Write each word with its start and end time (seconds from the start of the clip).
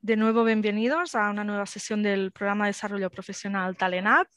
De 0.00 0.14
nuevo, 0.14 0.44
bienvenidos 0.44 1.16
a 1.16 1.28
una 1.28 1.42
nueva 1.42 1.66
sesión 1.66 2.04
del 2.04 2.30
programa 2.30 2.66
de 2.66 2.68
desarrollo 2.68 3.10
profesional 3.10 3.76
Talenap. 3.76 4.28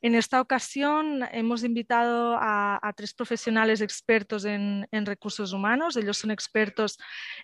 En 0.00 0.14
esta 0.14 0.40
ocasión 0.40 1.22
hemos 1.32 1.64
invitado 1.64 2.38
a, 2.40 2.80
tres 2.96 3.12
profesionales 3.12 3.82
expertos 3.82 4.46
en, 4.46 4.86
recursos 4.90 5.52
humanos. 5.52 5.98
Ellos 5.98 6.16
son 6.16 6.30
expertos 6.30 6.96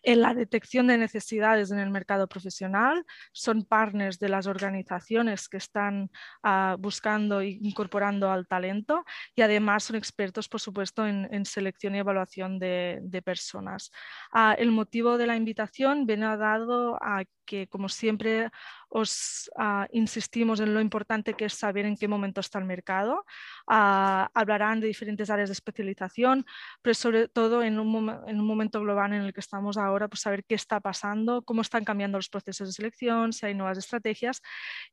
en 0.02 0.22
la 0.22 0.32
detección 0.32 0.86
de 0.86 0.96
necesidades 0.96 1.70
en 1.70 1.78
el 1.78 1.90
mercado 1.90 2.26
profesional, 2.26 3.04
son 3.32 3.66
partners 3.66 4.18
de 4.18 4.30
las 4.30 4.46
organizaciones 4.46 5.46
que 5.46 5.58
están 5.58 6.10
ah, 6.42 6.74
buscando 6.78 7.42
e 7.42 7.58
incorporando 7.60 8.30
al 8.30 8.46
talento 8.48 9.04
y 9.34 9.42
además 9.42 9.84
son 9.84 9.96
expertos, 9.96 10.48
por 10.48 10.60
supuesto, 10.60 11.06
en, 11.06 11.44
selección 11.44 11.94
y 11.94 11.98
evaluación 11.98 12.58
de, 12.58 13.22
personas. 13.22 13.90
Ah, 14.32 14.54
el 14.58 14.70
motivo 14.70 15.18
de 15.18 15.26
la 15.26 15.36
invitación 15.36 16.06
viene 16.06 16.34
dado 16.38 16.96
a 17.02 17.24
que, 17.48 17.57
como 17.66 17.88
siempre, 17.88 18.50
os 18.88 19.50
ah, 19.56 19.86
insistimos 19.92 20.60
en 20.60 20.74
lo 20.74 20.80
importante 20.80 21.34
que 21.34 21.46
es 21.46 21.54
saber 21.54 21.84
en 21.86 21.96
qué 21.96 22.08
momento 22.08 22.40
está 22.40 22.58
el 22.58 22.64
mercado. 22.64 23.24
Ah, 23.66 24.30
hablarán 24.34 24.80
de 24.80 24.86
diferentes 24.86 25.30
áreas 25.30 25.48
de 25.48 25.52
especialización, 25.52 26.46
pero 26.82 26.94
sobre 26.94 27.28
todo 27.28 27.62
en 27.62 27.78
un, 27.78 28.08
en 28.26 28.40
un, 28.40 28.46
momento 28.46 28.80
global 28.80 29.12
en 29.12 29.22
el 29.22 29.32
que 29.32 29.40
estamos 29.40 29.76
ahora, 29.76 30.08
pues 30.08 30.20
saber 30.20 30.44
qué 30.44 30.54
está 30.54 30.80
pasando, 30.80 31.42
cómo 31.42 31.62
están 31.62 31.84
cambiando 31.84 32.18
los 32.18 32.28
procesos 32.28 32.68
de 32.68 32.72
selección, 32.72 33.32
si 33.32 33.46
hay 33.46 33.54
nuevas 33.54 33.78
estrategias. 33.78 34.40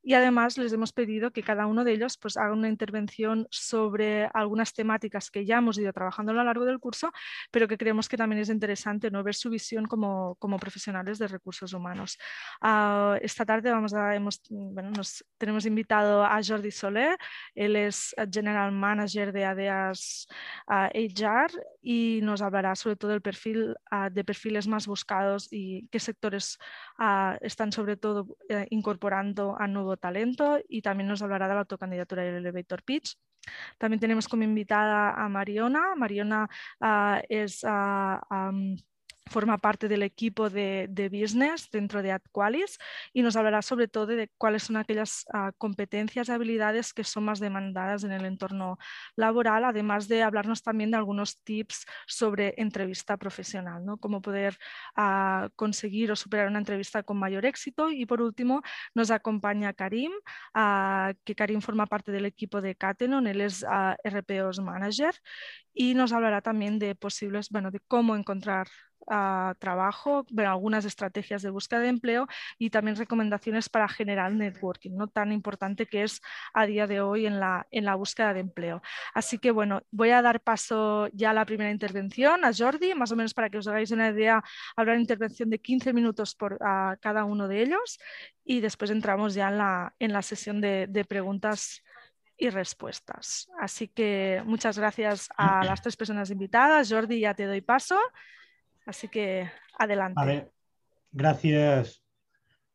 Y 0.02 0.14
además 0.14 0.58
les 0.58 0.72
hemos 0.72 0.92
pedido 0.92 1.30
que 1.30 1.42
cada 1.42 1.66
uno 1.66 1.84
de 1.84 1.92
ellos 1.92 2.18
pues, 2.18 2.36
haga 2.36 2.52
una 2.52 2.68
intervención 2.68 3.46
sobre 3.50 4.28
algunas 4.34 4.72
temáticas 4.72 5.30
que 5.30 5.44
ya 5.44 5.58
hemos 5.58 5.78
ido 5.78 5.92
trabajando 5.92 6.32
a 6.32 6.34
lo 6.34 6.44
largo 6.44 6.64
del 6.64 6.78
curso, 6.78 7.12
pero 7.50 7.66
que 7.68 7.78
creemos 7.78 8.08
que 8.08 8.16
también 8.16 8.42
es 8.42 8.48
interesante 8.48 9.10
¿no? 9.10 9.22
ver 9.22 9.34
su 9.34 9.50
visión 9.50 9.86
como, 9.86 10.36
como 10.36 10.58
profesionales 10.58 11.18
de 11.18 11.28
recursos 11.28 11.72
humanos. 11.72 12.18
Uh, 12.62 13.16
esta 13.22 13.44
tarde 13.44 13.70
vamos 13.70 13.85
a, 13.94 14.14
hemos, 14.14 14.40
bueno, 14.48 14.90
nos, 14.90 15.24
tenemos 15.38 15.66
invitado 15.66 16.24
a 16.24 16.40
Jordi 16.42 16.70
Soler, 16.70 17.16
él 17.54 17.76
es 17.76 18.14
General 18.30 18.72
Manager 18.72 19.32
de 19.32 19.44
ADEAS 19.44 20.26
uh, 20.68 20.88
HR 20.94 21.52
y 21.82 22.20
nos 22.22 22.42
hablará 22.42 22.74
sobre 22.74 22.96
todo 22.96 23.10
del 23.10 23.22
perfil, 23.22 23.76
uh, 23.90 24.10
de 24.10 24.24
perfiles 24.24 24.66
más 24.66 24.86
buscados 24.86 25.48
y 25.52 25.88
qué 25.90 26.00
sectores 26.00 26.58
están 27.40 27.72
sobre 27.72 27.96
todo 27.96 28.26
eh, 28.48 28.66
incorporando 28.70 29.56
a 29.58 29.66
nuevo 29.66 29.96
talento 29.96 30.58
y 30.68 30.82
también 30.82 31.08
nos 31.08 31.22
hablará 31.22 31.48
de 31.48 31.54
la 31.54 31.60
autocandidatura 31.60 32.24
y 32.24 32.28
el 32.28 32.36
elevator 32.36 32.82
pitch. 32.82 33.16
También 33.78 34.00
tenemos 34.00 34.28
como 34.28 34.42
invitada 34.42 35.10
a 35.12 35.28
Mariona. 35.28 35.94
Mariona 35.94 36.48
es 37.28 37.62
um, 37.64 38.76
forma 39.28 39.58
parte 39.58 39.88
del 39.88 40.02
equipo 40.02 40.50
de, 40.50 40.88
business 41.10 41.70
dentro 41.70 42.02
de 42.02 42.12
AdQualis 42.12 42.78
y 43.12 43.22
nos 43.22 43.36
hablará 43.36 43.62
sobre 43.62 43.88
todo 43.88 44.06
de 44.06 44.30
cuáles 44.38 44.64
son 44.64 44.76
aquellas 44.76 45.26
ah, 45.32 45.52
competencias 45.58 46.28
y 46.28 46.32
habilidades 46.32 46.92
que 46.92 47.04
son 47.04 47.24
más 47.24 47.40
demandadas 47.40 48.04
en 48.04 48.12
el 48.12 48.24
entorno 48.24 48.78
laboral, 49.16 49.64
además 49.64 50.08
de 50.08 50.22
hablarnos 50.22 50.62
también 50.62 50.90
de 50.90 50.96
algunos 50.96 51.42
tips 51.42 51.86
sobre 52.06 52.54
entrevista 52.56 53.16
profesional, 53.16 53.84
¿no? 53.84 53.98
cómo 53.98 54.20
poder 54.20 54.56
ah, 54.94 55.48
conseguir 55.56 56.12
o 56.12 56.16
superar 56.16 56.48
una 56.48 56.58
entrevista 56.58 57.02
con 57.02 57.18
mayor 57.18 57.46
éxito. 57.46 57.90
Y 57.90 58.06
por 58.06 58.22
último, 58.22 58.62
nos 58.94 59.10
acompaña 59.10 59.72
Karim, 59.72 60.12
ah, 60.54 61.12
que 61.24 61.34
Karim 61.34 61.60
forma 61.60 61.86
parte 61.86 62.12
del 62.12 62.26
equipo 62.26 62.60
de 62.60 62.74
Catenon, 62.74 63.26
él 63.26 63.40
es 63.40 63.64
RPOs 64.04 64.60
Manager 64.60 65.14
y 65.74 65.94
nos 65.94 66.12
hablará 66.12 66.40
también 66.40 66.78
de 66.78 66.94
posibles, 66.94 67.50
bueno, 67.50 67.70
de 67.70 67.80
cómo 67.80 68.16
encontrar 68.16 68.68
uh, 69.00 69.54
trabajo, 69.58 70.24
algunas 70.38 70.84
estrategias 70.84 71.42
de 71.42 71.50
búsqueda 71.50 71.80
de 71.80 71.88
empleo 71.88 72.26
y 72.58 72.70
también 72.70 72.96
recomendaciones 72.96 73.68
para 73.68 73.88
generar 73.88 74.32
networking, 74.32 74.92
no 74.92 75.08
tan 75.08 75.32
importante 75.32 75.86
que 75.86 76.02
es 76.02 76.20
a 76.52 76.66
día 76.66 76.86
de 76.86 77.00
hoy 77.00 77.26
en 77.26 77.40
la, 77.40 77.66
en 77.70 77.84
la 77.84 77.94
búsqueda 77.94 78.34
de 78.34 78.40
empleo. 78.40 78.82
Así 79.14 79.38
que 79.38 79.50
bueno, 79.50 79.82
voy 79.90 80.10
a 80.10 80.22
dar 80.22 80.40
paso 80.40 81.08
ya 81.12 81.30
a 81.30 81.34
la 81.34 81.44
primera 81.46 81.70
intervención 81.70 82.44
a 82.44 82.52
Jordi, 82.52 82.94
más 82.94 83.12
o 83.12 83.16
menos 83.16 83.34
para 83.34 83.50
que 83.50 83.58
os 83.58 83.68
hagáis 83.68 83.90
una 83.90 84.10
idea, 84.10 84.42
habrá 84.76 84.92
una 84.92 85.00
intervención 85.00 85.50
de 85.50 85.58
15 85.58 85.92
minutos 85.92 86.34
por 86.34 86.58
cada 87.00 87.24
uno 87.24 87.48
de 87.48 87.62
ellos 87.62 87.98
y 88.44 88.60
después 88.60 88.90
entramos 88.90 89.34
ya 89.34 89.48
en 89.48 89.58
la, 89.58 89.94
en 89.98 90.12
la 90.12 90.22
sesión 90.22 90.60
de, 90.60 90.86
de 90.88 91.04
preguntas 91.04 91.82
y 92.36 92.50
respuestas. 92.50 93.48
Así 93.58 93.88
que 93.88 94.42
muchas 94.44 94.78
gracias 94.78 95.28
a 95.36 95.64
las 95.64 95.80
tres 95.82 95.96
personas 95.96 96.30
invitadas. 96.30 96.90
Jordi, 96.90 97.20
ya 97.20 97.34
te 97.34 97.46
doy 97.46 97.60
paso. 97.60 97.98
Así 98.86 99.08
que 99.08 99.50
adelante. 99.78 100.48
Gracias, 101.10 102.04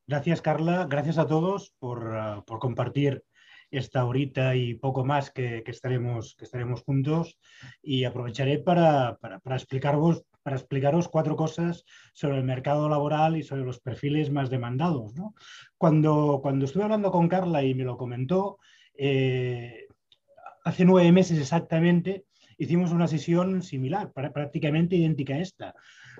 gracias 0.05 0.41
Carla. 0.41 0.85
Gracias 0.89 1.17
a 1.17 1.25
todos 1.25 1.73
por, 1.79 2.05
uh, 2.05 2.59
compartir 2.59 3.23
esta 3.71 4.03
horita 4.03 4.55
y 4.55 4.73
poco 4.73 5.05
más 5.05 5.31
que, 5.31 5.63
estaremos, 5.65 6.35
que 6.35 6.43
estaremos 6.43 6.83
juntos. 6.83 7.39
Y 7.81 8.03
aprovecharé 8.03 8.59
para, 8.59 9.17
para, 9.17 9.55
explicaros, 9.55 10.25
para 10.43 10.57
explicaros 10.57 11.07
cuatro 11.07 11.37
cosas 11.37 11.85
sobre 12.13 12.37
el 12.37 12.43
mercado 12.43 12.89
laboral 12.89 13.37
y 13.37 13.43
sobre 13.43 13.63
los 13.63 13.79
perfiles 13.79 14.29
más 14.31 14.49
demandados. 14.49 15.13
Cuando, 15.77 16.39
cuando 16.41 16.65
estuve 16.65 16.83
hablando 16.83 17.11
con 17.11 17.29
Carla 17.29 17.63
y 17.63 17.73
me 17.73 17.85
lo 17.85 17.95
comentó, 17.95 18.57
eh, 18.95 19.87
hace 20.65 20.83
nueve 20.83 21.11
meses 21.13 21.39
exactamente 21.39 22.25
hicimos 22.57 22.91
una 22.91 23.07
sesión 23.07 23.63
similar, 23.63 24.11
prácticamente 24.11 24.95
idéntica 24.95 25.33
a 25.33 25.39
esta. 25.39 25.73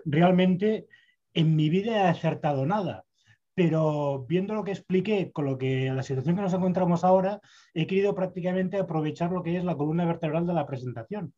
Realmente 0.06 0.88
en 1.34 1.56
mi 1.56 1.70
vida 1.70 2.06
he 2.06 2.08
acertado 2.08 2.66
nada, 2.66 3.06
pero 3.54 4.26
viendo 4.28 4.54
lo 4.54 4.64
que 4.64 4.72
expliqué 4.72 5.32
con 5.32 5.46
lo 5.46 5.58
que 5.58 5.92
la 5.92 6.04
situación 6.04 6.36
que 6.36 6.42
nos 6.42 6.54
encontramos 6.54 7.04
ahora, 7.04 7.40
he 7.74 7.88
querido 7.88 8.16
prácticamente 8.16 8.78
aprovechar 8.78 9.32
lo 9.32 9.44
que 9.44 9.58
es 9.58 9.64
la 9.64 9.76
columna 9.76 10.06
vertebral 10.06 10.48
de 10.48 10.54
la 10.54 10.66
presentación, 10.66 11.34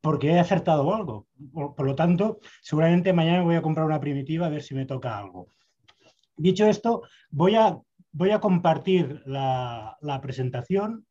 porque 0.00 0.32
he 0.32 0.38
acertado 0.38 0.94
algo. 0.94 1.26
Por, 1.52 1.86
lo 1.86 1.94
tanto, 1.94 2.40
seguramente 2.62 3.12
mañana 3.12 3.42
voy 3.42 3.56
a 3.56 3.62
comprar 3.62 3.86
una 3.86 4.00
primitiva 4.00 4.46
a 4.46 4.50
ver 4.50 4.62
si 4.62 4.74
me 4.74 4.86
toca 4.86 5.18
algo. 5.18 5.48
Dicho 6.36 6.66
esto, 6.66 7.02
voy 7.30 7.56
a 7.56 7.78
voy 8.12 8.30
a 8.30 8.40
compartir 8.40 9.22
la, 9.26 9.96
presentación. 10.22 11.06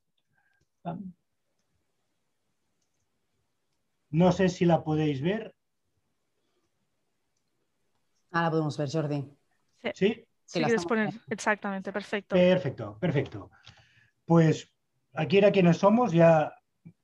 No 4.09 4.31
sé 4.31 4.49
si 4.49 4.65
la 4.65 4.83
podéis 4.83 5.21
ver. 5.21 5.55
Ah, 8.37 8.43
la 8.43 8.51
podemos 8.51 8.77
ver, 8.77 8.89
Jordi. 8.91 9.25
¿Sí? 9.95 10.23
Sí, 10.45 10.61
poner. 10.87 11.11
Exactamente, 11.27 11.91
perfecto. 11.91 12.35
Perfecto, 12.35 12.97
perfecto. 12.99 13.49
Pues 14.25 14.71
aquí 15.13 15.39
era 15.39 15.51
quienes 15.51 15.77
somos. 15.77 16.11
Ya, 16.11 16.53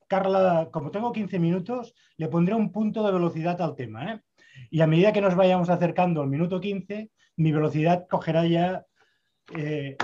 Carla, 0.07 0.69
como 0.71 0.91
tengo 0.91 1.11
15 1.11 1.39
minutos, 1.39 1.95
le 2.17 2.27
pondré 2.27 2.53
un 2.53 2.71
punto 2.71 3.03
de 3.03 3.11
velocidad 3.11 3.59
al 3.61 3.75
tema. 3.75 4.13
¿eh? 4.13 4.21
Y 4.69 4.81
a 4.81 4.87
medida 4.87 5.11
que 5.11 5.21
nos 5.21 5.35
vayamos 5.35 5.69
acercando 5.69 6.21
al 6.21 6.29
minuto 6.29 6.61
15, 6.61 7.09
mi 7.37 7.51
velocidad 7.51 8.05
cogerá 8.07 8.45
ya 8.45 8.85
eh, 9.55 9.97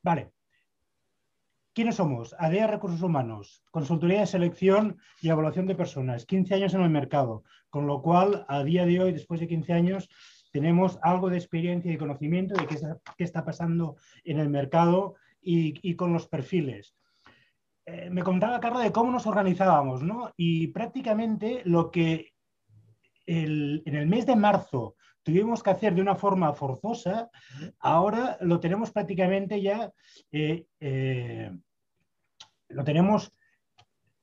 vale. 0.00 0.30
¿Quiénes 1.74 1.96
somos? 1.96 2.36
ADEA 2.38 2.68
Recursos 2.68 3.02
Humanos, 3.02 3.64
Consultoría 3.72 4.20
de 4.20 4.28
Selección 4.28 4.96
y 5.20 5.28
Evaluación 5.28 5.66
de 5.66 5.74
Personas, 5.74 6.24
15 6.24 6.54
años 6.54 6.74
en 6.74 6.82
el 6.82 6.90
mercado, 6.90 7.42
con 7.74 7.88
lo 7.88 8.00
cual 8.00 8.46
a 8.46 8.62
día 8.62 8.86
de 8.86 9.00
hoy, 9.00 9.10
después 9.10 9.40
de 9.40 9.48
15 9.48 9.72
años, 9.72 10.08
tenemos 10.52 10.96
algo 11.02 11.28
de 11.28 11.38
experiencia 11.38 11.92
y 11.92 11.98
conocimiento 11.98 12.54
de 12.54 12.68
qué 12.68 13.24
está, 13.24 13.44
pasando 13.44 13.96
en 14.22 14.38
el 14.38 14.48
mercado 14.48 15.16
y, 15.42 15.96
con 15.96 16.12
los 16.12 16.28
perfiles. 16.28 16.94
Eh, 17.84 18.10
me 18.10 18.22
contaba 18.22 18.60
Carla 18.60 18.78
de 18.78 18.92
cómo 18.92 19.10
nos 19.10 19.26
organizábamos, 19.26 20.04
¿no? 20.04 20.32
Y 20.36 20.68
prácticamente 20.68 21.62
lo 21.64 21.90
que 21.90 22.34
en 23.26 23.82
el 23.84 24.06
mes 24.06 24.24
de 24.24 24.36
marzo 24.36 24.94
tuvimos 25.24 25.60
que 25.60 25.70
hacer 25.70 25.96
de 25.96 26.02
una 26.02 26.14
forma 26.14 26.54
forzosa, 26.54 27.28
ahora 27.80 28.38
lo 28.40 28.60
tenemos 28.60 28.92
prácticamente 28.92 29.60
ya, 29.60 29.92
eh, 30.30 30.66
eh, 30.78 31.50
lo 32.68 32.84
tenemos 32.84 33.32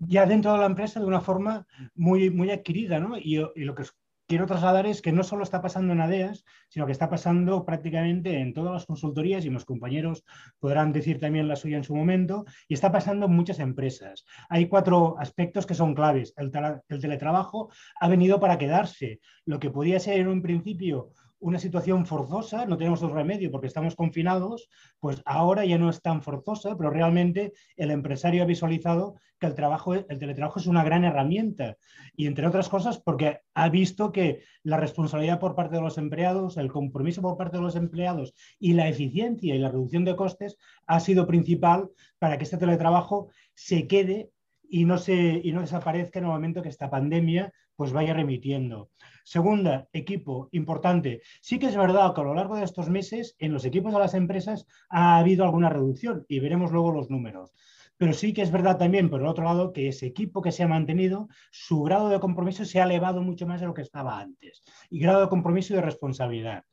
ya 0.07 0.25
dentro 0.25 0.53
de 0.53 0.59
la 0.59 0.65
empresa 0.65 0.99
de 0.99 1.05
una 1.05 1.21
forma 1.21 1.65
muy, 1.95 2.29
muy 2.29 2.51
adquirida, 2.51 2.99
¿no? 2.99 3.17
Y, 3.17 3.35
lo 3.55 3.75
que 3.75 3.83
quiero 4.27 4.45
trasladar 4.45 4.85
es 4.85 5.01
que 5.01 5.11
no 5.11 5.23
solo 5.23 5.43
está 5.43 5.61
pasando 5.61 5.93
en 5.93 6.01
ADEAS, 6.01 6.45
sino 6.69 6.85
que 6.85 6.93
está 6.93 7.09
pasando 7.09 7.65
prácticamente 7.65 8.39
en 8.39 8.53
todas 8.53 8.71
las 8.71 8.85
consultorías 8.85 9.43
y 9.43 9.49
los 9.49 9.65
compañeros 9.65 10.23
podrán 10.59 10.93
decir 10.93 11.19
también 11.19 11.47
la 11.47 11.57
suya 11.57 11.77
en 11.77 11.83
su 11.83 11.95
momento, 11.95 12.45
y 12.67 12.73
está 12.73 12.91
pasando 12.91 13.25
en 13.25 13.33
muchas 13.33 13.59
empresas. 13.59 14.25
Hay 14.49 14.67
cuatro 14.67 15.17
aspectos 15.19 15.65
que 15.65 15.75
son 15.75 15.93
claves. 15.93 16.33
El, 16.37 16.51
teletrabajo 16.99 17.71
ha 17.99 18.07
venido 18.07 18.39
para 18.39 18.57
quedarse. 18.57 19.19
Lo 19.45 19.59
que 19.59 19.69
podía 19.69 19.99
ser 19.99 20.19
en 20.19 20.29
un 20.29 20.41
principio 20.41 21.11
una 21.41 21.59
situación 21.59 22.05
forzosa, 22.05 22.65
no 22.65 22.77
tenemos 22.77 23.01
otro 23.01 23.15
remedio 23.15 23.51
porque 23.51 23.67
estamos 23.67 23.95
confinados, 23.95 24.69
pues 24.99 25.21
ahora 25.25 25.65
ya 25.65 25.77
no 25.77 25.89
es 25.89 26.01
tan 26.01 26.21
forzosa, 26.21 26.77
pero 26.77 26.91
realmente 26.91 27.53
el 27.75 27.91
empresario 27.91 28.43
ha 28.43 28.45
visualizado 28.45 29.15
que 29.39 29.47
el, 29.47 29.55
trabajo, 29.55 29.95
el 29.95 30.05
teletrabajo 30.05 30.59
es 30.59 30.67
una 30.67 30.83
gran 30.83 31.03
herramienta 31.03 31.77
y 32.15 32.27
entre 32.27 32.45
otras 32.45 32.69
cosas 32.69 32.99
porque 32.99 33.39
ha 33.55 33.69
visto 33.69 34.11
que 34.11 34.43
la 34.63 34.77
responsabilidad 34.77 35.39
por 35.39 35.55
parte 35.55 35.75
de 35.75 35.81
los 35.81 35.97
empleados, 35.97 36.57
el 36.57 36.71
compromiso 36.71 37.23
por 37.23 37.37
parte 37.37 37.57
de 37.57 37.63
los 37.63 37.75
empleados 37.75 38.33
y 38.59 38.73
la 38.73 38.87
eficiencia 38.87 39.55
y 39.55 39.59
la 39.59 39.69
reducción 39.69 40.05
de 40.05 40.15
costes 40.15 40.57
ha 40.85 40.99
sido 40.99 41.25
principal 41.25 41.89
para 42.19 42.37
que 42.37 42.43
este 42.43 42.57
teletrabajo 42.57 43.29
se 43.55 43.87
quede 43.87 44.29
y 44.69 44.85
no, 44.85 44.99
se, 44.99 45.41
y 45.43 45.51
no 45.51 45.61
desaparezca 45.61 46.19
en 46.19 46.25
el 46.25 46.31
momento 46.31 46.61
que 46.61 46.69
esta 46.69 46.89
pandemia 46.89 47.51
pues 47.75 47.91
vaya 47.93 48.13
remitiendo. 48.13 48.91
Segunda, 49.23 49.87
equipo, 49.93 50.49
importante. 50.51 51.21
Sí 51.41 51.59
que 51.59 51.67
es 51.67 51.75
verdad 51.75 52.13
que 52.13 52.21
a 52.21 52.23
lo 52.23 52.33
largo 52.33 52.55
de 52.55 52.63
estos 52.63 52.89
meses 52.89 53.35
en 53.39 53.53
los 53.53 53.65
equipos 53.65 53.93
de 53.93 53.99
las 53.99 54.13
empresas 54.13 54.65
ha 54.89 55.17
habido 55.17 55.43
alguna 55.43 55.69
reducción 55.69 56.25
y 56.27 56.39
veremos 56.39 56.71
luego 56.71 56.91
los 56.91 57.09
números. 57.09 57.53
Pero 57.97 58.13
sí 58.13 58.33
que 58.33 58.41
es 58.41 58.51
verdad 58.51 58.77
también, 58.77 59.11
por 59.11 59.21
el 59.21 59.27
otro 59.27 59.43
lado, 59.43 59.73
que 59.73 59.87
ese 59.87 60.07
equipo 60.07 60.41
que 60.41 60.51
se 60.51 60.63
ha 60.63 60.67
mantenido, 60.67 61.27
su 61.51 61.83
grado 61.83 62.09
de 62.09 62.19
compromiso 62.19 62.65
se 62.65 62.81
ha 62.81 62.85
elevado 62.85 63.21
mucho 63.21 63.45
más 63.45 63.61
de 63.61 63.67
lo 63.67 63.75
que 63.75 63.83
estaba 63.83 64.19
antes. 64.19 64.63
Y 64.89 64.99
grado 64.99 65.21
de 65.21 65.29
compromiso 65.29 65.73
y 65.73 65.75
de 65.75 65.83
responsabilidad. 65.83 66.63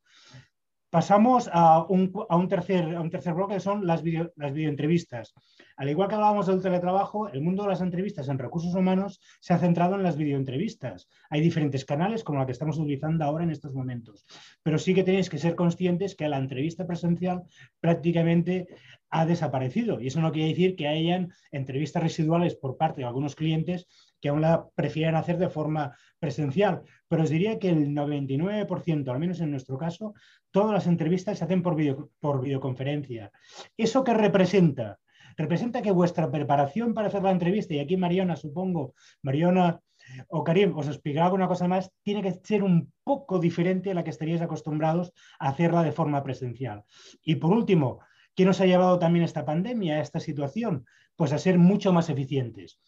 Pasamos 0.91 1.51
a 1.53 1.85
un, 1.85 2.11
tercer, 2.49 2.97
a 2.97 3.01
un 3.01 3.11
tercer 3.11 3.35
bloque 3.35 3.55
que 3.55 3.61
son 3.61 3.87
las, 3.87 4.03
las 4.37 4.53
videoentrevistas. 4.55 5.35
Al 5.77 5.91
igual 5.91 6.09
que 6.09 6.15
hablábamos 6.15 6.47
del 6.47 6.63
teletrabajo, 6.63 7.29
el 7.29 7.43
mundo 7.43 7.65
de 7.65 7.69
las 7.69 7.83
entrevistas 7.83 8.29
en 8.29 8.39
recursos 8.39 8.75
humanos 8.75 9.21
se 9.41 9.53
ha 9.53 9.59
centrado 9.59 9.97
en 9.97 10.03
las 10.03 10.17
videoentrevistas. 10.17 11.09
Hay 11.29 11.43
diferentes 11.43 11.85
canales 11.85 12.25
como 12.25 12.39
la 12.39 12.47
que 12.47 12.53
estamos 12.53 12.79
utilizando 12.79 13.25
ahora 13.25 13.45
en 13.45 13.51
estos 13.51 13.75
momentos. 13.75 14.25
Pero 14.63 14.79
sí 14.79 14.95
que 14.95 15.05
tenéis 15.05 15.29
que 15.29 15.37
ser 15.37 15.55
conscientes 15.55 16.17
que 16.17 16.29
la 16.29 16.39
entrevista 16.39 16.87
presencial 16.87 17.43
prácticamente 17.81 18.69
ha 19.11 19.27
desaparecido. 19.27 20.01
Y 20.01 20.07
eso 20.07 20.21
no 20.21 20.33
quiere 20.33 20.49
decir 20.49 20.75
que 20.75 20.89
hayan 20.89 21.33
entrevistas 21.53 22.03
residuales 22.03 22.55
por 22.57 22.77
parte 22.77 23.03
de 23.03 23.07
algunos 23.07 23.35
clientes 23.35 23.87
que 24.21 24.29
aún 24.29 24.41
la 24.41 24.69
prefieren 24.75 25.15
hacer 25.15 25.39
de 25.39 25.49
forma 25.49 25.97
presencial. 26.19 26.83
Pero 27.09 27.23
os 27.23 27.31
diría 27.31 27.59
que 27.59 27.71
el 27.71 27.89
99%, 27.95 29.09
al 29.09 29.19
menos 29.19 29.41
en 29.41 29.51
nuestro 29.51 29.79
caso, 29.79 30.15
todas 30.51 30.73
las 30.73 30.87
entrevistas 30.87 31.39
se 31.39 31.45
hacen 31.45 31.63
por, 31.63 31.77
videoconferencia. 31.77 33.31
¿Eso 33.77 34.05
qué 34.05 34.15
representa? 34.15 34.99
Representa 35.37 35.83
que 35.83 35.93
vuestra 35.93 36.31
preparación 36.31 36.95
para 36.95 37.09
hacer 37.09 37.23
la 37.23 37.31
entrevista, 37.31 37.75
y 37.75 37.79
aquí 37.79 37.97
Mariana, 37.97 38.35
supongo, 38.35 38.95
Mariana 39.23 39.81
o 40.29 40.43
Karim 40.43 40.77
os 40.77 40.89
explicará 40.89 41.27
alguna 41.27 41.49
cosa 41.49 41.69
más, 41.69 41.91
tiene 42.03 42.23
que 42.23 42.33
ser 42.43 42.63
un 42.63 42.93
poco 43.05 43.39
diferente 43.39 43.91
a 43.91 43.95
la 43.95 44.05
que 44.05 44.11
estaríais 44.11 44.43
acostumbrados 44.43 45.13
a 45.39 45.51
hacerla 45.51 45.83
de 45.83 45.93
forma 45.93 46.23
presencial. 46.23 46.85
Y 47.23 47.37
por 47.37 47.53
último, 47.53 48.01
¿qué 48.35 48.45
nos 48.45 48.61
ha 48.61 48.67
llevado 48.67 48.99
también 48.99 49.25
esta 49.25 49.45
pandemia, 49.45 49.97
a 49.97 50.01
esta 50.01 50.21
situación? 50.21 50.87
Pues 51.17 51.33
a 51.33 51.39
ser 51.39 51.59
mucho 51.59 51.93
más 51.93 52.09
eficientes. 52.09 52.81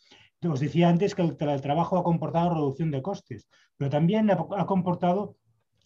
Os 0.48 0.60
decía 0.60 0.88
antes 0.88 1.14
que 1.14 1.22
el 1.22 1.36
trabajo 1.36 1.98
ha 1.98 2.04
comportado 2.04 2.54
reducción 2.54 2.90
de 2.90 3.02
costes, 3.02 3.46
pero 3.76 3.90
también 3.90 4.30
ha 4.30 4.66
comportado 4.66 5.36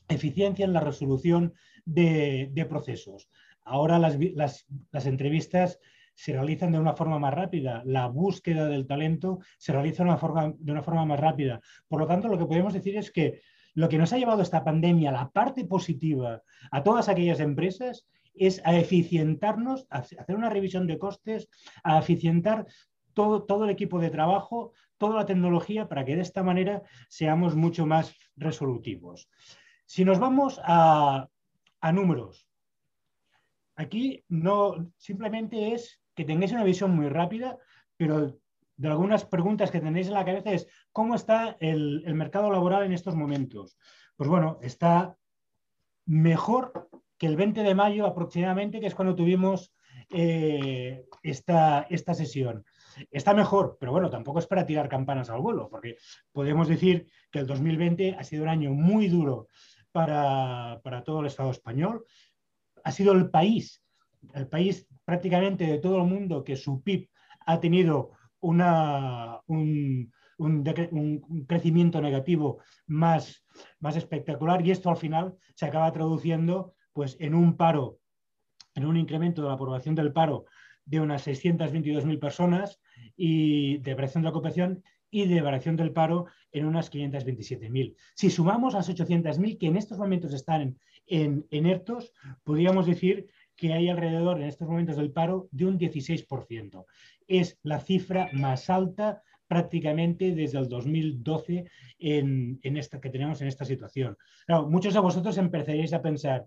eficiencia 0.09 0.65
en 0.65 0.73
la 0.73 0.81
resolución 0.81 1.55
de, 1.85 2.67
procesos. 2.69 3.29
Ahora 3.65 3.99
las, 3.99 4.17
las, 4.35 5.07
entrevistas 5.07 5.81
se 6.15 6.35
realizan 6.35 6.71
de 6.71 6.79
una 6.79 6.95
forma 6.95 7.19
más 7.19 7.35
rápida, 7.35 7.83
la 7.85 8.07
búsqueda 8.07 8.69
del 8.69 8.87
talento 8.87 9.41
se 9.59 9.73
realiza 9.73 10.05
de 10.05 10.11
una, 10.11 10.19
forma, 10.19 10.55
de 10.57 10.71
una 10.71 10.83
forma 10.83 11.05
más 11.05 11.19
rápida. 11.19 11.61
Por 11.89 11.99
lo 12.01 12.07
tanto, 12.07 12.29
lo 12.29 12.39
que 12.39 12.47
podemos 12.47 12.75
decir 12.75 12.97
es 12.97 13.11
que 13.11 13.41
lo 13.75 13.89
que 13.89 13.99
nos 13.99 14.13
ha 14.13 14.19
llevado 14.19 14.43
esta 14.43 14.63
pandemia, 14.63 15.11
la 15.11 15.31
parte 15.31 15.65
positiva 15.65 16.43
a 16.71 16.83
todas 16.85 17.09
aquellas 17.09 17.41
empresas, 17.41 18.07
es 18.35 18.61
a 18.65 18.77
eficientarnos, 18.77 19.87
a 19.91 19.99
hacer 19.99 20.37
una 20.37 20.51
revisión 20.51 20.87
de 20.87 20.99
costes, 20.99 21.49
a 21.83 21.99
eficientar 21.99 22.67
todo, 23.15 23.45
todo 23.45 23.65
el 23.65 23.71
equipo 23.71 23.99
de 23.99 24.11
trabajo, 24.11 24.73
toda 24.99 25.17
la 25.17 25.27
tecnología, 25.27 25.89
para 25.89 26.05
que 26.05 26.17
de 26.17 26.23
esta 26.23 26.43
manera 26.43 26.83
seamos 27.09 27.55
mucho 27.55 27.87
más 27.87 28.15
resolutivos. 28.37 29.29
Si 29.87 30.05
nos 30.05 30.19
vamos 30.19 30.61
a, 30.65 31.29
números, 31.93 32.49
aquí 33.77 34.25
no 34.29 34.91
simplemente 34.97 35.75
es 35.75 36.01
que 36.15 36.25
tengáis 36.25 36.53
una 36.53 36.65
visión 36.65 36.95
muy 36.97 37.09
rápida, 37.09 37.59
pero 37.97 38.39
de 38.77 38.89
algunas 38.89 39.25
preguntas 39.25 39.71
que 39.71 39.81
tenéis 39.81 40.07
en 40.07 40.15
la 40.15 40.25
cabeza 40.25 40.51
es 40.53 40.67
¿cómo 40.93 41.15
está 41.15 41.57
el, 41.61 42.03
mercado 42.15 42.51
laboral 42.51 42.85
en 42.85 42.93
estos 42.93 43.15
momentos? 43.15 43.77
Pues 44.17 44.29
bueno, 44.31 44.59
está 44.63 45.17
mejor 46.07 46.89
que 47.19 47.27
el 47.27 47.37
20 47.37 47.63
de 47.63 47.75
mayo 47.75 48.07
aproximadamente, 48.07 48.81
que 48.81 48.87
es 48.87 48.95
cuando 48.95 49.15
tuvimos 49.15 49.75
eh, 50.11 51.05
esta, 51.23 51.83
esta 51.91 52.15
sesión. 52.15 52.65
Está 53.11 53.35
mejor, 53.35 53.77
pero 53.79 53.93
bueno, 53.93 54.11
tampoco 54.11 54.39
es 54.39 54.47
para 54.47 54.67
tirar 54.67 54.89
campanas 54.89 55.31
al 55.31 55.41
vuelo, 55.41 55.69
porque 55.69 55.97
podemos 56.33 56.69
decir 56.69 57.09
que 57.31 57.41
el 57.41 57.47
2020 57.47 58.17
ha 58.19 58.25
sido 58.25 58.45
un 58.45 58.49
año 58.49 58.73
muy 58.73 59.09
duro 59.09 59.49
para, 59.93 60.81
todo 61.05 61.21
el 61.21 61.27
Estado 61.27 61.51
español. 61.51 62.05
Ha 62.83 62.93
sido 62.93 63.13
el 63.13 63.31
país, 63.31 63.83
el 64.35 64.49
país 64.49 64.87
prácticamente 65.05 65.67
de 65.67 65.79
todo 65.79 65.99
el 65.99 66.09
mundo 66.09 66.43
que 66.43 66.57
su 66.57 66.83
PIB 66.83 67.09
ha 67.47 67.61
tenido 67.61 68.11
una, 68.41 69.41
un, 69.47 70.13
crecimiento 71.47 72.01
negativo 72.01 72.59
más, 72.87 73.45
más 73.79 73.97
espectacular 73.97 74.67
y 74.67 74.73
esto 74.73 74.91
al 74.91 74.97
final 74.97 75.37
se 75.55 75.67
acaba 75.67 75.93
traduciendo 75.93 76.75
pues, 76.93 77.17
en 77.21 77.35
un 77.35 77.57
paro, 77.57 77.99
en 78.75 78.87
un 78.87 78.97
incremento 78.97 79.43
de 79.43 79.49
la 79.49 79.57
población 79.57 79.95
del 79.95 80.13
paro 80.13 80.47
de 80.85 81.01
unas 81.01 81.27
622.000 81.27 82.19
personas 82.19 82.81
y 83.17 83.79
de 83.79 83.95
variación 83.95 84.23
de 84.23 84.27
la 84.27 84.31
ocupación 84.31 84.83
y 85.11 85.27
de 85.27 85.41
variación 85.41 85.77
del 85.77 85.93
paro 85.93 86.27
en 86.51 86.67
unas 86.67 86.93
527.000. 86.93 87.95
Si 88.15 88.31
sumamos 88.31 88.75
las 88.75 88.89
800.000 88.91 89.59
que 89.59 89.67
en 89.69 89.77
estos 89.77 89.97
momentos 89.97 90.35
están 90.35 90.77
en, 91.07 91.47
en, 91.51 91.67
ERTOS, 91.67 92.13
podríamos 92.43 92.87
decir 92.87 93.29
que 93.55 93.73
hay 93.73 93.89
alrededor 93.89 94.41
en 94.41 94.49
estos 94.49 94.69
momentos 94.69 94.97
del 94.97 95.13
paro 95.13 95.49
de 95.53 95.67
un 95.67 95.79
16%. 95.79 96.85
Es 97.29 97.61
la 97.63 97.79
cifra 97.79 98.29
más 98.33 98.69
alta 98.71 99.23
prácticamente 99.47 100.35
desde 100.35 100.59
el 100.59 100.69
2012 100.69 101.71
en, 102.01 102.59
en 102.63 102.77
esta, 102.77 103.01
que 103.01 103.11
tenemos 103.11 103.41
en 103.41 103.47
esta 103.47 103.65
situación. 103.65 104.17
muchos 104.69 104.95
de 104.95 105.01
vosotros 105.01 105.39
empezaréis 105.39 105.93
a 105.93 106.03
pensar, 106.03 106.47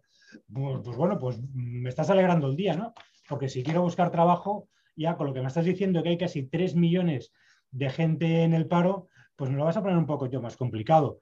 pues, 0.51 0.81
pues, 0.83 0.97
bueno, 0.97 1.17
pues 1.17 1.39
me 1.53 1.87
estás 1.87 2.09
alegrando 2.09 2.47
el 2.47 2.57
día, 2.57 2.75
¿no? 2.75 2.93
Porque 3.29 3.47
si 3.47 3.63
quiero 3.63 3.81
buscar 3.81 4.11
trabajo, 4.11 4.67
ya 4.97 5.15
con 5.15 5.27
lo 5.27 5.33
que 5.33 5.41
me 5.41 5.47
estás 5.47 5.65
diciendo 5.65 6.03
que 6.03 6.09
hay 6.09 6.17
casi 6.17 6.43
3 6.43 6.75
millones 6.75 7.31
de 7.71 7.89
gente 7.89 8.43
en 8.43 8.53
el 8.53 8.67
paro, 8.67 9.07
pues 9.35 9.49
me 9.49 9.57
lo 9.57 9.65
vas 9.65 9.77
a 9.77 9.81
poner 9.81 9.97
un 9.97 10.07
poco 10.07 10.27
más 10.41 10.57
complicado. 10.57 11.19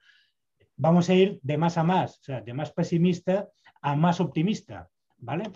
Vamos 0.78 1.10
a 1.10 1.14
ir 1.14 1.40
de 1.44 1.58
más 1.58 1.78
a 1.78 1.84
más, 1.84 2.20
o 2.20 2.24
sea, 2.24 2.42
de 2.42 2.54
más 2.54 2.72
pesimista 2.72 3.50
a 3.82 3.96
más 3.96 4.20
optimista, 4.20 4.90
¿vale? 5.18 5.52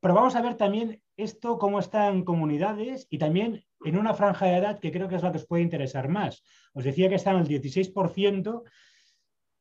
Pero 0.00 0.14
vamos 0.14 0.34
a 0.34 0.42
ver 0.42 0.56
también 0.56 1.00
esto 1.16 1.58
cómo 1.58 1.78
está 1.78 2.08
en 2.08 2.24
comunidades 2.24 3.06
y 3.10 3.18
también 3.18 3.64
en 3.84 3.96
una 3.96 4.14
franja 4.14 4.46
de 4.46 4.56
edad 4.56 4.80
que 4.80 4.90
creo 4.90 5.08
que 5.08 5.16
es 5.16 5.22
la 5.22 5.30
que 5.30 5.38
os 5.38 5.46
puede 5.46 5.62
interesar 5.62 6.08
más. 6.08 6.42
Os 6.72 6.84
decía 6.84 7.08
que 7.08 7.16
está 7.16 7.30
en 7.32 7.38
el 7.38 7.48
16%, 7.48 8.62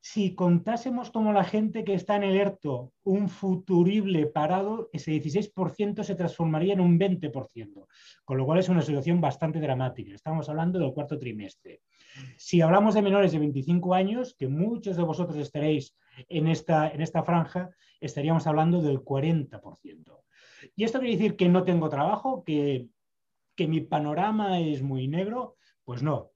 si 0.03 0.33
contásemos 0.33 1.11
como 1.11 1.31
la 1.31 1.43
gente 1.43 1.83
que 1.83 1.93
está 1.93 2.15
en 2.15 2.23
el 2.23 2.35
ERTO 2.35 2.91
un 3.03 3.29
futurible 3.29 4.25
parado, 4.25 4.89
ese 4.93 5.11
16% 5.11 6.03
se 6.03 6.15
transformaría 6.15 6.73
en 6.73 6.81
un 6.81 6.99
20%, 6.99 7.85
con 8.25 8.37
lo 8.37 8.45
cual 8.45 8.57
es 8.57 8.69
una 8.69 8.81
situación 8.81 9.21
bastante 9.21 9.59
dramática. 9.59 10.15
Estamos 10.15 10.49
hablando 10.49 10.79
del 10.79 10.93
cuarto 10.93 11.19
trimestre. 11.19 11.81
Si 12.35 12.61
hablamos 12.61 12.95
de 12.95 13.03
menores 13.03 13.31
de 13.31 13.39
25 13.39 13.93
años, 13.93 14.35
que 14.37 14.47
muchos 14.47 14.97
de 14.97 15.03
vosotros 15.03 15.37
estaréis 15.37 15.95
en 16.27 16.47
esta, 16.47 16.89
en 16.89 17.01
esta 17.01 17.21
franja, 17.23 17.69
estaríamos 17.99 18.47
hablando 18.47 18.81
del 18.81 19.01
40%. 19.01 20.23
¿Y 20.75 20.83
esto 20.83 20.99
quiere 20.99 21.15
decir 21.15 21.35
que 21.35 21.47
no 21.47 21.63
tengo 21.63 21.89
trabajo, 21.89 22.43
que, 22.43 22.87
que 23.55 23.67
mi 23.67 23.81
panorama 23.81 24.59
es 24.59 24.81
muy 24.81 25.07
negro? 25.07 25.57
Pues 25.85 26.01
no, 26.01 26.31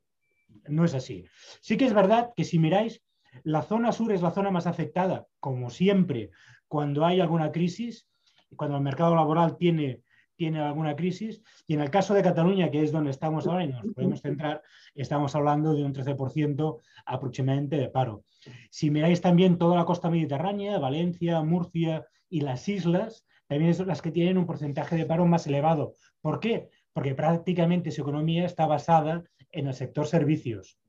no 0.67 0.85
es 0.85 0.93
así. 0.93 1.25
Sí 1.61 1.77
que 1.77 1.85
es 1.85 1.93
verdad 1.93 2.31
que 2.35 2.43
si 2.43 2.59
miráis 2.59 3.01
la 3.43 3.61
zona 3.61 3.91
sur 3.91 4.11
es 4.11 4.21
la 4.21 4.31
zona 4.31 4.51
más 4.51 4.67
afectada, 4.67 5.27
como 5.39 5.69
siempre, 5.69 6.31
cuando 6.67 7.05
hay 7.05 7.19
alguna 7.19 7.51
crisis, 7.51 8.07
cuando 8.55 8.77
el 8.77 8.83
mercado 8.83 9.15
laboral 9.15 9.57
tiene, 9.57 10.01
tiene 10.35 10.59
alguna 10.59 10.95
crisis. 10.95 11.41
Y 11.67 11.73
en 11.73 11.81
el 11.81 11.89
caso 11.89 12.13
de 12.13 12.23
Cataluña, 12.23 12.71
que 12.71 12.83
es 12.83 12.91
donde 12.91 13.11
estamos 13.11 13.47
ahora 13.47 13.63
y 13.63 13.69
nos 13.69 13.85
podemos 13.93 14.21
centrar, 14.21 14.61
estamos 14.93 15.35
hablando 15.35 15.73
de 15.73 15.83
un 15.83 15.93
13% 15.93 16.79
aproximadamente 17.05 17.77
de 17.77 17.89
paro. 17.89 18.23
Si 18.69 18.89
miráis 18.89 19.21
también 19.21 19.57
toda 19.57 19.75
la 19.75 19.85
costa 19.85 20.09
mediterránea, 20.09 20.79
Valencia, 20.79 21.41
Murcia 21.41 22.05
y 22.29 22.41
las 22.41 22.67
islas, 22.67 23.25
también 23.47 23.75
son 23.75 23.87
las 23.87 24.01
que 24.01 24.11
tienen 24.11 24.37
un 24.37 24.45
porcentaje 24.45 24.95
de 24.95 25.05
paro 25.05 25.25
más 25.25 25.45
elevado. 25.47 25.93
¿Por 26.21 26.39
qué? 26.39 26.69
Porque 26.93 27.13
prácticamente 27.13 27.91
su 27.91 28.01
economía 28.01 28.45
está 28.45 28.65
basada 28.65 29.23
en 29.51 29.67
el 29.67 29.73
sector 29.73 30.07
servicios 30.07 30.79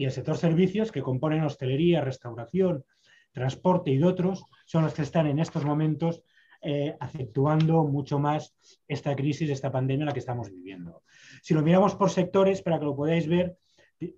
y 0.00 0.06
el 0.06 0.12
sector 0.12 0.38
servicios, 0.38 0.90
que 0.90 1.02
componen 1.02 1.44
hostelería, 1.44 2.00
restauración, 2.00 2.86
transporte 3.32 3.90
y 3.90 4.02
otros 4.02 4.46
son 4.64 4.84
los 4.84 4.94
que 4.94 5.02
están 5.02 5.26
en 5.26 5.38
estos 5.38 5.62
momentos 5.62 6.22
eh, 6.62 6.96
acentuando 6.98 7.84
mucho 7.84 8.18
más 8.18 8.56
esta 8.88 9.14
crisis, 9.14 9.50
esta 9.50 9.70
pandemia 9.70 10.04
en 10.04 10.06
la 10.06 10.14
que 10.14 10.20
estamos 10.20 10.50
viviendo. 10.50 11.02
Si 11.42 11.52
lo 11.52 11.60
miramos 11.60 11.96
por 11.96 12.08
sectores, 12.08 12.62
para 12.62 12.78
que 12.78 12.86
lo 12.86 12.96
podáis 12.96 13.28
ver, 13.28 13.58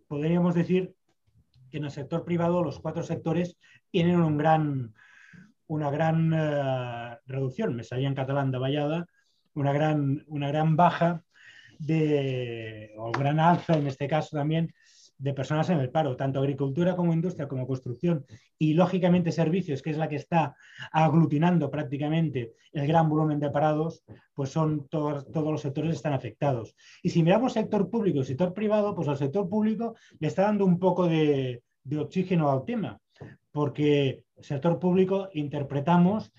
podríamos 0.07 0.55
decir 0.55 0.95
que 1.69 1.79
en 1.79 1.87
el 1.87 1.91
sector 1.91 2.25
privado 2.25 2.63
los 2.63 2.79
cuatro 2.79 3.03
sectores 3.03 3.59
tienen 3.91 4.21
un 4.21 4.39
gran, 4.39 4.95
una 5.67 5.91
gran 5.91 6.33
eh, 6.33 7.19
reducción, 7.27 7.75
me 7.75 7.83
salía 7.83 8.07
en 8.07 8.15
catalán 8.15 8.53
de 8.53 8.59
vallada, 8.59 9.07
una 9.55 9.73
gran, 9.73 10.23
una 10.29 10.47
gran 10.47 10.77
baja 10.77 11.25
de, 11.81 12.93
o 12.97 13.11
gran 13.11 13.41
alza 13.41 13.75
en 13.75 13.89
este 13.89 14.07
caso 14.07 14.37
también 14.37 14.73
de 15.23 15.35
personas 15.35 15.71
en 15.71 15.79
el 15.79 15.89
paro, 15.89 16.17
tanto 16.17 16.41
agricultura 16.41 16.97
como 16.97 17.13
industria 17.13 17.47
como 17.47 17.67
construcción 17.67 18.27
y 18.59 18.75
lógicamente 18.75 19.31
servicios, 19.31 19.81
que 19.81 19.91
es 19.91 19.97
la 19.97 20.09
que 20.09 20.17
está 20.17 20.57
aglutinando 20.91 21.71
prácticamente 21.71 22.55
el 22.73 22.89
gran 22.89 23.09
volumen 23.09 23.39
de 23.39 23.51
parados, 23.51 24.03
pues 24.35 24.51
son 24.51 24.89
todos, 24.89 25.31
todos 25.31 25.53
los 25.53 25.61
sectores 25.61 25.95
están 25.95 26.13
afectados. 26.13 26.75
Y 27.05 27.11
si 27.11 27.23
miramos 27.23 27.53
sector 27.53 27.89
público 27.89 28.19
y 28.19 28.25
sector 28.25 28.53
privado, 28.53 28.97
pues 28.97 29.07
al 29.07 29.17
sector 29.17 29.49
público 29.49 29.95
le 30.19 30.27
está 30.27 30.43
dando 30.43 30.67
un 30.67 30.81
poco 30.81 31.07
de, 31.07 31.63
de 31.85 31.99
oxígeno 31.99 32.51
al 32.51 32.65
tema, 32.65 33.01
porque 33.53 34.25
sector 34.41 34.81
público 34.81 35.29
interpretamos 35.35 36.33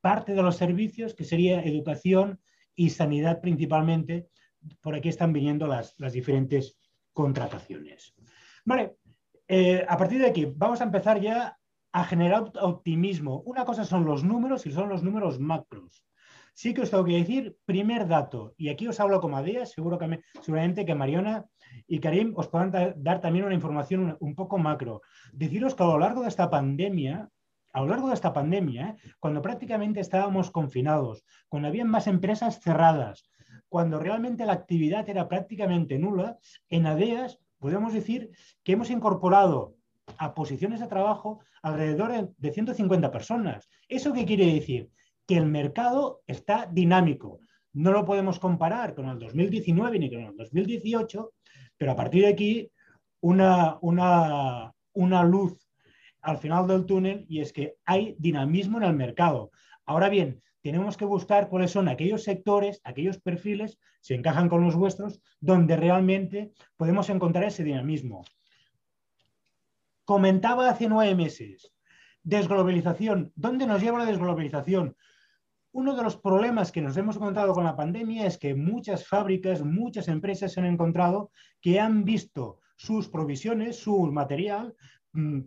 parte 0.00 0.34
de 0.34 0.42
los 0.42 0.56
servicios, 0.56 1.14
que 1.14 1.24
sería 1.24 1.62
educación 1.62 2.40
y 2.74 2.90
sanidad 2.90 3.40
principalmente, 3.40 4.26
por 4.80 4.96
aquí 4.96 5.08
están 5.08 5.32
viniendo 5.32 5.68
las, 5.68 5.94
las 5.98 6.12
diferentes 6.12 6.76
contrataciones. 7.12 8.14
Vale, 8.64 8.96
eh, 9.48 9.84
a 9.88 9.96
partir 9.96 10.20
de 10.20 10.28
aquí 10.28 10.52
vamos 10.56 10.80
a 10.80 10.84
empezar 10.84 11.20
ya 11.20 11.58
a 11.92 12.04
generar 12.04 12.52
optimismo. 12.60 13.42
Una 13.44 13.64
cosa 13.64 13.84
son 13.84 14.04
los 14.04 14.24
números 14.24 14.66
y 14.66 14.72
son 14.72 14.88
los 14.88 15.02
números 15.02 15.38
macros. 15.38 16.04
Sí 16.54 16.74
que 16.74 16.82
os 16.82 16.90
tengo 16.90 17.04
que 17.04 17.16
decir, 17.16 17.56
primer 17.64 18.06
dato, 18.06 18.54
y 18.58 18.68
aquí 18.68 18.86
os 18.86 19.00
hablo 19.00 19.20
como 19.20 19.38
a 19.38 19.42
día, 19.42 19.64
seguro 19.64 19.98
que 19.98 20.20
seguramente 20.42 20.84
que 20.84 20.94
Mariona 20.94 21.46
y 21.86 21.98
Karim 21.98 22.34
os 22.36 22.48
puedan 22.48 22.70
dar 22.96 23.20
también 23.20 23.46
una 23.46 23.54
información 23.54 24.16
un, 24.20 24.34
poco 24.34 24.58
macro. 24.58 25.00
Deciros 25.32 25.74
que 25.74 25.82
a 25.82 25.86
lo 25.86 25.98
largo 25.98 26.22
de 26.22 26.28
esta 26.28 26.50
pandemia, 26.50 27.30
a 27.72 27.80
lo 27.80 27.88
largo 27.88 28.08
de 28.08 28.14
esta 28.14 28.34
pandemia, 28.34 28.96
cuando 29.18 29.40
prácticamente 29.40 30.00
estábamos 30.00 30.50
confinados, 30.50 31.24
cuando 31.48 31.68
había 31.68 31.86
más 31.86 32.06
empresas 32.06 32.60
cerradas, 32.60 33.30
cuando 33.72 33.98
realmente 33.98 34.44
la 34.44 34.52
actividad 34.52 35.08
era 35.08 35.28
prácticamente 35.28 35.98
nula, 35.98 36.36
en 36.68 36.84
ADEAS 36.84 37.38
podemos 37.58 37.94
decir 37.94 38.30
que 38.62 38.72
hemos 38.72 38.90
incorporado 38.90 39.76
a 40.18 40.34
posiciones 40.34 40.80
de 40.80 40.88
trabajo 40.88 41.40
alrededor 41.62 42.34
de 42.36 42.52
150 42.52 43.10
personas. 43.10 43.70
¿Eso 43.88 44.12
qué 44.12 44.26
quiere 44.26 44.52
decir? 44.52 44.90
Que 45.26 45.38
el 45.38 45.46
mercado 45.46 46.20
está 46.26 46.68
dinámico. 46.70 47.40
No 47.72 47.92
lo 47.92 48.04
podemos 48.04 48.38
comparar 48.38 48.94
con 48.94 49.08
el 49.08 49.18
2019 49.18 49.98
ni 49.98 50.10
con 50.10 50.20
el 50.20 50.36
2018, 50.36 51.32
pero 51.78 51.92
a 51.92 51.96
partir 51.96 52.24
de 52.24 52.28
aquí 52.28 52.70
una, 53.20 53.78
una, 53.80 54.70
una 54.92 55.24
luz 55.24 55.66
al 56.20 56.36
final 56.36 56.66
del 56.66 56.84
túnel 56.84 57.24
y 57.26 57.40
es 57.40 57.54
que 57.54 57.76
hay 57.86 58.16
dinamismo 58.18 58.76
en 58.76 58.84
el 58.84 58.96
mercado. 58.96 59.50
Ahora 59.86 60.10
bien, 60.10 60.42
tenemos 60.62 60.96
que 60.96 61.04
buscar 61.04 61.48
cuáles 61.48 61.72
son 61.72 61.88
aquellos 61.88 62.22
sectores, 62.22 62.80
aquellos 62.84 63.18
perfiles, 63.18 63.78
si 64.00 64.14
encajan 64.14 64.48
con 64.48 64.62
los 64.62 64.76
vuestros, 64.76 65.20
donde 65.40 65.76
realmente 65.76 66.52
podemos 66.76 67.10
encontrar 67.10 67.44
ese 67.44 67.64
dinamismo. 67.64 68.24
Comentaba 70.04 70.68
hace 70.68 70.88
nueve 70.88 71.14
meses, 71.14 71.72
desglobalización. 72.22 73.32
¿Dónde 73.34 73.66
nos 73.66 73.82
lleva 73.82 73.98
la 73.98 74.06
desglobalización? 74.06 74.96
Uno 75.72 75.96
de 75.96 76.02
los 76.02 76.16
problemas 76.16 76.70
que 76.70 76.82
nos 76.82 76.96
hemos 76.96 77.16
encontrado 77.16 77.54
con 77.54 77.64
la 77.64 77.76
pandemia 77.76 78.26
es 78.26 78.38
que 78.38 78.54
muchas 78.54 79.06
fábricas, 79.06 79.62
muchas 79.64 80.08
empresas 80.08 80.52
se 80.52 80.60
han 80.60 80.66
encontrado 80.66 81.30
que 81.60 81.80
han 81.80 82.04
visto 82.04 82.60
sus 82.76 83.08
provisiones, 83.08 83.76
su 83.76 83.96
material, 84.12 84.76
mm, 85.12 85.40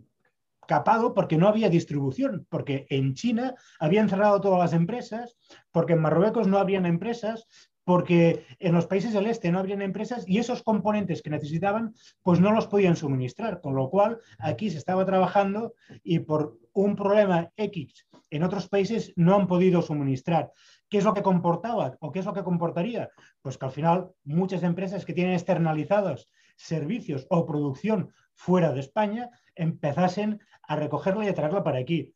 capado 0.66 1.14
porque 1.14 1.36
no 1.36 1.48
había 1.48 1.68
distribución, 1.68 2.46
porque 2.48 2.86
en 2.90 3.14
China 3.14 3.54
habían 3.78 4.08
cerrado 4.08 4.40
todas 4.40 4.58
las 4.58 4.72
empresas, 4.72 5.36
porque 5.72 5.94
en 5.94 6.02
Marruecos 6.02 6.46
no 6.48 6.58
habían 6.58 6.86
empresas, 6.86 7.46
porque 7.84 8.44
en 8.58 8.74
los 8.74 8.86
países 8.86 9.12
del 9.12 9.26
este 9.26 9.52
no 9.52 9.60
habían 9.60 9.80
empresas 9.80 10.24
y 10.26 10.38
esos 10.38 10.64
componentes 10.64 11.22
que 11.22 11.30
necesitaban 11.30 11.94
pues 12.22 12.40
no 12.40 12.50
los 12.50 12.66
podían 12.66 12.96
suministrar, 12.96 13.60
con 13.60 13.76
lo 13.76 13.88
cual 13.90 14.18
aquí 14.38 14.70
se 14.70 14.78
estaba 14.78 15.06
trabajando 15.06 15.74
y 16.02 16.18
por 16.18 16.58
un 16.72 16.96
problema 16.96 17.52
X 17.56 18.06
en 18.30 18.42
otros 18.42 18.68
países 18.68 19.12
no 19.16 19.36
han 19.36 19.46
podido 19.46 19.82
suministrar. 19.82 20.52
¿Qué 20.88 20.98
es 20.98 21.04
lo 21.04 21.14
que 21.14 21.22
comportaba 21.22 21.96
o 22.00 22.12
qué 22.12 22.20
es 22.20 22.26
lo 22.26 22.32
que 22.32 22.44
comportaría? 22.44 23.08
Pues 23.42 23.58
que 23.58 23.66
al 23.66 23.72
final 23.72 24.10
muchas 24.24 24.62
empresas 24.62 25.04
que 25.04 25.12
tienen 25.12 25.34
externalizados 25.34 26.28
servicios 26.56 27.26
o 27.30 27.46
producción 27.46 28.12
fuera 28.34 28.72
de 28.72 28.80
España 28.80 29.30
empezasen 29.54 30.40
a 30.66 30.76
recogerla 30.76 31.24
y 31.24 31.28
a 31.28 31.34
traerla 31.34 31.62
para 31.62 31.78
aquí. 31.78 32.12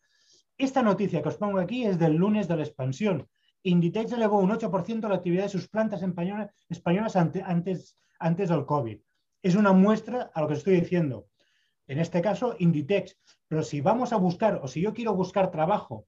Esta 0.59 0.83
noticia 0.83 1.23
que 1.23 1.28
os 1.28 1.38
pongo 1.38 1.59
aquí 1.59 1.85
es 1.85 1.99
del 1.99 2.16
lunes 2.16 2.47
de 2.47 2.57
la 2.57 2.62
expansión. 2.62 3.26
Inditex 3.62 4.12
elevó 4.12 4.38
un 4.40 4.50
8% 4.50 5.09
la 5.09 5.14
actividad 5.14 5.45
de 5.45 5.49
sus 5.49 5.69
plantas 5.69 6.02
españolas 6.02 7.16
antes, 7.16 7.97
del 8.21 8.66
COVID. 8.66 8.99
Es 9.42 9.54
una 9.54 9.73
muestra 9.73 10.30
a 10.35 10.40
lo 10.42 10.49
que 10.49 10.54
estoy 10.54 10.80
diciendo. 10.80 11.28
En 11.87 11.99
este 11.99 12.21
caso, 12.21 12.57
Inditex. 12.59 13.16
Pero 13.49 13.62
si 13.62 13.80
vamos 13.80 14.12
a 14.12 14.16
buscar, 14.16 14.61
o 14.62 14.69
si 14.69 14.80
yo 14.80 14.92
quiero 14.92 15.14
buscar 15.14 15.50
trabajo, 15.50 16.07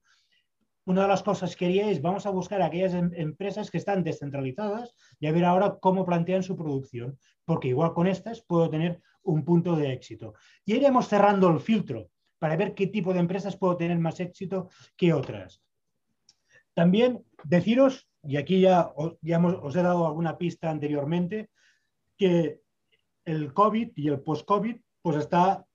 una 0.85 1.03
de 1.03 1.07
las 1.07 1.23
cosas 1.23 1.55
que 1.55 1.65
haría 1.65 1.89
es, 1.89 2.01
vamos 2.01 2.25
a 2.25 2.29
buscar 2.29 2.61
aquellas 2.61 2.93
em, 2.93 3.09
empresas 3.15 3.71
que 3.71 3.77
están 3.77 4.03
descentralizadas 4.03 4.93
y 5.19 5.27
a 5.27 5.31
ver 5.31 5.45
ahora 5.45 5.77
cómo 5.79 6.05
plantean 6.05 6.43
su 6.43 6.55
producción, 6.55 7.17
porque 7.45 7.69
igual 7.69 7.93
con 7.93 8.05
estas 8.05 8.41
puedo 8.41 8.69
tener 8.69 9.01
un 9.23 9.43
punto 9.45 9.75
de 9.75 9.93
éxito. 9.93 10.33
Y 10.65 10.75
iremos 10.75 11.07
cerrando 11.07 11.49
el 11.49 11.59
filtro 11.59 12.09
para 12.43 12.57
ver 12.57 12.73
qué 12.73 12.87
tipo 12.87 13.13
de 13.13 13.21
empresas 13.21 13.55
puedo 13.55 13.77
tener 13.77 13.97
más 13.99 14.19
éxito 14.19 14.67
que 14.97 15.13
otras. 15.13 15.61
También 16.73 17.23
deciros, 17.45 18.09
y 18.21 18.35
aquí 18.35 18.59
ya, 18.59 18.91
ya 19.21 19.39
os 19.39 19.73
he 19.73 19.81
dado 19.81 20.05
alguna 20.05 20.37
pista 20.37 20.69
anteriormente, 20.69 21.49
que 22.17 22.59
el 23.23 23.53
COVID 23.53 23.91
y 23.95 24.09
el 24.09 24.19
post-COVID 24.19 24.75
pues 25.01 25.15
está, 25.19 25.65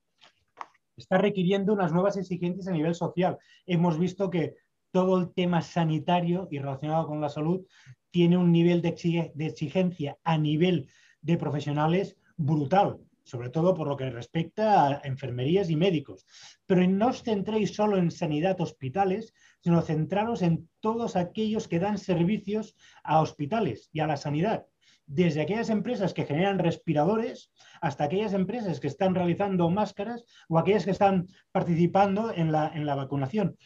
está 0.94 1.16
requiriendo 1.16 1.72
unas 1.72 1.90
nuevas 1.90 2.18
exigencias 2.18 2.68
a 2.68 2.72
nivel 2.72 2.94
social. 2.94 3.38
Hemos 3.64 3.98
visto 3.98 4.28
que 4.28 4.56
todo 4.90 5.18
el 5.18 5.32
tema 5.32 5.62
sanitario 5.62 6.48
y 6.50 6.58
relacionado 6.58 7.06
con 7.06 7.22
la 7.22 7.30
salud 7.30 7.64
tiene 8.10 8.36
un 8.36 8.52
nivel 8.52 8.82
de, 8.82 9.32
exigencia 9.38 10.18
a 10.22 10.36
nivel 10.36 10.90
de 11.22 11.38
profesionales 11.38 12.18
brutal 12.36 12.98
sobre 13.28 13.50
todo 13.50 13.74
por 13.74 13.88
lo 13.88 13.96
que 13.96 14.08
respecta 14.08 14.88
a 14.88 15.00
enfermerías 15.04 15.68
y 15.68 15.76
médicos. 15.76 16.24
Pero 16.66 16.80
no 16.88 17.08
os 17.08 17.22
centréis 17.22 17.74
solo 17.74 17.98
en 17.98 18.10
sanidad 18.10 18.58
hospitales, 18.60 19.34
sino 19.60 19.82
centraros 19.82 20.40
en 20.40 20.68
todos 20.80 21.14
aquellos 21.14 21.68
que 21.68 21.78
dan 21.78 21.98
servicios 21.98 22.74
a 23.04 23.20
hospitales 23.20 23.90
y 23.92 24.00
a 24.00 24.06
la 24.06 24.16
sanidad. 24.16 24.66
Desde 25.06 25.42
aquellas 25.42 25.68
empresas 25.68 26.14
que 26.14 26.24
generan 26.24 26.58
respiradores 26.58 27.52
hasta 27.82 28.04
aquellas 28.04 28.32
empresas 28.32 28.80
que 28.80 28.88
están 28.88 29.14
realizando 29.14 29.68
máscaras 29.68 30.24
o 30.48 30.58
aquellas 30.58 30.86
que 30.86 30.92
están 30.92 31.28
participando 31.52 32.32
en 32.34 32.50
la, 32.50 32.72
en 32.74 32.86
la 32.86 32.94
vacunación. 32.94 33.58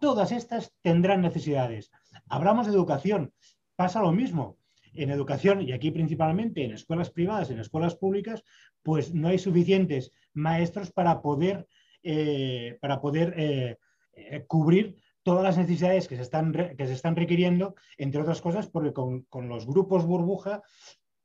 Todas 0.00 0.32
estas 0.32 0.72
tendrán 0.80 1.20
necesidades. 1.20 1.90
Hablamos 2.28 2.66
de 2.66 2.72
educación. 2.72 3.34
Pasa 3.76 4.00
lo 4.00 4.12
mismo 4.12 4.56
en 4.94 5.10
educación, 5.10 5.62
y 5.62 5.72
aquí 5.72 5.90
principalmente 5.90 6.64
en 6.64 6.72
escuelas 6.72 7.10
privadas, 7.10 7.50
en 7.50 7.60
escuelas 7.60 7.94
públicas, 7.96 8.42
pues 8.82 9.14
no 9.14 9.28
hay 9.28 9.38
suficientes 9.38 10.12
maestros 10.32 10.90
para 10.92 11.22
poder, 11.22 11.66
eh, 12.02 12.78
para 12.80 13.00
poder 13.00 13.34
eh, 13.36 13.76
eh, 14.14 14.44
cubrir 14.46 14.96
todas 15.22 15.42
las 15.42 15.58
necesidades 15.58 16.08
que 16.08 16.16
se, 16.16 16.22
están, 16.22 16.52
que 16.52 16.86
se 16.86 16.92
están 16.92 17.16
requiriendo, 17.16 17.74
entre 17.98 18.20
otras 18.20 18.40
cosas, 18.40 18.68
porque 18.68 18.92
con, 18.92 19.22
con 19.22 19.48
los 19.48 19.66
grupos 19.66 20.06
burbuja, 20.06 20.62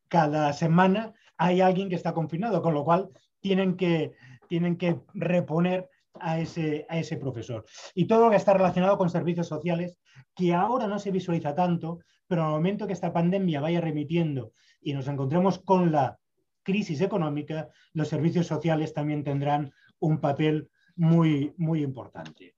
cada 0.08 0.54
semana 0.54 1.14
hay 1.38 1.62
alguien 1.62 1.90
que 1.90 1.96
está 1.96 2.14
confinado, 2.14 2.62
con 2.62 2.74
lo 2.74 2.84
cual 2.84 3.10
tienen 3.40 3.78
que, 3.78 4.14
tienen 4.48 4.78
que 4.78 5.00
reponer 5.14 5.90
a 6.20 6.40
ese, 6.40 6.86
a 6.90 6.98
ese 6.98 7.18
profesor. 7.18 7.66
Y 7.94 8.06
todo 8.06 8.26
lo 8.26 8.32
que 8.32 8.38
está 8.38 8.54
relacionado 8.54 8.98
con 8.98 9.10
servicios 9.10 9.48
sociales, 9.48 9.98
que 10.36 10.54
ahora 10.54 10.88
no 10.88 11.00
se 11.00 11.12
visualiza 11.12 11.56
tanto, 11.56 12.00
pero 12.28 12.44
al 12.44 12.52
momento 12.52 12.88
que 12.88 12.94
esta 12.94 13.14
pandemia 13.14 13.62
vaya 13.62 13.82
remitiendo 13.82 14.52
y 14.82 14.94
nos 14.94 15.08
encontremos 15.08 15.60
con 15.60 15.92
la 15.92 16.18
crisis 16.66 17.00
económica, 17.00 17.70
los 17.94 18.10
servicios 18.10 18.48
sociales 18.48 18.94
también 18.94 19.24
tendrán 19.24 19.72
un 20.00 20.20
papel 20.20 20.70
muy, 20.98 21.54
muy 21.58 21.82
importante. 21.84 22.56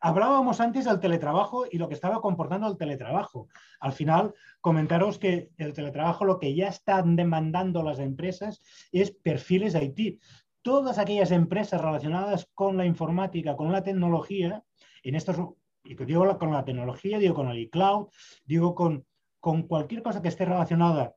Hablábamos 0.00 0.60
antes 0.60 0.86
del 0.86 0.98
teletrabajo 0.98 1.64
y 1.70 1.78
lo 1.78 1.86
que 1.86 1.94
estaba 1.94 2.20
comportando 2.20 2.66
el 2.66 2.76
teletrabajo. 2.76 3.46
Al 3.78 3.92
final, 3.92 4.34
comentaros 4.60 5.18
que 5.18 5.50
el 5.58 5.72
teletrabajo 5.72 6.24
lo 6.24 6.40
que 6.40 6.56
ya 6.56 6.66
están 6.66 7.14
demandando 7.14 7.84
las 7.84 8.00
empresas 8.00 8.62
es 8.90 9.12
perfiles 9.12 9.74
de 9.74 9.84
IT. 9.84 10.20
todas 10.62 10.98
aquellas 10.98 11.30
empresas 11.30 11.80
relacionadas 11.80 12.48
con 12.54 12.76
la 12.76 12.86
informática, 12.86 13.56
con 13.56 13.70
la 13.70 13.82
tecnología, 13.82 14.64
en 15.02 15.14
estos, 15.14 15.36
y 15.84 15.94
digo 15.94 16.38
con 16.38 16.52
la 16.52 16.64
tecnología, 16.64 17.18
digo 17.18 17.34
con 17.34 17.48
el 17.48 17.58
iCloud, 17.58 18.08
digo 18.44 18.74
con, 18.74 19.04
con 19.40 19.62
cualquier 19.68 20.02
cosa 20.02 20.22
que 20.22 20.28
esté 20.28 20.44
relacionada 20.44 21.14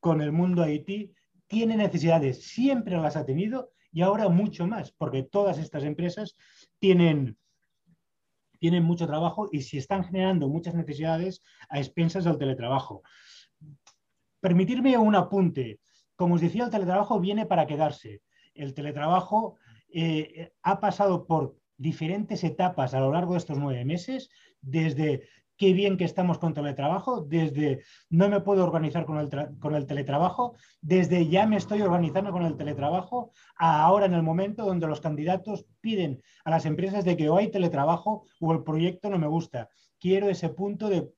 con 0.00 0.20
el 0.20 0.32
mundo 0.32 0.68
IT, 0.68 1.12
tiene 1.48 1.76
necesidades, 1.76 2.44
siempre 2.44 2.96
las 2.96 3.16
ha 3.16 3.24
tenido 3.24 3.72
y 3.90 4.02
ahora 4.02 4.28
mucho 4.28 4.66
más, 4.66 4.92
porque 4.92 5.22
todas 5.22 5.58
estas 5.58 5.82
empresas 5.82 6.36
tienen, 6.78 7.36
tienen 8.58 8.84
mucho 8.84 9.06
trabajo 9.06 9.48
y 9.50 9.62
se 9.62 9.78
están 9.78 10.04
generando 10.04 10.48
muchas 10.48 10.74
necesidades 10.74 11.42
a 11.68 11.78
expensas 11.78 12.24
del 12.24 12.38
teletrabajo. 12.38 13.02
Permitirme 14.40 14.96
un 14.98 15.14
apunte. 15.16 15.80
Como 16.14 16.34
os 16.34 16.40
decía, 16.40 16.64
el 16.64 16.70
teletrabajo 16.70 17.18
viene 17.18 17.46
para 17.46 17.66
quedarse. 17.66 18.22
El 18.54 18.74
teletrabajo 18.74 19.56
eh, 19.92 20.52
ha 20.62 20.80
pasado 20.80 21.26
por 21.26 21.56
diferentes 21.76 22.44
etapas 22.44 22.92
a 22.92 23.00
lo 23.00 23.12
largo 23.12 23.32
de 23.32 23.38
estos 23.38 23.58
nueve 23.58 23.84
meses, 23.84 24.28
desde 24.60 25.28
qué 25.58 25.72
bien 25.72 25.96
que 25.98 26.04
estamos 26.04 26.38
con 26.38 26.54
teletrabajo, 26.54 27.20
desde 27.20 27.82
no 28.08 28.28
me 28.28 28.40
puedo 28.40 28.64
organizar 28.64 29.04
con 29.04 29.18
el, 29.18 29.28
con 29.58 29.74
el, 29.74 29.86
teletrabajo, 29.86 30.54
desde 30.80 31.28
ya 31.28 31.46
me 31.46 31.56
estoy 31.56 31.82
organizando 31.82 32.30
con 32.30 32.44
el 32.44 32.56
teletrabajo, 32.56 33.32
a 33.56 33.82
ahora 33.82 34.06
en 34.06 34.14
el 34.14 34.22
momento 34.22 34.64
donde 34.64 34.86
los 34.86 35.00
candidatos 35.00 35.66
piden 35.80 36.22
a 36.44 36.50
las 36.50 36.64
empresas 36.64 37.04
de 37.04 37.16
que 37.16 37.28
o 37.28 37.36
hay 37.36 37.50
teletrabajo 37.50 38.24
o 38.40 38.52
el 38.52 38.62
proyecto 38.62 39.10
no 39.10 39.18
me 39.18 39.26
gusta. 39.26 39.68
Quiero 39.98 40.28
ese 40.28 40.48
punto 40.48 40.88
de, 40.88 41.10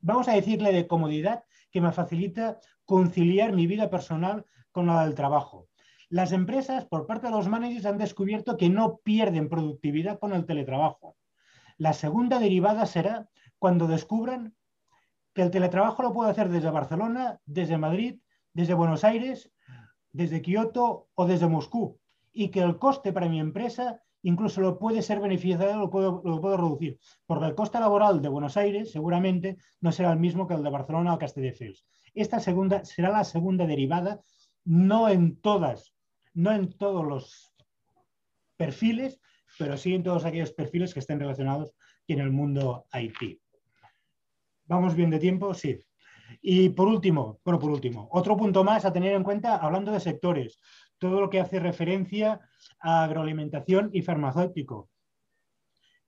vamos 0.00 0.28
a 0.28 0.34
decirle, 0.34 0.72
de 0.72 0.86
comodidad 0.86 1.42
que 1.72 1.80
me 1.80 1.92
facilita 1.92 2.60
conciliar 2.84 3.52
mi 3.52 3.66
vida 3.66 3.88
personal 3.88 4.44
con 4.70 4.86
la 4.86 5.04
del 5.04 5.14
trabajo. 5.14 5.68
Las 6.10 6.32
empresas, 6.32 6.86
por 6.86 7.06
parte 7.06 7.26
de 7.26 7.32
los 7.32 7.48
managers, 7.48 7.86
han 7.86 7.98
descubierto 7.98 8.56
que 8.56 8.68
no 8.70 8.98
pierden 8.98 9.48
productividad 9.48 10.18
con 10.18 10.32
el 10.32 10.46
teletrabajo. 10.46 11.17
La 11.78 11.92
segunda 11.92 12.38
derivada 12.38 12.86
será 12.86 13.28
cuando 13.58 13.86
descubran 13.86 14.54
que 15.32 15.42
el 15.42 15.50
teletrabajo 15.50 16.02
lo 16.02 16.12
puedo 16.12 16.28
hacer 16.28 16.48
desde 16.48 16.70
Barcelona, 16.70 17.40
desde 17.46 17.78
Madrid, 17.78 18.20
desde 18.52 18.74
Buenos 18.74 19.04
Aires, 19.04 19.50
desde 20.12 20.42
Kioto 20.42 21.08
o 21.14 21.26
desde 21.26 21.46
Moscú 21.46 21.98
y 22.32 22.48
que 22.48 22.60
el 22.60 22.78
coste 22.78 23.12
para 23.12 23.28
mi 23.28 23.38
empresa 23.40 24.02
incluso 24.22 24.60
lo 24.60 24.78
puede 24.78 25.02
ser 25.02 25.20
beneficiado, 25.20 25.78
lo 25.78 25.90
puedo, 25.90 26.22
lo 26.24 26.40
reducir, 26.56 26.98
porque 27.26 27.46
el 27.46 27.54
coste 27.54 27.78
laboral 27.78 28.20
de 28.20 28.28
Buenos 28.28 28.56
Aires 28.56 28.90
seguramente 28.90 29.58
no 29.80 29.92
será 29.92 30.12
el 30.12 30.18
mismo 30.18 30.46
que 30.46 30.54
el 30.54 30.62
de 30.62 30.70
Barcelona 30.70 31.14
o 31.14 31.18
Castelldefels. 31.18 31.86
Esta 32.14 32.40
segunda 32.40 32.84
será 32.84 33.10
la 33.10 33.24
segunda 33.24 33.66
derivada, 33.66 34.20
no 34.64 35.08
en 35.08 35.40
todas, 35.40 35.94
no 36.34 36.52
en 36.52 36.72
todos 36.72 37.06
los 37.06 37.52
perfiles, 38.56 39.20
pero 39.58 39.76
sí 39.76 39.94
en 39.94 40.02
todos 40.02 40.24
aquellos 40.24 40.52
perfiles 40.52 40.94
que 40.94 41.00
estén 41.00 41.20
relacionados 41.20 41.72
en 42.06 42.20
el 42.20 42.30
mundo 42.30 42.86
IT. 42.92 43.40
¿Vamos 44.66 44.94
bien 44.94 45.10
de 45.10 45.18
tiempo? 45.18 45.54
Sí. 45.54 45.78
Y 46.42 46.68
por 46.70 46.88
último, 46.88 47.40
bueno, 47.44 47.58
por 47.58 47.70
último, 47.70 48.08
otro 48.12 48.36
punto 48.36 48.64
más 48.64 48.84
a 48.84 48.92
tener 48.92 49.14
en 49.14 49.24
cuenta 49.24 49.56
hablando 49.56 49.92
de 49.92 50.00
sectores, 50.00 50.60
todo 50.98 51.20
lo 51.20 51.30
que 51.30 51.40
hace 51.40 51.58
referencia 51.58 52.40
a 52.80 53.04
agroalimentación 53.04 53.90
y 53.92 54.02
farmacéutico, 54.02 54.90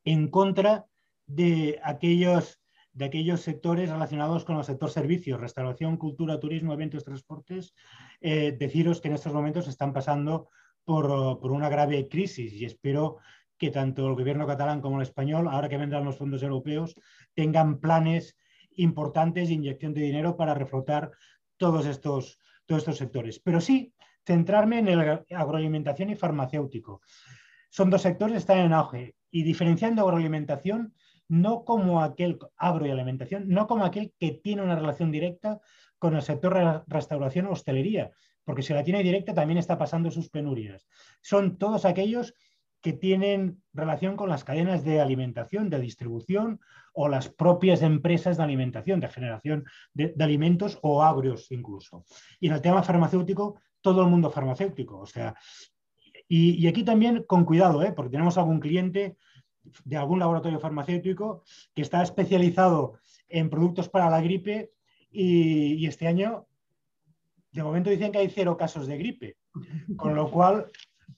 en 0.05 0.29
contra 0.29 0.87
de 1.27 1.81
aquellos, 1.83 2.61
de 2.93 3.05
aquellos 3.05 3.41
sectores 3.41 3.91
relacionados 3.91 4.45
con 4.45 4.59
el 4.59 4.65
sector 4.65 4.91
servicios, 4.91 5.41
restauración, 5.41 5.97
cultura, 5.97 6.41
turismo, 6.41 6.73
eventos, 6.73 7.05
transportes, 7.05 7.75
eh, 8.21 8.53
deciros 8.59 9.01
que 9.01 9.09
en 9.09 9.15
estos 9.15 9.33
momentos 9.33 9.69
están 9.69 9.93
pasando 9.93 10.51
por, 10.85 11.41
por, 11.41 11.53
una 11.53 11.69
grave 11.69 12.09
crisis 12.09 12.53
y 12.55 12.65
espero 12.65 13.19
que 13.61 13.71
tanto 13.71 14.09
el 14.09 14.15
gobierno 14.15 14.47
catalán 14.47 14.81
como 14.81 14.97
el 14.97 15.03
español, 15.03 15.47
ahora 15.47 15.69
que 15.69 15.77
vendrán 15.77 16.07
los 16.07 16.17
fondos 16.17 16.43
europeos, 16.43 16.95
tengan 17.35 17.79
planes 17.79 18.35
importantes 18.77 19.49
de 19.49 19.55
inyección 19.55 19.93
de 19.93 20.01
dinero 20.01 20.35
para 20.35 20.55
reflotar 20.55 21.11
todos 21.59 21.85
estos, 21.85 22.39
todos 22.65 22.81
estos 22.81 22.97
sectores. 22.97 23.39
Pero 23.39 23.61
sí, 23.61 23.93
centrarme 24.25 24.79
en 24.79 24.89
el 24.89 25.25
agroalimentación 25.29 26.09
y 26.09 26.17
farmacéutico. 26.17 27.03
Son 27.69 27.91
dos 27.91 28.01
sectores 28.01 28.33
que 28.33 28.39
están 28.39 28.59
en 28.61 28.73
auge 28.73 29.15
y 29.31 29.43
diferenciando 29.43 30.03
agroalimentación 30.03 30.95
no 31.29 31.65
como 31.65 32.03
aquel 32.03 32.39
agroalimentación, 32.57 33.47
no 33.47 33.67
como 33.67 33.85
aquel 33.85 34.15
que 34.19 34.33
tiene 34.43 34.63
una 34.63 34.75
relación 34.75 35.13
directa 35.13 35.61
con 35.99 36.17
el 36.17 36.23
sector 36.23 36.55
de 36.55 36.81
restauración 36.89 37.47
o 37.47 37.53
hostelería, 37.53 38.11
porque 38.43 38.63
si 38.63 38.73
la 38.73 38.83
tiene 38.83 39.03
directa 39.03 39.35
también 39.35 39.59
está 39.59 39.77
pasando 39.77 40.11
sus 40.11 40.31
penurias. 40.31 40.89
Son 41.21 41.59
todos 41.59 41.85
aquellos 41.85 42.35
que 42.81 42.93
tienen 42.93 43.63
relación 43.73 44.17
con 44.17 44.29
las 44.29 44.45
cadenas 44.45 44.85
de 44.85 45.01
alimentación, 45.01 45.71
de 45.71 45.81
distribución 45.81 46.61
o 46.93 47.09
las 47.09 47.29
propias 47.29 47.83
empresas 47.83 48.37
de 48.37 48.43
alimentación, 48.43 49.01
de 49.01 49.09
generación 49.09 49.65
de, 49.93 50.15
alimentos 50.19 50.79
o 50.83 51.03
agrios 51.03 51.51
incluso. 51.51 52.05
Y 52.41 52.49
en 52.49 52.55
el 52.55 52.63
tema 52.63 52.83
farmacéutico, 52.83 53.61
todo 53.81 54.03
el 54.03 54.09
mundo 54.09 54.31
farmacéutico. 54.31 54.99
O 54.99 55.07
sea, 55.07 55.35
y, 56.27 56.67
aquí 56.67 56.85
también 56.85 57.25
con 57.25 57.45
cuidado, 57.45 57.83
¿eh? 57.83 57.93
porque 57.93 58.11
tenemos 58.11 58.39
algún 58.39 58.61
cliente 58.61 59.17
de 59.85 59.97
algún 59.97 60.19
laboratorio 60.19 60.59
farmacéutico 60.59 61.45
que 61.75 61.83
está 61.83 62.03
especializado 62.03 62.99
en 63.29 63.51
productos 63.51 63.89
para 63.89 64.11
la 64.11 64.21
gripe 64.21 64.73
y, 65.11 65.75
y 65.75 65.87
este 65.87 66.07
año, 66.07 66.47
de 67.53 67.63
momento 67.63 67.91
dicen 67.91 68.11
que 68.11 68.19
hay 68.19 68.31
cero 68.31 68.57
casos 68.57 68.87
de 68.87 68.97
gripe, 68.97 69.37
con 69.97 70.15
lo 70.15 70.31
cual 70.31 70.67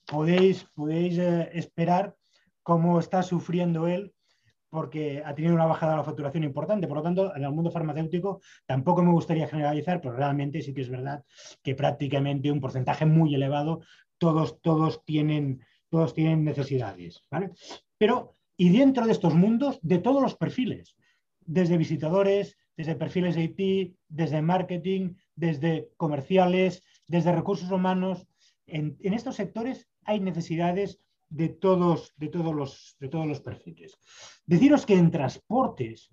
podéis, 0.05 0.65
podéis 0.73 1.17
eh, 1.17 1.49
esperar 1.53 2.15
cómo 2.61 2.99
está 2.99 3.23
sufriendo 3.23 3.87
él 3.87 4.13
porque 4.73 5.21
ha 5.23 5.35
tenido 5.35 5.53
una 5.53 5.67
bajada 5.67 5.91
de 5.91 5.97
la 5.99 6.03
facturación 6.03 6.43
importante. 6.43 6.87
Por 6.87 6.97
lo 6.97 7.03
tanto, 7.03 7.35
en 7.35 7.43
el 7.43 7.51
mundo 7.51 7.69
farmacéutico 7.69 8.41
tampoco 8.65 9.03
me 9.03 9.11
gustaría 9.11 9.47
generalizar, 9.47 10.01
pero 10.01 10.15
realmente 10.15 10.63
sí 10.63 10.73
que 10.73 10.81
es 10.81 10.89
verdad 10.89 11.23
que 11.61 11.75
prácticamente 11.75 12.51
un 12.51 12.59
porcentaje 12.59 13.05
muy 13.05 13.35
elevado, 13.35 13.81
todos, 14.17 14.59
todos, 14.61 15.05
tienen, 15.05 15.61
todos 15.89 16.15
tienen 16.15 16.43
necesidades. 16.43 17.21
Pero, 17.99 18.31
y 18.57 18.75
dentro 18.75 19.05
de 19.05 19.11
estos 19.11 19.35
mundos, 19.35 19.77
de 19.83 19.99
todos 19.99 20.23
los 20.23 20.35
perfiles, 20.35 20.95
desde 21.45 21.77
visitadores, 21.77 22.57
desde 22.75 22.95
perfiles 22.95 23.35
de 23.35 23.43
IT, 23.43 23.95
desde 24.07 24.41
marketing, 24.41 25.13
desde 25.35 25.89
comerciales, 25.97 26.83
desde 27.07 27.31
recursos 27.31 27.69
humanos, 27.69 28.25
en, 28.67 28.97
estos 29.01 29.35
sectores 29.35 29.87
hay 30.03 30.19
necesidades 30.19 30.99
de 31.29 31.49
todos, 31.49 32.13
de 32.17 32.27
todos, 32.27 32.53
los, 32.53 32.95
de 32.99 33.09
todos 33.09 33.27
los 33.27 33.41
perfiles. 33.41 33.97
Deciros 34.45 34.85
que 34.85 34.95
en 34.95 35.11
transportes, 35.11 36.11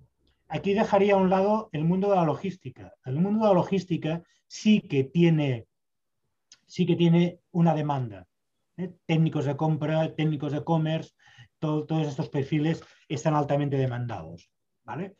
aquí 0.48 0.74
dejaría 0.74 1.14
a 1.14 1.18
un 1.18 1.30
lado 1.30 1.68
el 1.72 1.84
mundo 1.84 2.10
de 2.10 2.16
la 2.16 2.24
logística. 2.24 2.94
El 3.04 3.16
mundo 3.16 3.40
de 3.40 3.48
la 3.48 3.54
logística 3.54 4.22
sí 4.46 4.80
que 4.80 5.04
tiene, 5.04 5.66
sí 6.66 6.86
que 6.86 6.96
tiene 6.96 7.40
una 7.52 7.74
demanda. 7.74 8.26
¿eh? 8.76 8.92
Técnicos 9.06 9.44
de 9.44 9.56
compra, 9.56 10.14
técnicos 10.14 10.52
de 10.52 10.58
e-commerce, 10.58 11.12
todos 11.58 12.06
estos 12.06 12.30
perfiles 12.30 12.82
están 13.08 13.34
altamente 13.34 13.76
demandados. 13.76 14.50
¿vale? 14.84 15.16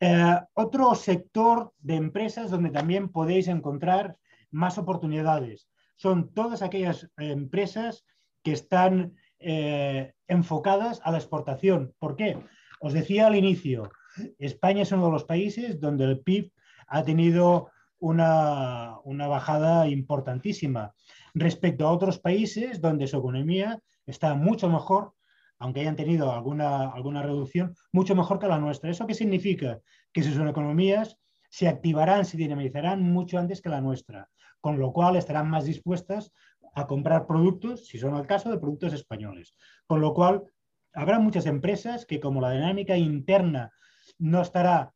Eh, 0.00 0.38
otro 0.54 0.94
sector 0.94 1.72
de 1.78 1.96
empresas 1.96 2.50
donde 2.50 2.70
también 2.70 3.08
podéis 3.08 3.48
encontrar 3.48 4.16
más 4.50 4.78
oportunidades 4.78 5.68
son 5.98 6.32
todas 6.32 6.62
aquellas 6.62 7.10
empresas 7.18 8.06
que 8.42 8.52
están 8.52 9.16
eh, 9.40 10.14
enfocadas 10.28 11.00
a 11.04 11.10
la 11.10 11.18
exportación. 11.18 11.92
¿Por 11.98 12.16
qué? 12.16 12.38
Os 12.80 12.92
decía 12.92 13.26
al 13.26 13.34
inicio, 13.34 13.90
España 14.38 14.82
es 14.82 14.92
uno 14.92 15.06
de 15.06 15.12
los 15.12 15.24
países 15.24 15.80
donde 15.80 16.04
el 16.04 16.20
PIB 16.20 16.52
ha 16.86 17.02
tenido 17.02 17.70
una, 17.98 18.96
una, 19.04 19.26
bajada 19.26 19.88
importantísima 19.88 20.94
respecto 21.34 21.86
a 21.86 21.90
otros 21.90 22.20
países 22.20 22.80
donde 22.80 23.08
su 23.08 23.18
economía 23.18 23.82
está 24.06 24.34
mucho 24.34 24.68
mejor, 24.68 25.14
aunque 25.58 25.80
hayan 25.80 25.96
tenido 25.96 26.32
alguna, 26.32 26.90
alguna 26.92 27.22
reducción, 27.22 27.74
mucho 27.92 28.14
mejor 28.14 28.38
que 28.38 28.46
la 28.46 28.60
nuestra. 28.60 28.88
¿Eso 28.88 29.06
qué 29.08 29.14
significa? 29.14 29.80
Que 30.12 30.22
sus 30.22 30.36
economías 30.36 31.18
se 31.48 31.68
activarán, 31.68 32.24
se 32.24 32.36
dinamizarán 32.36 33.02
mucho 33.02 33.38
antes 33.38 33.60
que 33.62 33.68
la 33.68 33.80
nuestra 33.80 34.28
con 34.60 34.78
lo 34.78 34.92
cual 34.92 35.16
estarán 35.16 35.48
más 35.48 35.64
dispuestas 35.64 36.32
a 36.74 36.86
comprar 36.86 37.26
productos, 37.26 37.86
si 37.86 37.98
son 37.98 38.16
el 38.16 38.26
caso, 38.26 38.50
de 38.50 38.58
productos 38.58 38.92
españoles. 38.92 39.54
Con 39.86 40.00
lo 40.00 40.14
cual, 40.14 40.44
habrá 40.92 41.18
muchas 41.18 41.46
empresas 41.46 42.06
que 42.06 42.20
como 42.20 42.40
la 42.40 42.52
dinámica 42.52 42.96
interna 42.96 43.72
no 44.18 44.42
estará, 44.42 44.92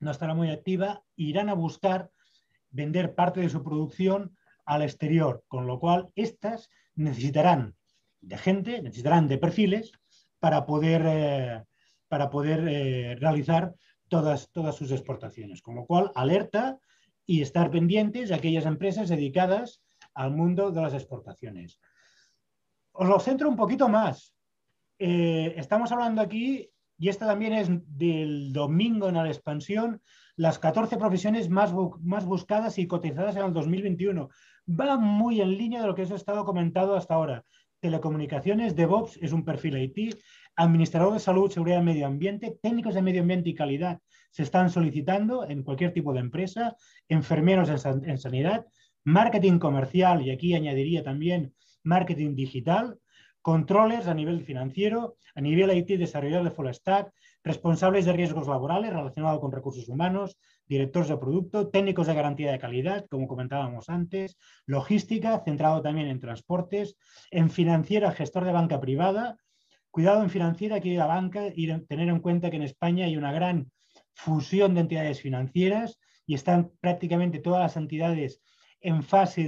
no 0.00 0.10
estará 0.10 0.34
muy 0.34 0.50
activa, 0.50 1.02
irán 1.16 1.48
a 1.48 1.54
buscar 1.54 2.10
vender 2.70 3.14
parte 3.14 3.40
de 3.40 3.48
su 3.48 3.62
producción 3.62 4.36
al 4.64 4.82
exterior, 4.82 5.44
con 5.48 5.66
lo 5.66 5.78
cual 5.78 6.10
estas 6.14 6.70
necesitarán 6.94 7.76
de 8.20 8.38
gente, 8.38 8.82
necesitarán 8.82 9.28
de 9.28 9.38
perfiles 9.38 9.92
para 10.40 10.66
poder, 10.66 11.02
eh, 11.06 11.64
para 12.08 12.30
poder 12.30 12.66
eh, 12.68 13.16
realizar 13.16 13.74
todas, 14.08 14.50
todas 14.52 14.74
sus 14.76 14.90
exportaciones. 14.92 15.62
Con 15.62 15.76
lo 15.76 15.86
cual, 15.86 16.12
alerta 16.14 16.78
y 17.24 17.42
estar 17.42 17.70
pendientes 17.70 18.28
de 18.28 18.34
aquellas 18.34 18.66
empresas 18.66 19.08
dedicadas 19.08 19.82
al 20.14 20.30
mundo 20.30 20.70
de 20.70 20.80
las 20.80 20.94
exportaciones. 20.94 21.80
Os 22.92 23.08
lo 23.08 23.20
centro 23.20 23.48
un 23.48 23.56
poquito 23.56 23.88
más. 23.88 24.34
Eh, 24.98 25.54
estamos 25.56 25.92
hablando 25.92 26.22
aquí, 26.22 26.70
y 26.98 27.08
esta 27.08 27.26
también 27.26 27.52
es 27.52 27.68
del 27.86 28.52
domingo 28.52 29.08
en 29.08 29.16
la 29.16 29.26
expansión, 29.26 30.00
las 30.36 30.58
14 30.58 30.96
profesiones 30.96 31.50
más, 31.50 31.74
más 32.00 32.24
buscadas 32.24 32.78
y 32.78 32.86
cotizadas 32.86 33.36
en 33.36 33.44
el 33.44 33.52
2021. 33.52 34.28
Va 34.68 34.96
muy 34.96 35.40
en 35.40 35.56
línea 35.56 35.80
de 35.80 35.86
lo 35.86 35.94
que 35.94 36.02
os 36.02 36.10
he 36.10 36.14
estado 36.14 36.44
comentado 36.44 36.96
hasta 36.96 37.14
ahora. 37.14 37.44
Telecomunicaciones, 37.80 38.74
DevOps 38.74 39.18
es 39.22 39.32
un 39.32 39.44
perfil 39.44 39.76
IT, 39.78 40.16
administrador 40.56 41.12
de 41.12 41.20
salud, 41.20 41.50
seguridad 41.50 41.80
y 41.80 41.84
medio 41.84 42.06
ambiente, 42.06 42.58
técnicos 42.62 42.94
de 42.94 43.02
medio 43.02 43.22
ambiente 43.22 43.50
y 43.50 43.54
calidad 43.54 44.00
se 44.36 44.42
están 44.42 44.68
solicitando 44.68 45.48
en 45.48 45.62
cualquier 45.62 45.94
tipo 45.94 46.12
de 46.12 46.20
empresa, 46.20 46.76
enfermeros 47.08 47.70
en, 47.86 48.18
sanidad, 48.18 48.66
marketing 49.02 49.58
comercial 49.58 50.20
y 50.20 50.30
aquí 50.30 50.54
añadiría 50.54 51.02
también 51.02 51.54
marketing 51.82 52.34
digital, 52.34 52.98
controles 53.40 54.08
a 54.08 54.12
nivel 54.12 54.42
financiero, 54.42 55.16
a 55.34 55.40
nivel 55.40 55.74
IT 55.74 55.98
desarrollador 55.98 56.44
de 56.44 56.50
full 56.50 56.68
stack, 56.70 57.14
responsables 57.46 58.04
de 58.04 58.12
riesgos 58.12 58.48
laborales 58.48 58.92
relacionados 58.92 59.38
con 59.38 59.52
recursos 59.52 59.88
humanos, 59.88 60.36
directores 60.66 61.08
de 61.08 61.16
producto, 61.16 61.68
técnicos 61.68 62.08
de 62.08 62.14
garantía 62.14 62.50
de 62.50 62.58
calidad, 62.58 63.06
como 63.08 63.28
comentábamos 63.28 63.88
antes, 63.88 64.36
logística, 64.66 65.40
centrado 65.44 65.80
también 65.80 66.08
en 66.08 66.18
transportes, 66.18 66.96
en 67.30 67.48
financiera, 67.48 68.10
gestor 68.10 68.44
de 68.44 68.50
banca 68.50 68.80
privada, 68.80 69.36
cuidado 69.92 70.24
en 70.24 70.30
financiera, 70.30 70.76
aquí 70.76 70.96
la 70.96 71.06
banca, 71.06 71.44
y 71.54 71.68
tener 71.82 72.08
en 72.08 72.18
cuenta 72.18 72.50
que 72.50 72.56
en 72.56 72.64
España 72.64 73.04
hay 73.04 73.16
una 73.16 73.30
gran 73.30 73.70
fusión 74.12 74.74
de 74.74 74.80
entidades 74.80 75.20
financieras 75.20 76.00
y 76.26 76.34
están 76.34 76.72
prácticamente 76.80 77.38
todas 77.38 77.60
las 77.60 77.76
entidades 77.76 78.42
en 78.80 79.04
fase 79.04 79.46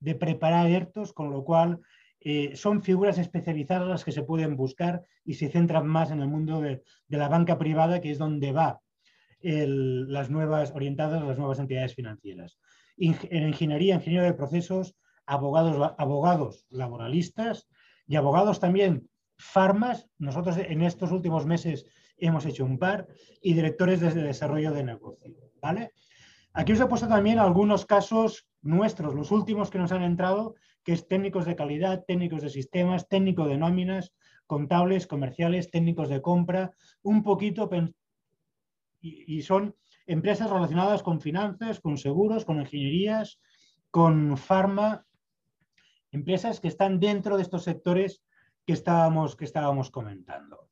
de, 0.00 0.14
preparar 0.14 0.70
ERTOS, 0.70 1.12
con 1.12 1.30
lo 1.30 1.44
cual 1.44 1.80
eh, 2.20 2.56
son 2.56 2.82
figuras 2.82 3.18
especializadas 3.18 3.88
las 3.88 4.04
que 4.04 4.12
se 4.12 4.22
pueden 4.22 4.56
buscar 4.56 5.04
y 5.24 5.34
se 5.34 5.48
centran 5.48 5.86
más 5.86 6.10
en 6.10 6.20
el 6.20 6.28
mundo 6.28 6.60
de, 6.60 6.82
la 7.08 7.28
banca 7.28 7.58
privada, 7.58 8.00
que 8.00 8.10
es 8.10 8.18
donde 8.18 8.52
va 8.52 8.80
las 9.40 10.30
nuevas, 10.30 10.72
orientadas 10.72 11.22
a 11.22 11.24
las 11.24 11.38
nuevas 11.38 11.60
entidades 11.60 11.94
financieras. 11.94 12.58
en 12.96 13.46
ingeniería, 13.46 13.94
ingeniero 13.94 14.24
de 14.24 14.34
procesos, 14.34 14.96
abogados, 15.26 15.94
abogados 15.96 16.66
laboralistas 16.70 17.68
y 18.08 18.16
abogados 18.16 18.58
también 18.58 19.08
farmas. 19.36 20.08
Nosotros 20.18 20.56
en 20.56 20.82
estos 20.82 21.12
últimos 21.12 21.46
meses 21.46 21.86
hemos 22.16 22.44
hecho 22.46 22.64
un 22.64 22.78
par, 22.78 23.06
y 23.40 23.54
directores 23.54 24.00
de 24.00 24.10
desarrollo 24.10 24.72
de 24.72 24.82
negocio. 24.82 25.34
¿vale? 25.62 25.92
Aquí 26.52 26.72
os 26.72 26.80
he 26.80 26.86
puesto 26.86 27.08
también 27.08 27.38
algunos 27.38 27.86
casos 27.86 28.48
nuestros, 28.62 29.14
los 29.14 29.30
últimos 29.30 29.70
que 29.70 29.78
nos 29.78 29.92
han 29.92 30.02
entrado, 30.02 30.56
que 30.88 30.94
es 30.94 31.06
técnicos 31.06 31.44
de 31.44 31.54
calidad, 31.54 32.06
técnicos 32.06 32.40
de 32.40 32.48
sistemas, 32.48 33.10
técnico 33.10 33.46
de 33.46 33.58
nóminas, 33.58 34.14
contables, 34.46 35.06
comerciales, 35.06 35.70
técnicos 35.70 36.08
de 36.08 36.22
compra, 36.22 36.72
un 37.02 37.22
poquito, 37.22 37.68
y, 38.98 39.42
son 39.42 39.76
empresas 40.06 40.48
relacionadas 40.48 41.02
con 41.02 41.20
finanzas, 41.20 41.80
con 41.80 41.98
seguros, 41.98 42.46
con 42.46 42.58
ingenierías, 42.58 43.38
con 43.90 44.38
farma, 44.38 45.04
empresas 46.10 46.58
que 46.58 46.68
están 46.68 46.98
dentro 46.98 47.36
de 47.36 47.42
estos 47.42 47.64
sectores 47.64 48.22
que 48.64 48.72
estábamos, 48.72 49.36
que 49.36 49.44
estábamos 49.44 49.90
comentando. 49.90 50.70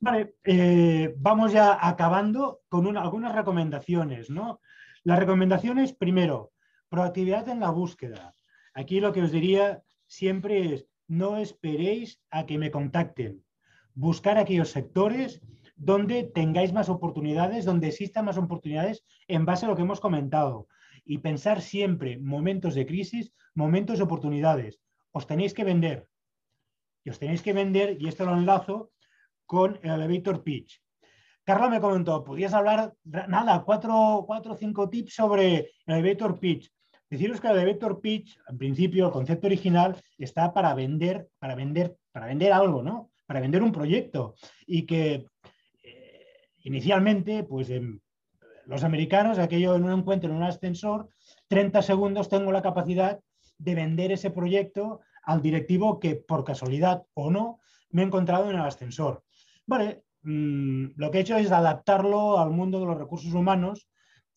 Vale, 0.00 0.36
eh, 0.44 1.14
vamos 1.18 1.52
ya 1.52 1.78
acabando 1.86 2.60
con 2.70 2.96
algunas 2.96 3.34
recomendaciones. 3.34 4.30
¿no? 4.30 4.62
Las 5.04 5.18
recomendaciones, 5.18 5.92
primero, 5.92 6.52
proactividad 6.88 7.46
en 7.50 7.60
la 7.60 7.68
búsqueda. 7.68 8.32
Aquí 8.76 9.00
lo 9.00 9.14
que 9.14 9.22
os 9.22 9.32
diría 9.32 9.82
siempre 10.06 10.74
es, 10.74 10.86
no 11.08 11.38
esperéis 11.38 12.20
a 12.30 12.44
que 12.44 12.58
me 12.58 12.70
contacten. 12.70 13.42
Buscar 13.94 14.36
aquellos 14.36 14.68
sectores 14.68 15.40
donde 15.76 16.24
tengáis 16.24 16.74
más 16.74 16.90
oportunidades, 16.90 17.64
donde 17.64 17.88
existan 17.88 18.26
más 18.26 18.36
oportunidades 18.36 19.02
en 19.28 19.46
base 19.46 19.64
a 19.64 19.70
lo 19.70 19.76
que 19.76 19.82
hemos 19.82 20.00
comentado. 20.00 20.68
Y 21.06 21.18
pensar 21.18 21.62
siempre 21.62 22.18
momentos 22.18 22.74
de 22.74 22.84
crisis, 22.84 23.32
momentos 23.54 23.96
de 23.96 24.04
oportunidades. 24.04 24.78
Os 25.10 25.26
tenéis 25.26 25.54
que 25.54 25.64
vender. 25.64 26.06
Y 27.02 27.08
os 27.08 27.18
tenéis 27.18 27.40
que 27.40 27.54
vender, 27.54 27.96
y 27.98 28.08
esto 28.08 28.26
lo 28.26 28.34
enlazo 28.34 28.90
con 29.46 29.80
el 29.82 29.92
elevator 29.92 30.42
pitch. 30.42 30.82
Carla 31.44 31.70
me 31.70 31.80
comentó, 31.80 32.22
podías 32.22 32.52
hablar, 32.52 32.92
nada, 33.04 33.62
cuatro 33.64 34.18
o 34.18 34.56
cinco 34.58 34.90
tips 34.90 35.14
sobre 35.14 35.56
el 35.86 35.94
elevator 35.94 36.38
pitch. 36.38 36.70
Deciros 37.08 37.40
que 37.40 37.48
el 37.48 37.56
elevator 37.56 38.00
pitch, 38.00 38.38
en 38.48 38.58
principio, 38.58 39.06
el 39.06 39.12
concepto 39.12 39.46
original 39.46 39.96
está 40.18 40.52
para 40.52 40.74
vender, 40.74 41.28
para 41.38 41.54
vender, 41.54 41.96
para 42.10 42.26
vender 42.26 42.52
algo, 42.52 42.82
¿no? 42.82 43.10
Para 43.26 43.40
vender 43.40 43.62
un 43.62 43.72
proyecto. 43.72 44.34
Y 44.66 44.86
que 44.86 45.26
eh, 45.82 46.26
inicialmente, 46.64 47.44
pues 47.44 47.70
los 48.66 48.82
americanos, 48.82 49.38
aquello 49.38 49.76
en 49.76 49.84
un 49.84 49.98
encuentro 49.98 50.30
en 50.30 50.36
un 50.36 50.42
ascensor, 50.42 51.08
30 51.48 51.80
segundos 51.82 52.28
tengo 52.28 52.50
la 52.50 52.62
capacidad 52.62 53.20
de 53.58 53.74
vender 53.74 54.10
ese 54.10 54.30
proyecto 54.30 55.00
al 55.22 55.42
directivo 55.42 56.00
que 56.00 56.16
por 56.16 56.44
casualidad 56.44 57.04
o 57.14 57.30
no 57.30 57.60
me 57.90 58.02
he 58.02 58.04
encontrado 58.04 58.50
en 58.50 58.56
el 58.56 58.62
ascensor. 58.62 59.22
Vale, 59.66 60.04
mm, 60.22 60.86
lo 60.96 61.10
que 61.10 61.18
he 61.18 61.20
hecho 61.20 61.36
es 61.36 61.52
adaptarlo 61.52 62.38
al 62.38 62.50
mundo 62.50 62.80
de 62.80 62.86
los 62.86 62.98
recursos 62.98 63.32
humanos 63.32 63.88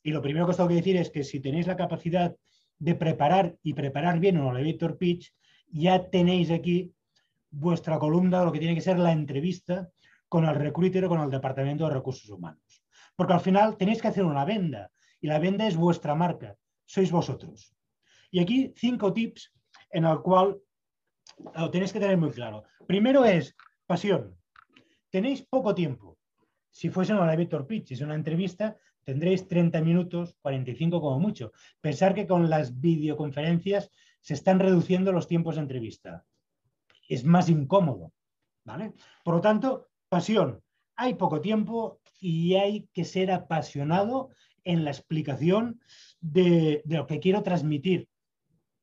y 0.03 0.11
lo 0.11 0.21
primero 0.21 0.45
que 0.45 0.51
os 0.51 0.57
tengo 0.57 0.69
que 0.69 0.75
decir 0.75 0.97
es 0.97 1.09
que 1.09 1.23
si 1.23 1.39
tenéis 1.39 1.67
la 1.67 1.75
capacidad 1.75 2.35
de 2.79 2.95
preparar 2.95 3.57
y 3.61 3.73
preparar 3.73 4.19
bien 4.19 4.39
un 4.39 4.55
elevator 4.55 4.97
pitch, 4.97 5.33
ya 5.67 6.09
tenéis 6.09 6.49
aquí 6.49 6.93
vuestra 7.51 7.99
columna 7.99 8.43
lo 8.43 8.51
que 8.51 8.59
tiene 8.59 8.75
que 8.75 8.81
ser 8.81 8.97
la 8.97 9.11
entrevista 9.11 9.89
con 10.27 10.45
el 10.45 10.55
recruiter 10.55 11.05
o 11.05 11.09
con 11.09 11.21
el 11.21 11.29
departamento 11.29 11.85
de 11.85 11.93
recursos 11.93 12.29
humanos. 12.29 12.83
Porque 13.15 13.33
al 13.33 13.41
final 13.41 13.77
tenéis 13.77 14.01
que 14.01 14.07
hacer 14.07 14.23
una 14.23 14.45
venda 14.45 14.91
y 15.19 15.27
la 15.27 15.39
venda 15.39 15.67
es 15.67 15.75
vuestra 15.75 16.15
marca, 16.15 16.55
sois 16.85 17.11
vosotros. 17.11 17.75
Y 18.31 18.39
aquí 18.39 18.73
cinco 18.75 19.11
tips 19.13 19.51
en 19.91 20.05
el 20.05 20.19
cual 20.21 20.57
lo 21.55 21.69
tenéis 21.69 21.91
que 21.91 21.99
tener 21.99 22.17
muy 22.17 22.31
claro. 22.31 22.63
Primero 22.87 23.25
es 23.25 23.55
pasión 23.85 24.39
tenéis 25.09 25.45
poco 25.45 25.75
tiempo. 25.75 26.17
Si 26.71 26.89
fuese 26.89 27.13
una 27.13 27.31
elevator 27.31 27.65
pitch, 27.65 27.91
es 27.91 28.01
una 28.01 28.15
entrevista, 28.15 28.77
tendréis 29.03 29.47
30 29.47 29.81
minutos, 29.81 30.35
45 30.41 31.01
como 31.01 31.19
mucho. 31.19 31.51
Pensar 31.81 32.13
que 32.13 32.27
con 32.27 32.49
las 32.49 32.79
videoconferencias 32.79 33.89
se 34.21 34.33
están 34.33 34.59
reduciendo 34.59 35.11
los 35.11 35.27
tiempos 35.27 35.55
de 35.55 35.61
entrevista. 35.61 36.25
Es 37.07 37.23
más 37.23 37.49
incómodo. 37.49 38.13
¿vale? 38.69 38.93
Por 39.23 39.35
lo 39.35 39.41
tanto, 39.41 39.89
pasión. 40.09 40.61
Hay 40.95 41.15
poco 41.15 41.41
tiempo 41.41 42.01
y 42.19 42.55
hay 42.55 42.87
que 42.93 43.05
ser 43.05 43.31
apasionado 43.31 44.29
en 44.63 44.83
la 44.83 44.91
explicación 44.91 45.81
de, 46.19 46.83
lo 46.85 47.07
que 47.07 47.19
quiero 47.19 47.41
transmitir. 47.41 48.09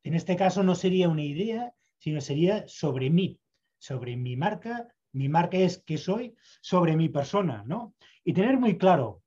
En 0.03 0.15
este 0.15 0.37
caso 0.37 0.63
no 0.63 0.75
sería 0.75 1.09
una 1.09 1.23
idea, 1.23 1.75
sino 1.99 2.21
sería 2.21 2.67
sobre 2.67 3.11
mí, 3.11 3.39
sobre 3.79 4.17
mi 4.17 4.37
marca, 4.37 4.89
mi 5.13 5.29
marca 5.29 5.59
es 5.59 5.83
qué 5.85 5.99
soy 5.99 6.35
sobre 6.61 6.97
mi 6.97 7.09
persona, 7.09 7.65
¿no? 7.67 7.95
Y 8.25 8.33
tener 8.33 8.59
muy 8.59 8.77
claro, 8.79 9.23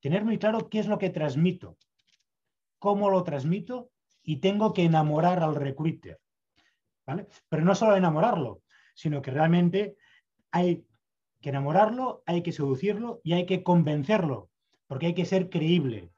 tener 0.00 0.24
muy 0.24 0.38
claro 0.38 0.68
qué 0.68 0.78
es 0.78 0.86
lo 0.86 0.98
que 0.98 1.10
transmito, 1.10 1.76
cómo 2.78 3.10
lo 3.10 3.22
transmito 3.24 3.90
y 4.22 4.36
tengo 4.36 4.72
que 4.72 4.84
enamorar 4.84 5.42
al 5.42 5.54
recruiter, 5.54 6.20
¿vale? 7.06 7.26
Pero 7.48 7.64
no 7.64 7.74
solo 7.74 7.96
enamorarlo, 7.96 8.62
sino 8.94 9.22
que 9.22 9.30
realmente 9.30 9.96
hay 10.50 10.84
que 11.40 11.50
enamorarlo, 11.50 12.22
hay 12.26 12.42
que 12.42 12.52
seducirlo 12.52 13.20
y 13.22 13.32
hay 13.32 13.46
que 13.46 13.62
convencerlo, 13.62 14.50
porque 14.86 15.06
hay 15.06 15.14
que 15.14 15.24
ser 15.24 15.50
creíble. 15.50 16.10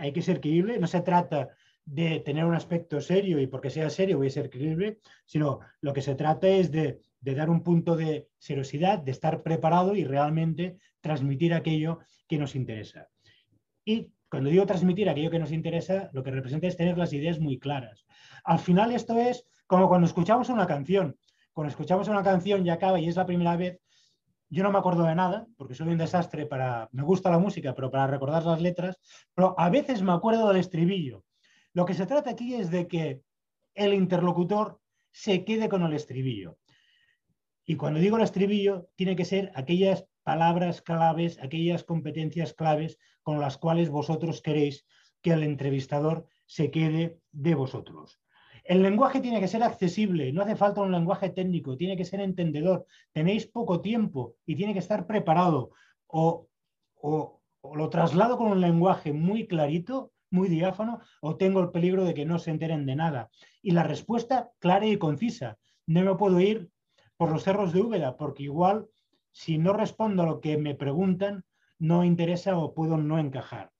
Hay 0.00 0.12
que 0.12 0.22
ser 0.22 0.40
creíble, 0.40 0.78
no 0.78 0.88
se 0.88 1.00
trata 1.00 1.50
de 1.84 2.18
tener 2.20 2.44
un 2.44 2.54
aspecto 2.54 3.00
serio 3.00 3.38
y 3.40 3.46
porque 3.46 3.70
sea 3.70 3.88
serio 3.88 4.18
voy 4.18 4.26
a 4.26 4.30
ser 4.30 4.50
creíble, 4.50 4.98
sino 5.24 5.60
lo 5.80 5.92
que 5.92 6.02
se 6.02 6.16
trata 6.16 6.48
es 6.48 6.72
de 6.72 7.00
de 7.20 7.34
dar 7.34 7.50
un 7.50 7.62
punto 7.62 7.96
de 7.96 8.28
seriosidad, 8.38 8.98
de 8.98 9.10
estar 9.10 9.42
preparado 9.42 9.94
y 9.94 10.04
realmente 10.04 10.78
transmitir 11.00 11.54
aquello 11.54 11.98
que 12.28 12.38
nos 12.38 12.54
interesa. 12.54 13.08
Y 13.84 14.12
cuando 14.28 14.50
digo 14.50 14.66
transmitir 14.66 15.08
aquello 15.08 15.30
que 15.30 15.38
nos 15.38 15.52
interesa, 15.52 16.10
lo 16.12 16.22
que 16.22 16.30
representa 16.30 16.66
es 16.66 16.76
tener 16.76 16.98
las 16.98 17.12
ideas 17.12 17.38
muy 17.38 17.58
claras. 17.58 18.06
Al 18.44 18.58
final 18.58 18.92
esto 18.92 19.18
es 19.18 19.44
como 19.66 19.88
cuando 19.88 20.06
escuchamos 20.06 20.48
una 20.48 20.66
canción. 20.66 21.16
Cuando 21.52 21.70
escuchamos 21.70 22.08
una 22.08 22.22
canción 22.22 22.66
y 22.66 22.70
acaba 22.70 23.00
y 23.00 23.08
es 23.08 23.16
la 23.16 23.26
primera 23.26 23.56
vez, 23.56 23.80
yo 24.48 24.62
no 24.62 24.70
me 24.70 24.78
acuerdo 24.78 25.04
de 25.04 25.14
nada, 25.14 25.46
porque 25.56 25.74
soy 25.74 25.88
un 25.88 25.98
desastre 25.98 26.46
para, 26.46 26.88
me 26.92 27.02
gusta 27.02 27.30
la 27.30 27.38
música, 27.38 27.74
pero 27.74 27.90
para 27.90 28.06
recordar 28.06 28.44
las 28.44 28.60
letras, 28.60 29.00
pero 29.34 29.54
a 29.58 29.70
veces 29.70 30.02
me 30.02 30.12
acuerdo 30.12 30.48
del 30.48 30.58
estribillo. 30.58 31.24
Lo 31.72 31.84
que 31.84 31.94
se 31.94 32.06
trata 32.06 32.30
aquí 32.30 32.54
es 32.54 32.70
de 32.70 32.86
que 32.86 33.22
el 33.74 33.94
interlocutor 33.94 34.80
se 35.10 35.44
quede 35.44 35.68
con 35.68 35.82
el 35.82 35.94
estribillo. 35.94 36.58
Y 37.66 37.76
cuando 37.76 37.98
digo 37.98 38.16
el 38.16 38.22
estribillo, 38.22 38.88
tiene 38.94 39.16
que 39.16 39.24
ser 39.24 39.50
aquellas 39.56 40.06
palabras 40.22 40.82
claves, 40.82 41.38
aquellas 41.42 41.82
competencias 41.82 42.54
claves 42.54 42.98
con 43.22 43.40
las 43.40 43.58
cuales 43.58 43.90
vosotros 43.90 44.40
queréis 44.40 44.86
que 45.20 45.32
el 45.32 45.42
entrevistador 45.42 46.28
se 46.46 46.70
quede 46.70 47.18
de 47.32 47.56
vosotros. 47.56 48.20
El 48.62 48.82
lenguaje 48.82 49.20
tiene 49.20 49.40
que 49.40 49.48
ser 49.48 49.62
accesible, 49.62 50.32
no 50.32 50.42
hace 50.42 50.56
falta 50.56 50.80
un 50.80 50.92
lenguaje 50.92 51.30
técnico, 51.30 51.76
tiene 51.76 51.96
que 51.96 52.04
ser 52.04 52.20
entendedor. 52.20 52.86
Tenéis 53.12 53.46
poco 53.46 53.80
tiempo 53.80 54.36
y 54.44 54.56
tiene 54.56 54.72
que 54.72 54.80
estar 54.80 55.06
preparado. 55.06 55.70
O, 56.06 56.48
lo 57.02 57.90
traslado 57.90 58.38
con 58.38 58.48
un 58.48 58.60
lenguaje 58.60 59.12
muy 59.12 59.46
clarito, 59.46 60.12
muy 60.30 60.48
diáfano, 60.48 61.00
o 61.20 61.36
tengo 61.36 61.60
el 61.60 61.70
peligro 61.70 62.04
de 62.04 62.14
que 62.14 62.24
no 62.24 62.38
se 62.38 62.50
enteren 62.50 62.86
de 62.86 62.96
nada. 62.96 63.30
Y 63.62 63.72
la 63.72 63.82
respuesta 63.82 64.50
clara 64.60 64.86
y 64.86 64.98
concisa. 64.98 65.58
No 65.86 66.02
me 66.02 66.14
puedo 66.16 66.40
ir 66.40 66.70
por 67.16 67.30
los 67.30 67.44
cerros 67.44 67.72
de 67.72 67.80
Úbeda, 67.80 68.16
porque 68.16 68.44
igual 68.44 68.88
si 69.36 69.58
no 69.58 69.74
respondo 69.74 70.22
a 70.22 70.26
lo 70.26 70.40
que 70.40 70.56
me 70.56 70.74
preguntan, 70.74 71.44
no 71.78 72.04
interesa 72.04 72.56
o 72.56 72.72
puedo 72.72 72.96
no 72.96 73.18
encajar. 73.18 73.70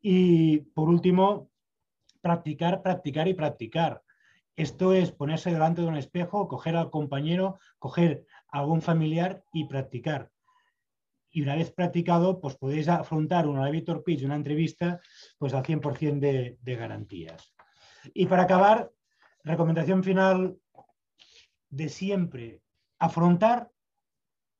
Y 0.00 0.60
por 0.60 0.88
último, 0.88 1.50
practicar, 2.22 2.82
practicar 2.82 3.28
y 3.28 3.34
practicar. 3.34 4.02
Esto 4.56 4.94
es 4.94 5.12
ponerse 5.12 5.52
delante 5.52 5.82
de 5.82 5.88
un 5.88 5.96
espejo, 5.96 6.48
coger 6.48 6.74
al 6.74 6.90
compañero, 6.90 7.58
coger 7.78 8.24
a 8.50 8.60
algún 8.60 8.80
familiar 8.80 9.44
y 9.52 9.66
practicar. 9.66 10.30
Y 11.30 11.42
una 11.42 11.54
vez 11.54 11.70
practicado, 11.70 12.40
pues 12.40 12.56
podéis 12.56 12.88
afrontar 12.88 13.46
una 13.46 13.68
elevator 13.68 14.02
pitch, 14.02 14.24
una 14.24 14.36
entrevista, 14.36 15.00
pues 15.36 15.52
al 15.52 15.64
100% 15.64 16.18
de, 16.18 16.56
de 16.62 16.76
garantías. 16.76 17.54
Y 18.14 18.26
para 18.26 18.44
acabar, 18.44 18.90
recomendación 19.44 20.02
final 20.02 20.56
de 21.70 21.88
siempre, 21.88 22.62
afrontar, 22.98 23.70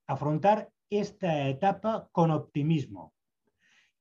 afrontar 0.06 0.70
esta 0.90 1.48
etapa 1.48 2.08
con 2.12 2.30
optimismo 2.30 3.14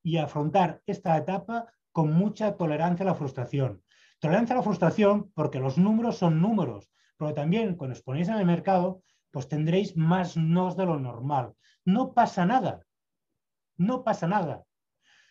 y 0.04 0.18
afrontar 0.18 0.82
esta 0.86 1.18
etapa 1.18 1.72
con 1.92 2.14
mucha 2.14 2.56
tolerancia 2.56 3.04
a 3.04 3.08
la 3.08 3.16
frustración. 3.16 3.84
Tolerancia 4.20 4.56
a 4.56 4.60
la 4.60 4.64
frustración 4.64 5.32
porque 5.34 5.60
los 5.60 5.78
números 5.78 6.18
son 6.18 6.42
números, 6.42 6.92
pero 7.18 7.34
también 7.34 7.76
cuando 7.76 7.94
os 7.96 8.04
ponéis 8.04 8.30
en 8.30 8.36
el 8.36 8.46
mercado, 8.46 9.02
pues 9.32 9.48
tendréis 9.48 9.96
más 9.98 10.38
nos 10.38 10.78
de 10.78 10.86
lo 10.86 11.00
normal. 11.00 11.54
No 11.86 12.14
pasa 12.14 12.46
nada. 12.46 12.86
No 13.78 14.04
pasa 14.04 14.28
nada. 14.28 14.64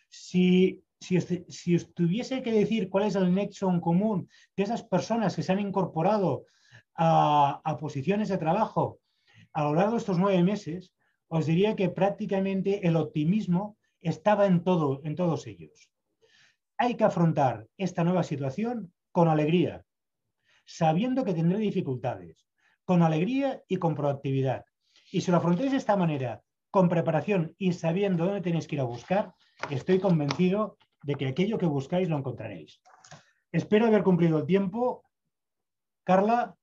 Si, 0.08 0.84
si, 1.00 1.20
si 1.20 1.76
os 1.76 1.94
tuviese 1.94 2.42
que 2.42 2.52
decir 2.52 2.88
cuál 2.88 3.04
es 3.04 3.16
el 3.16 3.34
nexo 3.34 3.70
en 3.70 3.80
común 3.80 4.28
de 4.56 4.62
esas 4.62 4.82
personas 4.82 5.34
que 5.34 5.42
se 5.42 5.52
han 5.52 5.60
incorporado 5.60 6.44
a, 6.96 7.76
posiciones 7.78 8.28
de 8.28 8.38
trabajo 8.38 9.00
a 9.52 9.64
lo 9.64 9.74
largo 9.74 9.92
de 9.92 9.98
estos 9.98 10.18
nueve 10.18 10.42
meses, 10.42 10.92
os 11.28 11.46
diría 11.46 11.74
que 11.76 11.88
prácticamente 11.88 12.86
el 12.86 12.96
optimismo 12.96 13.78
estaba 14.00 14.46
en, 14.46 14.62
todo, 14.62 15.00
en 15.04 15.16
todos 15.16 15.46
ellos. 15.46 15.90
Hay 16.76 16.94
que 16.94 17.04
afrontar 17.04 17.66
esta 17.78 18.04
nueva 18.04 18.22
situación 18.22 18.92
con 19.12 19.28
alegría, 19.28 19.84
sabiendo 20.66 21.24
que 21.24 21.32
tendré 21.32 21.58
dificultades, 21.58 22.46
con 22.84 23.02
alegría 23.02 23.62
y 23.66 23.76
con 23.76 23.94
proactividad. 23.94 24.64
Y 25.10 25.22
si 25.22 25.30
lo 25.30 25.38
afrontéis 25.38 25.70
de 25.70 25.78
esta 25.78 25.96
manera, 25.96 26.42
con 26.70 26.88
preparación 26.88 27.54
y 27.58 27.72
sabiendo 27.72 28.26
dónde 28.26 28.42
tenéis 28.42 28.66
que 28.66 28.74
ir 28.76 28.82
a 28.82 28.84
buscar, 28.84 29.32
estoy 29.70 29.98
convencido 29.98 30.76
de 31.02 31.14
que 31.14 31.28
aquello 31.28 31.56
que 31.56 31.66
buscáis 31.66 32.08
lo 32.08 32.18
encontraréis. 32.18 32.80
Espero 33.52 33.86
haber 33.86 34.02
cumplido 34.02 34.38
el 34.38 34.46
tiempo. 34.46 35.02
Carla, 36.04 36.56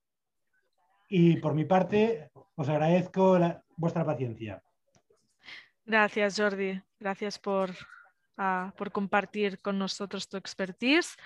y 1.08 1.36
por 1.36 1.54
mi 1.54 1.64
parte, 1.64 2.30
os 2.54 2.68
agradezco 2.68 3.38
vuestra 3.76 4.04
paciencia. 4.04 4.62
Gracias, 5.84 6.36
Jordi. 6.38 6.80
Gracias 6.98 7.38
por 7.38 7.70
por 8.76 8.90
compartir 8.90 9.60
con 9.60 9.78
nosotros 9.78 10.28
tu 10.28 10.36
expertise. 10.36 11.16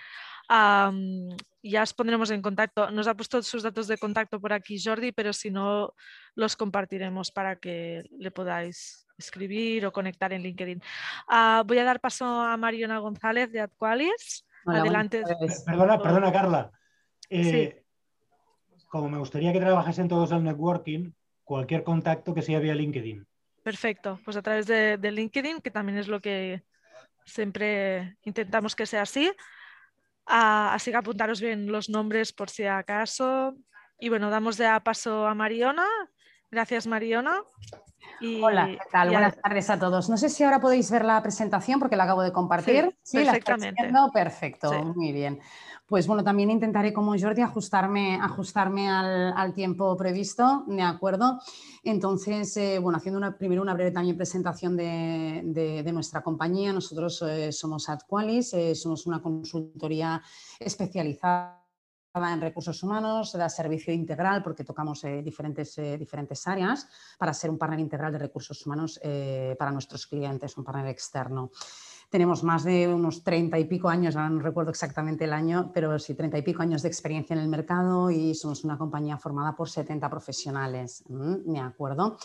ya 0.48 1.82
os 1.82 1.92
pondremos 1.94 2.30
en 2.30 2.42
contacto. 2.42 2.90
Nos 2.90 3.06
ha 3.06 3.14
puesto 3.14 3.42
sus 3.42 3.62
datos 3.62 3.88
de 3.88 3.98
contacto 3.98 4.40
por 4.40 4.52
aquí 4.52 4.78
Jordi, 4.82 5.12
pero 5.12 5.32
si 5.32 5.50
no, 5.50 5.94
los 6.34 6.56
compartiremos 6.56 7.30
para 7.30 7.56
que 7.56 8.04
le 8.18 8.30
podáis 8.30 9.06
escribir 9.18 9.84
o 9.86 9.92
conectar 9.92 10.32
en 10.32 10.42
LinkedIn. 10.42 10.80
Ah, 11.28 11.62
voy 11.66 11.78
a 11.78 11.84
dar 11.84 12.00
paso 12.00 12.24
a 12.24 12.56
Mariona 12.56 12.98
González 12.98 13.50
de 13.52 13.60
Adqualis. 13.60 14.44
Adelante. 14.66 15.22
Perdona, 15.64 15.98
perdona, 15.98 16.32
Carla. 16.32 16.70
Eh, 17.30 17.84
como 18.88 19.08
me 19.08 19.18
gustaría 19.18 19.52
que 19.52 19.60
trabajasen 19.60 20.08
todos 20.08 20.32
en 20.32 20.44
networking, 20.44 21.12
cualquier 21.44 21.84
contacto 21.84 22.34
que 22.34 22.42
sea 22.42 22.58
vía 22.58 22.74
LinkedIn. 22.74 23.26
Perfecto, 23.62 24.20
pues 24.24 24.36
a 24.36 24.42
través 24.42 24.66
de 24.66 25.12
LinkedIn, 25.12 25.60
que 25.60 25.70
también 25.70 25.98
es 25.98 26.08
lo 26.08 26.20
que 26.20 26.62
Siempre 27.28 28.16
intentamos 28.24 28.74
que 28.74 28.86
sea 28.86 29.02
así. 29.02 29.30
Ah, 30.26 30.72
así 30.72 30.90
que 30.90 30.96
apuntaros 30.96 31.40
bien 31.40 31.70
los 31.70 31.88
nombres 31.90 32.32
por 32.32 32.48
si 32.48 32.64
acaso. 32.64 33.54
Y 34.00 34.08
bueno, 34.08 34.30
damos 34.30 34.56
ya 34.56 34.80
paso 34.80 35.26
a 35.26 35.34
Mariona. 35.34 35.86
Gracias, 36.50 36.86
Mariona. 36.86 37.42
Hola, 38.42 38.66
¿qué 38.66 38.78
tal? 38.90 39.10
Buenas 39.10 39.36
tardes 39.40 39.70
a 39.70 39.78
todos. 39.78 40.08
No 40.08 40.16
sé 40.16 40.28
si 40.28 40.42
ahora 40.42 40.60
podéis 40.60 40.90
ver 40.90 41.04
la 41.04 41.22
presentación 41.22 41.78
porque 41.78 41.94
la 41.94 42.04
acabo 42.04 42.22
de 42.22 42.32
compartir. 42.32 42.96
Sí, 43.02 43.18
perfectamente. 43.18 43.90
Perfecto, 44.12 44.72
muy 44.94 45.12
bien. 45.12 45.40
Pues 45.86 46.06
bueno, 46.06 46.22
también 46.22 46.50
intentaré 46.50 46.92
como 46.92 47.18
Jordi 47.18 47.40
ajustarme, 47.40 48.18
ajustarme 48.20 48.90
al, 48.90 49.54
tiempo 49.54 49.96
previsto, 49.96 50.64
¿de 50.66 50.82
acuerdo? 50.82 51.40
Entonces, 51.82 52.54
eh, 52.58 52.78
bueno, 52.78 52.98
haciendo 52.98 53.16
una, 53.16 53.38
primero 53.38 53.62
una 53.62 53.72
breve 53.72 53.90
también 53.90 54.16
presentación 54.16 54.76
de, 54.76 55.90
nuestra 55.92 56.22
compañía. 56.22 56.74
Nosotros 56.74 57.22
eh, 57.22 57.52
somos 57.52 57.88
AdQualis, 57.88 58.52
eh, 58.52 58.74
somos 58.74 59.06
una 59.06 59.22
consultoría 59.22 60.20
especializada 60.60 61.57
en 62.26 62.40
recursos 62.40 62.82
humanos, 62.82 63.32
da 63.32 63.48
servicio 63.48 63.94
integral 63.94 64.42
porque 64.42 64.64
tocamos 64.64 65.02
diferentes, 65.24 65.76
diferentes 65.98 66.46
áreas 66.46 66.88
para 67.18 67.32
ser 67.32 67.50
un 67.50 67.58
partner 67.58 67.80
integral 67.80 68.12
de 68.12 68.18
recursos 68.18 68.64
humanos 68.66 69.00
para 69.58 69.70
nuestros 69.70 70.06
clientes, 70.06 70.56
un 70.56 70.64
partner 70.64 70.88
externo. 70.88 71.50
Tenemos 72.10 72.42
más 72.42 72.64
de 72.64 72.88
unos 72.88 73.22
treinta 73.22 73.58
y 73.58 73.64
pico 73.66 73.88
años, 73.90 74.16
ahora 74.16 74.30
no 74.30 74.40
recuerdo 74.40 74.70
exactamente 74.70 75.24
el 75.24 75.32
año, 75.34 75.70
pero 75.74 75.98
sí, 75.98 76.14
treinta 76.14 76.38
y 76.38 76.42
pico 76.42 76.62
años 76.62 76.80
de 76.80 76.88
experiencia 76.88 77.34
en 77.34 77.40
el 77.40 77.48
mercado 77.48 78.10
y 78.10 78.34
somos 78.34 78.64
una 78.64 78.78
compañía 78.78 79.18
formada 79.18 79.54
por 79.54 79.68
70 79.68 80.08
profesionales, 80.08 81.04
¿me 81.08 81.60
acuerdo? 81.60 82.16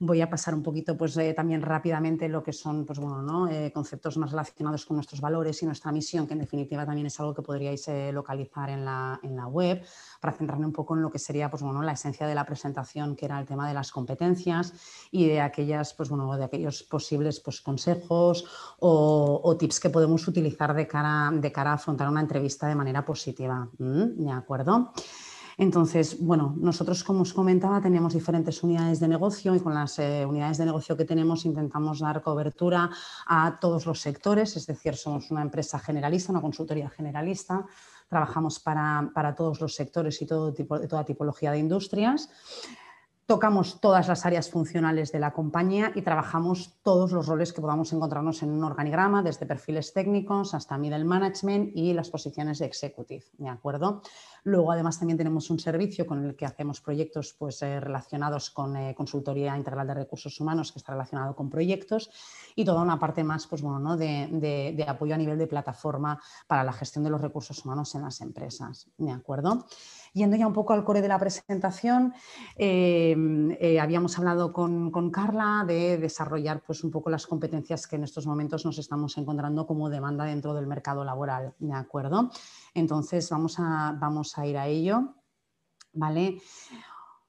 Voy 0.00 0.20
a 0.20 0.28
pasar 0.28 0.54
un 0.54 0.62
poquito 0.62 0.96
pues, 0.96 1.16
eh, 1.18 1.34
también 1.34 1.62
rápidamente 1.62 2.28
lo 2.28 2.42
que 2.42 2.52
son 2.52 2.84
pues, 2.84 2.98
bueno, 2.98 3.22
¿no? 3.22 3.48
Eh, 3.48 3.70
conceptos 3.72 4.16
más 4.16 4.32
relacionados 4.32 4.84
con 4.84 4.96
nuestros 4.96 5.20
valores 5.20 5.62
y 5.62 5.66
nuestra 5.66 5.92
misión, 5.92 6.26
que 6.26 6.32
en 6.32 6.40
definitiva 6.40 6.84
también 6.84 7.06
es 7.06 7.20
algo 7.20 7.32
que 7.32 7.42
podríais 7.42 7.86
eh, 7.86 8.10
localizar 8.12 8.70
en 8.70 8.84
la, 8.84 9.20
en 9.22 9.36
la, 9.36 9.46
web, 9.46 9.84
para 10.20 10.32
centrarme 10.32 10.66
un 10.66 10.72
poco 10.72 10.96
en 10.96 11.02
lo 11.02 11.10
que 11.12 11.20
sería 11.20 11.48
pues, 11.48 11.62
bueno, 11.62 11.80
la 11.80 11.92
esencia 11.92 12.26
de 12.26 12.34
la 12.34 12.44
presentación, 12.44 13.14
que 13.14 13.26
era 13.26 13.38
el 13.38 13.46
tema 13.46 13.68
de 13.68 13.74
las 13.74 13.92
competencias 13.92 14.74
y 15.12 15.28
de, 15.28 15.40
aquellas, 15.40 15.94
pues, 15.94 16.08
bueno, 16.08 16.36
de 16.36 16.44
aquellos 16.44 16.82
posibles 16.82 17.38
pues, 17.38 17.60
consejos 17.60 18.44
o, 18.80 19.40
o, 19.44 19.56
tips 19.56 19.78
que 19.78 19.90
podemos 19.90 20.26
utilizar 20.26 20.74
de 20.74 20.88
cara, 20.88 21.30
de 21.32 21.52
cara 21.52 21.70
a 21.70 21.74
afrontar 21.74 22.08
una 22.08 22.20
entrevista 22.20 22.66
de 22.66 22.74
manera 22.74 23.04
positiva. 23.04 23.68
¿De 23.78 24.30
acuerdo? 24.32 24.92
Entonces, 25.56 26.18
bueno, 26.20 26.54
nosotros, 26.58 27.04
como 27.04 27.22
os 27.22 27.32
comentaba, 27.32 27.80
tenemos 27.80 28.14
diferentes 28.14 28.62
unidades 28.62 29.00
de 29.00 29.08
negocio 29.08 29.54
y 29.54 29.60
con 29.60 29.74
las 29.74 29.98
eh, 29.98 30.24
unidades 30.26 30.58
de 30.58 30.66
negocio 30.66 30.96
que 30.96 31.04
tenemos 31.04 31.44
intentamos 31.44 32.00
dar 32.00 32.22
cobertura 32.22 32.90
a 33.26 33.58
todos 33.60 33.86
los 33.86 34.00
sectores, 34.00 34.56
es 34.56 34.66
decir, 34.66 34.96
somos 34.96 35.30
una 35.30 35.42
empresa 35.42 35.78
generalista, 35.78 36.32
una 36.32 36.40
consultoría 36.40 36.90
generalista, 36.90 37.64
trabajamos 38.08 38.60
para, 38.60 39.10
para 39.14 39.34
todos 39.34 39.60
los 39.60 39.74
sectores 39.74 40.20
y 40.22 40.26
todo 40.26 40.52
tipo, 40.52 40.80
toda 40.88 41.04
tipología 41.04 41.52
de 41.52 41.58
industrias. 41.58 42.28
Tocamos 43.26 43.80
todas 43.80 44.06
las 44.06 44.26
áreas 44.26 44.50
funcionales 44.50 45.10
de 45.10 45.18
la 45.18 45.32
compañía 45.32 45.92
y 45.94 46.02
trabajamos 46.02 46.74
todos 46.82 47.10
los 47.10 47.26
roles 47.26 47.54
que 47.54 47.62
podamos 47.62 47.90
encontrarnos 47.94 48.42
en 48.42 48.50
un 48.50 48.62
organigrama, 48.64 49.22
desde 49.22 49.46
perfiles 49.46 49.94
técnicos 49.94 50.52
hasta 50.52 50.76
middle 50.76 51.04
management 51.04 51.74
y 51.74 51.94
las 51.94 52.10
posiciones 52.10 52.58
de 52.58 52.66
executive, 52.66 53.24
¿de 53.38 53.48
acuerdo? 53.48 54.02
Luego, 54.42 54.72
además, 54.72 54.98
también 54.98 55.16
tenemos 55.16 55.48
un 55.48 55.58
servicio 55.58 56.06
con 56.06 56.22
el 56.22 56.36
que 56.36 56.44
hacemos 56.44 56.82
proyectos 56.82 57.34
pues, 57.38 57.62
eh, 57.62 57.80
relacionados 57.80 58.50
con 58.50 58.76
eh, 58.76 58.94
consultoría 58.94 59.56
integral 59.56 59.86
de 59.86 59.94
recursos 59.94 60.38
humanos, 60.38 60.70
que 60.70 60.80
está 60.80 60.92
relacionado 60.92 61.34
con 61.34 61.48
proyectos, 61.48 62.10
y 62.54 62.62
toda 62.62 62.82
una 62.82 62.98
parte 62.98 63.24
más 63.24 63.46
pues, 63.46 63.62
bueno, 63.62 63.78
¿no? 63.78 63.96
de, 63.96 64.28
de 64.76 64.84
apoyo 64.86 65.14
a 65.14 65.18
nivel 65.18 65.38
de 65.38 65.46
plataforma 65.46 66.20
para 66.46 66.62
la 66.62 66.74
gestión 66.74 67.04
de 67.04 67.10
los 67.10 67.22
recursos 67.22 67.64
humanos 67.64 67.94
en 67.94 68.02
las 68.02 68.20
empresas, 68.20 68.86
¿de 68.98 69.12
acuerdo? 69.12 69.64
Yendo 70.14 70.36
ya 70.36 70.46
un 70.46 70.52
poco 70.52 70.72
al 70.72 70.84
core 70.84 71.02
de 71.02 71.08
la 71.08 71.18
presentación, 71.18 72.14
eh, 72.56 73.16
eh, 73.60 73.80
habíamos 73.80 74.16
hablado 74.16 74.52
con, 74.52 75.10
Carla 75.10 75.64
de 75.66 75.98
desarrollar 75.98 76.62
pues, 76.64 76.84
un 76.84 76.92
poco 76.92 77.10
las 77.10 77.26
competencias 77.26 77.88
que 77.88 77.96
en 77.96 78.04
estos 78.04 78.24
momentos 78.24 78.64
nos 78.64 78.78
estamos 78.78 79.18
encontrando 79.18 79.66
como 79.66 79.90
demanda 79.90 80.24
dentro 80.24 80.54
del 80.54 80.68
mercado 80.68 81.04
laboral, 81.04 81.54
¿de 81.58 81.74
acuerdo? 81.74 82.30
Entonces 82.74 83.28
vamos 83.28 83.58
a, 83.58 83.96
vamos 83.98 84.38
a 84.38 84.46
ir 84.46 84.56
a 84.56 84.68
ello, 84.68 85.14
¿vale? 85.92 86.38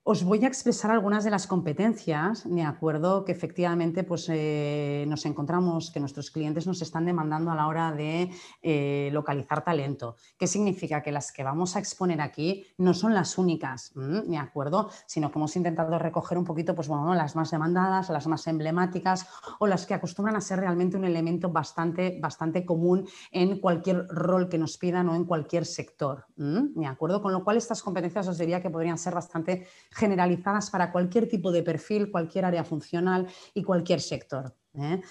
Os 0.08 0.24
voy 0.24 0.46
a 0.46 0.48
expresar 0.48 0.92
algunas 0.92 1.24
de 1.24 1.32
las 1.32 1.48
competencias, 1.48 2.48
de 2.48 2.62
acuerdo, 2.62 3.26
que 3.26 3.32
efectivamente 3.32 4.04
pues, 4.04 4.30
eh, 4.30 5.04
nos 5.08 5.26
encontramos, 5.26 5.90
que 5.90 6.00
nuestros 6.00 6.30
clientes 6.30 6.68
nos 6.68 6.84
están 6.84 7.08
demandando 7.08 7.50
a 7.50 7.56
la 7.56 7.66
hora 7.66 7.92
de 7.92 8.30
eh, 8.62 9.10
localizar 9.12 9.64
talento. 9.64 10.16
¿Qué 10.38 10.46
significa? 10.46 11.02
Que 11.02 11.12
las 11.12 11.32
que 11.32 11.44
vamos 11.44 11.76
a 11.76 11.80
exponer 11.80 12.22
aquí 12.22 12.68
no 12.78 12.94
son 12.94 13.16
las 13.16 13.40
únicas, 13.40 13.94
¿de 13.96 14.38
acuerdo? 14.38 14.92
Sino 15.08 15.32
que 15.32 15.40
hemos 15.40 15.56
intentado 15.56 15.98
recoger 15.98 16.38
un 16.38 16.46
poquito 16.46 16.76
pues, 16.76 16.88
bueno, 16.88 17.16
las 17.16 17.36
más 17.36 17.50
demandadas, 17.50 18.12
las 18.12 18.28
más 18.28 18.46
emblemáticas 18.46 19.28
o 19.58 19.66
las 19.66 19.88
que 19.88 19.96
acostumbran 19.96 20.36
a 20.36 20.42
ser 20.42 20.60
realmente 20.60 20.98
un 20.98 21.06
elemento 21.06 21.50
bastante, 21.50 22.20
bastante 22.22 22.64
común 22.64 23.08
en 23.32 23.60
cualquier 23.60 24.06
rol 24.10 24.50
que 24.50 24.60
nos 24.60 24.78
pidan 24.78 25.10
o 25.10 25.16
en 25.16 25.26
cualquier 25.26 25.66
sector. 25.66 26.28
¿De 26.36 26.86
acuerdo? 26.86 27.24
Con 27.24 27.34
lo 27.34 27.44
cual 27.44 27.58
estas 27.58 27.82
competencias 27.82 28.28
os 28.28 28.38
diría 28.38 28.62
que 28.62 28.70
podrían 28.70 29.00
ser 29.00 29.16
bastante 29.16 29.66
generalizadas 29.96 30.70
para 30.70 30.92
cualquier 30.92 31.28
tipo 31.28 31.52
de 31.52 31.64
perfil, 31.64 32.12
cualquier 32.12 32.46
área 32.46 32.64
funcional 32.64 33.28
y 33.54 33.64
cualquier 33.64 34.02
sector. 34.02 34.54
¿eh? 34.74 35.02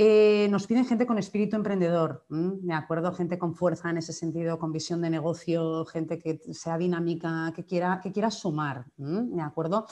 Eh, 0.00 0.46
nos 0.50 0.66
piden 0.66 0.86
gente 0.86 1.06
con 1.06 1.18
espíritu 1.18 1.56
emprendedor, 1.56 2.24
¿de 2.28 2.72
acuerdo? 2.72 3.12
Gente 3.12 3.36
con 3.36 3.56
fuerza 3.56 3.90
en 3.90 3.96
ese 3.96 4.12
sentido, 4.12 4.56
con 4.56 4.70
visión 4.70 5.00
de 5.00 5.10
negocio, 5.10 5.84
gente 5.86 6.20
que 6.20 6.38
sea 6.54 6.78
dinámica, 6.78 7.52
que 7.52 7.64
quiera, 7.64 7.98
que 8.00 8.12
quiera 8.12 8.30
sumar, 8.30 8.86
¿de 8.96 9.42
acuerdo? 9.42 9.86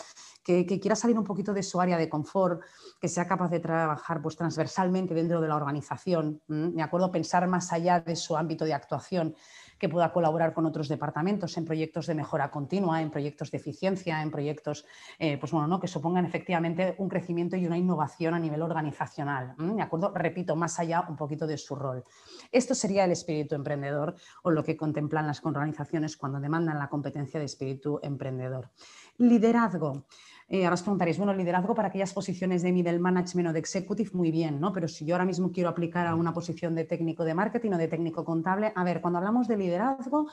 Que, 0.44 0.64
quiera 0.64 0.94
salir 0.94 1.18
un 1.18 1.24
poquito 1.24 1.52
de 1.52 1.64
su 1.64 1.80
área 1.80 1.98
de 1.98 2.08
confort, 2.08 2.62
que 3.00 3.08
sea 3.08 3.26
capaz 3.26 3.48
de 3.50 3.58
trabajar 3.58 4.22
pues, 4.22 4.36
transversalmente 4.36 5.12
dentro 5.12 5.40
de 5.40 5.48
la 5.48 5.56
organización, 5.56 6.40
¿de 6.46 6.82
acuerdo? 6.82 7.10
Pensar 7.10 7.48
más 7.48 7.72
allá 7.72 7.98
de 7.98 8.14
su 8.14 8.36
ámbito 8.36 8.64
de 8.64 8.74
actuación 8.74 9.34
que 9.78 9.88
pueda 9.88 10.12
colaborar 10.12 10.54
con 10.54 10.66
otros 10.66 10.88
departamentos 10.88 11.56
en 11.56 11.64
proyectos 11.64 12.06
de 12.06 12.14
mejora 12.14 12.50
continua, 12.50 13.02
en 13.02 13.10
proyectos 13.10 13.50
de 13.50 13.58
eficiencia, 13.58 14.22
en 14.22 14.30
proyectos 14.30 14.84
eh, 15.18 15.38
pues 15.38 15.52
bueno, 15.52 15.66
¿no? 15.66 15.80
que 15.80 15.88
supongan 15.88 16.24
efectivamente 16.24 16.94
un 16.98 17.08
crecimiento 17.08 17.56
y 17.56 17.66
una 17.66 17.78
innovación 17.78 18.34
a 18.34 18.38
nivel 18.38 18.62
organizacional. 18.62 19.54
¿De 19.58 19.82
acuerdo? 19.82 20.12
Repito, 20.14 20.56
más 20.56 20.78
allá 20.78 21.04
un 21.08 21.16
poquito 21.16 21.46
de 21.46 21.58
su 21.58 21.74
rol. 21.74 22.04
Esto 22.50 22.74
sería 22.74 23.04
el 23.04 23.12
espíritu 23.12 23.54
emprendedor 23.54 24.14
o 24.42 24.50
lo 24.50 24.62
que 24.64 24.76
contemplan 24.76 25.26
las 25.26 25.44
organizaciones 25.44 26.16
cuando 26.16 26.40
demandan 26.40 26.78
la 26.78 26.88
competencia 26.88 27.38
de 27.38 27.46
espíritu 27.46 28.00
emprendedor. 28.02 28.70
Liderazgo. 29.18 30.04
Eh, 30.48 30.62
ahora 30.62 30.74
os 30.74 30.82
preguntaréis, 30.82 31.18
bueno, 31.18 31.34
liderazgo 31.34 31.74
para 31.74 31.88
aquellas 31.88 32.12
posiciones 32.12 32.62
de 32.62 32.70
middle 32.70 33.00
management 33.00 33.48
o 33.50 33.52
de 33.52 33.58
executive, 33.58 34.10
muy 34.14 34.30
bien, 34.30 34.60
¿no? 34.60 34.72
Pero 34.72 34.86
si 34.86 35.04
yo 35.04 35.16
ahora 35.16 35.24
mismo 35.24 35.50
quiero 35.50 35.68
aplicar 35.68 36.06
a 36.06 36.14
una 36.14 36.32
posición 36.32 36.76
de 36.76 36.84
técnico 36.84 37.24
de 37.24 37.34
marketing 37.34 37.72
o 37.72 37.78
de 37.78 37.88
técnico 37.88 38.24
contable, 38.24 38.72
a 38.76 38.84
ver, 38.84 39.00
cuando 39.00 39.18
hablamos 39.18 39.48
de 39.48 39.56
liderazgo, 39.56 40.30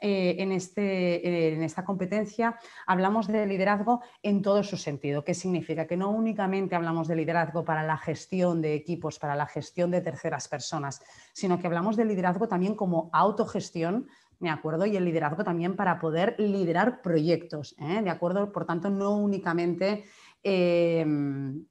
eh, 0.00 0.36
en, 0.38 0.52
este, 0.52 1.26
eh, 1.26 1.54
en 1.54 1.62
esta 1.62 1.82
competencia 1.82 2.58
hablamos 2.86 3.26
de 3.26 3.46
liderazgo 3.46 4.02
en 4.22 4.42
todo 4.42 4.62
su 4.62 4.76
sentido. 4.76 5.24
¿Qué 5.24 5.32
significa? 5.32 5.86
Que 5.86 5.96
no 5.96 6.10
únicamente 6.10 6.74
hablamos 6.74 7.08
de 7.08 7.16
liderazgo 7.16 7.64
para 7.64 7.82
la 7.84 7.96
gestión 7.96 8.60
de 8.60 8.74
equipos, 8.74 9.18
para 9.18 9.34
la 9.34 9.46
gestión 9.46 9.90
de 9.90 10.02
terceras 10.02 10.46
personas, 10.46 11.00
sino 11.32 11.58
que 11.58 11.66
hablamos 11.68 11.96
de 11.96 12.04
liderazgo 12.04 12.48
también 12.48 12.74
como 12.74 13.08
autogestión 13.14 14.08
¿de 14.44 14.50
acuerdo? 14.50 14.86
Y 14.86 14.96
el 14.96 15.04
liderazgo 15.04 15.44
también 15.44 15.76
para 15.76 15.98
poder 15.98 16.36
liderar 16.38 17.02
proyectos, 17.02 17.74
¿eh? 17.78 18.02
¿de 18.02 18.10
acuerdo? 18.10 18.52
Por 18.52 18.64
tanto, 18.64 18.90
no 18.90 19.16
únicamente 19.16 20.04
em, 20.42 21.64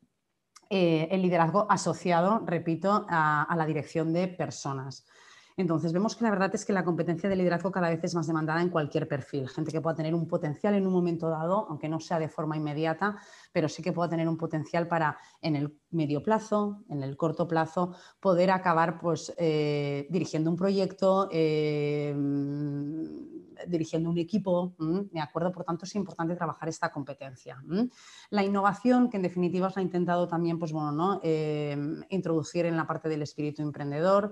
eh, 0.69 1.07
el 1.11 1.21
liderazgo 1.21 1.67
asociado, 1.69 2.43
repito, 2.45 3.05
a, 3.07 3.53
la 3.55 3.65
dirección 3.65 4.11
de 4.11 4.27
personas. 4.27 5.05
Entonces, 5.57 5.93
vemos 5.93 6.15
que 6.15 6.23
la 6.23 6.31
verdad 6.31 6.53
es 6.53 6.65
que 6.65 6.73
la 6.73 6.83
competencia 6.83 7.29
de 7.29 7.35
liderazgo 7.35 7.71
cada 7.71 7.89
vez 7.89 8.03
es 8.03 8.15
más 8.15 8.27
demandada 8.27 8.61
en 8.61 8.69
cualquier 8.69 9.07
perfil. 9.07 9.47
Gente 9.49 9.71
que 9.71 9.81
pueda 9.81 9.95
tener 9.95 10.15
un 10.15 10.27
potencial 10.27 10.73
en 10.73 10.87
un 10.87 10.93
momento 10.93 11.29
dado, 11.29 11.67
aunque 11.69 11.89
no 11.89 11.99
sea 11.99 12.19
de 12.19 12.29
forma 12.29 12.57
inmediata, 12.57 13.17
pero 13.51 13.69
sí 13.69 13.83
que 13.83 13.93
pueda 13.93 14.09
tener 14.09 14.27
un 14.27 14.37
potencial 14.37 14.87
para 14.87 15.17
en 15.41 15.55
el 15.55 15.77
medio 15.91 16.23
plazo, 16.23 16.83
en 16.89 17.03
el 17.03 17.15
corto 17.17 17.47
plazo, 17.47 17.95
poder 18.19 18.51
acabar 18.51 18.99
pues, 18.99 19.33
eh, 19.37 20.07
dirigiendo 20.09 20.49
un 20.49 20.57
proyecto, 20.57 21.29
eh, 21.31 22.15
dirigiendo 23.67 24.09
un 24.09 24.17
equipo, 24.17 24.75
¿de 24.79 25.19
acuerdo? 25.19 25.51
Por 25.51 25.63
tanto, 25.63 25.85
es 25.85 25.95
importante 25.95 26.35
trabajar 26.35 26.67
esta 26.69 26.91
competencia. 26.91 27.63
La 28.29 28.43
innovación, 28.43 29.09
que 29.09 29.17
en 29.17 29.23
definitiva 29.23 29.69
se 29.69 29.79
ha 29.79 29.83
intentado 29.83 30.27
también 30.27 30.59
pues, 30.59 30.71
bueno, 30.71 30.91
¿no? 30.91 31.19
Eh, 31.23 31.77
introducir 32.09 32.65
en 32.65 32.75
la 32.75 32.87
parte 32.87 33.07
del 33.09 33.21
espíritu 33.21 33.61
emprendedor, 33.61 34.31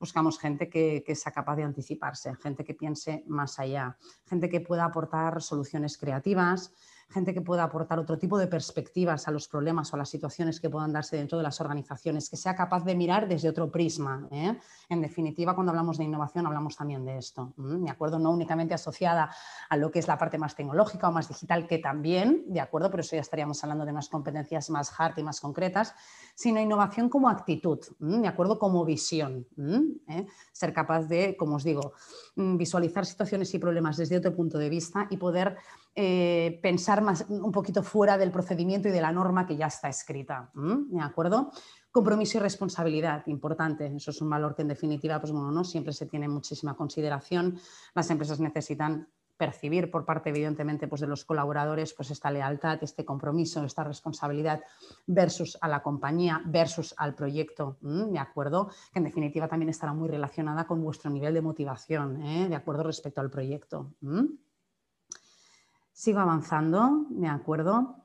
buscamos 0.00 0.38
gente 0.40 0.68
que, 0.70 1.04
sea 1.14 1.30
capaz 1.30 1.56
de 1.56 1.62
anticiparse, 1.62 2.34
gente 2.42 2.64
que 2.64 2.74
piense 2.74 3.22
más 3.28 3.58
allá, 3.58 3.98
gente 4.26 4.48
que 4.48 4.60
pueda 4.60 4.86
aportar 4.86 5.42
soluciones 5.42 5.98
creativas, 5.98 6.74
gente 7.10 7.34
que 7.34 7.40
pueda 7.40 7.64
aportar 7.64 7.98
otro 7.98 8.18
tipo 8.18 8.38
de 8.38 8.46
perspectivas 8.46 9.26
a 9.26 9.30
los 9.30 9.48
problemas 9.48 9.92
o 9.92 9.96
a 9.96 9.98
las 9.98 10.08
situaciones 10.08 10.60
que 10.60 10.70
puedan 10.70 10.92
darse 10.92 11.16
dentro 11.16 11.38
de 11.38 11.44
las 11.44 11.60
organizaciones, 11.60 12.30
que 12.30 12.36
sea 12.36 12.54
capaz 12.54 12.84
de 12.84 12.94
mirar 12.94 13.28
desde 13.28 13.48
otro 13.48 13.70
prisma. 13.70 14.28
¿eh? 14.30 14.56
En 14.88 15.02
definitiva, 15.02 15.54
cuando 15.54 15.70
hablamos 15.70 15.98
de 15.98 16.04
innovación, 16.04 16.46
hablamos 16.46 16.76
también 16.76 17.04
de 17.04 17.18
esto. 17.18 17.52
¿De 17.56 17.90
acuerdo? 17.90 18.18
No 18.18 18.30
únicamente 18.30 18.74
asociada 18.74 19.30
a 19.68 19.76
lo 19.76 19.90
que 19.90 19.98
es 19.98 20.08
la 20.08 20.18
parte 20.18 20.38
más 20.38 20.54
tecnológica 20.54 21.08
o 21.08 21.12
más 21.12 21.28
digital, 21.28 21.66
que 21.66 21.78
también, 21.78 22.44
¿de 22.46 22.60
acuerdo? 22.60 22.90
Pero 22.90 23.00
eso 23.00 23.16
ya 23.16 23.22
estaríamos 23.22 23.62
hablando 23.64 23.84
de 23.84 23.92
unas 23.92 24.08
competencias 24.08 24.70
más 24.70 24.92
hard 24.98 25.18
y 25.18 25.22
más 25.22 25.40
concretas, 25.40 25.94
sino 26.34 26.60
innovación 26.60 27.08
como 27.08 27.28
actitud, 27.28 27.80
¿de 27.98 28.28
acuerdo? 28.28 28.58
Como 28.58 28.84
visión. 28.84 29.46
¿Eh? 30.08 30.26
Ser 30.52 30.72
capaz 30.72 31.02
de, 31.02 31.36
como 31.36 31.56
os 31.56 31.64
digo, 31.64 31.92
mm, 32.36 32.56
visualizar 32.56 33.04
situaciones 33.04 33.52
y 33.54 33.58
problemas 33.58 33.96
desde 33.96 34.16
otro 34.16 34.34
punto 34.34 34.58
de 34.58 34.68
vista 34.68 35.06
y 35.10 35.16
poder 35.16 35.56
eh, 35.94 36.60
pensar 36.62 37.02
más, 37.02 37.26
un 37.28 37.52
poquito 37.52 37.82
fuera 37.82 38.16
del 38.16 38.30
procedimiento 38.30 38.88
y 38.88 38.92
de 38.92 39.00
la 39.00 39.12
norma 39.12 39.46
que 39.46 39.56
ya 39.56 39.66
está 39.66 39.88
escrita. 39.88 40.50
¿De 40.54 41.00
acuerdo? 41.00 41.50
Compromiso 41.90 42.38
y 42.38 42.40
responsabilidad, 42.40 43.26
importante. 43.26 43.86
Eso 43.86 44.12
es 44.12 44.20
un 44.20 44.30
valor 44.30 44.54
que 44.54 44.62
en 44.62 44.68
definitiva, 44.68 45.20
pues 45.20 45.32
bueno, 45.32 45.50
no 45.50 45.64
siempre 45.64 45.92
se 45.92 46.06
tiene 46.06 46.28
muchísima 46.28 46.76
consideración. 46.76 47.58
Las 47.94 48.10
empresas 48.10 48.38
necesitan 48.38 49.08
percibir 49.40 49.90
por 49.90 50.04
parte, 50.04 50.28
evidentemente, 50.28 50.86
pues 50.86 51.00
de 51.00 51.06
los 51.06 51.24
colaboradores, 51.24 51.94
pues 51.94 52.10
esta 52.10 52.30
lealtad, 52.30 52.78
este 52.82 53.06
compromiso, 53.06 53.64
esta 53.64 53.82
responsabilidad 53.82 54.60
versus 55.06 55.56
a 55.62 55.66
la 55.66 55.82
compañía, 55.82 56.42
versus 56.44 56.94
al 56.98 57.14
proyecto, 57.14 57.78
¿de 57.80 58.18
acuerdo? 58.18 58.68
Que 58.92 58.98
en 58.98 59.04
definitiva 59.04 59.48
también 59.48 59.70
estará 59.70 59.94
muy 59.94 60.10
relacionada 60.10 60.66
con 60.66 60.82
vuestro 60.82 61.10
nivel 61.10 61.32
de 61.32 61.40
motivación, 61.40 62.22
¿eh? 62.22 62.48
de 62.50 62.54
acuerdo 62.54 62.82
respecto 62.82 63.22
al 63.22 63.30
proyecto. 63.30 63.94
Sigo 66.00 66.18
avanzando, 66.18 67.04
¿de 67.10 67.28
acuerdo? 67.28 67.96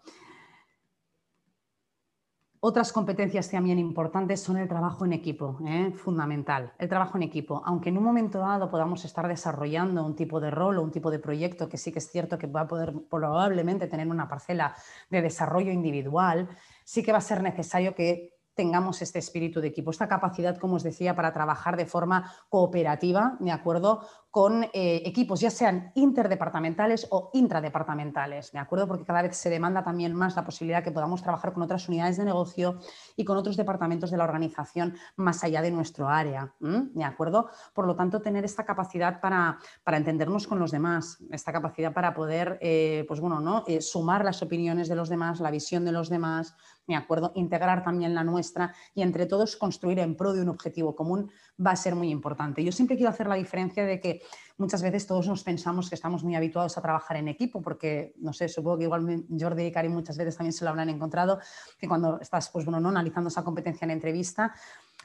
Otras 2.59 2.91
competencias 2.91 3.49
también 3.49 3.79
importantes 3.79 4.41
son 4.41 4.57
el 4.57 4.67
trabajo 4.67 5.05
en 5.05 5.13
equipo, 5.13 5.59
¿eh? 5.65 5.93
fundamental. 5.95 6.73
El 6.77 6.89
trabajo 6.89 7.15
en 7.15 7.23
equipo, 7.23 7.63
aunque 7.65 7.87
en 7.87 7.97
un 7.97 8.03
momento 8.03 8.39
dado 8.39 8.69
podamos 8.69 9.05
estar 9.05 9.29
desarrollando 9.29 10.05
un 10.05 10.13
tipo 10.13 10.41
de 10.41 10.51
rol 10.51 10.77
o 10.77 10.81
un 10.81 10.91
tipo 10.91 11.09
de 11.09 11.19
proyecto 11.19 11.69
que 11.69 11.77
sí 11.77 11.93
que 11.93 11.99
es 11.99 12.11
cierto 12.11 12.37
que 12.37 12.47
va 12.47 12.61
a 12.61 12.67
poder 12.67 12.93
probablemente 13.09 13.87
tener 13.87 14.09
una 14.09 14.27
parcela 14.27 14.75
de 15.09 15.21
desarrollo 15.21 15.71
individual, 15.71 16.49
sí 16.83 17.01
que 17.01 17.13
va 17.13 17.19
a 17.19 17.21
ser 17.21 17.41
necesario 17.41 17.95
que 17.95 18.35
tengamos 18.55 19.01
este 19.01 19.19
espíritu 19.19 19.61
de 19.61 19.67
equipo, 19.67 19.91
esta 19.91 20.07
capacidad, 20.07 20.57
como 20.57 20.75
os 20.75 20.83
decía, 20.83 21.15
para 21.15 21.33
trabajar 21.33 21.75
de 21.75 21.85
forma 21.85 22.31
cooperativa, 22.49 23.37
¿de 23.39 23.51
acuerdo? 23.51 24.07
Con 24.35 24.65
eh, 24.65 25.01
equipos, 25.05 25.39
ya 25.39 25.49
sean 25.49 25.93
interdepartamentales 25.95 27.07
o 27.09 27.29
intradepartamentales, 27.31 28.51
¿de 28.51 28.59
acuerdo? 28.59 28.85
Porque 28.85 29.05
cada 29.05 29.21
vez 29.21 29.37
se 29.37 29.49
demanda 29.49 29.81
también 29.81 30.13
más 30.13 30.35
la 30.35 30.43
posibilidad 30.43 30.83
que 30.83 30.91
podamos 30.91 31.23
trabajar 31.23 31.53
con 31.53 31.63
otras 31.63 31.87
unidades 31.87 32.17
de 32.17 32.25
negocio 32.25 32.81
y 33.15 33.23
con 33.23 33.37
otros 33.37 33.55
departamentos 33.55 34.11
de 34.11 34.17
la 34.17 34.25
organización 34.25 34.97
más 35.15 35.41
allá 35.45 35.61
de 35.61 35.71
nuestro 35.71 36.09
área, 36.09 36.53
¿de 36.59 37.03
acuerdo? 37.05 37.49
Por 37.73 37.87
lo 37.87 37.95
tanto, 37.95 38.21
tener 38.21 38.43
esta 38.43 38.65
capacidad 38.65 39.21
para, 39.21 39.57
entendernos 39.85 40.47
con 40.47 40.59
los 40.59 40.71
demás, 40.71 41.17
esta 41.31 41.53
capacidad 41.53 41.93
para 41.93 42.13
poder, 42.13 42.57
eh, 42.59 43.05
pues 43.07 43.21
bueno, 43.21 43.39
¿no? 43.39 43.63
Eh, 43.67 43.79
sumar 43.79 44.25
las 44.25 44.41
opiniones 44.41 44.89
de 44.89 44.95
los 44.95 45.07
demás, 45.07 45.39
la 45.39 45.49
visión 45.49 45.85
de 45.85 45.93
los 45.93 46.09
demás, 46.09 46.57
¿de 46.87 46.95
acuerdo? 46.95 47.31
Integrar 47.35 47.83
también 47.83 48.13
la 48.13 48.25
nuestra 48.25 48.73
y 48.93 49.01
entre 49.01 49.27
todos 49.27 49.55
construir 49.55 49.99
en 49.99 50.17
pro 50.17 50.33
de 50.33 50.41
un 50.41 50.49
objetivo 50.49 50.93
común 50.93 51.31
va 51.63 51.71
a 51.71 51.75
ser 51.75 51.95
muy 51.95 52.09
importante. 52.09 52.63
Yo 52.63 52.71
siempre 52.71 52.97
quiero 52.97 53.09
hacer 53.09 53.27
la 53.27 53.35
diferencia 53.35 53.85
de 53.85 53.99
que 53.99 54.21
muchas 54.57 54.81
veces 54.81 55.07
todos 55.07 55.27
nos 55.27 55.43
pensamos 55.43 55.89
que 55.89 55.95
estamos 55.95 56.23
muy 56.23 56.35
habituados 56.35 56.77
a 56.77 56.81
trabajar 56.81 57.17
en 57.17 57.27
equipo, 57.27 57.61
porque, 57.61 58.13
no 58.17 58.33
sé, 58.33 58.47
supongo 58.47 58.77
que 58.77 58.83
igual 58.83 59.25
Jordi 59.29 59.65
y 59.65 59.71
Karim 59.71 59.93
muchas 59.93 60.17
veces 60.17 60.35
también 60.35 60.53
se 60.53 60.63
lo 60.63 60.71
habrán 60.71 60.89
encontrado, 60.89 61.39
que 61.77 61.87
cuando 61.87 62.19
estás, 62.19 62.49
pues 62.49 62.65
bueno, 62.65 62.79
¿no? 62.79 62.89
analizando 62.89 63.29
esa 63.29 63.43
competencia 63.43 63.85
en 63.85 63.91
entrevista, 63.91 64.53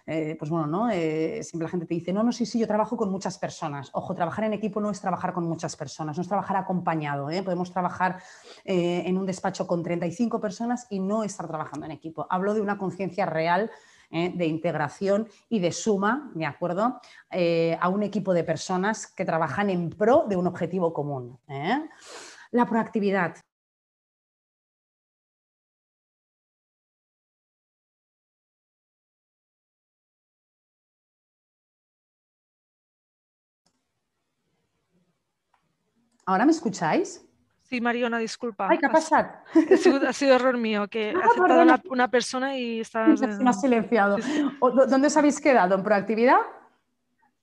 eh, 0.06 0.34
pues 0.38 0.50
bueno, 0.50 0.66
¿no? 0.66 0.90
Eh, 0.90 1.40
siempre 1.44 1.66
la 1.66 1.70
gente 1.70 1.86
te 1.86 1.94
dice, 1.94 2.12
no, 2.12 2.22
no, 2.24 2.32
sí, 2.32 2.44
sí, 2.46 2.58
yo 2.58 2.66
trabajo 2.66 2.96
con 2.96 3.10
muchas 3.10 3.38
personas. 3.38 3.90
Ojo, 3.92 4.14
trabajar 4.14 4.44
en 4.44 4.54
equipo 4.54 4.80
no 4.80 4.90
es 4.90 5.00
trabajar 5.00 5.32
con 5.32 5.44
muchas 5.44 5.76
personas, 5.76 6.16
no 6.16 6.22
es 6.22 6.28
trabajar 6.28 6.56
acompañado. 6.56 7.30
¿eh? 7.30 7.42
Podemos 7.42 7.70
trabajar 7.70 8.20
en 8.64 9.16
un 9.18 9.26
despacho 9.26 9.66
con 9.66 9.82
35 9.82 10.40
personas 10.40 10.86
y 10.90 10.98
no 10.98 11.22
estar 11.22 11.46
trabajando 11.46 11.86
en 11.86 11.92
equipo. 11.92 12.26
Hablo 12.28 12.54
de 12.54 12.60
una 12.60 12.78
conciencia 12.78 13.26
real 13.26 13.70
¿eh? 14.10 14.32
de 14.34 14.46
integración 14.46 15.28
y 15.48 15.60
de 15.60 15.72
suma, 15.72 16.30
¿de 16.34 16.46
acuerdo?, 16.46 17.00
eh, 17.30 17.76
a 17.80 17.88
un 17.88 18.02
equipo 18.02 18.34
de 18.34 18.44
personas 18.44 19.06
que 19.06 19.24
trabajan 19.24 19.70
en 19.70 19.90
pro 19.90 20.26
de 20.28 20.36
un 20.36 20.46
objetivo 20.46 20.92
común. 20.92 21.38
¿eh? 21.48 21.88
La 22.50 22.66
proactividad. 22.66 23.36
¿Ahora 36.26 36.44
me 36.44 36.52
escucháis? 36.52 37.29
Sí, 37.70 37.80
Mariona, 37.80 38.18
disculpa. 38.18 38.66
Ay, 38.68 38.78
¿qué 38.78 38.86
ha 38.86 38.90
pasado? 38.90 39.28
Ha 39.54 39.76
sido, 39.76 40.08
ha 40.08 40.12
sido 40.12 40.34
error 40.34 40.56
mío, 40.58 40.88
que 40.88 41.14
Ah, 41.16 41.20
ha 41.22 41.26
aceptado 41.26 41.62
una, 41.62 41.80
una 41.88 42.10
persona 42.10 42.56
y 42.58 42.80
está... 42.80 43.16
Se 43.16 43.28
me 43.28 43.48
ha 43.50 43.52
silenciado. 43.52 44.16
O- 44.58 44.72
¿dó- 44.72 44.86
¿Dónde 44.86 45.06
os 45.06 45.16
habéis 45.16 45.40
quedado? 45.40 45.76
¿En 45.76 45.84
proactividad? 45.84 46.38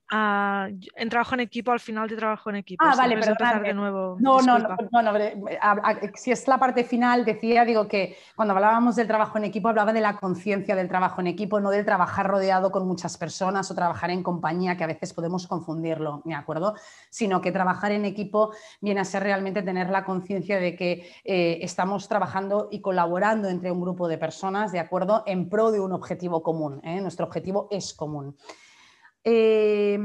Ah, 0.10 0.70
en 0.96 1.10
trabajo 1.10 1.34
en 1.34 1.42
equipo, 1.42 1.72
al 1.72 1.80
final 1.80 2.08
de 2.08 2.16
trabajo 2.16 2.50
en 2.50 2.56
equipo. 2.58 2.84
Ah, 2.86 2.96
vale, 2.96 3.16
puedes 3.18 3.28
empezar 3.30 3.62
de 3.62 3.74
nuevo. 3.74 4.16
No, 4.20 4.42
no, 4.42 4.58
no, 4.58 4.70
no, 4.92 5.02
no, 5.02 5.12
bre- 5.14 5.58
a- 5.62 5.72
a- 5.72 6.00
si 6.16 6.32
es 6.32 6.48
la 6.48 6.58
parte 6.58 6.84
final, 6.86 7.26
decía, 7.26 7.66
digo 7.66 7.88
que 7.88 8.16
cuando 8.36 8.54
hablábamos 8.54 8.96
del 8.96 9.06
trabajo 9.06 9.38
en 9.38 9.44
equipo, 9.44 9.68
hablaba 9.68 9.92
de 9.94 10.00
la 10.02 10.16
conciencia 10.18 10.76
del 10.76 10.88
trabajo 10.88 11.20
en 11.22 11.28
equipo, 11.28 11.60
no 11.60 11.70
del 11.72 11.84
trabajar 11.86 12.26
rodeado 12.28 12.72
con 12.72 12.88
muchas 12.88 13.18
personas 13.18 13.70
o 13.70 13.76
trabajar 13.76 14.10
en 14.10 14.24
compañía, 14.24 14.78
que 14.78 14.84
a 14.86 14.88
veces 14.88 15.14
podemos 15.14 15.46
confundirlo, 15.46 16.22
¿de 16.24 16.34
acuerdo? 16.36 16.74
Sino 17.10 17.42
que 17.42 17.52
trabajar 17.52 17.92
en 17.92 18.06
equipo 18.06 18.54
viene 18.82 19.02
a 19.02 19.06
ser 19.06 19.24
realmente 19.24 19.62
tener 19.62 19.90
la 19.90 20.06
conciencia 20.06 20.58
de 20.60 20.76
que 20.76 21.12
eh, 21.26 21.60
estamos 21.62 22.08
trabajando 22.08 22.70
y 22.72 22.80
colaborando 22.82 23.50
entre 23.50 23.72
un 23.72 23.82
grupo 23.82 24.08
de 24.08 24.18
personas, 24.18 24.72
¿de 24.72 24.80
acuerdo? 24.80 25.24
En 25.28 25.50
pro 25.50 25.72
de 25.72 25.80
un 25.82 25.92
objetivo 25.92 26.42
común, 26.42 26.80
¿eh? 26.84 27.02
Nuestro 27.02 27.26
objetivo 27.26 27.68
es 27.72 27.94
común. 27.94 28.38
Eh, 29.30 30.00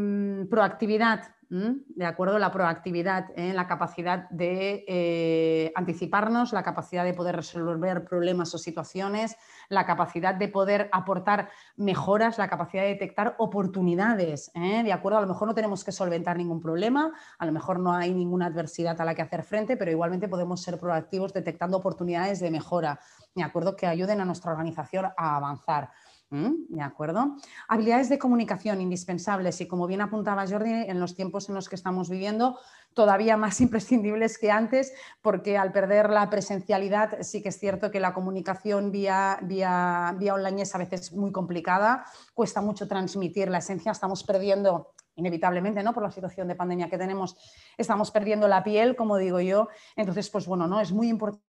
proactividad. 0.50 1.22
¿de 1.48 2.06
acuerdo? 2.06 2.38
La 2.38 2.50
proactividad, 2.50 3.26
¿eh? 3.36 3.52
la 3.52 3.66
capacidad 3.66 4.26
de 4.30 4.86
eh, 4.88 5.70
anticiparnos, 5.74 6.54
la 6.54 6.62
capacidad 6.62 7.04
de 7.04 7.12
poder 7.12 7.36
resolver 7.36 8.06
problemas 8.06 8.54
o 8.54 8.58
situaciones, 8.58 9.36
la 9.68 9.84
capacidad 9.84 10.34
de 10.34 10.48
poder 10.48 10.88
aportar 10.92 11.50
mejoras, 11.76 12.38
la 12.38 12.48
capacidad 12.48 12.84
de 12.84 12.88
detectar 12.88 13.36
oportunidades, 13.38 14.50
¿eh? 14.54 14.82
¿de 14.82 14.92
acuerdo? 14.94 15.18
A 15.18 15.20
lo 15.20 15.28
mejor 15.28 15.46
no 15.46 15.54
tenemos 15.54 15.84
que 15.84 15.92
solventar 15.92 16.38
ningún 16.38 16.58
problema, 16.58 17.12
a 17.38 17.44
lo 17.44 17.52
mejor 17.52 17.78
no 17.78 17.92
hay 17.92 18.14
ninguna 18.14 18.46
adversidad 18.46 18.98
a 18.98 19.04
la 19.04 19.14
que 19.14 19.20
hacer 19.20 19.42
frente, 19.42 19.76
pero 19.76 19.90
igualmente 19.90 20.28
podemos 20.28 20.62
ser 20.62 20.78
proactivos 20.78 21.34
detectando 21.34 21.76
oportunidades 21.76 22.40
de 22.40 22.50
mejora, 22.50 22.98
¿de 23.34 23.42
acuerdo? 23.42 23.76
Que 23.76 23.86
ayuden 23.86 24.22
a 24.22 24.24
nuestra 24.24 24.52
organización 24.52 25.10
a 25.18 25.36
avanzar. 25.36 25.90
¿Mm? 26.32 26.64
¿De 26.70 26.80
acuerdo? 26.80 27.36
Habilidades 27.68 28.08
de 28.08 28.18
comunicación 28.18 28.80
indispensables 28.80 29.60
y 29.60 29.68
como 29.68 29.86
bien 29.86 30.00
apuntaba 30.00 30.46
Jordi, 30.46 30.72
en 30.72 30.98
los 30.98 31.14
tiempos 31.14 31.50
en 31.50 31.54
los 31.54 31.68
que 31.68 31.74
estamos 31.74 32.08
viviendo, 32.08 32.58
todavía 32.94 33.36
más 33.36 33.60
imprescindibles 33.60 34.38
que 34.38 34.50
antes, 34.50 34.94
porque 35.20 35.58
al 35.58 35.72
perder 35.72 36.08
la 36.08 36.30
presencialidad 36.30 37.20
sí 37.20 37.42
que 37.42 37.50
es 37.50 37.58
cierto 37.58 37.90
que 37.90 38.00
la 38.00 38.14
comunicación 38.14 38.90
vía, 38.90 39.40
vía, 39.42 40.16
vía 40.18 40.32
online 40.32 40.62
es 40.62 40.74
a 40.74 40.78
veces 40.78 41.12
muy 41.12 41.32
complicada, 41.32 42.06
cuesta 42.32 42.62
mucho 42.62 42.88
transmitir 42.88 43.50
la 43.50 43.58
esencia, 43.58 43.92
estamos 43.92 44.24
perdiendo 44.24 44.94
inevitablemente, 45.16 45.82
¿no? 45.82 45.92
Por 45.92 46.02
la 46.02 46.10
situación 46.10 46.48
de 46.48 46.54
pandemia 46.54 46.88
que 46.88 46.96
tenemos, 46.96 47.36
estamos 47.76 48.10
perdiendo 48.10 48.48
la 48.48 48.64
piel, 48.64 48.96
como 48.96 49.18
digo 49.18 49.38
yo. 49.40 49.68
Entonces, 49.96 50.30
pues 50.30 50.46
bueno, 50.46 50.66
¿no? 50.66 50.80
Es 50.80 50.92
muy 50.92 51.10
importante 51.10 51.42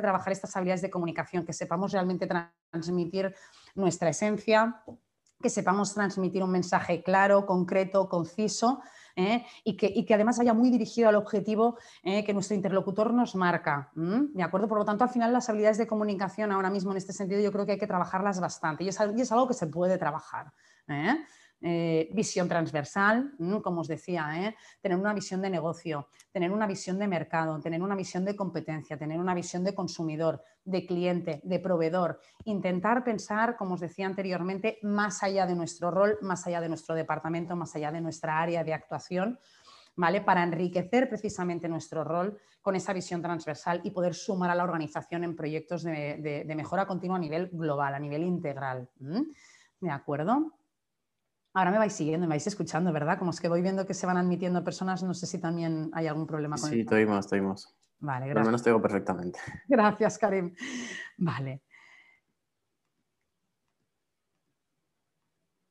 trabajar 0.00 0.32
estas 0.32 0.56
habilidades 0.56 0.82
de 0.82 0.90
comunicación, 0.90 1.44
que 1.44 1.52
sepamos 1.52 1.92
realmente 1.92 2.28
transmitir 2.70 3.34
nuestra 3.76 4.10
esencia, 4.10 4.82
que 5.40 5.50
sepamos 5.50 5.94
transmitir 5.94 6.42
un 6.42 6.50
mensaje 6.50 7.02
claro, 7.02 7.46
concreto, 7.46 8.08
conciso 8.08 8.80
¿eh? 9.16 9.44
y, 9.64 9.76
que, 9.76 9.90
y, 9.94 10.04
que, 10.04 10.14
además 10.14 10.38
vaya 10.38 10.54
muy 10.54 10.70
dirigido 10.70 11.08
al 11.08 11.14
objetivo 11.14 11.78
¿eh? 12.02 12.24
que 12.24 12.32
nuestro 12.32 12.56
interlocutor 12.56 13.12
nos 13.12 13.34
marca. 13.34 13.90
¿De 13.94 14.42
acuerdo? 14.42 14.68
Por 14.68 14.78
lo 14.78 14.84
tanto, 14.84 15.04
al 15.04 15.10
final 15.10 15.32
las 15.32 15.48
habilidades 15.48 15.78
de 15.78 15.86
comunicación 15.86 16.52
ahora 16.52 16.70
mismo 16.70 16.90
en 16.92 16.96
este 16.96 17.12
sentido 17.12 17.40
yo 17.40 17.52
creo 17.52 17.66
que 17.66 17.72
hay 17.72 17.78
que 17.78 17.86
trabajarlas 17.86 18.40
bastante 18.40 18.84
y 18.84 18.88
es, 18.88 18.98
y 19.16 19.20
es 19.20 19.32
algo 19.32 19.46
que 19.46 19.54
se 19.54 19.66
puede 19.66 19.98
trabajar. 19.98 20.52
¿eh? 20.88 21.16
Eh, 21.62 22.10
visión 22.12 22.48
transversal, 22.48 23.32
como 23.62 23.80
os 23.80 23.88
decía, 23.88 24.28
¿eh? 24.46 24.54
tener 24.82 24.98
una 24.98 25.14
visión 25.14 25.40
de 25.40 25.48
negocio, 25.48 26.08
tener 26.30 26.52
una 26.52 26.66
visión 26.66 26.98
de 26.98 27.08
mercado, 27.08 27.58
tener 27.60 27.80
una 27.80 27.94
visión 27.94 28.26
de 28.26 28.36
competencia, 28.36 28.98
tener 28.98 29.18
una 29.18 29.34
visión 29.34 29.64
de 29.64 29.74
consumidor, 29.74 30.42
de 30.64 30.84
cliente, 30.84 31.40
de 31.44 31.58
proveedor, 31.58 32.20
intentar 32.44 33.02
pensar, 33.04 33.56
como 33.56 33.74
os 33.74 33.80
decía 33.80 34.04
anteriormente, 34.04 34.78
más 34.82 35.22
allá 35.22 35.46
de 35.46 35.54
nuestro 35.54 35.90
rol, 35.90 36.18
más 36.20 36.46
allá 36.46 36.60
de 36.60 36.68
nuestro 36.68 36.94
departamento, 36.94 37.56
más 37.56 37.74
allá 37.74 37.90
de 37.90 38.02
nuestra 38.02 38.38
área 38.38 38.62
de 38.62 38.74
actuación, 38.74 39.40
¿vale? 39.96 40.20
Para 40.20 40.42
enriquecer 40.42 41.08
precisamente 41.08 41.70
nuestro 41.70 42.04
rol 42.04 42.38
con 42.60 42.76
esa 42.76 42.92
visión 42.92 43.22
transversal 43.22 43.80
y 43.82 43.92
poder 43.92 44.14
sumar 44.14 44.50
a 44.50 44.54
la 44.54 44.64
organización 44.64 45.24
en 45.24 45.34
proyectos 45.34 45.84
de, 45.84 46.44
de, 46.46 46.54
mejora 46.54 46.86
continua 46.86 47.16
a 47.16 47.20
nivel 47.20 47.48
global, 47.48 47.94
a 47.94 47.98
nivel 47.98 48.24
integral. 48.24 48.90
¿De 49.80 49.90
acuerdo? 49.90 50.55
Ahora 51.56 51.70
me 51.70 51.78
vais 51.78 51.94
siguiendo, 51.94 52.26
me 52.26 52.34
vais 52.34 52.46
escuchando, 52.46 52.92
¿verdad? 52.92 53.18
Como 53.18 53.30
es 53.30 53.40
que 53.40 53.48
voy 53.48 53.62
viendo 53.62 53.86
que 53.86 53.94
se 53.94 54.06
van 54.06 54.18
admitiendo 54.18 54.62
personas, 54.62 55.02
no 55.02 55.14
sé 55.14 55.26
si 55.26 55.38
también 55.38 55.88
hay 55.94 56.06
algún 56.06 56.26
problema 56.26 56.58
con 56.58 56.68
Sí, 56.68 56.84
te 56.84 56.96
oímos, 56.96 57.26
te 57.26 57.36
oímos. 57.36 57.74
Vale, 57.98 58.26
gracias. 58.26 58.40
Al 58.40 58.46
menos 58.46 58.62
te 58.62 58.68
oigo 58.68 58.82
perfectamente. 58.82 59.38
Gracias, 59.66 60.18
Karim. 60.18 60.54
Vale. 61.16 61.62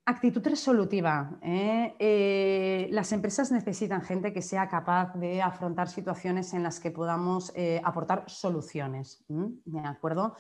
Actitud 0.08 0.44
resolutiva. 0.44 1.38
¿eh? 1.44 1.96
Eh, 2.00 2.88
las 2.90 3.12
empresas 3.12 3.52
necesitan 3.52 4.02
gente 4.02 4.34
que 4.34 4.42
sea 4.42 4.68
capaz 4.68 5.14
de 5.14 5.44
afrontar 5.44 5.88
situaciones 5.88 6.56
en 6.56 6.64
las 6.64 6.80
que 6.80 6.90
podamos 6.90 7.52
eh, 7.56 7.80
aportar 7.84 8.24
soluciones. 8.28 9.24
¿De 9.28 9.80
acuerdo? 9.82 10.36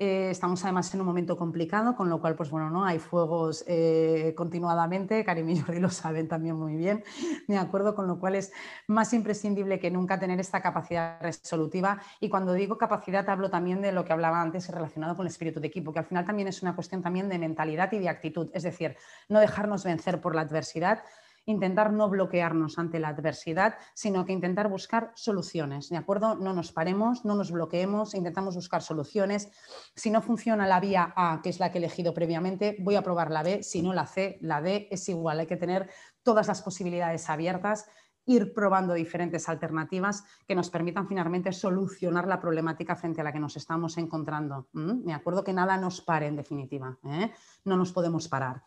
Eh, 0.00 0.30
estamos 0.30 0.62
además 0.62 0.94
en 0.94 1.00
un 1.00 1.06
momento 1.06 1.36
complicado, 1.36 1.96
con 1.96 2.08
lo 2.08 2.20
cual, 2.20 2.36
pues 2.36 2.50
bueno, 2.50 2.70
¿no? 2.70 2.84
hay 2.84 3.00
fuegos 3.00 3.64
eh, 3.66 4.32
continuadamente, 4.36 5.24
Karim 5.24 5.50
y 5.50 5.58
Jordi 5.58 5.80
lo 5.80 5.90
saben 5.90 6.28
también 6.28 6.54
muy 6.54 6.76
bien, 6.76 7.02
de 7.48 7.58
acuerdo, 7.58 7.96
con 7.96 8.06
lo 8.06 8.20
cual 8.20 8.36
es 8.36 8.52
más 8.86 9.12
imprescindible 9.12 9.80
que 9.80 9.90
nunca 9.90 10.20
tener 10.20 10.38
esta 10.38 10.62
capacidad 10.62 11.20
resolutiva. 11.20 12.00
Y 12.20 12.28
cuando 12.28 12.52
digo 12.52 12.78
capacidad, 12.78 13.28
hablo 13.28 13.50
también 13.50 13.82
de 13.82 13.90
lo 13.90 14.04
que 14.04 14.12
hablaba 14.12 14.40
antes 14.40 14.68
relacionado 14.68 15.16
con 15.16 15.26
el 15.26 15.32
espíritu 15.32 15.58
de 15.58 15.66
equipo, 15.66 15.92
que 15.92 15.98
al 15.98 16.04
final 16.04 16.24
también 16.24 16.46
es 16.46 16.62
una 16.62 16.76
cuestión 16.76 17.02
también 17.02 17.28
de 17.28 17.38
mentalidad 17.40 17.90
y 17.90 17.98
de 17.98 18.08
actitud, 18.08 18.50
es 18.52 18.62
decir, 18.62 18.96
no 19.28 19.40
dejarnos 19.40 19.82
vencer 19.82 20.20
por 20.20 20.36
la 20.36 20.42
adversidad, 20.42 21.02
intentar 21.48 21.92
no 21.92 22.08
bloquearnos 22.08 22.78
ante 22.78 23.00
la 23.00 23.08
adversidad, 23.08 23.76
sino 23.94 24.24
que 24.24 24.32
intentar 24.32 24.68
buscar 24.68 25.12
soluciones, 25.14 25.88
¿de 25.88 25.96
acuerdo? 25.96 26.34
No 26.34 26.52
nos 26.52 26.72
paremos, 26.72 27.24
no 27.24 27.34
nos 27.34 27.50
bloqueemos, 27.50 28.14
intentamos 28.14 28.54
buscar 28.54 28.82
soluciones. 28.82 29.50
Si 29.94 30.10
no 30.10 30.20
funciona 30.20 30.66
la 30.66 30.78
vía 30.78 31.12
A, 31.16 31.40
que 31.42 31.48
es 31.48 31.58
la 31.58 31.72
que 31.72 31.78
he 31.78 31.80
elegido 31.80 32.12
previamente, 32.12 32.76
voy 32.80 32.96
a 32.96 33.02
probar 33.02 33.30
la 33.30 33.42
B, 33.42 33.62
si 33.62 33.82
no 33.82 33.94
la 33.94 34.06
C, 34.06 34.38
la 34.42 34.60
D 34.60 34.88
es 34.90 35.08
igual, 35.08 35.40
hay 35.40 35.46
que 35.46 35.56
tener 35.56 35.88
todas 36.22 36.48
las 36.48 36.60
posibilidades 36.60 37.30
abiertas 37.30 37.86
ir 38.28 38.52
probando 38.52 38.94
diferentes 38.94 39.48
alternativas 39.48 40.24
que 40.46 40.54
nos 40.54 40.70
permitan 40.70 41.08
finalmente 41.08 41.52
solucionar 41.52 42.28
la 42.28 42.38
problemática 42.38 42.94
frente 42.94 43.20
a 43.20 43.24
la 43.24 43.32
que 43.32 43.40
nos 43.40 43.56
estamos 43.56 43.98
encontrando. 43.98 44.68
¿Mm? 44.72 45.04
Me 45.04 45.14
acuerdo 45.14 45.42
que 45.42 45.52
nada 45.52 45.76
nos 45.76 46.00
pare 46.00 46.26
en 46.26 46.36
definitiva, 46.36 46.96
¿eh? 47.04 47.32
no 47.64 47.76
nos 47.76 47.92
podemos 47.92 48.28
parar. 48.28 48.62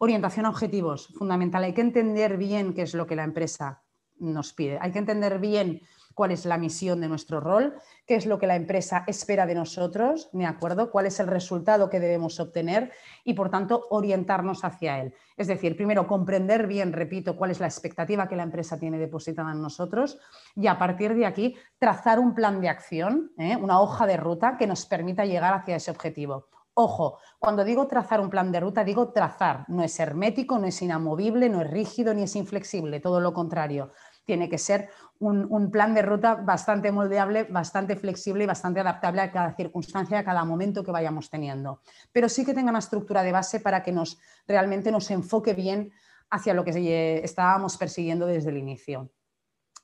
Orientación 0.00 0.46
a 0.46 0.50
objetivos, 0.50 1.08
fundamental. 1.16 1.64
Hay 1.64 1.72
que 1.72 1.80
entender 1.80 2.36
bien 2.36 2.74
qué 2.74 2.82
es 2.82 2.94
lo 2.94 3.06
que 3.06 3.16
la 3.16 3.24
empresa 3.24 3.82
nos 4.18 4.52
pide. 4.52 4.78
Hay 4.80 4.92
que 4.92 4.98
entender 4.98 5.38
bien 5.38 5.80
cuál 6.14 6.30
es 6.30 6.46
la 6.46 6.58
misión 6.58 7.00
de 7.00 7.08
nuestro 7.08 7.40
rol, 7.40 7.74
qué 8.06 8.14
es 8.14 8.26
lo 8.26 8.38
que 8.38 8.46
la 8.46 8.56
empresa 8.56 9.04
espera 9.06 9.46
de 9.46 9.54
nosotros, 9.54 10.28
¿de 10.32 10.46
acuerdo? 10.46 10.90
¿Cuál 10.90 11.06
es 11.06 11.20
el 11.20 11.26
resultado 11.26 11.90
que 11.90 12.00
debemos 12.00 12.40
obtener 12.40 12.92
y, 13.24 13.34
por 13.34 13.50
tanto, 13.50 13.86
orientarnos 13.90 14.64
hacia 14.64 15.00
él? 15.00 15.14
Es 15.36 15.48
decir, 15.48 15.76
primero, 15.76 16.06
comprender 16.06 16.66
bien, 16.66 16.92
repito, 16.92 17.36
cuál 17.36 17.50
es 17.50 17.60
la 17.60 17.66
expectativa 17.66 18.28
que 18.28 18.36
la 18.36 18.44
empresa 18.44 18.78
tiene 18.78 18.98
depositada 18.98 19.52
en 19.52 19.60
nosotros 19.60 20.18
y, 20.54 20.66
a 20.66 20.78
partir 20.78 21.14
de 21.14 21.26
aquí, 21.26 21.56
trazar 21.78 22.18
un 22.18 22.34
plan 22.34 22.60
de 22.60 22.68
acción, 22.68 23.32
¿eh? 23.38 23.56
una 23.56 23.80
hoja 23.80 24.06
de 24.06 24.16
ruta 24.16 24.56
que 24.56 24.66
nos 24.66 24.86
permita 24.86 25.24
llegar 25.24 25.54
hacia 25.54 25.76
ese 25.76 25.90
objetivo. 25.90 26.48
Ojo, 26.76 27.18
cuando 27.38 27.62
digo 27.62 27.86
trazar 27.86 28.20
un 28.20 28.28
plan 28.28 28.50
de 28.50 28.58
ruta, 28.58 28.82
digo 28.82 29.12
trazar. 29.12 29.64
No 29.68 29.84
es 29.84 29.98
hermético, 30.00 30.58
no 30.58 30.66
es 30.66 30.82
inamovible, 30.82 31.48
no 31.48 31.60
es 31.60 31.70
rígido 31.70 32.12
ni 32.12 32.24
es 32.24 32.34
inflexible, 32.34 32.98
todo 32.98 33.20
lo 33.20 33.32
contrario. 33.32 33.92
Tiene 34.24 34.48
que 34.48 34.58
ser 34.58 34.88
un, 35.18 35.70
plan 35.70 35.94
de 35.94 36.02
ruta 36.02 36.34
bastante 36.34 36.90
moldeable, 36.90 37.44
bastante 37.44 37.96
flexible 37.96 38.44
y 38.44 38.46
bastante 38.46 38.80
adaptable 38.80 39.20
a 39.20 39.30
cada 39.30 39.54
circunstancia, 39.54 40.18
a 40.18 40.24
cada 40.24 40.44
momento 40.44 40.82
que 40.82 40.90
vayamos 40.90 41.30
teniendo. 41.30 41.80
Pero 42.12 42.28
sí 42.28 42.44
que 42.44 42.54
tenga 42.54 42.70
una 42.70 42.78
estructura 42.78 43.22
de 43.22 43.32
base 43.32 43.60
para 43.60 43.82
que 43.82 43.92
nos 43.92 44.18
realmente 44.46 44.90
nos 44.90 45.10
enfoque 45.10 45.54
bien 45.54 45.92
hacia 46.30 46.54
lo 46.54 46.64
que 46.64 47.20
estábamos 47.22 47.76
persiguiendo 47.76 48.26
desde 48.26 48.50
el 48.50 48.58
inicio. 48.58 49.10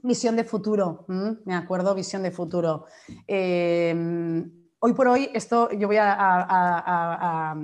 Visión 0.02 0.36
de 0.36 0.44
futuro, 0.44 1.04
me 1.44 1.54
acuerdo, 1.54 1.94
visión 1.94 2.22
de 2.22 2.30
futuro. 2.30 2.86
Eh, 3.28 3.94
Hoy 4.82 4.94
por 4.94 5.08
hoy, 5.08 5.28
esto 5.34 5.70
yo 5.72 5.88
voy 5.88 5.98
a, 6.00 7.54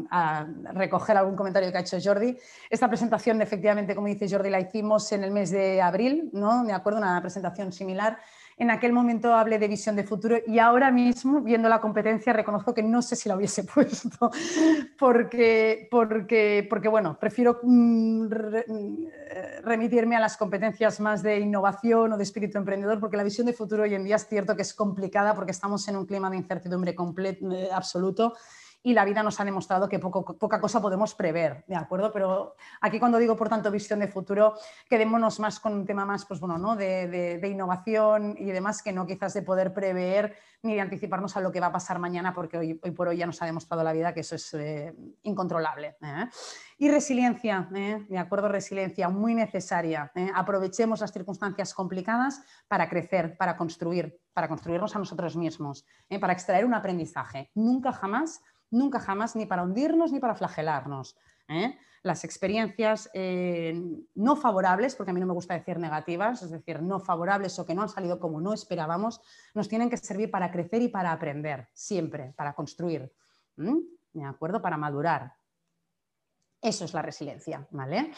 recoger 0.75 1.17
algún 1.17 1.35
comentario 1.35 1.73
que 1.73 1.79
ha 1.79 1.81
hecho 1.81 1.97
Jordi. 1.99 2.37
Esta 2.69 2.89
presentación, 2.89 3.41
efectivamente, 3.41 3.95
como 3.95 4.07
dice 4.07 4.29
Jordi, 4.29 4.51
la 4.51 4.61
hicimos 4.61 5.11
en 5.13 5.25
el 5.25 5.31
mes 5.31 5.51
de 5.51 5.81
abril, 5.81 6.29
¿no? 6.35 6.63
Me 6.63 6.75
acuerdo, 6.75 6.99
una 6.99 7.19
presentación 7.23 7.73
similar. 7.73 8.19
En 8.59 8.71
aquel 8.71 8.93
momento 8.93 9.35
hablé 9.35 9.59
de 9.59 9.69
visión 9.69 9.97
de 9.97 10.05
futuro 10.05 10.39
y 10.47 10.59
ahora 10.59 10.91
mismo, 10.91 11.43
viendo 11.43 11.69
la 11.69 11.81
competencia, 11.81 12.33
reconozco 12.33 12.73
que 12.73 12.83
no 12.83 13.03
sé 13.03 13.15
si 13.15 13.29
la 13.29 13.37
hubiese 13.37 13.65
puesto, 13.75 14.31
porque, 14.99 15.89
porque, 15.91 16.67
porque 16.69 16.89
bueno, 16.89 17.19
prefiero 17.21 17.61
mm, 17.63 18.23
mm, 18.23 19.07
remitirme 19.63 20.17
a 20.17 20.21
las 20.21 20.39
competencias 20.39 21.01
más 21.01 21.23
de 21.23 21.39
innovación 21.39 22.13
o 22.13 22.17
de 22.17 22.23
espíritu 22.23 22.57
emprendedor, 22.57 22.99
porque 22.99 23.19
la 23.19 23.25
visión 23.25 23.47
de 23.47 23.53
futuro 23.53 23.83
hoy 23.83 23.95
en 23.95 24.05
día 24.05 24.17
es 24.17 24.27
cierto 24.27 24.57
que 24.57 24.63
es 24.63 24.73
complicada 24.73 25.35
porque 25.35 25.53
estamos 25.53 25.87
en 25.89 25.97
un 25.97 26.07
clima 26.07 26.31
de 26.31 26.39
incertidumbre 26.39 26.95
completo, 26.95 27.51
eh, 27.53 27.69
absoluto 27.71 28.35
y 28.87 28.95
la 28.95 29.05
vida 29.05 29.21
nos 29.25 29.41
ha 29.41 29.45
demostrado 29.45 29.89
que 29.89 29.99
poca 29.99 30.61
cosa 30.61 30.81
podemos 30.81 31.13
prever, 31.17 31.65
¿de 31.67 31.75
acuerdo? 31.75 32.13
Pero 32.13 32.55
aquí 32.81 33.01
cuando 33.01 33.19
digo, 33.19 33.37
por 33.37 33.49
tanto, 33.49 33.69
visión 33.69 33.99
de 33.99 34.07
futuro, 34.07 34.55
quedémonos 34.89 35.41
más 35.41 35.59
con 35.59 35.73
un 35.73 35.85
tema 35.85 36.05
más, 36.05 36.25
pues 36.25 36.39
bueno, 36.39 36.57
¿no? 36.57 36.77
de, 36.77 37.41
innovación 37.51 38.37
y 38.39 38.45
demás, 38.45 38.85
que 38.85 38.93
no 38.93 39.05
quizás 39.05 39.35
de 39.35 39.43
poder 39.43 39.75
prever 39.75 40.37
ni 40.63 40.75
de 40.75 40.83
anticiparnos 40.83 41.37
a 41.37 41.41
lo 41.41 41.51
que 41.51 41.59
va 41.59 41.67
a 41.67 41.73
pasar 41.73 41.99
mañana, 41.99 42.33
porque 42.33 42.59
hoy, 42.59 42.75
por 42.75 43.09
hoy 43.09 43.17
ya 43.17 43.27
nos 43.27 43.43
ha 43.43 43.47
demostrado 43.47 43.83
la 43.83 43.93
vida 43.93 44.15
que 44.15 44.21
eso 44.21 44.37
es 44.37 44.55
eh, 44.55 44.95
incontrolable. 45.25 45.97
¿eh? 46.03 46.29
Y 46.79 46.89
resiliencia, 46.89 47.69
¿eh? 47.75 48.07
de 48.09 48.19
acuerdo, 48.19 48.47
resiliencia 48.47 49.09
muy 49.09 49.35
necesaria. 49.35 50.13
Aprovechemos 50.33 51.01
las 51.01 51.13
circunstancias 51.13 51.75
complicadas 51.75 52.41
para 52.69 52.89
crecer, 52.89 53.37
para 53.37 53.57
construir, 53.57 54.21
para 54.33 54.47
construirnos 54.47 54.95
a 54.95 55.01
nosotros 55.01 55.35
mismos, 55.35 55.85
para 56.21 56.33
extraer 56.33 56.65
un 56.65 56.75
aprendizaje. 56.75 57.51
Nunca 57.55 57.93
jamás 57.93 58.43
nunca 58.71 59.01
jamás 59.01 59.37
ni 59.37 59.47
para 59.47 59.63
hundirnos 59.63 60.13
ni 60.13 60.21
para 60.21 60.35
flagelarnos. 60.35 61.17
¿eh? 61.49 61.79
Las 62.03 62.25
experiencias 62.25 63.11
eh, 63.15 63.83
no 64.15 64.37
favorables, 64.37 64.95
porque 64.95 65.11
a 65.11 65.15
mí 65.15 65.21
no 65.21 65.27
me 65.27 65.33
gusta 65.33 65.55
decir 65.55 65.79
negativas, 65.79 66.43
es 66.43 66.51
decir, 66.51 66.83
no 66.83 67.01
favorables 67.01 67.59
o 67.59 67.67
que 67.67 67.75
no 67.75 67.83
han 67.83 67.89
salido 67.89 68.21
como 68.21 68.41
no 68.41 68.53
esperábamos, 68.53 69.21
nos 69.55 69.69
tienen 69.69 69.91
que 69.91 69.97
servir 69.97 70.31
para 70.31 70.51
crecer 70.51 70.83
y 70.83 70.89
para 70.89 71.13
aprender, 71.13 71.69
siempre, 71.73 72.33
para 72.37 72.55
construir, 72.55 73.13
¿de 73.57 74.25
acuerdo? 74.25 74.63
Para 74.63 74.77
madurar. 74.77 75.35
Eso 76.61 76.85
es 76.85 76.95
la 76.95 77.03
resiliencia, 77.03 77.67
¿vale? 77.71 78.13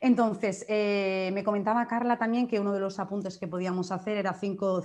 Entonces, 0.00 0.64
eh, 0.68 1.30
me 1.32 1.42
comentaba 1.42 1.88
Carla 1.88 2.18
también 2.18 2.46
que 2.46 2.60
uno 2.60 2.72
de 2.72 2.78
los 2.78 3.00
apuntes 3.00 3.36
que 3.36 3.48
podíamos 3.48 3.90
hacer 3.90 4.16
era 4.16 4.32
cinco, 4.32 4.82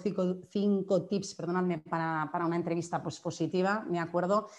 tips, 1.07 1.35
perdonadme, 1.35 1.77
para, 1.77 2.29
para, 2.31 2.45
una 2.45 2.55
entrevista 2.55 3.03
pues, 3.03 3.19
positiva, 3.19 3.85
¿de 3.87 3.99
acuerdo? 3.99 4.49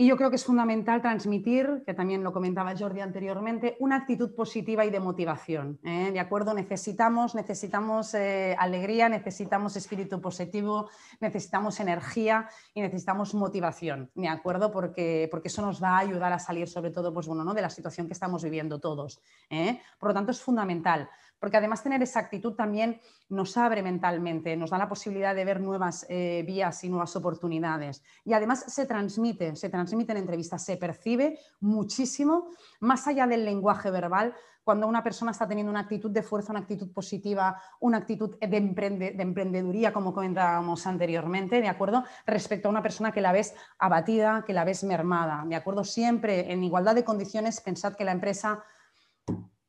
Y 0.00 0.06
yo 0.06 0.16
creo 0.16 0.30
que 0.30 0.36
es 0.36 0.46
fundamental 0.46 1.02
transmitir, 1.02 1.82
que 1.84 1.92
también 1.92 2.24
lo 2.24 2.32
comentaba 2.32 2.74
Jordi 2.74 3.02
anteriormente, 3.02 3.76
una 3.80 3.96
actitud 3.96 4.34
positiva 4.34 4.86
y 4.86 4.90
de 4.90 4.98
motivación. 4.98 5.78
¿eh? 5.84 6.10
¿De 6.10 6.18
acuerdo? 6.18 6.54
Necesitamos, 6.54 7.34
necesitamos 7.34 8.14
eh, 8.14 8.56
alegría, 8.58 9.10
necesitamos 9.10 9.76
espíritu 9.76 10.18
positivo, 10.18 10.88
necesitamos 11.20 11.80
energía 11.80 12.48
y 12.72 12.80
necesitamos 12.80 13.34
motivación. 13.34 14.10
¿De 14.14 14.28
acuerdo? 14.28 14.72
Porque, 14.72 15.28
porque 15.30 15.48
eso 15.48 15.60
nos 15.60 15.82
va 15.82 15.90
a 15.90 15.98
ayudar 15.98 16.32
a 16.32 16.38
salir, 16.38 16.66
sobre 16.66 16.92
todo, 16.92 17.12
pues, 17.12 17.26
bueno, 17.26 17.44
¿no? 17.44 17.52
de 17.52 17.60
la 17.60 17.68
situación 17.68 18.06
que 18.06 18.14
estamos 18.14 18.42
viviendo 18.42 18.78
todos. 18.78 19.20
¿eh? 19.50 19.82
Por 19.98 20.08
lo 20.08 20.14
tanto, 20.14 20.30
es 20.30 20.40
fundamental 20.40 21.10
porque 21.40 21.56
además 21.56 21.82
tener 21.82 22.02
esa 22.02 22.20
actitud 22.20 22.52
también 22.52 23.00
nos 23.28 23.56
abre 23.56 23.82
mentalmente, 23.82 24.56
nos 24.56 24.70
da 24.70 24.78
la 24.78 24.88
posibilidad 24.88 25.34
de 25.34 25.44
ver 25.44 25.60
nuevas 25.60 26.06
eh, 26.08 26.44
vías 26.46 26.84
y 26.84 26.88
nuevas 26.88 27.16
oportunidades. 27.16 28.02
Y 28.24 28.34
además 28.34 28.64
se 28.68 28.86
transmite, 28.86 29.56
se 29.56 29.70
transmite 29.70 30.12
en 30.12 30.18
entrevistas, 30.18 30.64
se 30.64 30.76
percibe 30.76 31.38
muchísimo, 31.60 32.50
más 32.78 33.06
allá 33.08 33.26
del 33.26 33.44
lenguaje 33.44 33.90
verbal, 33.90 34.34
cuando 34.62 34.86
una 34.86 35.02
persona 35.02 35.30
está 35.30 35.48
teniendo 35.48 35.70
una 35.70 35.80
actitud 35.80 36.10
de 36.10 36.22
fuerza, 36.22 36.52
una 36.52 36.60
actitud 36.60 36.92
positiva, 36.92 37.60
una 37.80 37.96
actitud 37.98 38.38
de, 38.38 38.48
de 38.48 39.22
emprendeduría, 39.22 39.92
como 39.92 40.12
comentábamos 40.12 40.86
anteriormente, 40.86 41.60
¿de 41.60 41.68
acuerdo? 41.68 42.04
Respecto 42.26 42.68
a 42.68 42.70
una 42.70 42.82
persona 42.82 43.10
que 43.10 43.22
la 43.22 43.32
ves 43.32 43.54
abatida, 43.78 44.44
que 44.46 44.52
la 44.52 44.64
ves 44.64 44.84
mermada, 44.84 45.44
¿de 45.46 45.56
acuerdo? 45.56 45.82
Siempre 45.82 46.52
en 46.52 46.62
igualdad 46.62 46.94
de 46.94 47.04
condiciones, 47.04 47.60
pensad 47.60 47.94
que 47.94 48.04
la 48.04 48.12
empresa 48.12 48.62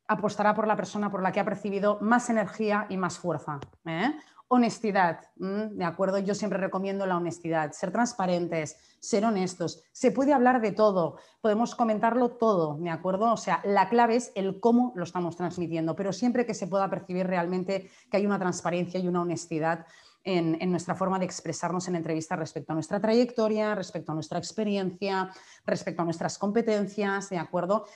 apostará 0.08 0.54
por 0.54 0.66
la 0.66 0.76
persona 0.76 1.10
por 1.10 1.22
la 1.22 1.32
que 1.32 1.40
ha 1.40 1.44
percibido 1.44 1.98
más 2.00 2.30
energía 2.30 2.86
y 2.88 2.96
más 2.96 3.18
fuerza. 3.18 3.60
¿eh? 3.86 4.12
Honestidad, 4.48 5.20
¿de 5.36 5.84
acuerdo? 5.84 6.18
Yo 6.18 6.34
siempre 6.34 6.58
recomiendo 6.58 7.06
la 7.06 7.16
honestidad, 7.16 7.72
ser 7.72 7.90
transparentes, 7.90 8.76
ser 9.00 9.24
honestos. 9.24 9.82
Se 9.92 10.10
puede 10.10 10.34
hablar 10.34 10.60
de 10.60 10.72
todo, 10.72 11.16
podemos 11.40 11.74
comentarlo 11.74 12.32
todo, 12.32 12.76
¿de 12.78 12.90
acuerdo? 12.90 13.32
O 13.32 13.38
sea, 13.38 13.62
la 13.64 13.88
clave 13.88 14.16
es 14.16 14.30
el 14.34 14.60
cómo 14.60 14.92
lo 14.94 15.04
estamos 15.04 15.36
transmitiendo, 15.36 15.96
pero 15.96 16.12
siempre 16.12 16.44
que 16.44 16.52
se 16.52 16.66
pueda 16.66 16.90
percibir 16.90 17.26
realmente 17.26 17.90
que 18.10 18.18
hay 18.18 18.26
una 18.26 18.38
transparencia 18.38 19.00
y 19.00 19.08
una 19.08 19.22
honestidad 19.22 19.86
en, 20.24 20.56
en, 20.60 20.70
nuestra 20.70 20.94
forma 20.94 21.18
de 21.18 21.24
expresarnos 21.24 21.88
en 21.88 21.96
entrevistas 21.96 22.38
respecto 22.38 22.72
a 22.72 22.74
nuestra 22.74 23.00
trayectoria, 23.00 23.74
respecto 23.74 24.12
a 24.12 24.14
nuestra 24.14 24.38
experiencia, 24.38 25.30
respecto 25.66 26.02
a 26.02 26.04
nuestras 26.04 26.38
competencias, 26.38 27.30
¿de 27.30 27.38
acuerdo? 27.38 27.86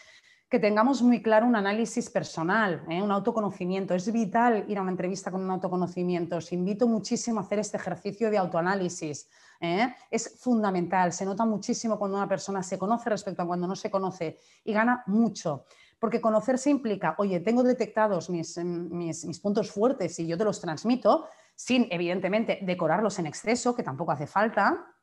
Que 0.49 0.61
tengamos 0.61 1.03
muy 1.03 1.23
claro 1.23 1.47
un 1.47 1.57
análisis 1.57 2.09
personal, 2.09 2.85
¿eh? 2.89 3.03
un 3.03 3.11
autoconocimiento. 3.11 3.95
Es 3.95 4.13
vital 4.13 4.65
ir 4.69 4.79
a 4.79 4.83
una 4.83 4.93
entrevista 4.93 5.33
con 5.33 5.43
un 5.43 5.51
autoconocimiento. 5.51 6.37
Os 6.37 6.53
invito 6.53 6.87
muchísimo 6.87 7.41
a 7.41 7.43
hacer 7.43 7.59
este 7.59 7.77
ejercicio 7.77 8.31
de 8.31 8.39
autoanálisis. 8.39 9.29
¿eh? 9.61 9.93
Es 10.09 10.39
fundamental. 10.39 11.13
Se 11.13 11.25
nota 11.25 11.45
muchísimo 11.45 11.99
cuando 11.99 12.17
una 12.17 12.29
persona 12.29 12.63
se 12.63 12.79
conoce 12.79 13.11
respecto 13.11 13.43
a 13.43 13.47
cuando 13.47 13.67
no 13.67 13.75
se 13.75 13.91
conoce 13.91 14.39
y 14.63 14.73
gana 14.73 15.03
mucho. 15.07 15.65
Porque 15.99 16.21
conocerse 16.21 16.71
implica, 16.71 17.17
oye, 17.19 17.41
tengo 17.41 17.65
detectados 17.65 18.31
mis, 18.31 18.57
mis, 18.59 19.25
mis 19.25 19.41
puntos 19.41 19.73
fuertes 19.73 20.17
y 20.21 20.29
yo 20.29 20.39
te 20.39 20.45
los 20.45 20.61
transmito, 20.61 21.27
sin 21.57 21.89
evidentemente 21.91 22.61
decorarlos 22.63 23.19
en 23.19 23.27
exceso, 23.27 23.75
que 23.75 23.83
tampoco 23.83 24.13
hace 24.13 24.27
falta, 24.27 24.95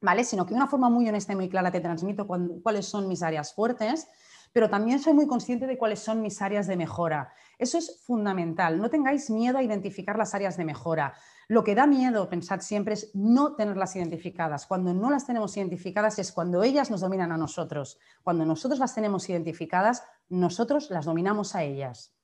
¿vale? 0.00 0.22
Sino 0.22 0.44
que 0.44 0.50
de 0.50 0.56
una 0.56 0.66
forma 0.68 0.90
muy 0.90 1.08
honesta 1.08 1.32
y 1.32 1.36
muy 1.36 1.48
clara 1.48 1.72
te 1.72 1.80
transmito 1.80 2.28
cuáles 2.62 2.86
son 2.86 3.08
mis 3.08 3.22
áreas 3.22 3.54
fuertes 3.54 4.06
pero 4.56 4.70
también 4.70 4.98
soy 5.00 5.12
muy 5.12 5.26
consciente 5.26 5.66
de 5.66 5.76
cuáles 5.76 5.98
son 5.98 6.22
mis 6.22 6.40
áreas 6.40 6.66
de 6.66 6.78
mejora. 6.78 7.30
Eso 7.58 7.76
es 7.76 8.02
fundamental. 8.06 8.80
No 8.80 8.88
tengáis 8.88 9.28
miedo 9.28 9.58
a 9.58 9.62
identificar 9.62 10.16
las 10.16 10.34
áreas 10.34 10.56
de 10.56 10.64
mejora. 10.64 11.12
Lo 11.46 11.62
que 11.62 11.74
da 11.74 11.86
miedo, 11.86 12.30
pensad 12.30 12.60
siempre, 12.60 12.94
es 12.94 13.10
no 13.12 13.54
tenerlas 13.54 13.96
identificadas. 13.96 14.66
Cuando 14.66 14.94
no 14.94 15.10
las 15.10 15.26
tenemos 15.26 15.54
identificadas 15.58 16.18
es 16.18 16.32
cuando 16.32 16.62
ellas 16.62 16.90
nos 16.90 17.02
dominan 17.02 17.32
a 17.32 17.36
nosotros. 17.36 17.98
Cuando 18.22 18.46
nosotros 18.46 18.80
las 18.80 18.94
tenemos 18.94 19.28
identificadas, 19.28 20.04
nosotros 20.30 20.88
las 20.88 21.04
dominamos 21.04 21.54
a 21.54 21.62
ellas. 21.62 22.16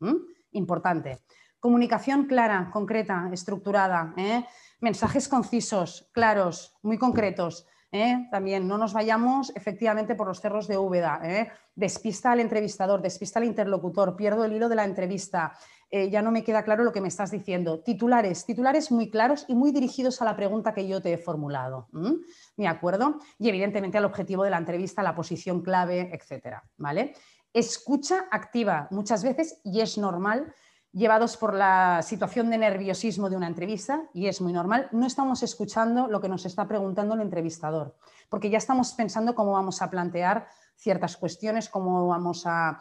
Importante. 0.52 1.18
Comunicación 1.60 2.24
clara, 2.24 2.70
concreta, 2.72 3.28
estructurada. 3.30 4.14
¿eh? 4.16 4.46
Mensajes 4.80 5.28
concisos, 5.28 6.08
claros, 6.12 6.78
muy 6.80 6.96
concretos. 6.96 7.66
¿Eh? 7.92 8.26
También 8.30 8.66
no 8.66 8.78
nos 8.78 8.94
vayamos 8.94 9.52
efectivamente 9.54 10.14
por 10.14 10.26
los 10.26 10.40
cerros 10.40 10.66
de 10.66 10.78
Úbeda. 10.78 11.20
¿eh? 11.22 11.50
Despista 11.74 12.32
al 12.32 12.40
entrevistador, 12.40 13.02
despista 13.02 13.38
al 13.38 13.44
interlocutor, 13.44 14.16
pierdo 14.16 14.44
el 14.44 14.54
hilo 14.54 14.68
de 14.68 14.74
la 14.74 14.84
entrevista. 14.84 15.52
Eh, 15.90 16.10
ya 16.10 16.22
no 16.22 16.32
me 16.32 16.42
queda 16.42 16.64
claro 16.64 16.84
lo 16.84 16.92
que 16.92 17.02
me 17.02 17.08
estás 17.08 17.30
diciendo. 17.30 17.80
Titulares, 17.80 18.46
titulares 18.46 18.90
muy 18.90 19.10
claros 19.10 19.44
y 19.46 19.54
muy 19.54 19.72
dirigidos 19.72 20.22
a 20.22 20.24
la 20.24 20.34
pregunta 20.34 20.72
que 20.72 20.88
yo 20.88 21.02
te 21.02 21.12
he 21.12 21.18
formulado. 21.18 21.88
¿De 22.56 22.66
acuerdo? 22.66 23.18
Y 23.38 23.50
evidentemente 23.50 23.98
al 23.98 24.06
objetivo 24.06 24.42
de 24.42 24.50
la 24.50 24.58
entrevista, 24.58 25.02
la 25.02 25.14
posición 25.14 25.60
clave, 25.60 26.10
etcétera. 26.14 26.64
¿Vale? 26.78 27.14
Escucha 27.52 28.24
activa 28.30 28.88
muchas 28.90 29.22
veces 29.22 29.60
y 29.62 29.82
es 29.82 29.98
normal 29.98 30.54
llevados 30.92 31.36
por 31.36 31.54
la 31.54 32.02
situación 32.02 32.50
de 32.50 32.58
nerviosismo 32.58 33.30
de 33.30 33.36
una 33.36 33.46
entrevista, 33.46 34.02
y 34.12 34.26
es 34.26 34.40
muy 34.40 34.52
normal, 34.52 34.88
no 34.92 35.06
estamos 35.06 35.42
escuchando 35.42 36.06
lo 36.06 36.20
que 36.20 36.28
nos 36.28 36.44
está 36.44 36.68
preguntando 36.68 37.14
el 37.14 37.22
entrevistador, 37.22 37.96
porque 38.28 38.50
ya 38.50 38.58
estamos 38.58 38.92
pensando 38.92 39.34
cómo 39.34 39.52
vamos 39.52 39.80
a 39.80 39.90
plantear 39.90 40.48
ciertas 40.76 41.16
cuestiones, 41.16 41.68
cómo 41.68 42.08
vamos 42.08 42.44
a, 42.46 42.80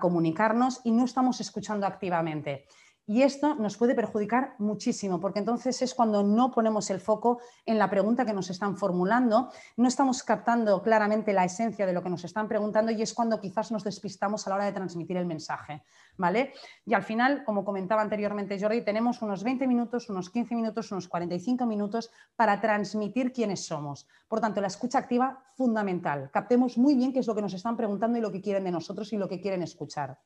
comunicarnos 0.00 0.80
y 0.84 0.92
no 0.92 1.04
estamos 1.04 1.40
escuchando 1.40 1.86
activamente. 1.86 2.66
Y 3.06 3.22
esto 3.22 3.54
nos 3.54 3.76
puede 3.76 3.94
perjudicar 3.94 4.54
muchísimo, 4.58 5.20
porque 5.20 5.38
entonces 5.38 5.80
es 5.80 5.94
cuando 5.94 6.24
no 6.24 6.50
ponemos 6.50 6.90
el 6.90 7.00
foco 7.00 7.40
en 7.64 7.78
la 7.78 7.88
pregunta 7.88 8.24
que 8.24 8.32
nos 8.32 8.50
están 8.50 8.76
formulando, 8.76 9.50
no 9.76 9.86
estamos 9.88 10.24
captando 10.24 10.82
claramente 10.82 11.32
la 11.32 11.44
esencia 11.44 11.86
de 11.86 11.92
lo 11.92 12.02
que 12.02 12.10
nos 12.10 12.24
están 12.24 12.48
preguntando 12.48 12.90
y 12.90 13.02
es 13.02 13.14
cuando 13.14 13.40
quizás 13.40 13.70
nos 13.70 13.84
despistamos 13.84 14.46
a 14.46 14.50
la 14.50 14.56
hora 14.56 14.64
de 14.64 14.72
transmitir 14.72 15.16
el 15.16 15.26
mensaje. 15.26 15.84
¿vale? 16.16 16.52
Y 16.84 16.94
al 16.94 17.02
final, 17.02 17.44
como 17.44 17.64
comentaba 17.64 18.02
anteriormente 18.02 18.58
Jordi, 18.60 18.82
tenemos 18.82 19.22
unos 19.22 19.44
20 19.44 19.66
minutos, 19.66 20.08
unos 20.08 20.30
15 20.30 20.54
minutos, 20.54 20.90
unos 20.92 21.08
45 21.08 21.66
minutos 21.66 22.10
para 22.34 22.60
transmitir 22.60 23.32
quiénes 23.32 23.64
somos. 23.64 24.06
Por 24.28 24.40
tanto, 24.40 24.60
la 24.60 24.66
escucha 24.66 24.98
activa, 24.98 25.44
fundamental. 25.54 26.30
Captemos 26.32 26.78
muy 26.78 26.94
bien 26.94 27.12
qué 27.12 27.20
es 27.20 27.26
lo 27.26 27.34
que 27.34 27.42
nos 27.42 27.54
están 27.54 27.76
preguntando 27.76 28.18
y 28.18 28.20
lo 28.20 28.32
que 28.32 28.40
quieren 28.40 28.64
de 28.64 28.70
nosotros 28.70 29.12
y 29.12 29.16
lo 29.16 29.28
que 29.28 29.40
quieren 29.40 29.62
escuchar 29.62 30.18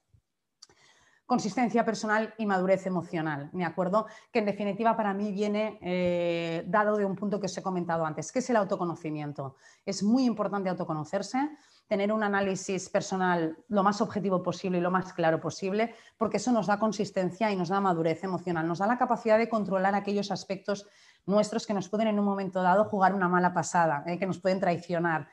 consistencia 1.30 1.84
personal 1.84 2.34
y 2.38 2.44
madurez 2.44 2.86
emocional, 2.86 3.50
¿me 3.52 3.64
acuerdo? 3.64 4.08
Que 4.32 4.40
en 4.40 4.46
definitiva 4.46 4.96
para 4.96 5.14
mí 5.14 5.30
viene 5.30 5.78
eh, 5.80 6.64
dado 6.66 6.96
de 6.96 7.04
un 7.04 7.14
punto 7.14 7.38
que 7.38 7.46
os 7.46 7.56
he 7.56 7.62
comentado 7.62 8.04
antes, 8.04 8.32
que 8.32 8.40
es 8.40 8.50
el 8.50 8.56
autoconocimiento. 8.56 9.54
Es 9.86 10.02
muy 10.02 10.24
importante 10.24 10.68
autoconocerse, 10.70 11.38
tener 11.86 12.12
un 12.12 12.24
análisis 12.24 12.88
personal 12.88 13.56
lo 13.68 13.84
más 13.84 14.00
objetivo 14.00 14.42
posible 14.42 14.78
y 14.78 14.80
lo 14.80 14.90
más 14.90 15.12
claro 15.12 15.40
posible, 15.40 15.94
porque 16.18 16.38
eso 16.38 16.50
nos 16.50 16.66
da 16.66 16.80
consistencia 16.80 17.52
y 17.52 17.54
nos 17.54 17.68
da 17.68 17.80
madurez 17.80 18.24
emocional, 18.24 18.66
nos 18.66 18.80
da 18.80 18.88
la 18.88 18.98
capacidad 18.98 19.38
de 19.38 19.48
controlar 19.48 19.94
aquellos 19.94 20.32
aspectos 20.32 20.88
nuestros 21.26 21.64
que 21.64 21.74
nos 21.74 21.88
pueden 21.88 22.08
en 22.08 22.18
un 22.18 22.24
momento 22.24 22.60
dado 22.60 22.86
jugar 22.86 23.14
una 23.14 23.28
mala 23.28 23.54
pasada, 23.54 24.02
¿eh? 24.08 24.18
que 24.18 24.26
nos 24.26 24.40
pueden 24.40 24.58
traicionar. 24.58 25.28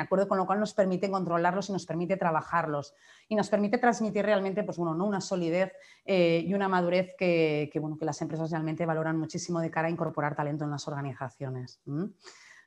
Acuerdo 0.00 0.26
con 0.26 0.38
lo 0.38 0.46
cual 0.46 0.60
nos 0.60 0.74
permite 0.74 1.10
controlarlos 1.10 1.68
y 1.68 1.72
nos 1.72 1.86
permite 1.86 2.16
trabajarlos 2.16 2.94
y 3.28 3.36
nos 3.36 3.48
permite 3.48 3.78
transmitir 3.78 4.24
realmente 4.24 4.64
pues, 4.64 4.76
bueno, 4.76 4.94
¿no? 4.94 5.06
una 5.06 5.20
solidez 5.20 5.72
eh, 6.04 6.44
y 6.46 6.54
una 6.54 6.68
madurez 6.68 7.14
que, 7.16 7.70
bueno, 7.80 7.96
que 7.96 8.04
las 8.04 8.20
empresas 8.20 8.50
realmente 8.50 8.84
valoran 8.84 9.16
muchísimo 9.16 9.60
de 9.60 9.70
cara 9.70 9.88
a 9.88 9.90
incorporar 9.90 10.34
talento 10.34 10.64
en 10.64 10.70
las 10.70 10.88
organizaciones. 10.88 11.80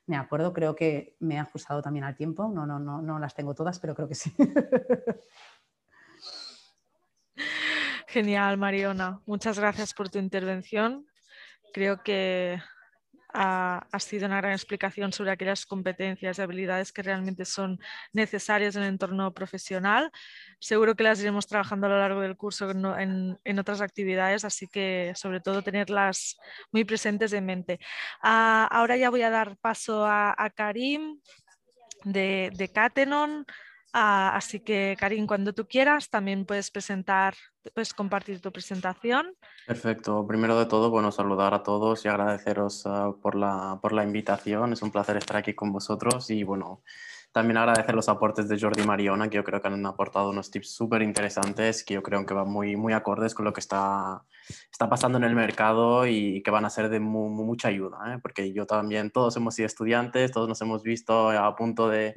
Me 0.06 0.16
acuerdo, 0.16 0.52
creo 0.54 0.74
que 0.74 1.16
me 1.20 1.34
he 1.34 1.38
ajustado 1.38 1.82
también 1.82 2.04
al 2.04 2.16
tiempo, 2.16 2.48
no, 2.48 2.64
no, 2.66 2.78
no, 2.78 3.02
no 3.02 3.18
las 3.18 3.34
tengo 3.34 3.54
todas, 3.54 3.78
pero 3.78 3.94
creo 3.94 4.08
que 4.08 4.14
sí. 4.14 4.34
Genial, 8.08 8.56
Mariona. 8.56 9.20
Muchas 9.26 9.58
gracias 9.58 9.92
por 9.92 10.08
tu 10.08 10.18
intervención. 10.18 11.06
Creo 11.74 12.02
que 12.02 12.58
ha, 13.32 13.86
sido 13.98 14.26
una 14.26 14.38
gran 14.38 14.52
explicación 14.52 15.12
sobre 15.12 15.30
aquellas 15.30 15.66
competencias 15.66 16.38
y 16.38 16.42
habilidades 16.42 16.92
que 16.92 17.02
realmente 17.02 17.44
son 17.44 17.78
necesarias 18.12 18.76
en 18.76 18.82
el 18.82 18.88
entorno 18.88 19.32
profesional. 19.34 20.10
Seguro 20.58 20.94
que 20.94 21.04
las 21.04 21.20
iremos 21.20 21.46
trabajando 21.46 21.86
a 21.86 21.90
lo 21.90 21.98
largo 21.98 22.20
del 22.20 22.36
curso 22.36 22.70
en, 22.70 23.58
otras 23.58 23.80
actividades, 23.80 24.44
así 24.44 24.66
que 24.66 25.12
sobre 25.14 25.40
todo 25.40 25.62
tenerlas 25.62 26.38
muy 26.72 26.84
presentes 26.84 27.32
en 27.32 27.46
mente. 27.46 27.78
Ah, 28.22 28.68
ahora 28.70 28.96
ya 28.96 29.10
voy 29.10 29.22
a 29.22 29.30
dar 29.30 29.56
paso 29.58 30.06
a, 30.06 30.34
Karim 30.54 31.20
de, 32.04 32.50
de 32.54 32.68
Catenon. 32.72 33.44
Ah, 34.00 34.36
así 34.36 34.60
que, 34.60 34.96
Karim, 34.96 35.26
cuando 35.26 35.52
tú 35.52 35.66
quieras, 35.66 36.08
también 36.08 36.44
puedes 36.44 36.70
presentar, 36.70 37.34
puedes 37.74 37.92
compartir 37.92 38.40
tu 38.40 38.52
presentación. 38.52 39.34
Perfecto. 39.66 40.24
Primero 40.24 40.56
de 40.56 40.66
todo, 40.66 40.88
bueno, 40.88 41.10
saludar 41.10 41.52
a 41.52 41.64
todos 41.64 42.04
y 42.04 42.08
agradeceros 42.08 42.86
ah, 42.86 43.10
por, 43.20 43.34
la, 43.34 43.80
por 43.82 43.92
la 43.92 44.04
invitación. 44.04 44.72
Es 44.72 44.82
un 44.82 44.92
placer 44.92 45.16
estar 45.16 45.38
aquí 45.38 45.52
con 45.52 45.72
vosotros 45.72 46.30
y, 46.30 46.44
bueno, 46.44 46.84
también 47.32 47.56
agradecer 47.56 47.92
los 47.96 48.08
aportes 48.08 48.48
de 48.48 48.56
Jordi 48.56 48.82
y 48.82 48.86
Mariona, 48.86 49.28
que 49.28 49.34
yo 49.34 49.42
creo 49.42 49.60
que 49.60 49.66
han 49.66 49.84
aportado 49.84 50.30
unos 50.30 50.52
tips 50.52 50.70
súper 50.70 51.02
interesantes 51.02 51.82
que 51.82 51.94
yo 51.94 52.02
creo 52.04 52.24
que 52.24 52.34
van 52.34 52.48
muy, 52.48 52.76
muy 52.76 52.92
acordes 52.92 53.34
con 53.34 53.46
lo 53.46 53.52
que 53.52 53.60
está, 53.60 54.22
está 54.70 54.88
pasando 54.88 55.18
en 55.18 55.24
el 55.24 55.34
mercado 55.34 56.06
y 56.06 56.40
que 56.44 56.52
van 56.52 56.64
a 56.64 56.70
ser 56.70 56.88
de 56.88 57.00
mucha 57.00 57.66
ayuda, 57.66 58.14
¿eh? 58.14 58.18
porque 58.22 58.52
yo 58.52 58.64
también, 58.64 59.10
todos 59.10 59.36
hemos 59.36 59.56
sido 59.56 59.66
estudiantes, 59.66 60.30
todos 60.30 60.48
nos 60.48 60.60
hemos 60.62 60.84
visto 60.84 61.30
a 61.30 61.56
punto 61.56 61.88
de, 61.88 62.14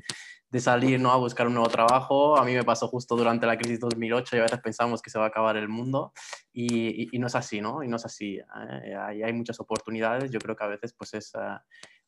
de 0.52 0.60
salir 0.60 1.00
¿no? 1.00 1.12
a 1.12 1.18
buscar 1.18 1.48
un 1.48 1.54
nuevo 1.54 1.70
trabajo. 1.70 2.38
A 2.38 2.44
mí 2.44 2.54
me 2.54 2.64
pasó 2.64 2.88
justo 2.90 3.16
durante 3.16 3.46
la 3.46 3.58
crisis 3.58 3.80
2008 3.80 4.36
y 4.36 4.40
a 4.40 4.44
veces 4.44 4.60
pensamos 4.60 5.02
que 5.02 5.10
se 5.10 5.18
va 5.18 5.26
a 5.26 5.28
acabar 5.30 5.56
el 5.56 5.70
mundo 5.70 6.12
y, 6.52 7.16
y, 7.16 7.20
no 7.20 7.28
es 7.28 7.36
así, 7.36 7.62
¿no? 7.62 7.82
Y 7.84 7.88
no 7.88 7.96
es 7.96 8.06
así. 8.06 8.38
¿eh? 8.38 8.96
Hay, 8.96 9.24
hay, 9.24 9.34
muchas 9.34 9.60
oportunidades. 9.62 10.30
Yo 10.30 10.40
creo 10.40 10.56
que 10.56 10.64
a 10.66 10.68
veces 10.68 10.94
pues 10.94 11.14
es 11.14 11.34
uh, 11.36 11.58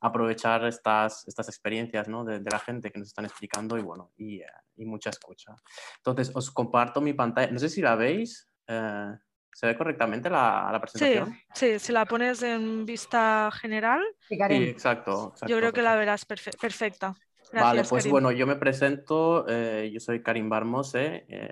aprovechar 0.01 0.65
estas, 0.65 1.25
estas 1.25 1.47
experiencias 1.47 2.09
¿no? 2.09 2.25
de, 2.25 2.39
de, 2.39 2.51
la 2.51 2.59
gente 2.59 2.91
que 2.91 2.99
nos 2.99 3.07
están 3.07 3.23
explicando 3.23 3.77
y 3.77 3.81
bueno, 3.81 4.11
y, 4.17 4.41
uh, 4.41 4.45
y, 4.75 4.85
mucha 4.85 5.09
escucha. 5.09 5.55
Entonces, 5.97 6.35
os 6.35 6.51
comparto 6.51 6.99
mi 6.99 7.13
pantalla. 7.13 7.49
No 7.49 7.59
sé 7.59 7.69
si 7.69 7.81
la 7.81 7.95
veis. 7.95 8.49
Uh, 8.67 9.15
¿Se 9.55 9.67
ve 9.67 9.77
correctamente 9.77 10.31
la, 10.31 10.67
la 10.71 10.81
presentación? 10.81 11.31
Sí, 11.53 11.73
sí, 11.73 11.79
si 11.79 11.93
la 11.93 12.05
pones 12.05 12.41
en 12.41 12.87
vista 12.87 13.51
general. 13.53 14.01
Sí, 14.27 14.33
exacto, 14.33 15.29
exacto, 15.31 15.45
Yo 15.45 15.59
creo 15.59 15.71
que 15.71 15.83
la 15.83 15.95
verás 15.95 16.25
perfe 16.25 16.49
perfecta 16.59 17.15
vale, 17.53 17.83
pues 17.83 18.09
bueno, 18.09 18.31
yo 18.31 18.47
me 18.47 18.55
presento, 18.55 19.45
eh, 19.47 19.89
yo 19.93 19.99
soy 19.99 20.21
Karim 20.21 20.49
Barmose, 20.49 21.25
eh, 21.27 21.49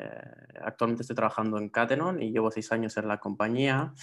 actualmente 0.61 1.03
estoy 1.03 1.15
trabajando 1.15 1.57
en 1.57 1.69
Catenon 1.69 2.21
y 2.21 2.31
llevo 2.31 2.51
seis 2.51 2.71
años 2.71 2.97
en 2.97 3.07
la 3.07 3.19
compañía. 3.19 3.93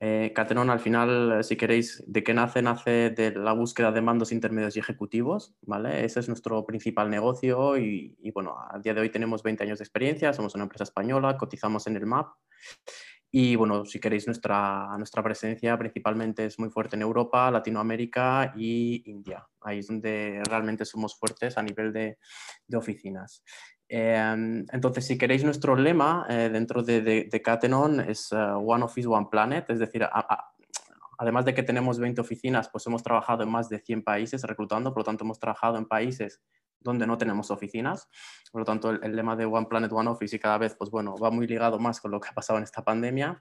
Eh, 0.00 0.32
Catenon 0.34 0.68
al 0.68 0.80
final, 0.80 1.44
si 1.44 1.56
queréis, 1.56 2.02
¿de 2.08 2.24
qué 2.24 2.34
nace? 2.34 2.60
Nace 2.60 3.10
de 3.10 3.30
la 3.32 3.52
búsqueda 3.52 3.92
de 3.92 4.00
mandos 4.00 4.32
intermedios 4.32 4.76
y 4.76 4.80
ejecutivos, 4.80 5.54
¿vale? 5.62 6.04
Ese 6.04 6.18
es 6.18 6.28
nuestro 6.28 6.66
principal 6.66 7.08
negocio 7.08 7.78
y, 7.78 8.16
y 8.20 8.30
bueno, 8.32 8.56
a 8.58 8.78
día 8.80 8.94
de 8.94 9.00
hoy 9.00 9.10
tenemos 9.10 9.44
20 9.44 9.62
años 9.62 9.78
de 9.78 9.84
experiencia, 9.84 10.32
somos 10.32 10.56
una 10.56 10.64
empresa 10.64 10.84
española, 10.84 11.36
cotizamos 11.36 11.86
en 11.86 11.96
el 11.96 12.06
MAP 12.06 12.32
y 13.34 13.56
bueno, 13.56 13.86
si 13.86 13.98
queréis, 13.98 14.26
nuestra, 14.26 14.94
nuestra 14.98 15.22
presencia 15.22 15.78
principalmente 15.78 16.44
es 16.44 16.58
muy 16.58 16.68
fuerte 16.68 16.96
en 16.96 17.02
Europa, 17.02 17.50
Latinoamérica 17.50 18.52
y 18.54 19.02
India. 19.10 19.48
Ahí 19.62 19.78
es 19.78 19.86
donde 19.86 20.42
realmente 20.44 20.84
somos 20.84 21.18
fuertes 21.18 21.56
a 21.56 21.62
nivel 21.62 21.94
de, 21.94 22.18
oficinas. 22.76 23.42
Em, 23.88 24.66
entonces, 24.70 25.06
si 25.06 25.16
queréis, 25.16 25.44
nuestro 25.44 25.74
lema 25.76 26.26
eh, 26.28 26.50
dentro 26.52 26.82
de, 26.82 27.00
de, 27.00 27.42
Catenon 27.42 28.00
es 28.00 28.32
eh, 28.32 28.36
One 28.36 28.84
Office, 28.84 29.08
One 29.08 29.28
Planet, 29.30 29.70
es 29.70 29.78
decir, 29.78 30.06
además 31.22 31.44
de 31.44 31.54
que 31.54 31.62
tenemos 31.62 32.00
20 32.00 32.20
oficinas, 32.20 32.68
pues 32.68 32.84
hemos 32.88 33.04
trabajado 33.04 33.44
en 33.44 33.48
más 33.48 33.68
de 33.68 33.78
100 33.78 34.02
países 34.02 34.42
reclutando, 34.42 34.92
por 34.92 35.02
lo 35.02 35.04
tanto 35.04 35.22
hemos 35.22 35.38
trabajado 35.38 35.78
en 35.78 35.86
países 35.86 36.42
donde 36.80 37.06
no 37.06 37.16
tenemos 37.16 37.52
oficinas. 37.52 38.08
Por 38.50 38.62
lo 38.62 38.64
tanto, 38.64 38.90
el, 38.90 39.14
lema 39.14 39.36
de 39.36 39.44
One 39.44 39.66
Planet, 39.66 39.92
One 39.92 40.10
Office 40.10 40.34
y 40.34 40.40
cada 40.40 40.58
vez, 40.58 40.74
pues 40.74 40.90
bueno, 40.90 41.16
va 41.16 41.30
muy 41.30 41.46
ligado 41.46 41.78
más 41.78 42.00
con 42.00 42.10
lo 42.10 42.20
que 42.20 42.28
ha 42.28 42.34
pasado 42.34 42.58
en 42.58 42.64
esta 42.64 42.82
pandemia. 42.82 43.40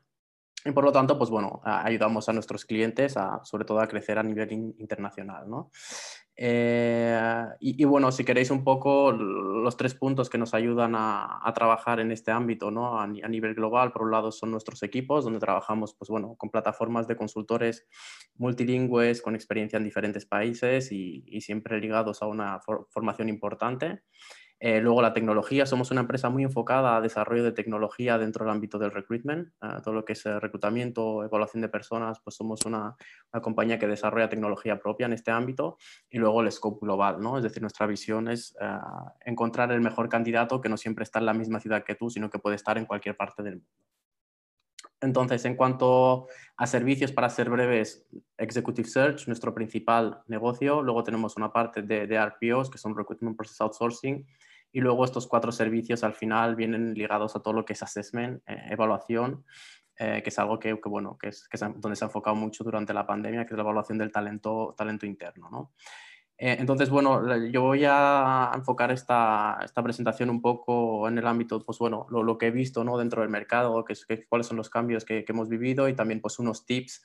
Y 0.66 0.72
por 0.72 0.84
lo 0.84 0.92
tanto, 0.92 1.18
pues 1.18 1.30
bueno, 1.30 1.62
ayudamos 1.64 2.30
a 2.30 2.34
nuestros 2.34 2.66
clientes 2.66 3.18
a, 3.18 3.44
sobre 3.44 3.66
todo 3.66 3.80
a 3.80 3.88
crecer 3.88 4.20
a 4.20 4.24
nivel 4.24 4.52
internacional, 4.78 5.50
¿no? 5.50 5.72
Eh, 6.44 7.46
y, 7.60 7.84
bueno, 7.84 8.12
si 8.12 8.24
queréis 8.24 8.50
un 8.50 8.64
poco 8.64 9.12
los 9.12 9.78
tres 9.78 9.94
puntos 9.94 10.28
que 10.28 10.40
nos 10.40 10.56
ayudan 10.56 10.96
a, 10.96 11.52
trabajar 11.54 12.00
en 12.00 12.12
este 12.12 12.32
ámbito 12.32 12.72
¿no? 12.72 13.00
a, 13.00 13.06
nivel 13.06 13.54
global, 13.54 13.92
por 13.92 14.04
un 14.04 14.12
lado 14.12 14.32
son 14.32 14.50
nuestros 14.50 14.82
equipos, 14.82 15.24
donde 15.24 15.40
trabajamos 15.40 15.94
pues 15.94 16.10
bueno, 16.10 16.36
con 16.38 16.50
plataformas 16.50 17.08
de 17.08 17.16
consultores 17.16 17.86
multilingües, 18.38 19.22
con 19.22 19.36
experiencia 19.36 19.78
en 19.78 19.84
diferentes 19.84 20.26
países 20.26 20.92
y, 20.92 21.24
y 21.28 21.42
siempre 21.42 21.80
ligados 21.80 22.24
a 22.24 22.26
una 22.26 22.60
formación 22.90 23.30
importante. 23.30 24.02
Eh, 24.64 24.80
luego 24.80 25.02
la 25.02 25.12
tecnología, 25.12 25.66
somos 25.66 25.90
una 25.90 26.02
empresa 26.02 26.30
muy 26.30 26.44
enfocada 26.44 26.96
a 26.96 27.02
desarrollo 27.02 27.44
de 27.44 27.52
tecnología 27.52 28.20
dentro 28.20 28.46
del 28.46 28.54
ámbito 28.54 28.78
del 28.78 28.92
recruitment, 28.92 29.50
todo 29.84 29.96
lo 29.96 30.06
que 30.06 30.14
es 30.14 30.24
reclutamiento, 30.24 31.24
evaluación 31.24 31.62
de 31.62 31.68
personas, 31.68 32.20
pues 32.24 32.36
somos 32.36 32.64
una, 32.68 32.96
compañía 33.42 33.80
que 33.80 33.88
desarrolla 33.88 34.30
tecnología 34.30 34.80
propia 34.80 35.08
en 35.08 35.14
este 35.14 35.32
ámbito. 35.32 35.80
Y 36.12 36.20
luego 36.20 36.44
el 36.44 36.52
scope 36.52 36.86
global, 36.86 37.20
¿no? 37.20 37.38
es 37.38 37.44
decir, 37.44 37.64
nuestra 37.64 37.88
visión 37.88 38.28
es 38.28 38.56
eh, 38.62 38.78
encontrar 39.26 39.72
el 39.72 39.82
mejor 39.82 40.10
candidato 40.10 40.62
que 40.62 40.70
no 40.70 40.78
siempre 40.78 41.06
está 41.06 41.18
en 41.18 41.26
la 41.26 41.34
misma 41.34 41.60
ciudad 41.60 41.84
que 41.84 41.96
tú, 41.96 42.12
sino 42.12 42.30
que 42.30 42.38
puede 42.38 42.56
estar 42.56 42.78
en 42.78 42.86
cualquier 42.86 43.18
parte 43.18 43.42
del 43.42 43.56
mundo. 43.56 43.68
Entonces, 45.02 45.44
en 45.46 45.56
cuanto 45.56 46.28
a 46.56 46.68
servicios, 46.68 47.12
para 47.12 47.30
ser 47.30 47.50
breves, 47.50 48.06
Executive 48.38 48.88
Search, 48.88 49.26
nuestro 49.26 49.56
principal 49.56 50.22
negocio. 50.28 50.84
Luego 50.84 51.04
tenemos 51.04 51.36
una 51.38 51.52
parte 51.52 51.82
de, 51.82 52.06
de 52.06 52.24
RPOs, 52.24 52.70
que 52.70 52.78
son 52.78 52.96
Recruitment 52.96 53.36
Process 53.36 53.62
Outsourcing, 53.62 54.28
y 54.72 54.80
luego 54.82 55.06
estos 55.06 55.28
cuatro 55.28 55.52
servicios 55.52 56.04
al 56.04 56.14
final 56.14 56.56
vienen 56.56 56.94
ligados 56.94 57.36
a 57.36 57.40
todo 57.42 57.54
lo 57.54 57.66
que 57.66 57.74
es 57.74 57.84
assessment, 57.84 58.42
eh, 58.48 58.68
evaluación, 58.70 59.46
eh, 59.98 60.22
que 60.24 60.30
es 60.30 60.40
algo 60.40 60.58
que, 60.58 60.74
bueno, 60.74 61.18
que 61.18 61.30
es, 61.30 61.48
donde 61.78 61.96
se 61.96 62.06
ha 62.06 62.08
enfocado 62.08 62.36
mucho 62.36 62.64
durante 62.64 62.94
la 62.94 63.06
pandemia, 63.06 63.46
que 63.46 63.54
es 63.54 63.58
la 63.58 63.64
evaluación 63.64 63.98
del 63.98 64.12
talento, 64.12 64.74
talento 64.78 65.06
interno. 65.06 65.50
¿no? 65.52 65.74
Eh, 66.38 66.56
entonces, 66.60 66.90
bueno, 66.90 67.38
yo 67.50 67.62
voy 67.62 67.84
a 67.86 68.52
enfocar 68.56 68.92
esta, 68.92 69.60
esta, 69.64 69.84
presentación 69.84 70.30
un 70.30 70.42
poco 70.42 71.08
en 71.08 71.18
el 71.18 71.28
ámbito, 71.28 71.64
pues 71.64 71.78
bueno, 71.78 72.08
lo, 72.10 72.24
lo 72.24 72.38
que 72.38 72.48
he 72.48 72.52
visto 72.52 72.84
¿no? 72.84 72.98
dentro 72.98 73.22
del 73.22 73.30
mercado, 73.30 73.84
que, 73.86 73.94
que, 74.08 74.26
cuáles 74.28 74.48
son 74.48 74.58
los 74.58 74.70
cambios 74.70 75.06
que, 75.06 75.24
que 75.24 75.34
hemos 75.34 75.50
vivido 75.50 75.88
y 75.88 75.94
también 75.94 76.22
pues 76.22 76.40
unos 76.40 76.66
tips 76.66 77.04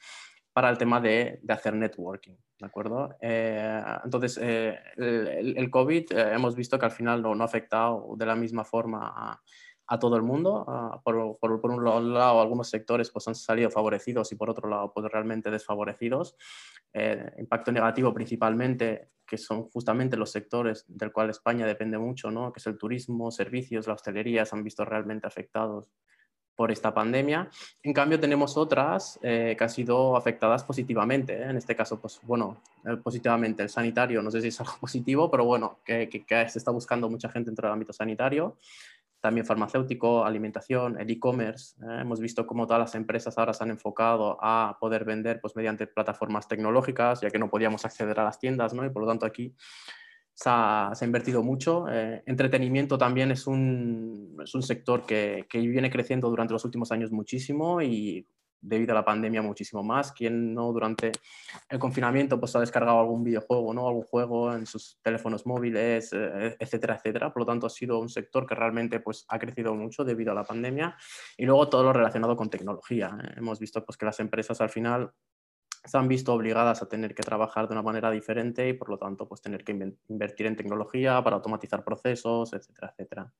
para 0.57 0.71
el 0.71 0.79
tema 0.79 1.03
de, 1.03 1.39
de 1.43 1.53
hacer 1.53 1.75
networking, 1.75 2.33
¿de 2.59 2.65
acuerdo? 2.65 3.15
Eh, 3.21 3.85
entonces, 4.03 4.39
eh, 4.41 4.75
el, 4.97 5.69
COVID 5.71 6.13
eh, 6.13 6.33
hemos 6.33 6.57
visto 6.57 6.79
que 6.79 6.87
al 6.87 6.93
final 6.93 7.21
no, 7.21 7.35
no, 7.35 7.43
ha 7.43 7.47
afectado 7.47 8.15
de 8.17 8.25
la 8.25 8.35
misma 8.35 8.65
forma 8.65 9.13
a, 9.15 9.43
a 9.87 9.99
todo 9.99 10.17
el 10.17 10.23
mundo. 10.23 10.65
por, 11.05 11.37
por, 11.39 11.61
por, 11.61 11.71
un 11.71 11.85
lado, 11.85 12.41
algunos 12.41 12.71
sectores 12.71 13.11
pues, 13.11 13.29
han 13.29 13.35
salido 13.35 13.71
favorecidos 13.71 14.33
y 14.33 14.37
por 14.37 14.49
otro 14.49 14.67
lado, 14.71 14.95
pues, 14.95 15.13
realmente 15.13 15.51
desfavorecidos. 15.51 16.39
impacto 17.37 17.71
negativo 17.71 18.15
principalmente, 18.15 19.11
que 19.27 19.37
son 19.37 19.69
justamente 19.69 20.17
los 20.17 20.33
sectores 20.33 20.87
del 20.89 21.13
cual 21.13 21.29
España 21.29 21.67
depende 21.67 21.99
mucho, 21.99 22.31
¿no? 22.31 22.51
que 22.51 22.61
es 22.61 22.67
el 22.67 22.79
turismo, 22.79 23.31
servicios, 23.31 23.87
la 23.87 23.93
hostelería, 23.93 24.47
se 24.47 24.57
han 24.57 24.65
visto 24.65 24.87
realmente 24.87 25.27
afectados 25.27 25.91
por 26.57 26.73
esta 26.73 26.93
pandemia. 26.93 27.49
En 27.83 27.93
cambio, 27.93 28.19
tenemos 28.19 28.57
otras 28.57 29.21
eh, 29.23 29.55
que 29.57 29.63
han 29.65 29.71
sido 29.71 30.17
afectadas 30.17 30.65
positivamente. 30.65 31.35
¿eh? 31.35 31.51
En 31.51 31.57
este 31.57 31.77
caso, 31.77 32.01
pues 32.01 32.19
bueno, 32.23 32.63
eh, 32.85 32.97
positivamente 32.97 33.63
el 33.63 33.69
sanitario, 33.69 34.23
no 34.23 34.31
sé 34.31 34.41
si 34.41 34.49
es 34.49 34.61
algo 34.61 34.73
positivo, 34.81 35.31
pero 35.31 35.45
bueno, 35.45 35.79
que, 35.85 36.09
se 36.49 36.59
está 36.59 36.71
buscando 36.71 37.09
mucha 37.09 37.29
gente 37.29 37.51
dentro 37.51 37.69
del 37.69 37.75
ámbito 37.75 37.93
sanitario. 37.93 38.57
También 39.21 39.47
farmacéutico, 39.47 40.25
alimentación, 40.25 41.01
el 41.01 41.11
e-commerce. 41.11 41.75
Hemos 42.01 42.21
visto 42.21 42.47
cómo 42.47 42.67
todas 42.67 42.81
las 42.81 42.95
empresas 42.95 43.37
ahora 43.39 43.53
se 43.53 43.65
han 43.65 43.71
enfocado 43.71 44.39
a 44.41 44.77
poder 44.79 45.05
vender 45.05 45.41
pues, 45.41 45.57
mediante 45.57 45.87
plataformas 45.87 46.47
tecnológicas, 46.47 47.23
ya 47.23 47.31
que 47.31 47.39
no 47.39 47.51
podíamos 47.51 47.85
acceder 47.85 48.21
a 48.21 48.25
las 48.25 48.39
tiendas, 48.39 48.73
¿no? 48.73 48.85
Y 48.85 48.91
por 48.91 49.03
lo 49.03 49.09
tanto 49.09 49.27
aquí 49.27 49.55
se 50.37 50.51
ha, 50.51 50.93
invertido 51.01 51.43
mucho. 51.43 51.87
Eh, 51.91 52.23
entretenimiento 52.27 52.99
también 52.99 53.31
es 53.31 53.47
un, 53.47 54.37
es 54.45 54.55
un 54.55 54.63
sector 54.63 55.07
que, 55.07 55.47
que, 55.49 55.59
viene 55.61 55.91
creciendo 55.91 56.29
durante 56.29 56.53
los 56.53 56.65
últimos 56.67 56.93
años 56.93 57.11
muchísimo 57.11 57.81
y 57.81 58.27
debido 58.61 58.93
a 58.93 58.97
la 58.97 59.05
pandemia 59.05 59.41
muchísimo 59.41 59.83
más. 59.83 60.13
Quien 60.13 60.53
no 60.53 60.71
durante 60.73 61.11
el 61.71 61.79
confinamiento 61.79 62.39
pues 62.39 62.55
ha 62.55 62.61
descargado 62.61 63.01
algún 63.01 63.25
videojuego, 63.25 63.73
¿no? 63.73 63.89
algún 63.89 64.03
juego 64.03 64.53
en 64.53 64.67
sus 64.67 64.99
teléfonos 65.03 65.47
móviles, 65.47 66.13
eh, 66.13 66.55
etcétera, 66.61 66.97
etcétera. 66.97 67.33
Por 67.33 67.41
lo 67.41 67.47
tanto, 67.47 67.67
ha 67.67 67.71
sido 67.71 67.99
un 67.99 68.11
sector 68.11 68.47
que 68.47 68.55
realmente 68.55 69.01
pues, 69.01 69.25
ha 69.29 69.39
crecido 69.39 69.75
mucho 69.75 70.05
debido 70.05 70.33
a 70.33 70.35
la 70.35 70.45
pandemia. 70.45 70.99
Y 71.39 71.47
luego 71.47 71.71
todo 71.71 71.83
lo 71.83 71.95
relacionado 71.95 72.37
con 72.37 72.51
tecnología. 72.51 73.17
Hemos 73.39 73.59
visto 73.59 73.83
pues, 73.83 73.97
que 73.97 74.05
las 74.05 74.21
empresas 74.21 74.61
al 74.61 74.69
final 74.69 75.13
se 75.87 75.97
han 75.97 76.09
visto 76.09 76.33
obligadas 76.35 76.83
a 76.83 76.89
tener 76.89 77.15
que 77.15 77.23
trabajar 77.23 77.69
de 77.69 77.73
una 77.73 77.83
manera 77.83 78.11
diferente 78.11 78.69
y 78.69 78.73
por 78.73 78.89
lo 78.89 78.99
tanto 78.99 79.29
pues 79.29 79.41
tener 79.41 79.65
que 79.65 79.95
invertir 80.09 80.47
en 80.47 80.57
tecnología 80.57 81.23
para 81.23 81.37
automatizar 81.37 81.85
procesos, 81.85 82.53
etcétera, 82.53 82.91
etcétera. 82.93 83.33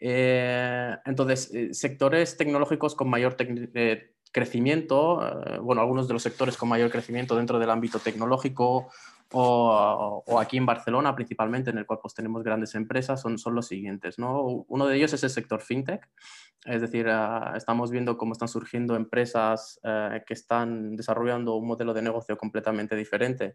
Eh, 0.00 0.96
entonces, 1.04 1.52
eh, 1.52 1.74
sectores 1.74 2.36
tecnológicos 2.38 2.94
con 2.94 3.10
mayor 3.10 3.36
eh, 3.38 4.14
crecimiento, 4.32 5.20
bueno, 5.62 5.82
algunos 5.82 6.08
de 6.08 6.14
los 6.14 6.22
sectores 6.22 6.56
con 6.56 6.68
mayor 6.68 6.90
crecimiento 6.90 7.36
dentro 7.36 7.58
del 7.58 7.70
ámbito 7.70 7.98
tecnológico 7.98 8.90
o, 9.32 10.40
aquí 10.40 10.56
en 10.56 10.66
Barcelona 10.66 11.14
principalmente, 11.14 11.70
en 11.70 11.78
el 11.78 11.86
cual 11.86 12.00
pues, 12.02 12.14
tenemos 12.14 12.42
grandes 12.42 12.74
empresas, 12.74 13.20
son, 13.20 13.38
son 13.38 13.54
los 13.54 13.66
siguientes. 13.66 14.18
¿no? 14.18 14.64
Uno 14.68 14.86
de 14.86 14.96
ellos 14.96 15.12
es 15.12 15.22
el 15.22 15.30
sector 15.30 15.60
fintech, 15.60 16.08
es 16.64 16.80
decir, 16.82 17.08
ah, 17.08 17.54
estamos 17.56 17.90
viendo 17.90 18.18
cómo 18.18 18.32
están 18.32 18.48
surgiendo 18.48 18.96
empresas 18.96 19.80
eh, 19.82 20.22
que 20.26 20.34
están 20.34 20.96
desarrollando 20.96 21.54
un 21.56 21.66
modelo 21.66 21.94
de 21.94 22.02
negocio 22.02 22.36
completamente 22.36 22.96
diferente 22.96 23.54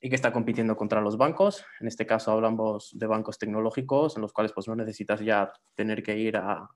y 0.00 0.10
que 0.10 0.16
está 0.16 0.32
compitiendo 0.32 0.76
contra 0.76 1.00
los 1.00 1.16
bancos. 1.16 1.64
En 1.80 1.88
este 1.88 2.06
caso 2.06 2.32
hablamos 2.32 2.90
de 2.94 3.06
bancos 3.06 3.38
tecnológicos 3.38 4.16
en 4.16 4.22
los 4.22 4.32
cuales 4.32 4.52
pues, 4.52 4.68
no 4.68 4.76
necesitas 4.76 5.20
ya 5.20 5.52
tener 5.74 6.02
que 6.02 6.18
ir 6.18 6.36
a, 6.36 6.68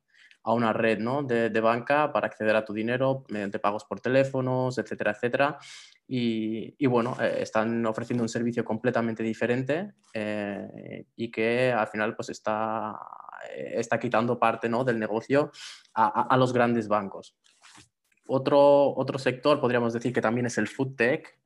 a 0.42 0.52
una 0.52 0.72
red 0.72 0.98
¿no? 0.98 1.22
de, 1.22 1.60
banca 1.60 2.12
para 2.12 2.26
acceder 2.26 2.56
a 2.56 2.64
tu 2.64 2.72
dinero 2.72 3.24
mediante 3.28 3.58
pagos 3.58 3.84
por 3.84 4.00
teléfonos, 4.00 4.78
etcétera, 4.78 5.12
etcétera. 5.12 5.58
Y, 6.06 6.86
bueno, 6.86 7.16
eh, 7.20 7.38
están 7.40 7.84
ofreciendo 7.84 8.22
un 8.22 8.30
servicio 8.30 8.64
completamente 8.64 9.22
diferente 9.22 9.92
eh, 10.14 11.04
y 11.16 11.30
que 11.30 11.70
al 11.70 11.86
final 11.88 12.16
pues 12.16 12.30
está, 12.30 12.98
eh, 13.54 13.74
está 13.74 13.98
quitando 13.98 14.38
parte 14.38 14.70
¿no? 14.70 14.84
del 14.84 14.98
negocio 14.98 15.52
a, 15.92 16.22
a, 16.22 16.36
los 16.38 16.54
grandes 16.54 16.88
bancos. 16.88 17.36
Otro, 18.26 18.94
otro 18.96 19.18
sector, 19.18 19.60
podríamos 19.60 19.92
decir 19.92 20.12
que 20.12 20.22
también 20.22 20.46
es 20.46 20.56
el 20.56 20.68
food 20.68 20.96
tech, 20.96 21.38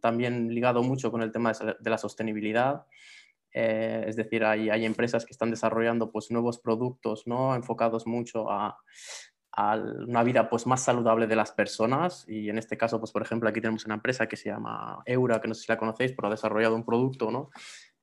también 0.00 0.48
ligado 0.48 0.82
mucho 0.82 1.10
con 1.10 1.22
el 1.22 1.30
tema 1.30 1.52
de 1.52 1.90
la 1.90 1.98
sostenibilidad. 1.98 2.86
Eh, 3.56 4.04
es 4.08 4.16
decir, 4.16 4.44
hay, 4.44 4.68
hay, 4.68 4.84
empresas 4.84 5.24
que 5.24 5.30
están 5.30 5.50
desarrollando 5.50 6.10
pues, 6.10 6.32
nuevos 6.32 6.58
productos 6.58 7.24
¿no? 7.26 7.54
enfocados 7.54 8.04
mucho 8.04 8.50
a, 8.50 8.76
a, 9.52 9.76
una 9.76 10.24
vida 10.24 10.50
pues, 10.50 10.66
más 10.66 10.82
saludable 10.82 11.28
de 11.28 11.36
las 11.36 11.52
personas. 11.52 12.24
Y 12.28 12.50
en 12.50 12.58
este 12.58 12.76
caso, 12.76 12.98
pues, 12.98 13.12
por 13.12 13.22
ejemplo, 13.22 13.48
aquí 13.48 13.60
tenemos 13.60 13.84
una 13.84 13.94
empresa 13.94 14.26
que 14.26 14.36
se 14.36 14.50
llama 14.50 15.02
Eura, 15.06 15.40
que 15.40 15.46
no 15.46 15.54
sé 15.54 15.62
si 15.62 15.72
la 15.72 15.78
conocéis, 15.78 16.12
pero 16.12 16.26
ha 16.26 16.32
desarrollado 16.32 16.74
un 16.74 16.84
producto 16.84 17.30
¿no? 17.30 17.50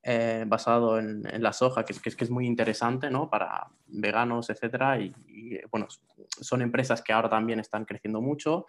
Eh, 0.04 0.45
basado 0.47 0.97
en, 0.97 1.28
en, 1.30 1.43
la 1.43 1.54
soja, 1.54 1.84
que, 1.86 1.93
que, 1.93 2.10
que, 2.10 2.24
es 2.24 2.32
muy 2.32 2.47
interesante 2.47 3.12
¿no? 3.12 3.30
para 3.30 3.68
veganos, 3.88 4.49
etcétera. 4.49 4.99
Y, 4.99 5.14
y, 5.28 5.60
bueno, 5.70 5.88
son 6.30 6.62
empresas 6.62 7.02
que 7.02 7.12
ahora 7.12 7.30
también 7.30 7.60
están 7.60 7.84
creciendo 7.84 8.22
mucho. 8.22 8.66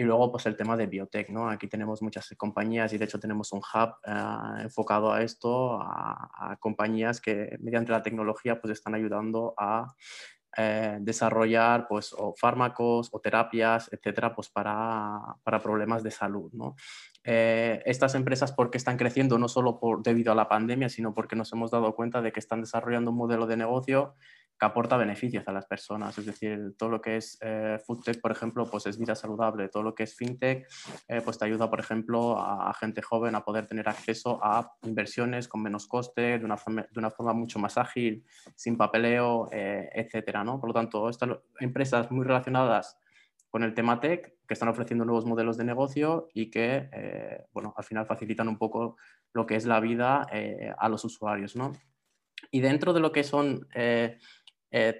Y 0.00 0.02
luego, 0.02 0.32
pues 0.32 0.46
el 0.46 0.56
tema 0.56 0.78
de 0.78 0.86
biotech, 0.86 1.28
¿no? 1.28 1.50
Aquí 1.50 1.68
tenemos 1.68 2.00
muchas 2.00 2.26
compañías 2.38 2.90
y 2.94 2.96
de 2.96 3.04
hecho 3.04 3.20
tenemos 3.20 3.52
un 3.52 3.58
hub 3.58 3.96
eh, 4.06 4.62
enfocado 4.62 5.12
a 5.12 5.20
esto, 5.22 5.78
a, 5.78 6.56
compañías 6.58 7.20
que 7.20 7.58
mediante 7.60 7.92
la 7.92 8.02
tecnología 8.02 8.58
pues 8.58 8.72
están 8.72 8.94
ayudando 8.94 9.52
a 9.58 9.94
eh, 10.56 10.96
desarrollar 11.02 11.86
pues 11.86 12.14
o 12.16 12.34
fármacos 12.34 13.10
o 13.12 13.20
terapias, 13.20 13.92
etcétera, 13.92 14.34
pues 14.34 14.48
para, 14.48 15.20
para 15.42 15.60
problemas 15.60 16.02
de 16.02 16.12
salud, 16.12 16.50
¿no? 16.54 16.76
Eh, 17.22 17.82
estas 17.84 18.14
empresas 18.14 18.52
porque 18.52 18.78
están 18.78 18.96
creciendo 18.96 19.36
no 19.36 19.48
solo 19.48 19.78
por, 19.78 20.02
debido 20.02 20.32
a 20.32 20.34
la 20.34 20.48
pandemia, 20.48 20.88
sino 20.88 21.12
porque 21.12 21.36
nos 21.36 21.52
hemos 21.52 21.70
dado 21.70 21.94
cuenta 21.94 22.22
de 22.22 22.32
que 22.32 22.40
están 22.40 22.62
desarrollando 22.62 23.10
un 23.10 23.18
modelo 23.18 23.46
de 23.46 23.58
negocio 23.58 24.14
que 24.60 24.66
aporta 24.66 24.98
beneficios 24.98 25.48
a 25.48 25.52
las 25.52 25.64
personas. 25.64 26.18
Es 26.18 26.26
decir, 26.26 26.74
todo 26.76 26.90
lo 26.90 27.00
que 27.00 27.16
es 27.16 27.38
eh, 27.40 27.78
foodtech, 27.86 28.20
por 28.20 28.30
ejemplo, 28.30 28.66
pues 28.66 28.86
es 28.86 28.98
vida 28.98 29.14
saludable. 29.14 29.70
Todo 29.70 29.82
lo 29.82 29.94
que 29.94 30.02
es 30.02 30.14
fintech, 30.14 30.68
eh, 31.08 31.22
pues 31.24 31.38
te 31.38 31.46
ayuda, 31.46 31.70
por 31.70 31.80
ejemplo, 31.80 32.38
a, 32.38 32.72
gente 32.74 33.00
joven 33.00 33.34
a 33.34 33.42
poder 33.42 33.66
tener 33.66 33.88
acceso 33.88 34.38
a 34.42 34.74
inversiones 34.82 35.48
con 35.48 35.62
menos 35.62 35.86
coste, 35.86 36.38
de 36.38 36.44
una 36.44 36.58
forma, 36.58 37.32
mucho 37.32 37.58
más 37.58 37.78
ágil, 37.78 38.22
sin 38.54 38.76
papeleo, 38.76 39.48
eh, 39.50 39.88
etcétera. 39.94 40.44
¿no? 40.44 40.60
Por 40.60 40.68
lo 40.68 40.74
tanto, 40.74 41.08
estas 41.08 41.30
empresas 41.58 42.10
muy 42.10 42.26
relacionadas 42.26 42.98
con 43.48 43.62
el 43.62 43.72
tema 43.72 43.98
tech, 43.98 44.34
que 44.46 44.54
están 44.54 44.68
ofreciendo 44.68 45.06
nuevos 45.06 45.24
modelos 45.24 45.56
de 45.56 45.64
negocio 45.64 46.28
y 46.34 46.50
que, 46.50 46.90
eh, 46.92 47.46
bueno, 47.52 47.72
al 47.76 47.84
final 47.84 48.04
facilitan 48.04 48.46
un 48.46 48.58
poco 48.58 48.98
lo 49.32 49.46
que 49.46 49.56
es 49.56 49.64
la 49.64 49.80
vida 49.80 50.26
a 50.76 50.88
los 50.88 51.04
usuarios, 51.04 51.56
¿no? 51.56 51.72
Y 52.50 52.60
dentro 52.60 52.92
de 52.92 53.00
lo 53.00 53.12
que 53.12 53.24
son 53.24 53.68
eh, 53.74 54.18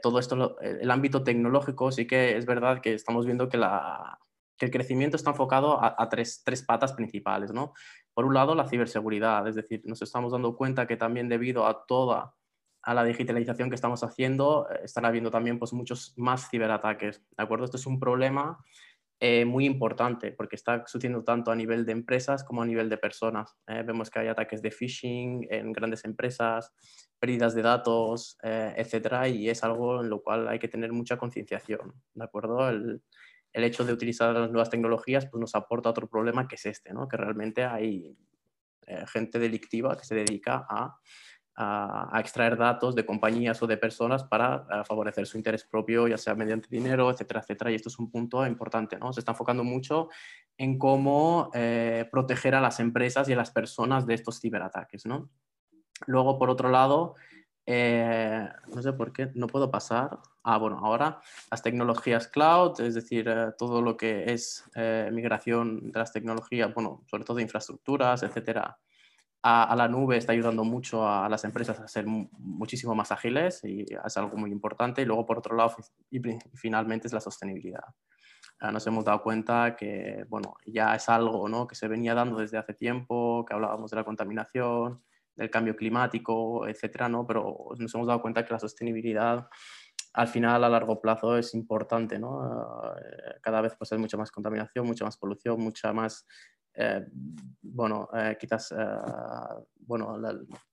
todo 0.03 0.19
esto, 0.19 0.61
eh, 0.61 0.79
el 0.81 0.91
ámbito 0.91 1.23
tecnológico, 1.23 1.93
sí 1.93 2.07
que 2.07 2.37
es 2.37 2.47
verdad 2.47 2.81
que 2.81 2.95
estamos 2.95 3.27
viendo 3.27 3.49
que, 3.49 3.57
la, 3.57 4.19
que 4.57 4.67
el 4.67 4.73
crecimiento 4.73 5.17
está 5.17 5.31
enfocado 5.31 5.79
a, 5.83 6.09
tres, 6.09 6.43
tres, 6.45 6.63
patas 6.63 6.93
principales. 6.93 7.53
¿no? 7.53 7.73
Por 8.13 8.25
un 8.25 8.35
lado, 8.35 8.55
la 8.55 8.69
ciberseguridad, 8.69 9.47
es 9.47 9.55
decir, 9.55 9.83
nos 9.85 10.03
estamos 10.03 10.33
dando 10.33 10.57
cuenta 10.57 10.87
que 10.87 10.97
también 10.97 11.29
debido 11.29 11.67
a 11.67 11.85
toda 11.87 12.35
a 12.83 12.95
la 12.95 13.05
digitalización 13.05 13.69
que 13.69 13.75
estamos 13.75 14.03
haciendo, 14.03 14.67
eh, 14.71 14.81
están 14.85 15.05
habiendo 15.05 15.31
también 15.31 15.59
pues, 15.59 15.73
muchos 15.73 16.15
más 16.17 16.49
ciberataques. 16.51 17.23
¿de 17.37 17.43
acuerdo? 17.43 17.67
Esto 17.67 17.77
es 17.77 17.87
un 17.87 18.01
problema 18.01 18.59
eh, 19.23 19.45
muy 19.45 19.67
importante 19.67 20.33
porque 20.33 20.57
está 20.57 20.83
sucediendo 20.87 21.23
tanto 21.23 21.51
a 21.51 21.55
nivel 21.55 21.85
de 21.85 21.93
empresas 21.93 22.43
como 22.43 22.63
a 22.63 22.67
nivel 22.67 22.89
de 22.89 22.97
personas. 22.97 23.55
Eh, 23.67 23.83
vemos 23.87 24.09
que 24.09 24.19
hay 24.19 24.29
ataques 24.29 24.63
de 24.63 24.71
phishing 24.71 25.47
en 25.51 25.73
grandes 25.73 26.07
empresas, 26.07 26.73
pérdidas 27.19 27.55
de 27.55 27.61
datos, 27.61 28.39
eh, 28.43 28.73
etcétera, 28.79 29.29
y 29.29 29.51
es 29.51 29.63
algo 29.63 30.01
en 30.01 30.09
lo 30.09 30.23
cual 30.23 30.49
hay 30.49 30.59
que 30.59 30.69
tener 30.69 30.93
mucha 30.93 31.19
concienciación. 31.19 31.93
¿de 32.15 32.25
acuerdo? 32.25 32.67
El, 32.71 33.03
el, 33.53 33.65
hecho 33.65 33.85
de 33.85 33.93
utilizar 33.93 34.35
las 34.35 34.51
nuevas 34.51 34.71
tecnologías 34.71 35.27
pues, 35.27 35.39
nos 35.39 35.55
aporta 35.55 35.91
otro 35.91 36.09
problema 36.09 36.49
que 36.49 36.55
es 36.55 36.65
este, 36.65 36.95
¿no? 36.95 37.07
que 37.07 37.19
realmente 37.19 37.65
hay 37.65 38.17
gente 39.13 39.39
delictiva 39.39 39.97
que 39.97 40.05
se 40.05 40.17
dedica 40.17 40.67
a 40.69 40.99
a, 41.63 42.19
extraer 42.21 42.57
datos 42.57 42.95
de 42.95 43.05
compañías 43.05 43.63
o 43.63 43.67
de 43.67 43.77
personas 43.77 44.25
para 44.25 44.85
favorecer 44.85 45.27
su 45.27 45.37
interés 45.37 45.65
propio, 45.65 46.09
ya 46.09 46.17
sea 46.17 46.35
mediante 46.35 46.69
dinero, 46.71 47.11
etcétera, 47.11 47.41
etcétera. 47.41 47.71
Y 47.71 47.75
esto 47.75 47.91
es 47.91 47.99
un 47.99 48.11
punto 48.11 48.47
importante, 48.47 48.99
¿no? 48.99 49.13
Se 49.13 49.21
está 49.21 49.33
enfocando 49.33 49.63
mucho 49.63 50.09
en 50.57 50.79
cómo 50.79 51.51
eh, 51.53 52.09
proteger 52.11 52.55
a 52.55 52.61
las 52.61 52.81
empresas 52.81 53.29
y 53.29 53.35
a 53.35 53.37
las 53.37 53.51
personas 53.51 54.07
de 54.07 54.15
estos 54.15 54.41
ciberataques, 54.41 55.05
¿no? 55.05 55.29
Luego, 56.07 56.39
por 56.39 56.49
otro 56.49 56.71
lado, 56.71 57.15
eh, 57.67 58.49
no 58.75 58.81
sé 58.81 58.95
por 58.95 59.13
qué, 59.13 59.31
no 59.35 59.47
puedo 59.47 59.71
pasar. 59.71 60.19
Ah, 60.43 60.57
bueno, 60.57 60.79
ahora 60.79 61.21
las 61.51 61.63
tecnologías 61.63 62.27
cloud, 62.27 62.81
es 62.81 62.95
decir, 62.95 63.29
eh, 63.29 63.53
todo 63.59 63.83
lo 63.83 63.99
que 63.99 64.33
es 64.33 64.65
migración 65.13 65.93
de 65.93 65.99
las 65.99 66.13
tecnologías, 66.13 66.73
bueno, 66.73 67.05
sobre 67.07 67.25
todo 67.25 67.39
infraestructuras, 67.39 68.23
etcétera, 68.23 68.79
a, 69.43 69.75
la 69.75 69.89
nube 69.89 70.17
está 70.17 70.33
ayudando 70.33 70.65
mucho 70.65 71.09
a 71.09 71.29
las 71.29 71.45
empresas 71.45 71.81
a 71.81 71.89
ser 71.89 72.07
muchísimo 72.07 72.95
más 72.95 73.11
ágiles 73.11 73.65
y 73.65 73.87
es 74.05 74.17
algo 74.17 74.37
muy 74.37 74.51
importante. 74.51 75.03
Y 75.03 75.05
luego, 75.07 75.25
por 75.25 75.39
otro 75.39 75.57
lado, 75.57 75.75
y 76.11 76.21
finalmente 76.55 77.07
es 77.07 77.13
la 77.13 77.21
sostenibilidad. 77.21 77.85
nos 78.73 78.87
hemos 78.87 79.05
dado 79.05 79.23
cuenta 79.23 79.77
que 79.77 80.25
bueno, 80.29 80.57
ya 80.67 80.95
es 80.95 81.09
algo 81.09 81.49
¿no? 81.49 81.67
que 81.67 81.75
se 81.75 81.89
venía 81.89 82.15
dando 82.15 82.39
desde 82.39 82.59
hace 82.59 82.75
tiempo, 82.75 83.45
que 83.47 83.55
hablábamos 83.55 83.91
de 83.91 83.97
la 83.97 84.05
contaminación, 84.05 85.03
del 85.35 85.51
cambio 85.51 85.75
climático, 85.75 86.69
etcétera, 86.69 87.09
¿no? 87.09 87.27
pero 87.27 87.69
nos 87.79 87.95
hemos 87.95 88.07
dado 88.07 88.21
cuenta 88.21 88.45
que 88.45 88.53
la 88.53 88.59
sostenibilidad 88.59 89.49
al 90.13 90.29
final 90.29 90.65
a 90.65 90.69
largo 90.69 91.01
plazo 91.01 91.39
es 91.39 91.55
importante. 91.55 92.19
¿no? 92.19 92.93
cada 93.41 93.63
vez 93.63 93.75
pues, 93.79 93.91
hay 93.93 93.99
mucha 93.99 94.19
más 94.19 94.31
contaminación, 94.31 94.87
mucha 94.87 95.07
más 95.07 95.17
polución, 95.17 95.59
mucha 95.61 95.95
más 95.95 96.27
eh, 96.75 97.07
bueno, 97.63 98.09
eh, 98.15 98.37
quizás, 98.39 98.73
eh, 98.73 98.77
bueno, 99.81 100.19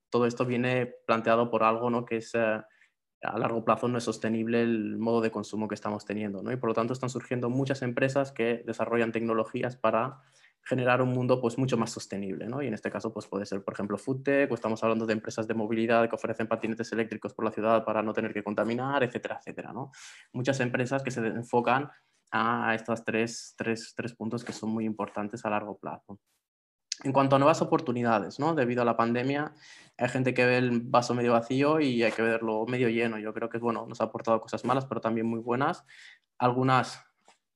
todo 0.09 0.25
esto 0.25 0.45
viene 0.45 0.93
planteado 1.05 1.49
por 1.49 1.63
algo 1.63 1.89
¿no? 1.89 2.05
que 2.05 2.17
es 2.17 2.33
a 2.35 3.39
largo 3.39 3.65
plazo 3.65 3.87
no 3.87 3.97
es 3.97 4.03
sostenible 4.03 4.61
el 4.61 4.97
modo 4.97 5.21
de 5.21 5.31
consumo 5.31 5.67
que 5.67 5.75
estamos 5.75 6.05
teniendo, 6.05 6.43
¿no? 6.43 6.51
Y 6.51 6.57
por 6.57 6.69
lo 6.69 6.73
tanto 6.75 6.93
están 6.93 7.09
surgiendo 7.09 7.49
muchas 7.49 7.81
empresas 7.81 8.31
que 8.31 8.63
desarrollan 8.65 9.11
tecnologías 9.11 9.75
para 9.75 10.21
generar 10.61 11.01
un 11.01 11.09
mundo 11.09 11.39
pues 11.41 11.57
mucho 11.57 11.77
más 11.77 11.91
sostenible, 11.91 12.47
¿no? 12.47 12.61
Y 12.61 12.67
en 12.67 12.73
este 12.73 12.91
caso 12.91 13.13
pues 13.13 13.25
puede 13.25 13.45
ser, 13.45 13.63
por 13.63 13.73
ejemplo, 13.73 13.97
FoodTech, 13.97 14.51
o 14.51 14.55
estamos 14.55 14.83
hablando 14.83 15.05
de 15.05 15.13
empresas 15.13 15.47
de 15.47 15.53
movilidad 15.53 16.07
que 16.09 16.15
ofrecen 16.15 16.47
patinetes 16.47 16.91
eléctricos 16.91 17.33
por 17.33 17.45
la 17.45 17.51
ciudad 17.51 17.85
para 17.85 18.03
no 18.03 18.13
tener 18.13 18.33
que 18.33 18.43
contaminar, 18.43 19.03
etcétera, 19.03 19.37
etcétera, 19.39 19.71
¿no? 19.73 19.91
Muchas 20.33 20.59
empresas 20.59 21.01
que 21.03 21.11
se 21.11 21.25
enfocan 21.25 21.89
a 22.31 22.73
estos 22.75 23.03
tres, 23.03 23.53
tres, 23.57 23.93
tres 23.95 24.13
puntos 24.13 24.43
que 24.43 24.53
son 24.53 24.69
muy 24.69 24.85
importantes 24.85 25.45
a 25.45 25.49
largo 25.49 25.77
plazo. 25.77 26.19
En 27.03 27.13
cuanto 27.13 27.35
a 27.35 27.39
nuevas 27.39 27.61
oportunidades, 27.61 28.39
¿no? 28.39 28.55
debido 28.55 28.81
a 28.81 28.85
la 28.85 28.97
pandemia, 28.97 29.53
hay 29.97 30.09
gente 30.09 30.33
que 30.33 30.45
ve 30.45 30.57
el 30.57 30.81
vaso 30.81 31.13
medio 31.13 31.33
vacío 31.33 31.79
y 31.79 32.01
hay 32.03 32.11
que 32.11 32.23
verlo 32.23 32.65
medio 32.65 32.89
lleno. 32.89 33.19
Yo 33.19 33.33
creo 33.33 33.49
que 33.49 33.59
bueno, 33.59 33.85
nos 33.87 34.01
ha 34.01 34.05
aportado 34.05 34.41
cosas 34.41 34.65
malas, 34.65 34.85
pero 34.85 34.99
también 34.99 35.27
muy 35.27 35.39
buenas. 35.39 35.85
Algunas, 36.39 37.05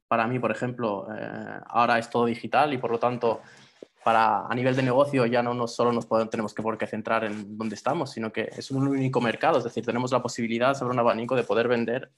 para 0.07 0.27
mí, 0.27 0.37
por 0.37 0.51
ejemplo, 0.51 1.07
eh, 1.15 1.59
ahora 1.67 1.97
es 1.97 2.09
todo 2.09 2.25
digital 2.25 2.73
y 2.73 2.77
por 2.77 2.91
lo 2.91 2.99
tanto 2.99 3.41
para, 4.03 4.47
a 4.47 4.55
nivel 4.55 4.75
de 4.75 4.81
negocio 4.81 5.25
ya 5.25 5.43
no 5.43 5.67
solo 5.67 5.91
nos 5.91 6.07
tenemos 6.29 6.53
que 6.53 6.63
por 6.63 6.77
qué 6.77 6.87
centrar 6.87 7.23
en 7.23 7.57
dónde 7.57 7.75
estamos, 7.75 8.11
sino 8.11 8.31
que 8.31 8.49
es 8.55 8.71
un 8.71 8.87
único 8.87 9.21
mercado, 9.21 9.59
es 9.59 9.63
decir, 9.63 9.85
tenemos 9.85 10.11
la 10.11 10.21
posibilidad 10.21 10.73
sobre 10.73 10.93
un 10.93 10.99
abanico 10.99 11.35
de 11.35 11.43
poder 11.43 11.67
vender 11.67 12.11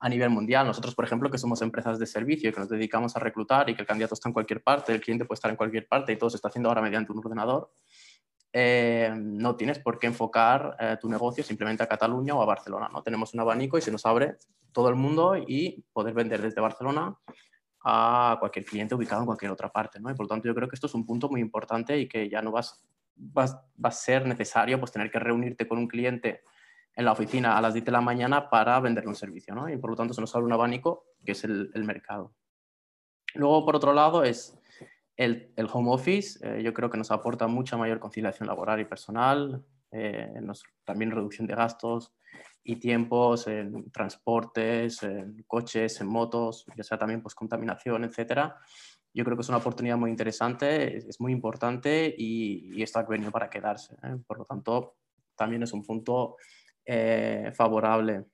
a 0.00 0.08
nivel 0.08 0.30
mundial. 0.30 0.66
Nosotros, 0.66 0.94
por 0.94 1.04
ejemplo, 1.04 1.30
que 1.30 1.38
somos 1.38 1.62
empresas 1.62 1.98
de 1.98 2.06
servicio 2.06 2.52
que 2.52 2.60
nos 2.60 2.68
dedicamos 2.68 3.16
a 3.16 3.20
reclutar 3.20 3.70
y 3.70 3.74
que 3.74 3.82
el 3.82 3.86
candidato 3.86 4.14
está 4.14 4.28
en 4.28 4.32
cualquier 4.32 4.62
parte, 4.62 4.92
el 4.92 5.00
cliente 5.00 5.24
puede 5.24 5.36
estar 5.36 5.50
en 5.50 5.56
cualquier 5.56 5.86
parte 5.86 6.12
y 6.12 6.16
todo 6.16 6.30
se 6.30 6.36
está 6.36 6.48
haciendo 6.48 6.68
ahora 6.68 6.82
mediante 6.82 7.12
un 7.12 7.18
ordenador, 7.18 7.70
eh, 8.52 9.12
no 9.16 9.54
tienes 9.54 9.78
por 9.78 9.98
qué 9.98 10.08
enfocar 10.08 10.76
eh, 10.80 10.96
tu 11.00 11.08
negocio 11.08 11.44
simplemente 11.44 11.84
a 11.84 11.86
Cataluña 11.86 12.34
o 12.34 12.42
a 12.42 12.46
Barcelona. 12.46 12.88
¿no? 12.92 13.02
Tenemos 13.02 13.32
un 13.34 13.40
abanico 13.40 13.78
y 13.78 13.82
se 13.82 13.92
nos 13.92 14.04
abre 14.06 14.36
todo 14.72 14.88
el 14.88 14.96
mundo 14.96 15.36
y 15.36 15.84
poder 15.92 16.14
vender 16.14 16.42
desde 16.42 16.60
Barcelona 16.60 17.16
a 17.82 18.36
cualquier 18.38 18.64
cliente 18.64 18.94
ubicado 18.94 19.22
en 19.22 19.26
cualquier 19.26 19.50
otra 19.50 19.70
parte. 19.70 20.00
¿no? 20.00 20.10
Y 20.10 20.14
por 20.14 20.24
lo 20.24 20.28
tanto, 20.28 20.46
yo 20.46 20.54
creo 20.54 20.68
que 20.68 20.76
esto 20.76 20.86
es 20.86 20.94
un 20.94 21.06
punto 21.06 21.28
muy 21.28 21.40
importante 21.40 21.98
y 21.98 22.08
que 22.08 22.28
ya 22.28 22.42
no 22.42 22.50
vas, 22.50 22.84
vas 23.16 23.54
va 23.54 23.88
a 23.88 23.92
ser 23.92 24.26
necesario 24.26 24.78
pues, 24.78 24.92
tener 24.92 25.10
que 25.10 25.18
reunirte 25.18 25.66
con 25.66 25.78
un 25.78 25.88
cliente 25.88 26.42
en 26.94 27.04
la 27.04 27.12
oficina 27.12 27.56
a 27.56 27.60
las 27.60 27.72
10 27.72 27.84
de 27.86 27.92
la 27.92 28.00
mañana 28.00 28.50
para 28.50 28.78
venderle 28.80 29.08
un 29.08 29.16
servicio. 29.16 29.54
¿no? 29.54 29.68
Y 29.68 29.76
por 29.76 29.90
lo 29.90 29.96
tanto, 29.96 30.12
se 30.12 30.20
nos 30.20 30.34
abre 30.34 30.46
un 30.46 30.52
abanico 30.52 31.06
que 31.24 31.32
es 31.32 31.44
el, 31.44 31.70
mercado. 31.84 32.34
Luego, 33.34 33.64
por 33.64 33.76
otro 33.76 33.92
lado, 33.92 34.24
es 34.24 34.58
el, 35.16 35.52
el 35.56 35.68
home 35.72 35.90
office. 35.92 36.38
Eh, 36.42 36.62
yo 36.62 36.74
creo 36.74 36.90
que 36.90 36.98
nos 36.98 37.10
aporta 37.10 37.46
mucha 37.46 37.76
mayor 37.76 38.00
conciliación 38.00 38.48
laboral 38.48 38.80
y 38.80 38.84
personal, 38.84 39.64
eh, 39.92 40.40
también 40.84 41.10
reducción 41.10 41.46
de 41.46 41.54
gastos, 41.54 42.12
y 42.62 42.76
tiempos 42.76 43.46
en 43.46 43.90
transportes, 43.90 45.02
en 45.02 45.42
coches, 45.46 46.00
en 46.00 46.06
motos, 46.08 46.66
ya 46.76 46.84
sea 46.84 46.98
también 46.98 47.22
pues, 47.22 47.34
contaminación, 47.34 48.04
etcétera. 48.04 48.56
Yo 49.12 49.24
creo 49.24 49.36
que 49.36 49.42
es 49.42 49.48
una 49.48 49.58
oportunidad 49.58 49.96
muy 49.96 50.10
interesante, 50.10 50.96
es, 50.96 51.20
muy 51.20 51.32
importante 51.32 52.14
y, 52.16 52.76
y, 52.76 52.82
esto 52.82 53.00
ha 53.00 53.02
venido 53.02 53.32
para 53.32 53.50
quedarse. 53.50 53.94
¿eh? 54.02 54.16
Por 54.26 54.38
lo 54.38 54.44
tanto, 54.44 54.96
también 55.34 55.62
es 55.62 55.72
un 55.72 55.82
punto 55.82 56.36
eh, 56.84 57.50
favorable. 57.54 58.24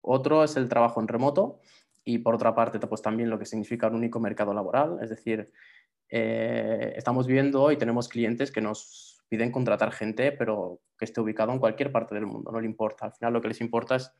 Otro 0.00 0.42
es 0.44 0.56
el 0.56 0.68
trabajo 0.68 1.00
en 1.00 1.08
remoto 1.08 1.60
y 2.04 2.18
por 2.18 2.34
otra 2.34 2.54
parte, 2.54 2.78
pues 2.78 3.02
también 3.02 3.30
lo 3.30 3.38
que 3.38 3.46
significa 3.46 3.86
un 3.88 3.96
único 3.96 4.20
mercado 4.20 4.52
laboral, 4.52 4.98
es 5.00 5.10
decir, 5.10 5.50
eh, 6.08 6.92
estamos 6.96 7.26
viendo 7.26 7.72
y 7.72 7.76
tenemos 7.76 8.08
clientes 8.08 8.52
que 8.52 8.60
nos 8.60 9.13
piden 9.34 9.50
contratar 9.50 9.90
gente, 9.90 10.30
pero 10.30 10.78
que 10.96 11.04
esté 11.04 11.20
ubicado 11.20 11.50
en 11.50 11.58
cualquier 11.58 11.90
parte 11.90 12.14
del 12.14 12.24
mundo, 12.24 12.52
no 12.52 12.60
le 12.60 12.66
importa. 12.66 13.06
Al 13.06 13.12
final 13.12 13.32
lo 13.32 13.40
que 13.40 13.48
les 13.48 13.60
importa 13.60 13.96
es, 13.96 14.12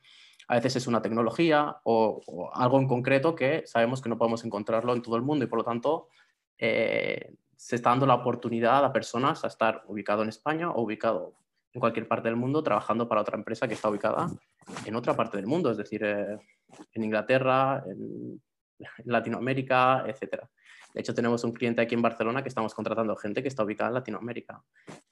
a 0.49 0.55
veces 0.55 0.75
es 0.75 0.87
una 0.87 1.01
tecnología 1.01 1.77
o, 1.85 2.51
algo 2.53 2.79
en 2.81 2.87
concreto 2.89 3.33
que 3.33 3.63
sabemos 3.65 4.01
que 4.01 4.09
no 4.09 4.17
podemos 4.17 4.43
encontrarlo 4.43 4.93
en 4.93 5.01
todo 5.01 5.15
el 5.15 5.21
mundo 5.21 5.45
y 5.45 5.47
por 5.47 5.59
lo 5.59 5.63
tanto 5.63 6.09
eh, 6.57 7.33
se 7.55 7.77
está 7.77 7.91
dando 7.91 8.05
la 8.05 8.15
oportunidad 8.15 8.83
a 8.83 8.91
personas 8.91 9.45
a 9.45 9.47
estar 9.47 9.83
ubicado 9.87 10.21
en 10.21 10.27
España 10.27 10.69
o 10.69 10.81
ubicado 10.81 11.37
en 11.71 11.79
cualquier 11.79 12.09
parte 12.09 12.27
del 12.27 12.35
mundo 12.35 12.61
trabajando 12.61 13.07
para 13.07 13.21
otra 13.21 13.37
empresa 13.37 13.69
que 13.69 13.75
está 13.75 13.89
ubicada 13.89 14.27
en 14.85 14.95
otra 14.97 15.15
parte 15.15 15.37
del 15.37 15.47
mundo, 15.47 15.71
es 15.71 15.77
decir, 15.77 16.03
eh, 16.03 16.37
en 16.91 17.03
Inglaterra, 17.05 17.81
en 17.87 18.41
Latinoamérica, 19.05 20.03
etcétera. 20.07 20.49
De 20.95 21.01
hecho, 21.01 21.13
tenemos 21.13 21.43
un 21.43 21.51
cliente 21.51 21.81
aquí 21.81 21.93
en 21.93 22.01
Barcelona 22.01 22.41
que 22.41 22.47
estamos 22.47 22.73
contratando 22.73 23.17
gente 23.17 23.41
que 23.41 23.49
está 23.49 23.65
ubicada 23.65 23.89
en 23.89 23.95
Latinoamérica 23.95 24.63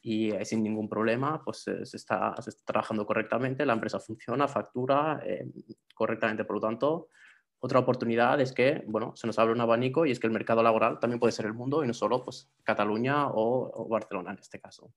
y 0.01 0.31
eh, 0.31 0.45
sin 0.45 0.63
ningún 0.63 0.87
problema, 0.87 1.43
pues 1.43 1.67
eh, 1.67 1.85
se, 1.85 1.97
está, 1.97 2.33
trabajando 2.63 3.05
correctamente, 3.05 3.65
la 3.65 3.73
empresa 3.73 3.99
funciona, 3.99 4.47
factura 4.47 5.21
eh, 5.25 5.45
correctamente. 5.93 6.45
Por 6.45 6.55
lo 6.55 6.61
tanto, 6.61 7.09
otra 7.59 7.79
oportunidad 7.79 8.39
es 8.39 8.53
que, 8.53 8.81
bueno, 8.87 9.11
se 9.17 9.27
nos 9.27 9.37
abre 9.37 9.51
un 9.51 9.59
abanico 9.59 10.05
y 10.05 10.11
es 10.11 10.21
que 10.21 10.27
el 10.27 10.31
mercado 10.31 10.63
laboral 10.63 10.99
también 10.99 11.19
puede 11.19 11.33
ser 11.33 11.47
el 11.47 11.53
mundo 11.53 11.83
y 11.83 11.87
no 11.87 11.93
solo 11.93 12.23
pues, 12.23 12.49
Cataluña 12.63 13.27
o, 13.27 13.69
o 13.73 13.89
Barcelona 13.89 14.31
en 14.31 14.39
este 14.39 14.61
caso. 14.61 14.93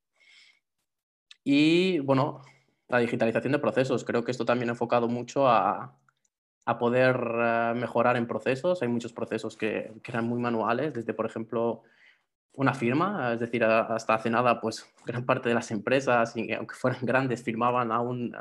Y, 1.42 1.98
bueno, 1.98 2.42
la 2.86 2.98
digitalización 2.98 3.54
de 3.54 3.58
procesos. 3.58 4.04
Creo 4.04 4.22
que 4.22 4.30
esto 4.30 4.44
también 4.44 4.68
ha 4.68 4.72
enfocado 4.74 5.08
mucho 5.08 5.48
a, 5.48 5.98
a 6.66 6.78
poder 6.78 7.16
eh, 7.16 7.72
mejorar 7.74 8.16
en 8.16 8.26
procesos. 8.26 8.82
Hay 8.82 8.88
muchos 8.88 9.12
procesos 9.12 9.56
que, 9.56 9.92
que, 10.02 10.12
eran 10.12 10.26
muy 10.28 10.40
manuales, 10.40 10.92
desde, 10.92 11.14
por 11.14 11.24
ejemplo, 11.24 11.84
una 12.52 12.74
firma, 12.74 13.32
es 13.34 13.40
decir, 13.40 13.64
hasta 13.64 14.14
hace 14.14 14.30
nada, 14.30 14.60
pues 14.60 14.86
gran 15.04 15.24
parte 15.24 15.48
de 15.48 15.54
las 15.54 15.70
empresas, 15.70 16.34
aunque 16.56 16.74
fueran 16.74 17.00
grandes, 17.06 17.42
firmaban 17.42 17.92
aún 17.92 18.34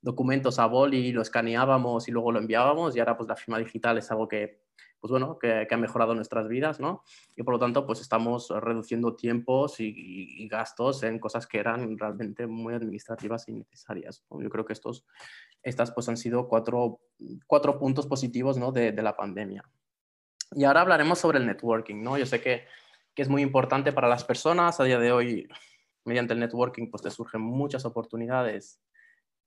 documentos 0.00 0.58
a 0.58 0.66
boli, 0.66 1.12
lo 1.12 1.22
escaneábamos 1.22 2.08
y 2.08 2.12
luego 2.12 2.30
lo 2.30 2.38
enviábamos, 2.38 2.94
y 2.94 3.00
ahora 3.00 3.16
pues 3.16 3.28
la 3.28 3.36
firma 3.36 3.58
digital 3.58 3.98
es 3.98 4.10
algo 4.10 4.28
que, 4.28 4.60
pues 5.00 5.10
bueno, 5.10 5.38
que, 5.38 5.66
ha 5.70 5.76
mejorado 5.76 6.14
nuestras 6.14 6.48
vidas, 6.48 6.80
¿no? 6.80 7.04
Y 7.36 7.42
por 7.42 7.54
lo 7.54 7.60
tanto, 7.60 7.86
pues 7.86 8.00
estamos 8.00 8.50
reduciendo 8.50 9.14
tiempos 9.14 9.76
y, 9.78 10.48
gastos 10.48 11.02
en 11.02 11.18
cosas 11.18 11.46
que 11.46 11.58
eran 11.58 11.98
realmente 11.98 12.46
muy 12.46 12.74
administrativas 12.74 13.48
y 13.48 13.52
innecesarias. 13.52 14.24
¿no? 14.30 14.40
Yo 14.40 14.48
creo 14.48 14.64
que 14.64 14.72
estos 14.72 15.04
estas 15.62 15.92
pues 15.92 16.08
han 16.08 16.16
sido 16.16 16.48
cuatro, 16.48 17.00
cuatro 17.46 17.78
puntos 17.78 18.06
positivos 18.06 18.56
¿no? 18.56 18.72
de, 18.72 18.92
de, 18.92 19.02
la 19.02 19.16
pandemia. 19.16 19.62
Y 20.52 20.64
ahora 20.64 20.80
hablaremos 20.80 21.18
sobre 21.18 21.38
el 21.38 21.46
networking. 21.46 22.02
¿no? 22.02 22.16
Yo 22.16 22.26
sé 22.26 22.40
que, 22.40 22.64
que, 23.14 23.22
es 23.22 23.28
muy 23.28 23.42
importante 23.42 23.92
para 23.92 24.08
las 24.08 24.24
personas. 24.24 24.80
A 24.80 24.84
día 24.84 24.98
de 24.98 25.12
hoy, 25.12 25.48
mediante 26.04 26.32
el 26.32 26.40
networking, 26.40 26.90
pues 26.90 27.02
te 27.02 27.10
surgen 27.10 27.42
muchas 27.42 27.84
oportunidades, 27.84 28.80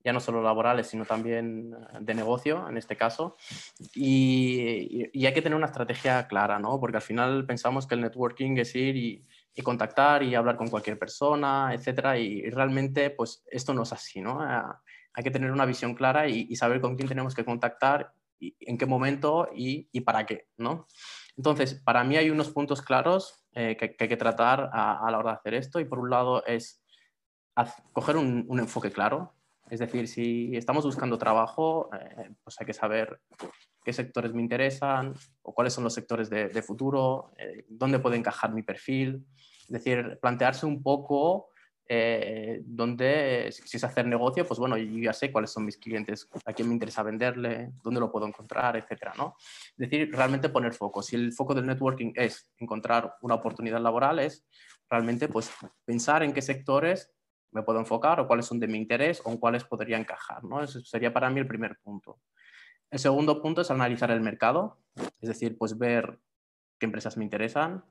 ya 0.03 0.13
no 0.13 0.19
solo 0.19 0.41
laborales, 0.41 0.87
sino 0.87 1.05
también 1.05 1.73
eh, 1.73 1.97
de 1.99 2.13
negocio, 2.13 2.67
en 2.67 2.77
este 2.77 2.95
caso. 2.95 3.35
Y, 3.93 5.09
y 5.13 5.25
hay 5.25 5.33
que 5.33 5.41
tener 5.41 5.55
una 5.55 5.67
estrategia 5.67 6.27
clara, 6.27 6.59
¿no? 6.59 6.79
porque 6.79 6.97
al 6.97 7.03
final 7.03 7.45
pensamos 7.45 7.87
que 7.87 7.95
el 7.95 8.01
networking 8.01 8.57
es 8.57 8.75
ir 8.75 8.95
y, 8.95 9.25
contactar 9.63 10.23
y 10.23 10.33
hablar 10.33 10.55
con 10.55 10.69
cualquier 10.69 10.97
persona, 10.97 11.71
etcétera, 11.71 12.17
y, 12.17 12.49
realmente 12.49 13.11
pues 13.11 13.43
esto 13.51 13.75
no 13.75 13.83
es 13.83 13.93
así, 13.93 14.19
¿no? 14.19 14.39
hay 14.41 15.23
que 15.23 15.29
tener 15.29 15.51
una 15.51 15.65
visión 15.65 15.93
clara 15.93 16.27
y, 16.27 16.55
saber 16.55 16.81
con 16.81 16.95
quién 16.95 17.07
tenemos 17.07 17.35
que 17.35 17.45
contactar, 17.45 18.11
en 18.39 18.77
qué 18.77 18.85
momento 18.87 19.49
y, 19.53 20.01
para 20.01 20.25
qué, 20.25 20.47
¿no? 20.57 20.87
Entonces, 21.37 21.75
para 21.75 22.03
mí 22.03 22.17
hay 22.17 22.31
unos 22.31 22.49
puntos 22.49 22.81
claros 22.81 23.45
eh, 23.53 23.77
que, 23.77 23.95
hay 23.99 24.07
que 24.07 24.17
tratar 24.17 24.71
a, 24.73 25.07
la 25.11 25.19
hora 25.19 25.31
de 25.31 25.37
hacer 25.37 25.53
esto 25.53 25.79
y 25.79 25.85
por 25.85 25.99
un 25.99 26.09
lado 26.09 26.43
es 26.45 26.81
coger 27.93 28.17
un 28.17 28.59
enfoque 28.59 28.89
claro, 28.91 29.35
es 29.71 29.79
decir, 29.79 30.05
si 30.09 30.53
estamos 30.57 30.83
buscando 30.83 31.17
trabajo, 31.17 31.89
eh, 31.93 32.29
pues 32.43 32.59
hay 32.59 32.65
que 32.65 32.73
saber 32.73 33.21
qué 33.85 33.93
sectores 33.93 34.33
me 34.33 34.41
interesan 34.41 35.13
o 35.43 35.53
cuáles 35.53 35.71
son 35.71 35.85
los 35.85 35.93
sectores 35.93 36.29
de, 36.29 36.61
futuro, 36.61 37.31
eh, 37.37 37.63
dónde 37.69 37.99
puede 37.99 38.17
encajar 38.17 38.53
mi 38.53 38.63
perfil. 38.63 39.25
Es 39.61 39.69
decir, 39.69 40.19
plantearse 40.21 40.65
un 40.65 40.83
poco 40.83 41.51
eh, 41.87 42.59
donde 42.65 43.47
si 43.49 43.77
es 43.77 43.83
hacer 43.85 44.05
negocio, 44.07 44.45
pues 44.45 44.59
bueno, 44.59 44.75
yo 44.75 45.03
ya 45.03 45.13
sé 45.13 45.31
cuáles 45.31 45.51
son 45.51 45.63
mis 45.63 45.77
clientes, 45.77 46.27
a 46.43 46.51
quién 46.51 46.67
me 46.67 46.73
interesa 46.73 47.01
venderle, 47.01 47.71
dónde 47.81 48.01
lo 48.01 48.11
puedo 48.11 48.27
encontrar, 48.27 48.75
etcétera, 48.75 49.13
¿no? 49.17 49.37
Es 49.39 49.89
decir, 49.89 50.11
realmente 50.11 50.49
poner 50.49 50.73
foco. 50.73 51.01
Si 51.01 51.15
el 51.15 51.31
foco 51.31 51.55
del 51.55 51.65
networking 51.65 52.11
es 52.15 52.51
encontrar 52.57 53.15
una 53.21 53.35
oportunidad 53.35 53.79
laboral, 53.79 54.19
es 54.19 54.45
realmente 54.89 55.29
pues 55.29 55.49
pensar 55.85 56.23
en 56.23 56.33
qué 56.33 56.41
sectores 56.41 57.09
me 57.51 57.63
puedo 57.63 57.79
enfocar 57.79 58.19
o 58.19 58.27
cuáles 58.27 58.45
son 58.45 58.59
de 58.59 58.67
mi 58.67 58.77
interés 58.77 59.21
o 59.25 59.31
en 59.31 59.37
cuáles 59.37 59.63
podría 59.63 59.97
encajar, 59.97 60.43
¿no? 60.43 60.63
Ese 60.63 60.81
sería 60.81 61.13
para 61.13 61.29
mí 61.29 61.39
el 61.39 61.47
primer 61.47 61.77
punto. 61.83 62.19
El 62.89 62.99
segundo 62.99 63.41
punto 63.41 63.61
es 63.61 63.71
analizar 63.71 64.11
el 64.11 64.21
mercado, 64.21 64.77
es 65.21 65.29
decir, 65.29 65.57
pues 65.57 65.77
ver 65.77 66.19
qué 66.77 66.85
empresas 66.85 67.17
me 67.17 67.23
interesan, 67.23 67.85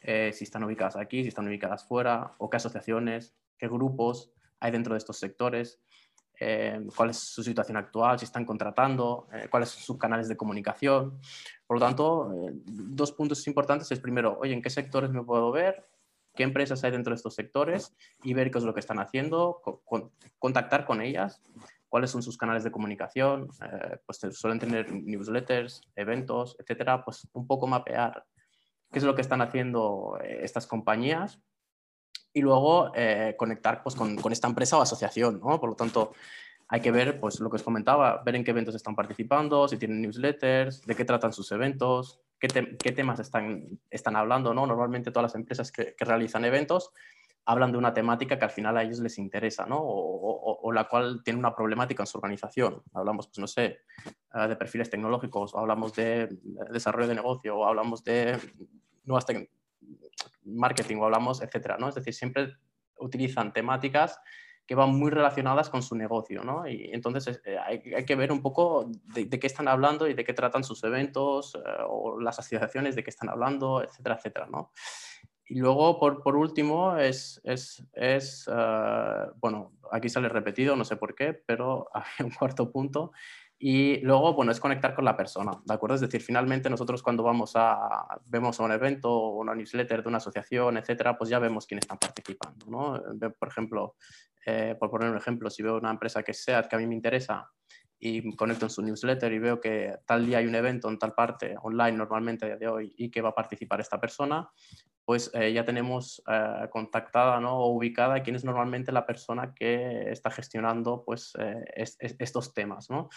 eh, 0.00 0.32
si 0.32 0.44
están 0.44 0.64
ubicadas 0.64 0.96
aquí, 0.96 1.22
si 1.22 1.28
están 1.28 1.48
ubicadas 1.48 1.86
fuera, 1.86 2.34
o 2.38 2.48
qué 2.48 2.56
asociaciones, 2.56 3.34
qué 3.58 3.68
grupos 3.68 4.32
hay 4.60 4.70
dentro 4.70 4.94
de 4.94 4.98
estos 4.98 5.18
sectores, 5.18 5.80
eh, 6.38 6.86
cuál 6.94 7.10
es 7.10 7.18
su 7.18 7.42
situación 7.42 7.76
actual, 7.78 8.18
si 8.18 8.26
están 8.26 8.44
contratando, 8.44 9.26
eh, 9.32 9.48
cuáles 9.50 9.70
son 9.70 9.82
sus 9.82 9.98
canales 9.98 10.28
de 10.28 10.36
comunicación. 10.36 11.18
Por 11.66 11.78
lo 11.78 11.86
tanto, 11.86 12.32
eh, 12.32 12.52
dos 12.64 13.12
puntos 13.12 13.46
importantes 13.46 13.90
es 13.90 14.00
primero, 14.00 14.38
oye, 14.40 14.52
¿en 14.52 14.60
qué 14.60 14.68
sectores 14.68 15.10
me 15.10 15.22
puedo 15.22 15.50
ver? 15.50 15.86
¿Qué 16.36 16.44
empresas 16.44 16.84
hay 16.84 16.92
dentro 16.92 17.10
de 17.10 17.16
estos 17.16 17.34
sectores? 17.34 17.96
Y 18.22 18.34
ver 18.34 18.50
qué 18.50 18.58
es 18.58 18.64
lo 18.64 18.74
que 18.74 18.80
están 18.80 18.98
haciendo, 18.98 19.60
con, 19.84 20.12
contactar 20.38 20.84
con 20.84 21.00
ellas, 21.00 21.42
cuáles 21.88 22.10
son 22.10 22.22
sus 22.22 22.36
canales 22.36 22.62
de 22.62 22.70
comunicación, 22.70 23.48
eh, 23.62 23.98
pues 24.06 24.20
suelen 24.32 24.58
tener 24.58 24.92
newsletters, 24.92 25.82
eventos, 25.96 26.56
etcétera, 26.58 27.04
pues 27.04 27.26
un 27.32 27.46
poco 27.46 27.66
mapear 27.66 28.24
qué 28.92 28.98
es 28.98 29.04
lo 29.04 29.14
que 29.14 29.22
están 29.22 29.40
haciendo 29.40 30.18
eh, 30.22 30.40
estas 30.42 30.66
compañías 30.66 31.40
y 32.32 32.42
luego 32.42 32.92
eh, 32.94 33.34
conectar 33.38 33.82
pues, 33.82 33.94
con, 33.94 34.16
con, 34.16 34.32
esta 34.32 34.46
empresa 34.46 34.78
o 34.78 34.82
asociación. 34.82 35.40
¿no? 35.40 35.58
Por 35.58 35.70
lo 35.70 35.76
tanto, 35.76 36.12
hay 36.68 36.80
que 36.80 36.90
ver, 36.90 37.20
pues 37.20 37.38
lo 37.40 37.48
que 37.48 37.56
os 37.56 37.62
comentaba, 37.62 38.22
ver 38.24 38.36
en 38.36 38.44
qué 38.44 38.50
eventos 38.50 38.74
están 38.74 38.96
participando, 38.96 39.68
si 39.68 39.76
tienen 39.76 40.02
newsletters, 40.02 40.82
de 40.82 40.94
qué 40.96 41.04
tratan 41.04 41.32
sus 41.32 41.52
eventos, 41.52 42.20
qué, 42.38 42.48
temas 42.92 43.20
están, 43.20 43.78
están 43.88 44.16
hablando, 44.16 44.52
¿no? 44.52 44.66
Normalmente 44.66 45.10
todas 45.10 45.30
las 45.30 45.34
empresas 45.36 45.70
que, 45.70 45.94
realizan 45.98 46.44
eventos 46.44 46.92
hablan 47.48 47.70
de 47.70 47.78
una 47.78 47.94
temática 47.94 48.36
que 48.36 48.44
al 48.44 48.50
final 48.50 48.76
a 48.76 48.82
ellos 48.82 48.98
les 48.98 49.18
interesa, 49.18 49.66
¿no? 49.66 49.78
O, 49.80 50.72
la 50.72 50.88
cual 50.88 51.22
tiene 51.22 51.38
una 51.38 51.54
problemática 51.54 52.02
en 52.02 52.08
su 52.08 52.18
organización. 52.18 52.82
Hablamos, 52.92 53.28
pues 53.28 53.38
no 53.38 53.46
sé, 53.46 53.78
eh, 54.34 54.48
de 54.48 54.56
perfiles 54.56 54.90
tecnológicos, 54.90 55.54
o 55.54 55.58
hablamos 55.58 55.94
de 55.94 56.28
desarrollo 56.72 57.06
de 57.06 57.14
negocio, 57.14 57.56
o 57.56 57.64
hablamos 57.64 58.02
de 58.02 58.36
nuevas 59.04 59.26
marketing, 60.44 60.96
o 60.96 61.04
hablamos, 61.04 61.40
etcétera, 61.40 61.76
¿no? 61.78 61.88
Es 61.88 61.94
decir, 61.94 62.12
siempre 62.12 62.52
utilizan 62.98 63.52
temáticas 63.52 64.18
que 64.66 64.74
van 64.74 64.90
muy 64.90 65.10
relacionadas 65.10 65.70
con 65.70 65.82
su 65.82 65.94
negocio, 65.94 66.42
¿no? 66.42 66.66
Y 66.66 66.90
entonces 66.92 67.40
eh, 67.44 67.56
hay, 67.58 68.04
que 68.04 68.16
ver 68.16 68.32
un 68.32 68.42
poco 68.42 68.90
de, 69.14 69.28
qué 69.28 69.46
están 69.46 69.68
hablando 69.68 70.08
y 70.08 70.14
de 70.14 70.24
qué 70.24 70.34
tratan 70.34 70.64
sus 70.64 70.82
eventos 70.82 71.54
eh, 71.54 71.58
o 71.88 72.20
las 72.20 72.38
asociaciones 72.38 72.96
de 72.96 73.04
qué 73.04 73.10
están 73.10 73.28
hablando, 73.28 73.82
etcétera, 73.82 74.16
etcétera, 74.16 74.48
¿no? 74.50 74.72
Y 75.48 75.60
luego, 75.60 76.00
por, 76.00 76.22
por 76.22 76.34
último, 76.34 76.96
es, 76.96 77.40
es, 77.44 77.84
es 77.92 78.50
eh, 78.52 79.26
bueno, 79.36 79.72
aquí 79.92 80.08
sale 80.08 80.28
repetido, 80.28 80.74
no 80.74 80.84
sé 80.84 80.96
por 80.96 81.14
qué, 81.14 81.34
pero 81.34 81.88
hay 81.94 82.26
un 82.26 82.32
cuarto 82.32 82.72
punto, 82.72 83.12
y 83.58 84.00
luego, 84.00 84.34
bueno, 84.34 84.52
es 84.52 84.60
conectar 84.60 84.94
con 84.94 85.04
la 85.04 85.16
persona, 85.16 85.52
¿de 85.64 85.74
acuerdo? 85.74 85.94
Es 85.94 86.02
decir, 86.02 86.20
finalmente 86.20 86.68
nosotros 86.68 87.02
cuando 87.02 87.22
vamos 87.22 87.52
a, 87.54 88.06
vemos 88.26 88.60
a 88.60 88.64
un 88.64 88.72
evento 88.72 89.10
o 89.10 89.40
una 89.40 89.54
newsletter 89.54 90.02
de 90.02 90.08
una 90.08 90.18
asociación, 90.18 90.76
etcétera, 90.76 91.16
pues 91.16 91.30
ya 91.30 91.38
vemos 91.38 91.66
quién 91.66 91.78
está 91.78 91.96
participando, 91.96 92.66
¿no? 92.66 93.02
Por 93.38 93.48
ejemplo, 93.48 93.96
eh, 94.44 94.76
por 94.78 94.90
poner 94.90 95.10
un 95.10 95.16
ejemplo, 95.16 95.48
si 95.48 95.62
veo 95.62 95.78
una 95.78 95.90
empresa 95.90 96.22
que 96.22 96.34
sea 96.34 96.62
que 96.64 96.76
a 96.76 96.78
mí 96.78 96.86
me 96.86 96.94
interesa 96.94 97.50
y 97.98 98.36
conecto 98.36 98.66
en 98.66 98.70
su 98.70 98.82
newsletter 98.82 99.32
y 99.32 99.38
veo 99.38 99.58
que 99.58 100.00
tal 100.04 100.26
día 100.26 100.38
hay 100.38 100.46
un 100.46 100.54
evento 100.54 100.90
en 100.90 100.98
tal 100.98 101.14
parte 101.14 101.56
online 101.62 101.96
normalmente 101.96 102.44
a 102.44 102.48
día 102.48 102.56
de 102.58 102.68
hoy 102.68 102.94
y 102.98 103.10
que 103.10 103.22
va 103.22 103.30
a 103.30 103.34
participar 103.34 103.80
esta 103.80 103.98
persona, 103.98 104.50
pues 105.06 105.30
eh, 105.34 105.52
ya 105.52 105.64
tenemos 105.64 106.20
eh, 106.26 106.68
contactada 106.68 107.40
¿no? 107.40 107.60
o 107.60 107.70
ubicada 107.70 108.24
quién 108.24 108.34
es 108.34 108.44
normalmente 108.44 108.90
la 108.90 109.06
persona 109.06 109.54
que 109.54 110.10
está 110.10 110.32
gestionando 110.32 111.04
pues, 111.06 111.32
eh, 111.38 111.64
estos 112.18 112.52
temas. 112.52 112.90
¿no? 112.90 113.08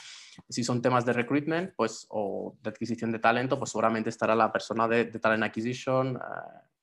Si 0.48 0.64
son 0.64 0.84
temas 0.84 1.04
de 1.04 1.14
recruitment 1.14 1.74
pues, 1.76 2.06
o 2.10 2.56
de 2.62 2.70
adquisición 2.70 3.12
de 3.12 3.18
talento, 3.18 3.58
pues 3.58 3.72
seguramente 3.72 4.12
estará 4.12 4.36
la 4.36 4.52
persona 4.52 4.88
de, 4.88 5.06
Talent 5.06 5.44
Acquisition 5.44 6.20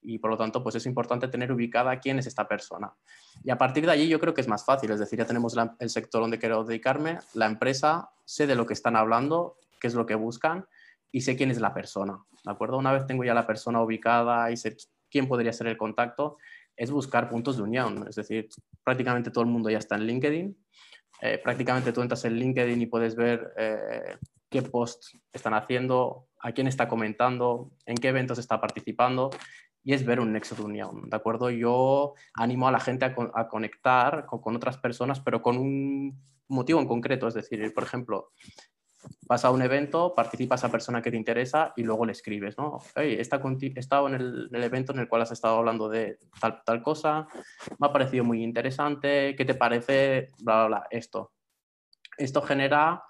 y 0.03 0.19
por 0.19 0.31
lo 0.31 0.37
tanto 0.37 0.63
pues 0.63 0.75
es 0.75 0.87
importante 0.87 1.29
tener 1.29 1.53
ubicada 1.53 2.01
quién 2.01 2.19
es 2.19 2.27
esta 2.27 2.49
persona. 2.49 2.93
Y 3.45 3.51
a 3.51 3.59
partir 3.59 3.87
de 3.87 3.93
allí 3.93 4.09
yo 4.09 4.19
creo 4.19 4.35
que 4.35 4.41
es 4.41 4.49
más 4.49 4.65
fácil, 4.65 4.91
es 4.91 4.99
decir, 4.99 5.21
ya 5.21 5.25
tenemos 5.25 5.57
el 5.79 5.89
sector 5.89 6.21
donde 6.21 6.41
quiero 6.41 6.65
dedicarme, 6.65 7.21
la 7.35 7.47
empresa, 7.47 8.11
sé 8.25 8.49
de 8.49 8.57
lo 8.57 8.67
que 8.67 8.75
están 8.75 8.97
hablando, 8.97 9.57
qué 9.81 9.87
es 9.87 9.95
lo 9.95 10.05
que 10.05 10.17
buscan 10.17 10.67
y 11.13 11.21
sé 11.21 11.37
quién 11.37 11.53
es 11.53 11.61
la 11.61 11.73
persona. 11.73 12.25
¿De 12.45 12.51
acuerdo? 12.51 12.77
Una 12.77 12.93
vez 12.93 13.07
tengo 13.07 13.25
ya 13.25 13.35
la 13.35 13.47
persona 13.47 13.81
ubicada 13.81 14.51
y 14.51 14.57
sé 14.57 14.77
quién 15.11 15.29
podría 15.29 15.53
ser 15.53 15.69
el 15.69 15.77
contacto, 15.77 16.39
es 16.77 16.91
buscar 16.91 17.29
puntos 17.29 17.57
de 17.57 17.63
unión. 17.63 18.07
Es 18.09 18.17
decir, 18.17 18.49
prácticamente 18.85 19.31
todo 19.31 19.45
el 19.45 19.51
mundo 19.51 19.71
ya 19.71 19.79
está 19.79 19.97
en 19.97 20.07
LinkedIn. 20.07 20.57
Eh, 21.23 21.41
prácticamente 21.43 21.93
tú 21.93 22.03
entras 22.03 22.25
en 22.25 22.35
LinkedIn 22.35 22.83
y 22.83 22.87
puedes 22.87 23.17
ver 23.17 23.53
eh, 23.57 24.17
qué 24.51 24.63
posts 24.63 25.17
están 25.33 25.55
haciendo, 25.55 26.29
a 26.41 26.53
quién 26.53 26.67
está 26.67 26.89
comentando, 26.89 27.73
en 27.87 27.97
qué 27.97 28.09
eventos 28.09 28.39
está 28.39 28.61
participando 28.61 29.31
y 29.83 29.95
es 29.95 30.05
ver 30.05 30.19
un 30.19 30.33
nexo 30.33 30.57
de 30.57 30.63
unión, 30.63 31.09
¿de 31.09 31.17
acuerdo? 31.17 31.49
Yo 31.49 32.15
animo 32.35 32.67
a 32.67 32.73
la 32.73 32.81
gente 32.81 33.05
a, 33.05 33.49
conectar 33.49 34.27
con, 34.27 34.41
con, 34.41 34.57
otras 34.57 34.79
personas, 34.79 35.21
pero 35.21 35.43
con 35.43 35.59
un 35.59 36.21
motivo 36.49 36.81
en 36.81 36.89
concreto, 36.89 37.29
es 37.29 37.35
decir, 37.35 37.73
por 37.73 37.85
ejemplo, 37.85 38.33
vas 39.29 39.45
a 39.45 39.51
un 39.51 39.63
evento, 39.63 40.15
participa 40.15 40.55
esa 40.55 40.71
persona 40.71 41.03
que 41.03 41.11
te 41.11 41.17
interesa 41.17 41.73
y 41.77 41.83
luego 41.83 42.07
le 42.07 42.13
escribes, 42.13 42.57
¿no? 42.59 42.79
Hey, 42.95 43.17
he 43.19 43.21
estado 43.21 44.09
en 44.09 44.15
el, 44.15 44.49
evento 44.53 44.93
en 44.93 45.01
el 45.01 45.09
cual 45.09 45.23
has 45.23 45.33
estado 45.33 45.59
hablando 45.59 45.89
de 45.89 46.19
tal, 46.41 46.63
tal 46.65 46.83
cosa, 46.83 47.27
me 47.79 47.87
ha 47.87 47.93
parecido 47.93 48.25
muy 48.25 48.43
interesante, 48.43 49.35
¿qué 49.37 49.45
te 49.45 49.55
parece? 49.55 50.31
Bla, 50.39 50.67
bla, 50.67 50.67
bla, 50.67 50.87
esto. 50.91 51.33
Esto 52.19 52.43
genera 52.43 53.03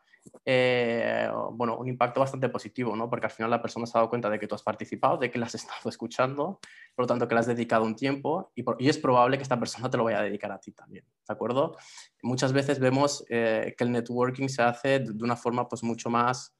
eh, 0.44 1.30
bueno, 1.52 1.76
un 1.76 1.88
impacto 1.88 2.20
bastante 2.20 2.48
positivo, 2.48 2.96
¿no? 2.96 3.08
porque 3.08 3.26
al 3.26 3.32
final 3.32 3.50
la 3.50 3.62
persona 3.62 3.86
se 3.86 3.96
ha 3.96 4.00
dado 4.00 4.10
cuenta 4.10 4.30
de 4.30 4.38
que 4.38 4.46
tú 4.46 4.54
has 4.54 4.62
participado, 4.62 5.18
de 5.18 5.30
que 5.30 5.38
la 5.38 5.46
has 5.46 5.54
estado 5.54 5.88
escuchando, 5.88 6.60
por 6.94 7.04
lo 7.04 7.06
tanto 7.06 7.28
que 7.28 7.34
le 7.34 7.40
has 7.40 7.46
dedicado 7.46 7.84
un 7.84 7.96
tiempo 7.96 8.52
y, 8.54 8.64
es 8.88 8.98
probable 8.98 9.36
que 9.36 9.42
esta 9.42 9.58
persona 9.58 9.90
te 9.90 9.96
lo 9.96 10.04
vaya 10.04 10.20
a 10.20 10.22
dedicar 10.22 10.52
a 10.52 10.58
ti 10.58 10.72
también, 10.72 11.04
¿de 11.04 11.32
acuerdo? 11.32 11.76
Muchas 12.22 12.52
veces 12.52 12.78
vemos 12.78 13.24
eh, 13.28 13.74
que 13.76 13.84
el 13.84 13.92
networking 13.92 14.48
se 14.48 14.62
hace 14.62 15.00
de 15.00 15.24
una 15.24 15.36
forma 15.36 15.68
pues 15.68 15.82
mucho 15.82 16.10
más 16.10 16.56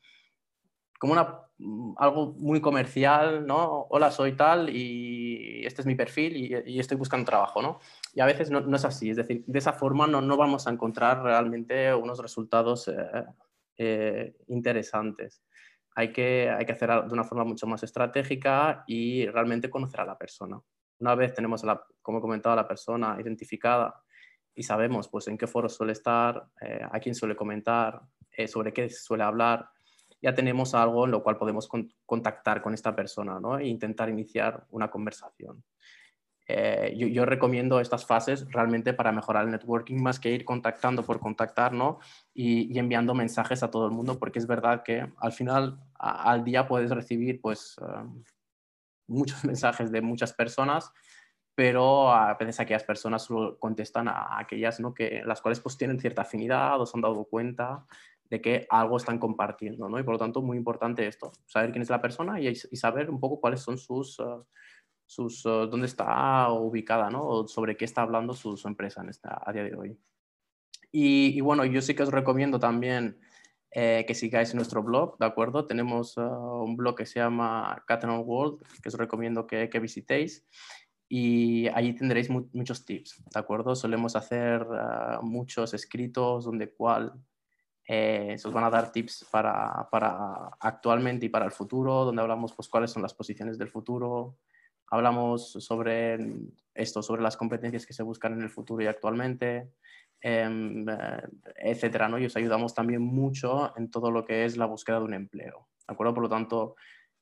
como 0.98 1.12
una, 1.12 1.40
mm, 1.58 1.94
algo 1.98 2.34
muy 2.38 2.60
comercial, 2.60 3.46
¿no? 3.46 3.86
Hola, 3.90 4.10
soy 4.10 4.32
tal 4.36 4.70
y 4.70 5.64
este 5.66 5.82
es 5.82 5.86
mi 5.86 5.94
perfil 5.94 6.36
y, 6.66 6.78
estoy 6.78 6.96
buscando 6.96 7.26
trabajo, 7.26 7.62
¿no? 7.62 7.80
Y 8.14 8.20
a 8.20 8.26
veces 8.26 8.50
no, 8.50 8.60
no, 8.60 8.76
es 8.76 8.84
así, 8.84 9.10
es 9.10 9.16
decir, 9.16 9.44
de 9.46 9.58
esa 9.58 9.72
forma 9.72 10.06
no, 10.06 10.20
no 10.20 10.36
vamos 10.36 10.66
a 10.66 10.70
encontrar 10.70 11.22
realmente 11.22 11.94
unos 11.94 12.18
resultados 12.20 12.88
eh, 12.88 12.94
eh, 13.78 14.36
interesantes. 14.48 15.42
Hay 15.94 16.12
que, 16.12 16.50
hay 16.50 16.66
que 16.66 16.72
hacer 16.72 16.90
de 16.90 17.12
una 17.12 17.24
forma 17.24 17.44
mucho 17.44 17.66
más 17.66 17.82
estratégica 17.82 18.84
y 18.86 19.26
realmente 19.26 19.70
conocer 19.70 20.00
a 20.00 20.04
la 20.04 20.18
persona. 20.18 20.60
Una 20.98 21.14
vez 21.14 21.34
tenemos, 21.34 21.64
la, 21.64 21.82
como 22.02 22.18
he 22.18 22.20
comentado, 22.20 22.52
a 22.52 22.56
la 22.56 22.68
persona 22.68 23.16
identificada 23.20 24.02
y 24.54 24.62
sabemos 24.62 25.08
pues, 25.08 25.28
en 25.28 25.38
qué 25.38 25.46
foro 25.46 25.68
suele 25.68 25.92
estar, 25.92 26.48
eh, 26.60 26.80
a 26.90 26.98
quién 27.00 27.14
suele 27.14 27.36
comentar, 27.36 28.02
eh, 28.32 28.48
sobre 28.48 28.72
qué 28.72 28.88
suele 28.90 29.24
hablar, 29.24 29.68
ya 30.20 30.34
tenemos 30.34 30.74
algo 30.74 31.04
en 31.04 31.10
lo 31.10 31.22
cual 31.22 31.36
podemos 31.36 31.68
contactar 32.04 32.62
con 32.62 32.74
esta 32.74 32.94
persona 32.96 33.38
¿no? 33.38 33.58
e 33.58 33.66
intentar 33.66 34.08
iniciar 34.08 34.66
una 34.70 34.90
conversación. 34.90 35.62
Eh, 36.49 36.94
yo, 36.97 37.24
recomiendo 37.24 37.80
estas 37.80 38.07
fases 38.07 38.47
realmente 38.53 38.94
para 38.94 39.11
mejorar 39.11 39.47
el 39.47 39.51
networking 39.51 40.01
más 40.01 40.20
que 40.20 40.30
ir 40.30 40.44
contactando 40.44 41.03
por 41.03 41.18
contactar 41.18 41.72
¿no? 41.72 41.99
y, 42.32 42.78
enviando 42.78 43.14
mensajes 43.14 43.64
a 43.64 43.70
todo 43.70 43.86
el 43.86 43.90
mundo 43.90 44.16
porque 44.16 44.38
es 44.38 44.47
verdad 44.47 44.84
que 44.84 45.11
al 45.18 45.32
final 45.32 45.80
al 45.99 46.44
día 46.44 46.68
puedes 46.68 46.92
recibir 46.92 47.40
pues 47.40 47.74
eh, 47.82 48.24
muchos 49.09 49.44
mensajes 49.44 49.90
de 49.90 50.01
muchas 50.03 50.32
personas 50.34 50.92
pero 51.57 52.12
a 52.12 52.34
veces 52.34 52.61
aquellas 52.61 52.84
personas 52.84 53.24
solo 53.24 53.59
contestan 53.59 54.07
a 54.07 54.38
aquellas 54.38 54.78
¿no? 54.78 54.94
que 54.94 55.22
las 55.24 55.40
cuales 55.40 55.59
pues 55.59 55.76
tienen 55.76 55.99
cierta 55.99 56.22
afinidad 56.22 56.80
o 56.80 56.86
se 56.86 56.97
han 56.97 57.01
dado 57.01 57.24
cuenta 57.24 57.86
de 58.30 58.40
que 58.40 58.66
algo 58.70 58.99
están 58.99 59.18
compartiendo 59.18 59.88
¿no? 59.88 59.99
y 59.99 60.05
por 60.05 60.14
lo 60.14 60.18
tanto 60.18 60.42
muy 60.42 60.57
importante 60.59 61.09
esto 61.09 61.32
saber 61.47 61.72
quién 61.72 61.82
es 61.82 61.90
la 61.90 62.01
persona 62.01 62.40
y, 62.40 62.55
saber 62.55 63.11
un 63.11 63.18
poco 63.18 63.40
cuáles 63.40 63.62
son 63.62 63.78
sus 63.78 64.20
eh, 64.20 64.24
sus, 65.07 65.46
eh, 65.46 65.48
dónde 65.70 65.86
está 65.86 66.50
ubicada, 66.50 67.09
¿no? 67.09 67.24
O 67.24 67.48
sobre 67.48 67.76
qué 67.76 67.84
está 67.84 68.02
hablando 68.02 68.34
su, 68.34 68.61
empresa 68.66 69.02
en 69.02 69.09
esta, 69.09 69.40
a 69.44 69.52
día 69.52 69.62
de 69.62 69.74
hoy. 69.74 69.98
Y, 70.92 71.40
bueno, 71.40 71.64
yo 71.64 71.80
sí 71.82 71.94
que 71.94 72.02
os 72.02 72.11
recomiendo 72.11 72.59
también 72.59 73.18
eh, 73.70 74.04
que 74.07 74.14
sigáis 74.14 74.54
nuestro 74.54 74.82
blog, 74.82 75.18
¿de 75.18 75.26
acuerdo? 75.26 75.66
Tenemos 75.66 76.16
eh, 76.16 76.20
un 76.22 76.76
blog 76.76 76.96
que 76.96 77.07
se 77.07 77.20
llama 77.20 77.84
Catenon 77.86 78.22
World, 78.24 78.62
que 78.82 78.88
os 78.88 78.94
recomiendo 78.94 79.46
que, 79.46 79.68
que 79.68 79.78
visitéis 79.78 80.46
y 81.09 81.68
allí 81.68 81.94
tendréis 81.94 82.30
muchos 82.30 82.84
tips, 82.84 83.22
¿de 83.32 83.38
acuerdo? 83.38 83.76
Solemos 83.76 84.16
hacer 84.16 84.66
muchos 85.22 85.72
escritos 85.72 86.44
donde 86.44 86.72
cual 86.72 87.12
se 87.86 88.40
os 88.44 88.52
van 88.52 88.64
a 88.64 88.70
dar 88.70 88.90
tips 88.90 89.24
para, 89.30 89.88
para, 89.88 90.48
actualmente 90.59 91.26
y 91.26 91.28
para 91.28 91.44
el 91.44 91.52
futuro, 91.52 92.04
donde 92.04 92.22
hablamos 92.22 92.52
pues 92.54 92.68
cuáles 92.68 92.90
son 92.90 93.02
las 93.02 93.14
posiciones 93.14 93.57
del 93.57 93.68
futuro, 93.68 94.38
hablamos 94.91 95.53
sobre 95.53 96.18
esto, 96.74 97.03
sobre 97.03 97.22
las 97.22 97.37
competencias 97.37 97.87
que 97.87 97.93
se 97.93 98.03
buscan 98.03 98.34
en 98.34 98.43
el 98.43 98.51
futuro 98.51 98.82
y 98.82 98.87
actualmente, 98.87 99.70
em, 100.20 100.89
eh, 100.89 101.22
etcétera, 101.57 102.09
¿no? 102.09 102.18
Y 102.18 102.26
os 102.26 102.37
ayudamos 102.37 102.74
también 102.74 103.03
mucho 103.03 103.76
en 103.76 103.91
todo 103.91 104.11
lo 104.11 104.24
que 104.24 104.45
es 104.45 104.57
la 104.57 104.66
búsqueda 104.66 104.99
de 104.99 105.05
un 105.05 105.14
empleo, 105.14 105.68
¿de 105.87 105.93
acuerdo? 105.93 106.14
Por 106.14 106.22
lo 106.24 106.28
tanto, 106.28 106.76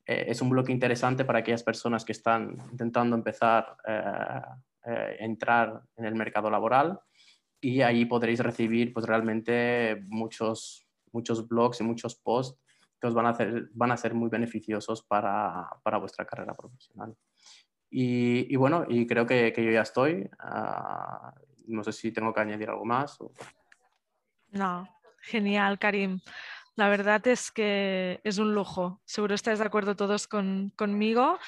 eh, 0.07 0.27
es 0.29 0.43
un 0.43 0.51
bloque 0.51 0.73
interesante 0.73 1.25
para 1.25 1.41
aquellas 1.41 1.62
personas 1.62 2.05
que 2.05 2.12
están 2.12 2.57
intentando 2.71 3.17
empezar 3.17 3.77
a 3.87 4.59
eh, 4.87 5.17
entrar 5.21 5.83
en 5.97 6.05
el 6.05 6.15
mercado 6.15 6.51
laboral 6.51 7.01
y 7.59 7.81
ahí 7.81 8.05
podréis 8.05 8.41
recibir 8.41 8.93
pues 8.93 9.07
realmente 9.07 10.05
muchos, 10.09 10.87
muchos 11.11 11.49
blogs 11.49 11.81
y 11.81 11.85
muchos 11.85 12.17
posts 12.17 12.61
que 13.01 13.07
os 13.07 13.15
van 13.15 13.25
a, 13.25 13.31
hacer, 13.31 13.71
van 13.73 13.93
a 13.93 13.97
ser 13.97 14.12
muy 14.12 14.29
beneficiosos 14.29 15.03
para, 15.03 15.67
para 15.83 15.97
vuestra 15.97 16.27
carrera 16.27 16.53
profesional. 16.53 17.17
Y, 17.97 18.57
bueno, 18.57 18.84
y 18.88 19.07
creo 19.07 19.24
que, 19.24 19.55
yo 19.57 19.70
ya 19.70 19.82
estoy. 19.82 20.28
Ah, 20.40 21.32
no 21.68 21.84
sé 21.84 21.92
si 21.92 22.11
tengo 22.11 22.34
que 22.34 22.40
añadir 22.40 22.68
algo 22.68 22.84
más. 22.84 23.16
No, 24.51 24.88
genial, 25.22 25.78
Karim. 25.78 26.18
La 26.74 26.88
verdad 26.88 27.24
es 27.28 27.53
que 27.53 28.20
es 28.24 28.38
un 28.38 28.53
lujo. 28.53 29.01
Seguro 29.05 29.36
estáis 29.36 29.61
de 29.61 29.66
acuerdo 29.66 29.95
todos 29.95 30.26
con, 30.26 30.70
conmigo 30.70 31.38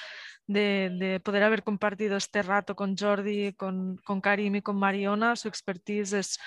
de, 0.45 0.89
de, 0.97 1.19
poder 1.19 1.43
haber 1.43 1.63
compartido 1.63 2.15
este 2.15 2.41
rato 2.43 2.77
con 2.77 2.95
Jordi, 2.95 3.51
con, 3.51 3.97
con 3.97 4.21
Karim 4.21 4.55
y 4.55 4.61
con 4.61 4.79
Mariona. 4.79 5.35
Su 5.35 5.49
expertise 5.49 6.13
es 6.13 6.39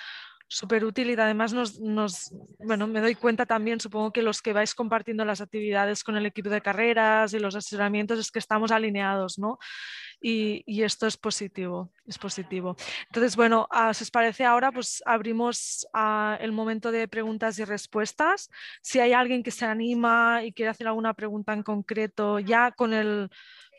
súper 0.50 0.84
útil 0.84 1.10
y 1.10 1.12
además 1.14 1.52
nos, 1.52 1.78
nos, 1.78 2.34
bueno, 2.58 2.88
me 2.88 3.00
doy 3.00 3.14
cuenta 3.14 3.46
también, 3.46 3.78
supongo 3.78 4.12
que 4.12 4.20
los 4.20 4.42
que 4.42 4.52
vais 4.52 4.74
compartiendo 4.74 5.24
las 5.24 5.40
actividades 5.40 6.02
con 6.02 6.16
el 6.16 6.26
equipo 6.26 6.50
de 6.50 6.60
carreras 6.60 7.32
y 7.32 7.38
los 7.38 7.54
asesoramientos 7.54 8.18
es 8.18 8.32
que 8.32 8.40
estamos 8.40 8.72
alineados, 8.72 9.38
¿no? 9.38 9.58
Y, 10.20 10.82
esto 10.82 11.06
es 11.06 11.16
positivo, 11.16 11.92
es 12.04 12.18
positivo. 12.18 12.76
Entonces, 13.06 13.36
bueno, 13.36 13.68
ah, 13.70 13.94
si 13.94 14.02
os 14.02 14.10
parece 14.10 14.44
ahora, 14.44 14.72
pues 14.72 15.02
abrimos 15.06 15.86
ah, 15.94 16.36
el 16.40 16.50
momento 16.50 16.90
de 16.90 17.06
preguntas 17.06 17.58
y 17.60 17.64
respuestas. 17.64 18.50
Si 18.82 18.98
hay 18.98 19.12
alguien 19.12 19.44
que 19.44 19.52
se 19.52 19.64
anima 19.66 20.42
y 20.44 20.52
quiere 20.52 20.70
hacer 20.70 20.88
alguna 20.88 21.14
pregunta 21.14 21.52
en 21.52 21.62
concreto, 21.62 22.40
ya 22.40 22.72
con 22.72 22.92
el, 22.92 23.30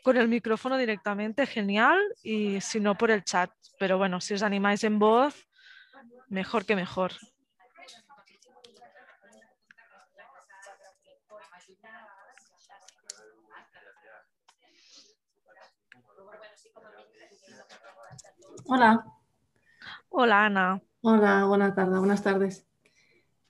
con 0.02 0.16
el 0.16 0.26
micrófono 0.26 0.78
directamente, 0.78 1.46
genial, 1.46 2.00
y 2.22 2.60
si 2.62 2.80
no, 2.80 2.96
por 2.96 3.10
el 3.10 3.24
chat. 3.24 3.50
Pero 3.78 3.98
bueno, 3.98 4.20
si 4.20 4.34
os 4.34 4.42
animáis 4.42 4.82
en 4.84 4.98
voz, 4.98 5.46
mejor 6.32 6.64
que 6.64 6.74
mejor. 6.74 7.12
Hola. 18.64 19.04
Hola, 20.08 20.46
Ana. 20.46 20.82
Hola, 21.02 21.44
buenas 21.44 21.74
tardes. 21.74 21.98
Buenas 21.98 22.22
tardes. 22.22 22.66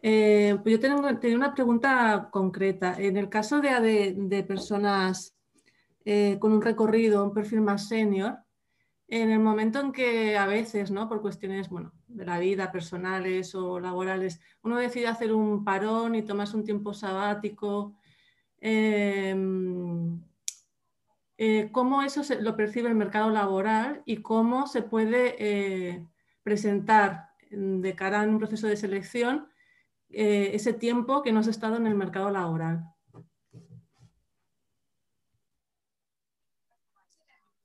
Eh, 0.03 0.59
pues 0.63 0.73
yo 0.73 0.81
tengo, 0.81 1.37
una 1.37 1.55
pregunta 1.55 2.29
concreta. 2.33 2.97
En 2.99 3.17
el 3.17 3.29
caso 3.29 3.61
de, 3.61 4.15
de 4.17 4.43
personas 4.43 5.37
eh, 6.05 6.39
con 6.41 6.53
un 6.53 6.63
recorrido, 6.63 7.25
un 7.25 7.33
perfil 7.33 7.61
más 7.61 7.87
senior, 7.87 8.39
en 9.13 9.31
el 9.31 9.41
momento 9.41 9.79
en 9.79 9.93
que 9.93 10.39
a 10.39 10.47
veces, 10.47 10.91
¿no? 10.91 11.07
por 11.07 11.21
cuestiones 11.21 11.69
bueno, 11.69 11.93
de 12.09 12.25
la 12.25 12.39
vida, 12.39 12.73
personales 12.73 13.55
o 13.55 13.79
laborales, 13.79 14.41
uno 14.63 14.79
decide 14.79 15.07
hacer 15.07 15.35
un 15.35 15.65
parón 15.65 16.15
y 16.15 16.23
tomarse 16.23 16.57
un 16.57 16.65
tiempo 16.65 16.95
sabático, 16.95 17.95
em, 18.59 20.19
eh, 21.37 21.69
cómo 21.73 22.01
eso 22.01 22.23
lo 22.41 22.57
percibe 22.57 22.89
el 22.89 22.95
mercado 22.95 23.29
laboral 23.29 24.03
y 24.07 24.23
cómo 24.23 24.67
se 24.67 24.81
puede 24.81 25.37
eh, 25.39 26.07
presentar 26.43 27.33
de 27.51 27.95
cara 27.95 28.23
a 28.23 28.25
un 28.25 28.39
proceso 28.39 28.67
de 28.67 28.77
selección 28.79 29.49
ese 30.09 30.73
tiempo 30.73 31.23
que 31.23 31.33
no 31.33 31.41
has 31.41 31.49
estado 31.49 31.77
en 31.77 31.87
el 31.87 31.95
mercado 31.95 32.31
laboral. 32.31 32.92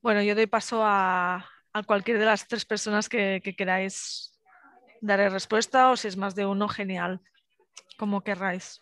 Bueno, 0.08 0.22
yo 0.22 0.34
doy 0.34 0.46
paso 0.46 0.80
a, 0.82 1.44
cualquier 1.86 2.18
de 2.18 2.24
las 2.24 2.48
tres 2.48 2.64
personas 2.64 3.10
que, 3.10 3.42
queráis 3.54 4.32
dar 5.02 5.20
respuesta 5.30 5.90
o 5.90 5.98
si 5.98 6.08
es 6.08 6.16
más 6.16 6.34
de 6.34 6.46
uno, 6.46 6.66
genial, 6.66 7.20
como 7.98 8.22
querráis. 8.22 8.80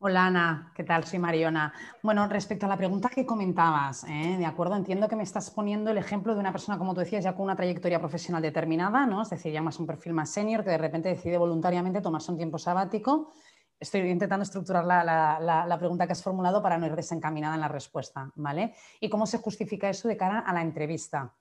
Hola 0.00 0.26
Ana, 0.26 0.72
¿qué 0.74 0.82
tal? 0.82 1.04
Soy 1.04 1.20
Mariona. 1.20 1.72
Bueno, 2.02 2.26
respecto 2.26 2.66
a 2.66 2.68
la 2.68 2.76
pregunta 2.76 3.10
que 3.10 3.24
comentabas, 3.24 4.02
¿eh? 4.08 4.34
de 4.38 4.44
acuerdo, 4.44 4.74
entiendo 4.74 5.06
que 5.06 5.14
me 5.14 5.22
estás 5.22 5.52
poniendo 5.52 5.92
el 5.92 5.98
ejemplo 5.98 6.34
de 6.34 6.40
una 6.40 6.50
persona, 6.50 6.76
como 6.76 6.92
tú 6.92 6.98
decías, 6.98 7.22
ya 7.22 7.36
con 7.36 7.44
una 7.44 7.54
trayectoria 7.54 8.00
profesional 8.00 8.42
determinada, 8.42 9.06
¿no? 9.06 9.22
Es 9.22 9.30
decir, 9.30 9.52
ya 9.52 9.62
más 9.62 9.78
un 9.78 9.86
perfil 9.86 10.14
más 10.14 10.30
senior 10.30 10.64
que 10.64 10.70
de 10.70 10.78
repente 10.78 11.10
decide 11.10 11.38
voluntariamente 11.38 12.00
tomarse 12.00 12.32
un 12.32 12.38
tiempo 12.38 12.58
sabático 12.58 13.32
estoy 13.82 14.00
intentando 14.08 14.44
estructurar 14.44 14.84
la, 14.84 15.76
pregunta 15.78 16.06
que 16.06 16.12
has 16.12 16.22
formulado 16.22 16.62
para 16.62 16.78
no 16.78 16.86
ir 16.86 16.94
desencaminada 16.94 17.54
en 17.54 17.60
la 17.60 17.68
respuesta, 17.68 18.30
¿vale? 18.36 18.74
¿Y 19.00 19.08
cómo 19.08 19.26
se 19.26 19.38
justifica 19.38 19.90
eso 19.90 20.08
de 20.08 20.16
cara 20.16 20.40
a 20.40 20.52
la 20.52 20.62
entrevista? 20.62 21.34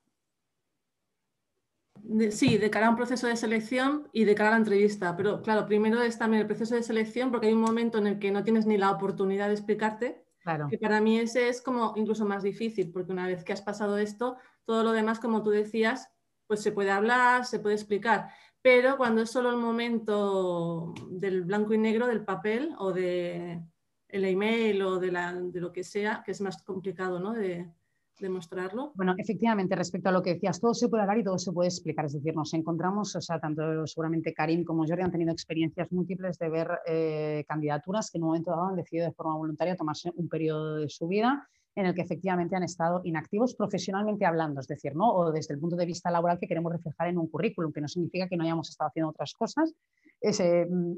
sí, 2.32 2.58
de 2.58 2.72
cara 2.72 2.88
a 2.88 2.90
un 2.90 2.96
proceso 2.96 3.28
de 3.28 3.36
selección 3.38 4.10
y 4.12 4.26
de 4.26 4.34
cara 4.34 4.50
a 4.50 4.52
la 4.54 4.58
entrevista. 4.58 5.16
Pero 5.16 5.42
claro, 5.44 5.68
primero 5.68 6.02
es 6.02 6.18
también 6.18 6.42
el 6.42 6.48
proceso 6.48 6.74
de 6.74 6.82
selección 6.82 7.30
porque 7.30 7.48
hay 7.48 7.54
un 7.54 7.62
momento 7.62 8.00
en 8.00 8.08
el 8.08 8.20
que 8.20 8.32
no 8.32 8.44
tienes 8.44 8.66
ni 8.66 8.76
la 8.78 8.92
oportunidad 8.92 9.48
de 9.48 9.54
explicarte. 9.54 10.26
Claro. 10.40 10.68
Que 10.68 10.80
para 10.80 11.00
mí 11.00 11.20
ese 11.20 11.48
es 11.48 11.62
como 11.62 11.94
incluso 11.96 12.26
más 12.26 12.42
difícil 12.42 12.92
porque 12.92 13.12
una 13.12 13.28
vez 13.28 13.44
que 13.44 13.54
has 13.54 13.62
pasado 13.62 14.00
esto, 14.00 14.38
todo 14.66 14.84
lo 14.84 14.92
demás, 14.94 15.20
como 15.20 15.44
tú 15.44 15.52
decías, 15.52 16.10
pues 16.48 16.64
se 16.64 16.72
puede 16.72 16.90
hablar, 16.90 17.46
se 17.46 17.60
puede 17.60 17.76
explicar 17.76 18.32
pero 18.62 18.98
cuando 18.98 19.22
es 19.22 19.32
solo 19.32 19.50
el 19.50 19.58
momento 19.58 20.94
del 21.10 21.44
blanco 21.44 21.74
y 21.74 21.78
negro 21.78 22.08
del 22.08 22.24
papel 22.24 22.76
o 22.78 22.92
de 22.92 23.62
el 24.08 24.26
email 24.26 24.82
o 24.82 25.00
de, 25.00 25.12
lo 25.54 25.72
que 25.72 25.84
sea, 25.84 26.22
que 26.26 26.32
es 26.32 26.42
más 26.42 26.62
complicado 26.64 27.20
¿no? 27.20 27.32
de, 27.34 27.70
demostrarlo. 28.22 28.92
Bueno, 28.96 29.16
efectivamente, 29.18 29.76
respecto 29.76 30.10
a 30.10 30.12
lo 30.12 30.22
que 30.22 30.36
decías, 30.36 30.60
todo 30.60 30.74
se 30.74 30.88
puede 30.88 31.02
hablar 31.02 31.18
y 31.18 31.24
todo 31.24 31.38
se 31.38 31.52
puede 31.52 31.70
explicar. 31.70 32.06
Es 32.06 32.14
decir, 32.14 32.36
nos 32.36 32.54
encontramos, 32.54 33.16
o 33.16 33.22
sea, 33.22 33.40
tanto 33.40 33.86
seguramente 33.88 34.34
Karim 34.34 34.64
como 34.64 34.86
Jordi 34.86 35.02
han 35.02 35.12
tenido 35.12 35.32
experiencias 35.32 35.92
múltiples 35.92 36.38
de 36.38 36.50
ver 36.50 36.70
eh, 36.86 37.44
candidaturas 37.48 38.10
que 38.10 38.20
en 38.20 38.24
un 38.24 38.30
momento 38.30 38.52
dado 38.52 38.68
han 38.68 38.76
decidido 38.76 39.08
de 39.08 39.14
forma 39.14 39.36
voluntaria 39.36 39.76
tomarse 39.76 40.12
un 40.16 40.30
periodo 40.30 40.76
de 40.76 40.90
su 40.90 41.08
vida 41.08 41.50
en 41.76 41.86
el 41.86 41.96
que 41.96 42.02
efectivamente 42.02 42.56
han 42.56 42.64
estado 42.64 43.02
inactivos 43.04 43.56
profesionalmente 43.56 44.26
hablando, 44.26 44.60
es 44.60 44.68
decir, 44.68 44.96
¿no? 44.96 45.10
o 45.10 45.32
desde 45.32 45.54
el 45.54 45.60
punto 45.60 45.76
de 45.76 45.86
vista 45.86 46.12
laboral 46.12 46.38
que 46.40 46.48
queremos 46.48 46.72
reflejar 46.72 47.08
en 47.08 47.18
un 47.18 47.28
currículum, 47.28 47.72
que 47.72 47.82
no 47.82 47.88
significa 47.88 48.28
que 48.28 48.36
no 48.36 48.44
hayamos 48.44 48.70
estado 48.70 48.90
haciendo 48.90 49.10
otras 49.10 49.34
cosas 49.34 49.74
es, 50.22 50.42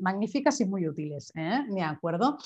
magníficas 0.01 0.59
y 0.61 0.65
muy 0.65 0.87
útiles, 0.87 1.31
¿eh? 1.35 1.61
¿de 1.69 1.81
acuerdo? 1.81 2.37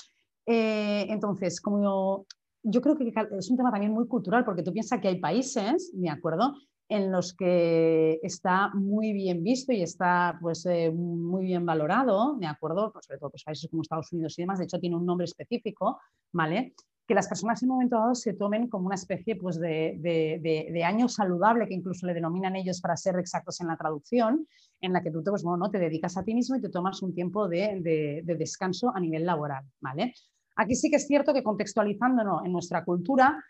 Eh, 0.46 1.06
entonces, 1.08 1.60
como 1.60 2.26
yo, 2.62 2.80
creo 2.80 2.96
que 2.96 3.12
es 3.38 3.50
un 3.50 3.56
tema 3.56 3.70
también 3.70 3.92
muy 3.92 4.06
cultural, 4.06 4.44
porque 4.44 4.62
tú 4.62 4.72
piensas 4.72 5.00
que 5.00 5.08
hay 5.08 5.20
países, 5.20 5.90
¿de 5.92 6.08
acuerdo?, 6.08 6.54
en 6.90 7.12
los 7.12 7.34
que 7.34 8.18
está 8.22 8.70
muy 8.72 9.12
bien 9.12 9.42
visto 9.42 9.74
y 9.74 9.82
está 9.82 10.38
pues, 10.40 10.64
eh, 10.64 10.90
muy 10.90 11.44
bien 11.44 11.66
valorado, 11.66 12.36
¿de 12.38 12.46
acuerdo? 12.46 12.90
Pues 12.92 13.04
sobre 13.04 13.18
todo 13.18 13.28
pues, 13.28 13.44
países 13.44 13.68
como 13.68 13.82
Estados 13.82 14.10
Unidos 14.10 14.38
y 14.38 14.42
demás, 14.42 14.58
de 14.58 14.64
hecho 14.64 14.80
tiene 14.80 14.96
un 14.96 15.04
nombre 15.04 15.26
específico, 15.26 16.00
¿vale? 16.32 16.74
Que 17.08 17.14
las 17.14 17.26
personas 17.26 17.62
en 17.62 17.70
un 17.70 17.76
momento 17.76 17.96
dado 17.96 18.14
se 18.14 18.34
tomen 18.34 18.68
como 18.68 18.86
una 18.86 18.94
especie 18.94 19.34
pues, 19.34 19.58
de, 19.58 20.82
año 20.84 21.08
saludable, 21.08 21.66
que 21.66 21.72
incluso 21.72 22.06
le 22.06 22.12
denominan 22.12 22.54
ellos 22.54 22.82
para 22.82 22.98
ser 22.98 23.18
exactos 23.18 23.62
en 23.62 23.68
la 23.68 23.78
traducción, 23.78 24.46
en 24.82 24.92
la 24.92 25.02
que 25.02 25.10
tú 25.10 25.22
te, 25.22 25.30
pues, 25.30 25.42
¿no? 25.42 25.70
te 25.70 25.78
dedicas 25.78 26.18
a 26.18 26.22
ti 26.22 26.34
mismo 26.34 26.56
y 26.56 26.60
te 26.60 26.68
tomas 26.68 27.02
un 27.02 27.14
tiempo 27.14 27.48
de, 27.48 28.22
descanso 28.22 28.92
a 28.94 29.00
nivel 29.00 29.24
laboral. 29.24 29.64
¿vale? 29.80 30.12
Aquí 30.56 30.74
sí 30.74 30.90
que 30.90 30.96
es 30.96 31.06
cierto 31.06 31.32
que 31.32 31.42
contextualizándonos 31.42 32.44
en 32.44 32.52
nuestra 32.52 32.84
cultura, 32.84 33.42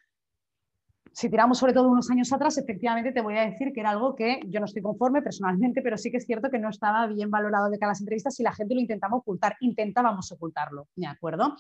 si 1.12 1.28
tiramos 1.28 1.58
sobre 1.58 1.72
todo 1.72 1.90
unos 1.90 2.08
años 2.12 2.32
atrás, 2.32 2.58
efectivamente 2.58 3.10
te 3.10 3.22
voy 3.22 3.38
a 3.38 3.50
decir 3.50 3.72
que 3.72 3.80
era 3.80 3.90
algo 3.90 4.14
que 4.14 4.40
yo 4.46 4.60
no 4.60 4.66
estoy 4.66 4.82
conforme 4.82 5.20
personalmente, 5.20 5.82
pero 5.82 5.98
sí 5.98 6.12
que 6.12 6.18
es 6.18 6.26
cierto 6.26 6.48
que 6.48 6.60
no 6.60 6.68
estaba 6.68 7.08
bien 7.08 7.28
valorado 7.28 7.70
de 7.70 7.78
cada 7.80 7.90
las 7.90 8.00
entrevistas 8.00 8.38
y 8.38 8.44
la 8.44 8.54
gente 8.54 8.76
lo 8.76 8.80
intentaba 8.80 9.16
ocultar, 9.16 9.56
intentábamos 9.58 10.30
ocultarlo, 10.30 10.86
¿de 10.94 11.08
acuerdo? 11.08 11.56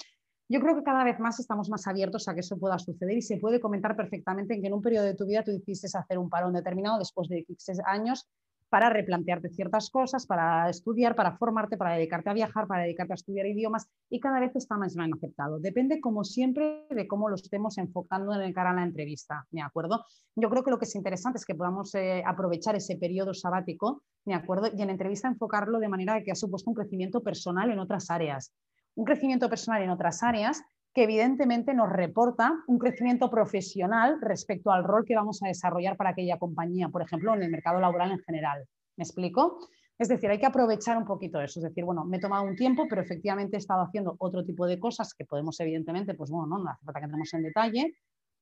Yo 0.50 0.60
creo 0.60 0.74
que 0.74 0.82
cada 0.82 1.04
vez 1.04 1.20
más 1.20 1.38
estamos 1.40 1.68
más 1.68 1.86
abiertos 1.86 2.26
a 2.26 2.34
que 2.34 2.40
eso 2.40 2.58
pueda 2.58 2.78
suceder 2.78 3.18
y 3.18 3.22
se 3.22 3.36
puede 3.36 3.60
comentar 3.60 3.94
perfectamente 3.94 4.54
en 4.54 4.62
que 4.62 4.68
en 4.68 4.72
un 4.72 4.80
periodo 4.80 5.04
de 5.04 5.14
tu 5.14 5.26
vida 5.26 5.44
tú 5.44 5.52
decidiste 5.52 5.88
hacer 5.96 6.18
un 6.18 6.30
parón 6.30 6.54
determinado 6.54 6.98
después 6.98 7.28
de 7.28 7.40
X 7.40 7.66
años 7.84 8.26
para 8.70 8.90
replantearte 8.90 9.50
ciertas 9.50 9.90
cosas, 9.90 10.26
para 10.26 10.68
estudiar, 10.68 11.14
para 11.14 11.36
formarte, 11.36 11.76
para 11.76 11.94
dedicarte 11.94 12.30
a 12.30 12.34
viajar, 12.34 12.66
para 12.66 12.82
dedicarte 12.82 13.12
a 13.12 13.16
estudiar 13.16 13.46
idiomas 13.46 13.88
y 14.08 14.20
cada 14.20 14.40
vez 14.40 14.56
está 14.56 14.76
más 14.76 14.94
bien 14.94 15.12
aceptado. 15.12 15.58
Depende, 15.58 16.00
como 16.00 16.24
siempre, 16.24 16.86
de 16.90 17.06
cómo 17.06 17.28
lo 17.28 17.34
estemos 17.34 17.76
enfocando 17.78 18.34
en 18.34 18.42
el 18.42 18.54
cara 18.54 18.70
a 18.70 18.74
la 18.74 18.84
entrevista, 18.84 19.46
¿de 19.50 19.60
acuerdo? 19.60 20.04
Yo 20.34 20.48
creo 20.48 20.64
que 20.64 20.70
lo 20.70 20.78
que 20.78 20.84
es 20.86 20.94
interesante 20.94 21.38
es 21.38 21.44
que 21.44 21.54
podamos 21.54 21.94
eh, 21.94 22.22
aprovechar 22.26 22.74
ese 22.74 22.96
periodo 22.96 23.34
sabático, 23.34 24.02
¿de 24.24 24.34
acuerdo? 24.34 24.68
Y 24.74 24.80
en 24.80 24.90
entrevista 24.90 25.28
enfocarlo 25.28 25.78
de 25.78 25.88
manera 25.88 26.22
que 26.22 26.32
ha 26.32 26.36
supuesto 26.36 26.70
un 26.70 26.76
crecimiento 26.76 27.22
personal 27.22 27.70
en 27.70 27.78
otras 27.78 28.10
áreas 28.10 28.52
un 28.98 29.04
crecimiento 29.04 29.48
personal 29.48 29.80
en 29.80 29.90
otras 29.90 30.24
áreas 30.24 30.60
que 30.92 31.04
evidentemente 31.04 31.72
nos 31.72 31.88
reporta 31.88 32.52
un 32.66 32.78
crecimiento 32.78 33.30
profesional 33.30 34.18
respecto 34.20 34.72
al 34.72 34.82
rol 34.82 35.04
que 35.04 35.14
vamos 35.14 35.40
a 35.40 35.46
desarrollar 35.46 35.96
para 35.96 36.10
aquella 36.10 36.36
compañía, 36.36 36.88
por 36.88 37.02
ejemplo, 37.02 37.32
en 37.32 37.44
el 37.44 37.50
mercado 37.50 37.78
laboral 37.78 38.10
en 38.10 38.18
general. 38.18 38.66
¿Me 38.96 39.04
explico? 39.04 39.60
Es 39.96 40.08
decir, 40.08 40.28
hay 40.28 40.40
que 40.40 40.46
aprovechar 40.46 40.98
un 40.98 41.04
poquito 41.04 41.40
eso. 41.40 41.60
Es 41.60 41.64
decir, 41.64 41.84
bueno, 41.84 42.04
me 42.06 42.16
he 42.16 42.20
tomado 42.20 42.42
un 42.42 42.56
tiempo, 42.56 42.86
pero 42.88 43.00
efectivamente 43.00 43.56
he 43.56 43.60
estado 43.60 43.82
haciendo 43.82 44.16
otro 44.18 44.44
tipo 44.44 44.66
de 44.66 44.80
cosas 44.80 45.14
que 45.14 45.24
podemos, 45.24 45.60
evidentemente, 45.60 46.14
pues 46.14 46.30
bueno, 46.30 46.48
no, 46.48 46.64
no 46.64 46.70
hace 46.70 46.84
falta 46.84 46.98
que 46.98 47.04
entremos 47.04 47.34
en 47.34 47.42
detalle, 47.44 47.94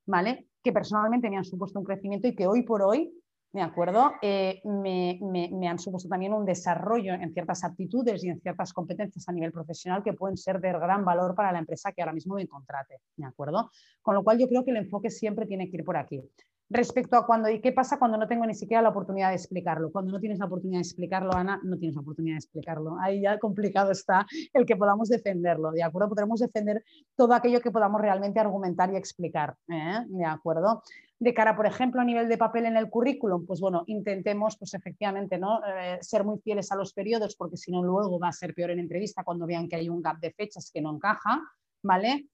¿vale? 0.07 0.49
Que 0.63 0.73
personalmente 0.73 1.29
me 1.29 1.37
han 1.37 1.45
supuesto 1.45 1.79
un 1.79 1.85
crecimiento 1.85 2.29
y 2.29 2.35
que 2.35 2.47
hoy 2.47 2.63
por 2.63 2.81
hoy 2.81 3.13
¿de 3.57 3.63
acuerdo? 3.63 4.13
Eh, 4.21 4.61
me, 4.65 5.67
han 5.67 5.79
supuesto 5.79 6.11
también 6.11 6.35
un 6.35 6.45
desarrollo 6.45 7.15
en 7.15 7.33
ciertas 7.33 7.65
aptitudes 7.65 8.23
y 8.23 8.29
en 8.29 8.39
ciertas 8.39 8.75
competencias 8.75 9.27
a 9.31 9.33
nivel 9.33 9.51
profesional 9.51 10.03
que 10.05 10.13
pueden 10.13 10.37
ser 10.37 10.61
de 10.61 10.73
gran 10.73 11.07
valor 11.07 11.35
para 11.35 11.53
la 11.53 11.59
empresa 11.59 11.91
que 11.93 12.03
ahora 12.03 12.13
mismo 12.13 12.35
me 12.35 12.47
contrate, 12.47 13.01
¿de 13.17 13.25
acuerdo? 13.25 13.71
Con 14.03 14.15
lo 14.15 14.23
cual 14.23 14.39
yo 14.39 14.47
creo 14.47 14.63
que 14.63 14.73
el 14.73 14.77
enfoque 14.77 15.09
siempre 15.09 15.47
tiene 15.47 15.71
que 15.71 15.79
ir 15.79 15.85
por 15.85 15.97
aquí. 15.97 16.23
Respecto 16.69 17.17
a 17.17 17.27
cuando 17.27 17.49
y 17.49 17.61
qué 17.61 17.73
pasa 17.73 17.99
cuando 17.99 18.19
no 18.19 18.27
tengo 18.27 18.45
ni 18.45 18.55
siquiera 18.55 18.83
la 18.83 18.89
oportunidad 18.89 19.29
de 19.29 19.37
explicarlo. 19.37 19.91
Cuando 19.93 20.13
no 20.13 20.19
tienes 20.19 20.39
la 20.39 20.47
oportunidad 20.47 20.79
de 20.79 20.83
explicarlo, 20.83 21.33
Ana, 21.33 21.61
no 21.63 21.79
tienes 21.79 21.95
la 21.95 22.03
oportunidad 22.03 22.35
de 22.35 22.39
explicarlo. 22.39 22.99
Ahí 23.01 23.23
ya 23.23 23.39
complicado 23.39 23.93
está 23.93 24.27
el 24.53 24.67
que 24.67 24.77
podamos 24.77 25.09
defenderlo, 25.09 25.71
¿de 25.71 25.83
acuerdo? 25.83 26.09
Podremos 26.09 26.41
defender 26.41 26.85
todo 27.15 27.35
aquello 27.35 27.61
que 27.61 27.71
podamos 27.71 28.01
realmente 28.01 28.41
argumentar 28.41 28.93
y 28.93 28.97
explicar, 28.97 29.57
¿eh? 29.69 30.01
¿de 30.07 30.25
acuerdo? 30.25 30.83
De 31.19 31.33
cara, 31.33 31.57
por 31.57 31.67
ejemplo, 31.67 32.01
a 32.01 32.05
nivel 32.05 32.29
de 32.29 32.37
papel 32.37 32.67
en 32.67 32.77
el 32.77 32.91
currículum, 32.91 33.47
pues 33.47 33.61
bueno, 33.61 33.85
intentemos, 33.87 34.59
pues 34.59 34.75
efectivamente, 34.75 35.39
¿no? 35.39 35.61
Eh, 35.65 35.99
ser 36.03 36.25
muy 36.25 36.39
fieles 36.41 36.71
a 36.73 36.77
los 36.77 36.93
periodos, 36.93 37.37
porque 37.37 37.57
si 37.57 37.71
no 37.71 37.83
luego 37.83 38.19
va 38.19 38.29
a 38.29 38.33
ser 38.33 38.55
peor 38.55 38.71
en 38.71 38.81
entrevista 38.81 39.25
cuando 39.25 39.47
vean 39.47 39.69
que 39.69 39.77
hay 39.77 39.89
un 39.89 40.03
gap 40.03 40.19
de 40.19 40.33
fechas 40.33 40.71
que 40.73 40.83
no 40.83 40.95
encaja, 40.95 41.41
¿vale? 41.83 42.29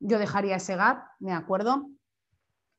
Yo 0.00 0.18
dejaría 0.18 0.56
ese 0.56 0.76
gap, 0.76 1.04
¿de 1.20 1.32
acuerdo? 1.32 1.86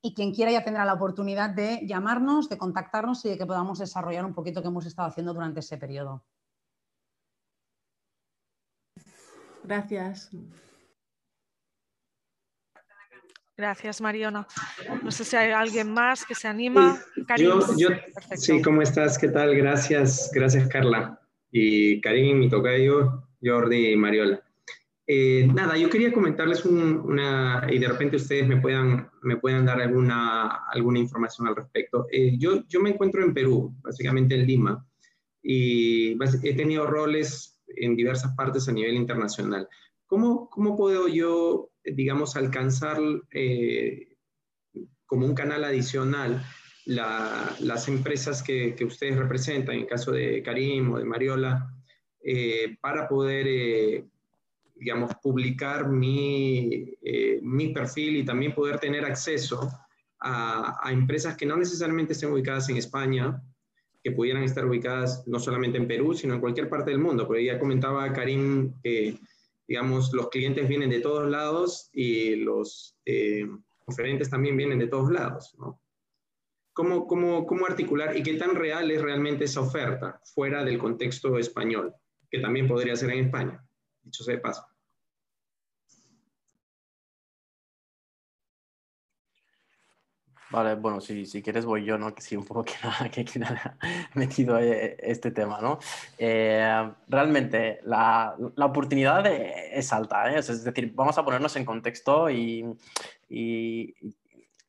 Y 0.02 0.14
quien 0.14 0.34
quiera 0.34 0.52
ya 0.52 0.64
tendrá 0.64 0.86
la 0.86 0.94
oportunidad 0.94 1.50
de 1.50 1.86
llamarnos, 1.86 2.50
de 2.50 2.58
contactarnos 2.58 3.26
y 3.26 3.30
de 3.30 3.38
que 3.38 3.46
podamos 3.46 3.80
desarrollar 3.80 4.26
un 4.26 4.34
poquito 4.34 4.62
que 4.62 4.68
hemos 4.68 4.86
estado 4.86 5.08
haciendo 5.08 5.34
durante 5.34 5.60
ese 5.60 5.78
periodo. 5.78 6.24
Gracias. 9.64 10.30
Gracias, 13.58 14.02
Mariona. 14.02 14.48
No 15.02 15.10
sé 15.10 15.26
si 15.26 15.36
hay 15.36 15.52
alguien 15.52 15.92
más 15.92 16.24
que 16.26 16.36
se 16.36 16.48
anima. 16.48 17.02
Sí, 18.36 18.62
¿cómo 18.62 18.84
estás? 18.84 19.18
¿Qué 19.18 19.30
tal? 19.30 19.56
Gracias, 19.56 20.30
gracias, 20.32 20.70
Carla. 20.70 21.20
Y 21.52 22.00
Karim, 22.02 22.38
mi 22.38 22.50
tocayo, 22.50 23.24
Jordi 23.42 23.94
y 23.94 23.96
Mariola. 23.98 24.47
Eh, 25.10 25.48
nada, 25.48 25.78
yo 25.78 25.90
quería 25.90 26.12
comentarles 26.12 26.66
una, 26.66 27.66
y 27.72 27.80
de 27.80 27.88
repente 27.88 28.18
ustedes 28.18 28.46
me 28.46 28.58
puedan, 28.58 29.10
me 29.22 29.38
puedan 29.38 29.66
dar 29.66 29.80
alguna, 29.80 30.66
alguna 30.70 31.00
información 31.00 31.48
al 31.48 31.56
respecto. 31.56 32.08
Eh, 32.12 32.38
yo, 32.38 32.68
yo 32.68 32.82
me 32.82 32.90
encuentro 32.90 33.24
en 33.24 33.34
Perú, 33.34 33.74
básicamente 33.82 34.36
en 34.36 34.46
Lima, 34.46 34.86
y 35.42 36.18
he 36.44 36.54
tenido 36.56 36.86
roles 36.88 37.58
en 37.68 37.96
diversas 37.96 38.36
partes 38.36 38.68
a 38.68 38.74
nivel 38.74 38.96
internacional. 38.96 39.70
¿Cómo, 40.08 40.50
cómo 40.50 40.76
puedo 40.76 41.08
yo, 41.08 41.70
digamos, 41.86 42.36
alcanzar 42.36 43.00
eh, 43.32 44.18
como 45.06 45.26
un 45.26 45.36
canal 45.36 45.64
adicional 45.64 46.44
las 46.86 47.88
empresas 47.88 48.44
que, 48.44 48.76
que, 48.76 48.86
ustedes 48.86 49.18
representan, 49.18 49.76
en 49.76 49.82
el 49.82 49.88
caso 49.88 50.12
de 50.12 50.42
Karim 50.42 50.92
o 50.92 50.98
de 50.98 51.06
Mariola, 51.06 51.70
para 52.82 53.10
poder 53.10 54.06
digamos, 54.80 55.12
publicar 55.22 55.88
mi, 55.88 56.96
eh, 57.02 57.40
mi 57.42 57.70
perfil 57.70 58.18
y 58.18 58.26
también 58.26 58.54
poder 58.54 58.80
tener 58.80 59.06
acceso 59.06 59.70
a, 60.20 60.78
a, 60.82 60.92
empresas 60.92 61.36
que 61.36 61.46
no 61.46 61.58
necesariamente 61.58 62.14
estén 62.14 62.32
ubicadas 62.32 62.70
en 62.70 62.78
España, 62.78 63.42
que 64.04 64.12
pudieran 64.12 64.44
estar 64.44 64.66
ubicadas 64.66 65.24
no 65.28 65.40
solamente 65.40 65.78
en 65.78 65.88
Perú, 65.88 66.14
sino 66.14 66.36
en 66.36 66.40
cualquier 66.40 66.70
parte 66.70 66.92
del 66.92 67.00
mundo. 67.00 67.28
Porque 67.28 67.46
ya 67.46 67.60
comentaba 67.60 68.12
Karim 68.14 68.74
que, 68.82 69.20
digamos, 69.68 70.14
los 70.14 70.30
clientes 70.30 70.68
vienen 70.68 70.90
de 70.90 71.02
todos 71.02 71.30
lados 71.30 71.90
y 71.92 72.36
los 72.36 72.98
eh, 73.06 73.48
oferentes 73.86 74.30
también 74.30 74.56
vienen 74.56 74.80
de 74.80 74.88
todos 74.88 75.12
lados, 75.12 75.56
¿no? 75.58 75.82
¿Cómo, 76.74 77.08
cómo, 77.08 77.46
¿Cómo 77.48 77.66
articular 77.66 78.16
y 78.16 78.22
qué 78.22 78.36
tan 78.36 78.54
real 78.56 78.92
es 78.92 79.02
realmente 79.02 79.46
esa 79.46 79.62
oferta 79.62 80.22
fuera 80.36 80.64
del 80.64 80.78
contexto 80.78 81.38
español, 81.40 81.94
que 82.30 82.38
también 82.40 82.68
podría 82.68 82.96
ser 82.96 83.10
en 83.10 83.26
España? 83.26 83.67
Dicho 84.08 84.24
sea 84.24 84.36
de 84.36 84.42
paso. 84.42 84.66
Vale, 90.50 90.76
bueno, 90.76 91.02
si, 91.02 91.26
si 91.26 91.42
quieres 91.44 91.66
voy 91.66 91.84
yo, 91.84 91.98
¿no? 91.98 92.16
Que 92.16 92.22
sí, 92.22 92.38
un 92.38 92.46
poco 92.46 92.64
que, 92.64 92.74
que, 93.12 93.26
que 93.26 93.40
metido 94.14 94.58
eh, 94.60 94.96
este 95.00 95.32
tema, 95.32 95.60
¿no? 95.62 95.78
Eh, 96.18 96.90
realmente 97.10 97.80
la, 97.84 98.34
la, 98.56 98.66
oportunidad 98.66 99.26
es 99.28 99.92
alta, 99.92 100.32
¿eh? 100.32 100.40
Es 100.40 100.64
decir, 100.64 100.94
vamos 100.96 101.18
a 101.18 101.26
ponernos 101.26 101.56
en 101.58 101.66
contexto 101.66 102.30
y, 102.30 102.66
y 103.30 103.94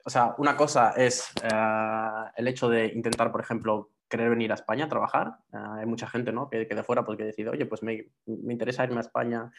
o 0.05 0.11
sea, 0.11 0.35
una 0.39 0.57
cosa 0.57 0.95
es 0.97 1.31
eh, 1.43 2.31
el 2.37 2.49
hecho 2.49 2.69
de 2.69 2.87
intentar, 2.87 3.31
por 3.31 3.41
ejemplo, 3.41 3.91
querer 4.09 4.31
venir 4.31 4.51
a 4.51 4.55
España 4.55 4.87
a 4.87 4.89
trabajar. 4.89 5.37
Ah, 5.53 5.77
hay 5.79 5.87
mucha 5.87 6.07
gente 6.07 6.33
¿no? 6.33 6.49
que, 6.49 6.67
que, 6.67 6.75
de 6.75 6.83
fuera 6.83 7.05
pues, 7.05 7.19
que 7.19 7.25
decide, 7.25 7.51
oye, 7.51 7.67
pues 7.67 7.83
me, 7.83 8.11
me, 8.27 8.53
interesa 8.53 8.85
irme 8.85 8.97
a 8.99 9.01
España 9.01 9.51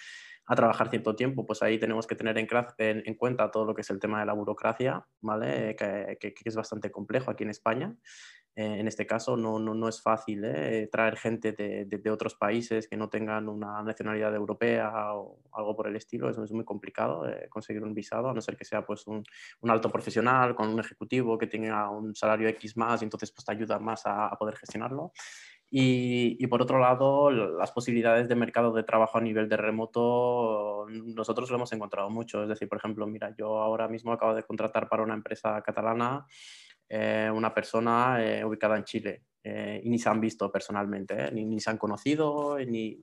a 0.46 0.56
trabajar 0.56 0.90
cierto 0.90 1.16
tiempo, 1.16 1.46
pues 1.46 1.62
ahí 1.62 1.78
tenemos 1.78 2.08
que 2.08 2.16
tener 2.16 2.38
en, 2.38 2.48
en, 2.80 3.04
en 3.06 3.14
cuenta 3.16 3.52
todo 3.52 3.66
lo 3.66 3.76
que 3.76 3.82
es 3.82 3.90
el 3.92 4.00
tema 4.00 4.20
de 4.20 4.26
la 4.26 4.34
burocracia, 4.34 5.06
¿vale? 5.22 5.76
Que, 5.76 6.18
que, 6.20 6.34
que 6.34 6.50
es 6.50 6.56
bastante 6.56 6.90
complejo 6.90 7.30
aquí 7.30 7.44
en 7.44 7.52
España. 7.52 7.96
Eh, 8.60 8.82
en 8.82 8.90
este 8.90 9.08
caso 9.08 9.38
no, 9.38 9.58
no, 9.58 9.74
no 9.74 9.88
es 9.88 10.02
fácil 10.02 10.44
¿eh? 10.44 10.90
traer 10.92 11.16
gente 11.16 11.54
de, 11.54 11.86
de, 11.86 11.98
de, 11.98 12.12
otros 12.12 12.36
países 12.36 12.90
que 12.90 12.98
no 12.98 13.08
tengan 13.08 13.48
una 13.48 13.82
nacionalidad 13.82 14.36
europea 14.36 15.14
o 15.14 15.40
algo 15.54 15.78
por 15.78 15.88
el 15.88 15.96
estilo. 15.96 16.30
Eso 16.30 16.44
es 16.44 16.52
muy 16.52 16.66
complicado 16.66 17.26
eh, 17.26 17.48
conseguir 17.48 17.82
un 17.84 17.94
visado, 17.94 18.30
a 18.30 18.34
no 18.34 18.42
ser 18.42 18.58
que 18.58 18.66
sea 18.66 18.86
pues, 18.86 19.08
un, 19.08 19.24
un, 19.62 19.70
alto 19.70 19.90
profesional 19.90 20.56
con 20.56 20.68
un 20.68 20.80
ejecutivo 20.82 21.38
que 21.38 21.48
tenga 21.48 21.90
un 21.90 22.14
salario 22.14 22.50
X 22.50 22.76
más 22.76 23.02
y 23.02 23.06
entonces 23.06 23.32
pues, 23.32 23.46
te 23.46 23.54
ayuda 23.54 23.80
más 23.80 24.06
a, 24.06 24.28
a 24.28 24.38
poder 24.38 24.58
gestionarlo. 24.58 25.14
Y, 25.72 26.36
y, 26.44 26.48
por 26.48 26.62
otro 26.62 26.80
lado, 26.80 27.32
las 27.32 27.72
posibilidades 27.72 28.28
de 28.28 28.36
mercado 28.36 28.74
de 28.74 28.84
trabajo 28.84 29.20
a 29.20 29.22
nivel 29.22 29.48
de 29.48 29.56
remoto, 29.56 30.88
nosotros 30.90 31.50
lo 31.50 31.58
hemos 31.58 31.72
encontrado 31.72 32.10
mucho. 32.10 32.44
Es 32.44 32.50
decir, 32.50 32.68
por 32.68 32.80
ejemplo, 32.80 33.08
mira, 33.08 33.34
yo 33.38 33.62
ahora 33.62 33.88
mismo 33.88 34.12
acabo 34.12 34.34
de 34.34 34.44
contratar 34.44 34.90
para 34.90 35.04
una 35.04 35.14
empresa 35.14 35.62
catalana 35.62 36.26
eh, 36.90 37.32
una 37.34 37.54
persona 37.54 38.24
eh, 38.24 38.44
ubicada 38.44 38.76
en 38.76 38.84
Chile 38.84 39.24
eh, 39.44 39.80
y 39.84 39.90
ni 39.90 40.00
se 40.00 40.10
han 40.10 40.20
visto 40.20 40.52
personalmente, 40.52 41.32
ni, 41.32 41.46
ni, 41.46 41.60
se 41.60 41.70
han 41.70 41.78
conocido, 41.78 42.58
ni, 42.60 43.00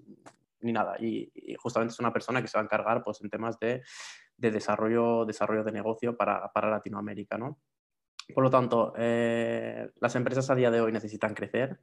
ni 0.61 0.73
nada. 0.73 0.97
Y, 0.99 1.31
y, 1.35 1.55
justamente 1.55 1.93
es 1.93 2.01
una 2.01 2.13
persona 2.13 2.43
que 2.43 2.49
se 2.49 2.59
va 2.59 2.63
a 2.63 2.65
encargar 2.65 3.03
pues, 3.03 3.23
en 3.23 3.31
temas 3.31 3.59
de, 3.59 3.83
de 4.37 4.51
desarrollo, 4.51 5.25
desarrollo 5.25 5.65
de 5.65 5.73
negocio 5.73 6.17
para, 6.17 6.53
para 6.53 6.71
Latinoamérica. 6.71 7.39
¿no? 7.39 7.59
Por 8.35 8.43
lo 8.43 8.51
tanto, 8.51 8.93
las 8.97 10.17
empresas 10.17 10.51
a 10.51 10.57
día 10.57 10.71
de 10.71 10.81
hoy 10.81 10.91
necesitan 10.91 11.33
crecer, 11.33 11.79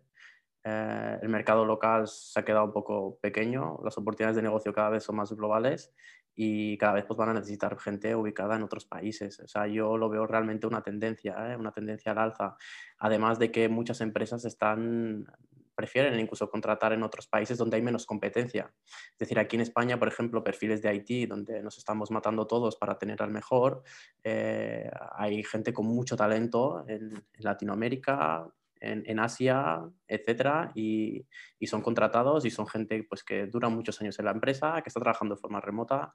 eh, 0.66 1.20
el 1.22 1.28
mercado 1.28 1.66
local 1.66 2.08
se 2.08 2.40
ha 2.40 2.46
quedado 2.46 2.66
un 2.66 2.72
poco 2.72 3.20
pequeño, 3.20 3.80
las 3.84 3.98
oportunidades 3.98 4.38
de 4.38 4.44
negocio 4.44 4.74
cada 4.74 4.90
vez 4.90 5.04
son 5.04 5.18
más 5.18 5.34
globales 5.34 5.94
y 6.35 6.77
cada 6.77 6.93
vez 6.93 7.05
pues, 7.05 7.18
van 7.18 7.30
a 7.30 7.34
necesitar 7.34 7.77
gente 7.80 8.15
ubicada 8.15 8.55
en 8.55 8.64
otros 8.64 8.85
países. 8.85 9.39
O 9.39 9.47
sea, 9.47 9.68
yo 9.68 9.97
lo 9.97 10.10
veo 10.10 10.26
realmente 10.26 10.68
una 10.68 10.81
tendencia, 10.81 11.51
¿eh? 11.51 11.55
una 11.55 11.72
tendencia 11.72 12.11
al 12.11 12.18
alza. 12.19 12.57
Además 12.97 13.39
de 13.39 13.51
que 13.51 13.69
muchas 13.69 14.01
empresas 14.01 14.45
están 14.45 15.27
prefieren 15.76 16.19
incluso 16.19 16.49
contratar 16.49 16.93
en 16.93 17.03
otros 17.03 17.27
países 17.27 17.57
donde 17.57 17.77
hay 17.77 17.81
menos 17.81 18.05
competencia. 18.05 18.72
Es 18.85 19.18
decir, 19.18 19.39
aquí 19.39 19.55
en 19.55 19.61
España, 19.61 19.97
por 19.97 20.07
ejemplo, 20.07 20.43
perfiles 20.43 20.81
de 20.81 20.93
IT, 20.93 21.30
donde 21.30 21.64
nos 21.64 21.77
estamos 21.77 22.11
matando 22.11 22.45
todos 22.45 22.76
para 22.76 22.97
tener 22.97 23.22
al 23.22 23.31
mejor, 23.31 23.84
eh, 24.23 24.89
hay 25.15 25.43
gente 25.43 25.73
con 25.73 25.88
mucho 25.88 26.15
talento 26.15 26.85
en, 26.88 27.11
en 27.11 27.23
Latinoamérica, 27.39 28.47
en, 28.84 29.19
Asia, 29.19 29.81
etcétera, 30.07 30.72
y, 30.76 31.26
y, 31.60 31.68
son 31.68 31.81
contratados 31.81 32.45
y 32.45 32.51
son 32.51 32.68
gente 32.68 33.05
pues, 33.07 33.23
que 33.23 33.47
dura 33.47 33.69
muchos 33.69 34.01
años 34.01 34.19
en 34.19 34.26
la 34.26 34.31
empresa, 34.31 34.81
que 34.81 34.89
está 34.89 34.99
trabajando 34.99 35.35
de 35.35 35.41
forma 35.41 35.61
remota, 35.61 36.14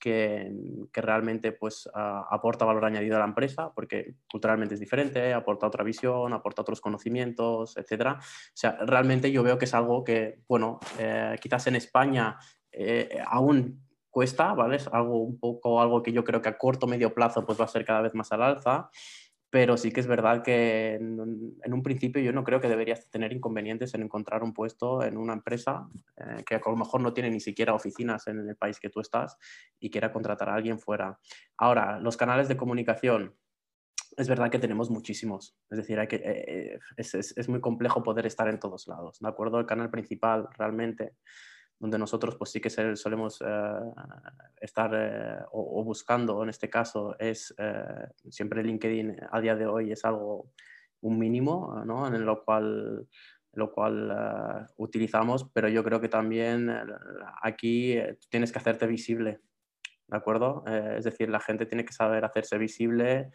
que, 0.00 0.50
que 0.92 1.00
realmente 1.00 1.52
pues, 1.52 1.88
aporta 1.94 2.64
valor 2.64 2.86
añadido 2.86 3.16
a 3.16 3.20
la 3.20 3.26
empresa, 3.26 3.72
porque 3.72 4.14
culturalmente 4.30 4.74
es 4.74 4.80
diferente, 4.80 5.32
aporta 5.32 5.66
otra 5.66 5.84
visión, 5.84 6.32
aporta 6.32 6.62
otros 6.62 6.80
conocimientos, 6.80 7.76
etcétera. 7.76 8.18
O 8.18 8.52
sea, 8.54 8.78
realmente 8.86 9.30
yo 9.30 9.42
veo 9.42 9.58
que 9.58 9.66
es 9.66 9.74
algo 9.74 10.02
que, 10.02 10.40
bueno, 10.48 10.80
eh, 10.98 11.36
quizás 11.40 11.66
en 11.66 11.76
España 11.76 12.38
eh, 12.72 13.22
aún 13.26 13.86
cuesta, 14.10 14.54
¿vale? 14.54 14.76
Es 14.76 14.88
algo 14.88 15.18
un 15.22 15.38
poco, 15.38 15.80
algo 15.80 16.02
que 16.02 16.12
yo 16.12 16.24
creo 16.24 16.42
que 16.42 16.48
a 16.48 16.58
corto 16.58 16.86
medio 16.86 17.14
plazo 17.14 17.46
pues 17.46 17.60
va 17.60 17.64
a 17.64 17.68
ser 17.68 17.84
cada 17.84 18.00
vez 18.00 18.14
más 18.14 18.32
al 18.32 18.42
alza 18.42 18.90
pero 19.50 19.76
sí 19.76 19.90
que 19.90 20.00
es 20.00 20.06
verdad 20.06 20.42
que 20.42 20.94
en, 20.94 21.72
un 21.72 21.82
principio 21.82 22.22
yo 22.22 22.32
no 22.32 22.44
creo 22.44 22.60
que 22.60 22.68
deberías 22.68 23.10
tener 23.10 23.32
inconvenientes 23.32 23.92
en 23.94 24.02
encontrar 24.02 24.44
un 24.44 24.54
puesto 24.54 25.02
en 25.02 25.16
una 25.16 25.32
empresa 25.32 25.88
eh, 26.16 26.44
que 26.46 26.54
a 26.54 26.62
lo 26.64 26.76
mejor 26.76 27.00
no 27.00 27.12
tiene 27.12 27.30
ni 27.30 27.40
siquiera 27.40 27.74
oficinas 27.74 28.28
en 28.28 28.48
el 28.48 28.56
país 28.56 28.78
que 28.78 28.90
tú 28.90 29.00
estás 29.00 29.36
y 29.80 29.90
quiera 29.90 30.12
contratar 30.12 30.48
a 30.48 30.54
alguien 30.54 30.78
fuera. 30.78 31.18
Ahora, 31.56 31.98
los 31.98 32.16
canales 32.16 32.46
de 32.46 32.56
comunicación, 32.56 33.34
es 34.16 34.28
verdad 34.28 34.50
que 34.50 34.58
tenemos 34.58 34.88
muchísimos, 34.88 35.56
es 35.70 35.78
decir, 35.78 35.98
hay 35.98 36.06
que, 36.06 36.16
eh, 36.16 36.44
eh 36.46 36.78
es, 36.96 37.14
es, 37.14 37.36
es 37.36 37.48
muy 37.48 37.60
complejo 37.60 38.02
poder 38.02 38.26
estar 38.26 38.48
en 38.48 38.60
todos 38.60 38.86
lados, 38.86 39.18
¿de 39.18 39.28
acuerdo? 39.28 39.58
El 39.58 39.66
canal 39.66 39.90
principal 39.90 40.48
realmente 40.56 41.14
donde 41.80 41.98
nosotros 41.98 42.36
pues 42.36 42.50
sí 42.50 42.60
que 42.60 42.68
solemos 42.68 43.40
eh, 43.40 43.46
estar 44.60 44.90
eh, 44.94 45.42
o, 45.50 45.80
o, 45.80 45.82
buscando, 45.82 46.42
en 46.42 46.50
este 46.50 46.68
caso, 46.68 47.18
es 47.18 47.54
eh, 47.56 48.06
siempre 48.28 48.62
LinkedIn 48.62 49.16
a 49.32 49.40
día 49.40 49.56
de 49.56 49.66
hoy 49.66 49.90
es 49.90 50.04
algo, 50.04 50.52
un 51.00 51.18
mínimo, 51.18 51.82
¿no? 51.86 52.06
En 52.06 52.26
lo 52.26 52.44
cual, 52.44 53.08
lo 53.54 53.72
cual 53.72 54.68
utilizamos, 54.76 55.48
pero 55.54 55.68
yo 55.68 55.82
creo 55.82 56.02
que 56.02 56.10
también 56.10 56.70
aquí 57.42 57.98
tienes 58.28 58.52
que 58.52 58.58
hacerte 58.58 58.86
visible, 58.86 59.40
¿de 60.06 60.16
acuerdo? 60.16 60.62
es 60.66 61.04
decir, 61.04 61.30
la 61.30 61.40
gente 61.40 61.64
tiene 61.64 61.86
que 61.86 61.94
saber 61.94 62.26
hacerse 62.26 62.58
visible, 62.58 63.30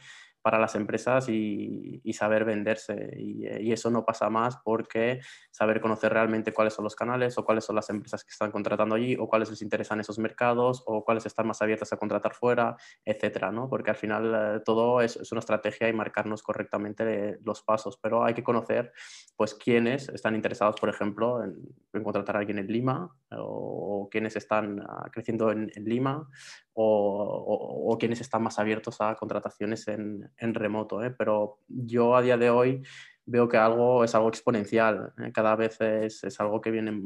para 0.46 0.60
las 0.60 0.76
empresas 0.76 1.28
y, 1.28 2.14
saber 2.14 2.46
venderse. 2.46 3.16
Y, 3.18 3.72
eso 3.72 3.90
no 3.90 4.06
pasa 4.06 4.30
más 4.30 4.58
porque 4.58 5.20
saber 5.50 5.82
conocer 5.82 6.14
realmente 6.14 6.54
cuáles 6.54 6.76
son 6.76 6.84
los 6.84 6.96
canales 6.96 7.36
o 7.40 7.44
cuáles 7.44 7.66
son 7.66 7.76
las 7.76 7.90
empresas 7.90 8.24
que 8.24 8.30
están 8.30 8.52
contratando 8.52 8.94
allí 8.94 9.18
o 9.20 9.28
cuáles 9.28 9.50
les 9.50 9.64
interesan 9.64 10.00
esos 10.02 10.20
mercados 10.20 10.84
o 10.86 11.04
cuáles 11.04 11.26
están 11.26 11.48
más 11.48 11.64
abiertas 11.64 11.92
a 11.94 11.98
contratar 11.98 12.36
fuera, 12.36 12.78
etcétera, 13.04 13.52
¿no? 13.52 13.68
Porque 13.68 13.90
al 13.90 13.96
final 13.96 14.34
eh, 14.36 14.62
todo 14.64 15.02
es, 15.02 15.16
es, 15.16 15.32
una 15.32 15.40
estrategia 15.40 15.90
y 15.90 15.94
marcarnos 15.94 16.44
correctamente 16.44 17.40
los 17.44 17.64
pasos, 17.64 17.98
pero 17.98 18.24
hay 18.24 18.36
que 18.36 18.44
conocer 18.44 18.94
pues 19.36 19.56
quiénes 19.56 20.10
están 20.10 20.36
interesados, 20.36 20.76
por 20.80 20.90
ejemplo, 20.90 21.44
en, 21.44 22.04
contratar 22.04 22.36
a 22.36 22.40
alguien 22.40 22.60
en 22.60 22.68
Lima 22.68 23.10
o, 23.38 24.07
quiénes 24.12 24.36
están 24.36 24.82
ah, 24.82 25.10
creciendo 25.12 25.52
en, 25.52 25.72
Lima 25.76 26.28
o, 26.74 27.86
o, 27.90 27.98
quienes 27.98 28.22
están 28.22 28.44
más 28.44 28.60
abiertos 28.60 29.02
a 29.02 29.16
contrataciones 29.16 29.88
en, 29.88 30.30
en 30.38 30.53
remoto. 30.53 31.03
¿eh? 31.03 31.12
Pero 31.12 31.60
yo 31.68 32.16
a 32.16 32.22
día 32.22 32.38
de 32.38 32.49
hoy 32.49 32.84
veo 33.26 33.48
que 33.48 33.57
algo 33.57 34.03
es 34.03 34.14
algo 34.16 34.30
exponencial. 34.30 35.14
¿eh? 35.18 35.32
Cada 35.34 35.56
vez 35.56 35.80
es, 35.82 36.24
es, 36.24 36.40
algo 36.40 36.62
que 36.62 36.72
viene 36.72 37.02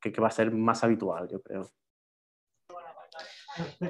que, 0.00 0.12
que 0.12 0.20
va 0.20 0.28
a 0.28 0.32
ser 0.32 0.52
más 0.52 0.84
habitual, 0.84 1.28
yo 1.28 1.42
creo. 1.42 1.70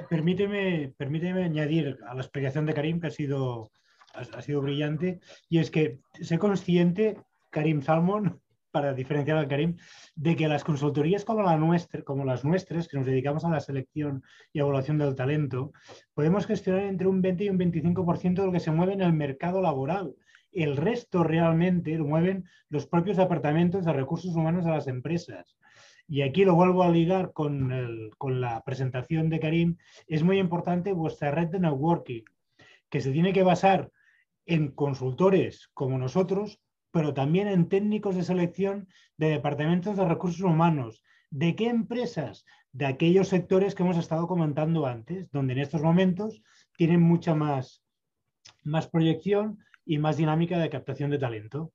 Permíteme, 0.09 0.93
permíteme 0.97 1.43
añadir 1.43 1.99
a 2.07 2.15
la 2.15 2.21
explicación 2.21 2.65
de 2.65 2.73
Karim, 2.73 2.99
que 2.99 3.07
ha 3.07 3.11
sido, 3.11 3.71
ha, 4.13 4.41
sido 4.41 4.61
brillante, 4.61 5.19
y 5.49 5.59
es 5.59 5.69
que 5.69 5.99
sé 6.19 6.39
consciente, 6.39 7.17
Karim 7.49 7.81
Salmon, 7.81 8.41
para 8.71 8.93
diferenciar 8.93 9.37
al 9.37 9.47
Karim, 9.47 9.77
de 10.15 10.35
que 10.35 10.47
las 10.47 10.63
consultorías 10.63 11.25
como, 11.25 11.43
la 11.43 11.57
nuestra, 11.57 12.01
como 12.03 12.25
las 12.25 12.43
nuestras, 12.43 12.87
que 12.87 12.97
nos 12.97 13.05
dedicamos 13.05 13.45
a 13.45 13.49
la 13.49 13.59
selección 13.59 14.23
y 14.53 14.59
evaluación 14.59 14.97
del 14.97 15.15
talento, 15.15 15.73
podemos 16.13 16.45
gestionar 16.45 16.83
entre 16.83 17.07
un 17.07 17.21
20 17.21 17.43
y 17.43 17.49
un 17.49 17.59
25% 17.59 18.41
de 18.41 18.45
lo 18.45 18.51
que 18.51 18.59
se 18.59 18.71
mueve 18.71 18.93
en 18.93 19.01
el 19.01 19.13
mercado 19.13 19.61
laboral. 19.61 20.15
El 20.51 20.75
resto 20.77 21.23
realmente 21.23 21.97
lo 21.97 22.05
mueven 22.05 22.45
los 22.69 22.87
propios 22.87 23.17
departamentos 23.17 23.85
de 23.85 23.93
recursos 23.93 24.35
humanos 24.35 24.65
de 24.65 24.71
las 24.71 24.87
empresas. 24.87 25.57
Y 26.07 26.23
aquí 26.23 26.43
lo 26.43 26.55
vuelvo 26.55 26.83
a 26.83 26.89
ligar 26.89 27.31
con, 27.31 28.11
con 28.17 28.41
la 28.41 28.61
presentación 28.63 29.29
de 29.29 29.39
Karim. 29.39 29.77
Es 30.07 30.23
muy 30.23 30.39
importante 30.39 30.91
vuestra 30.91 31.31
red 31.31 31.47
de 31.47 31.59
networking, 31.59 32.23
que 32.89 32.99
se 32.99 33.11
tiene 33.11 33.31
que 33.31 33.43
basar 33.43 33.91
en 34.45 34.71
consultores 34.71 35.69
como 35.73 35.97
nosotros, 35.97 36.59
pero 36.91 37.13
también 37.13 37.47
en 37.47 37.69
técnicos 37.69 38.15
de 38.15 38.23
selección 38.23 38.87
de 39.17 39.29
departamentos 39.29 39.97
de 39.97 40.05
recursos 40.05 40.41
humanos. 40.41 41.03
¿De 41.29 41.55
qué 41.55 41.67
empresas? 41.67 42.45
De 42.73 42.85
aquellos 42.85 43.29
sectores 43.29 43.73
que 43.73 43.83
hemos 43.83 43.97
estado 43.97 44.27
comentando 44.27 44.85
antes, 44.85 45.31
donde 45.31 45.53
en 45.53 45.59
estos 45.59 45.81
momentos 45.81 46.41
tienen 46.75 47.01
mucha 47.01 47.33
más, 47.35 47.83
más 48.63 48.87
proyección 48.87 49.59
y 49.85 49.97
más 49.97 50.17
dinámica 50.17 50.59
de 50.59 50.69
captación 50.69 51.09
de 51.09 51.19
talento. 51.19 51.71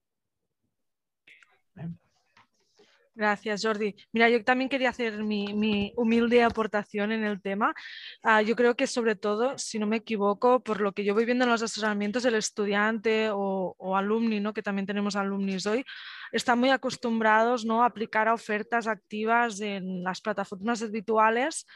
Gracias, 3.16 3.62
Jordi. 3.64 3.96
Mira, 4.12 4.28
yo 4.28 4.44
también 4.44 4.68
quería 4.68 4.90
hacer 4.90 5.24
mi, 5.24 5.90
humilde 5.96 6.42
aportación 6.42 7.12
en 7.12 7.24
el 7.24 7.40
tema. 7.40 7.74
Ah, 8.22 8.42
yo 8.42 8.54
creo 8.54 8.76
que 8.76 8.86
sobre 8.86 9.16
todo, 9.16 9.56
si 9.56 9.78
no 9.78 9.86
me 9.86 9.96
equivoco, 9.96 10.62
por 10.62 10.82
lo 10.82 10.92
que 10.92 11.02
yo 11.02 11.14
voy 11.14 11.24
viendo 11.24 11.44
en 11.44 11.50
los 11.50 11.62
asesoramientos, 11.62 12.26
el 12.26 12.34
estudiante 12.34 13.30
o, 13.32 13.74
alumni, 13.96 14.38
¿no? 14.38 14.52
que 14.52 14.62
también 14.62 14.84
tenemos 14.84 15.16
alumnis 15.16 15.64
hoy, 15.64 15.82
están 16.30 16.58
muy 16.58 16.68
acostumbrados 16.68 17.64
¿no? 17.64 17.82
a 17.82 17.86
aplicar 17.86 18.28
ofertas 18.28 18.86
activas 18.86 19.60
en 19.62 20.02
las 20.04 20.20
plataformas 20.20 20.82
habituales 20.82 21.66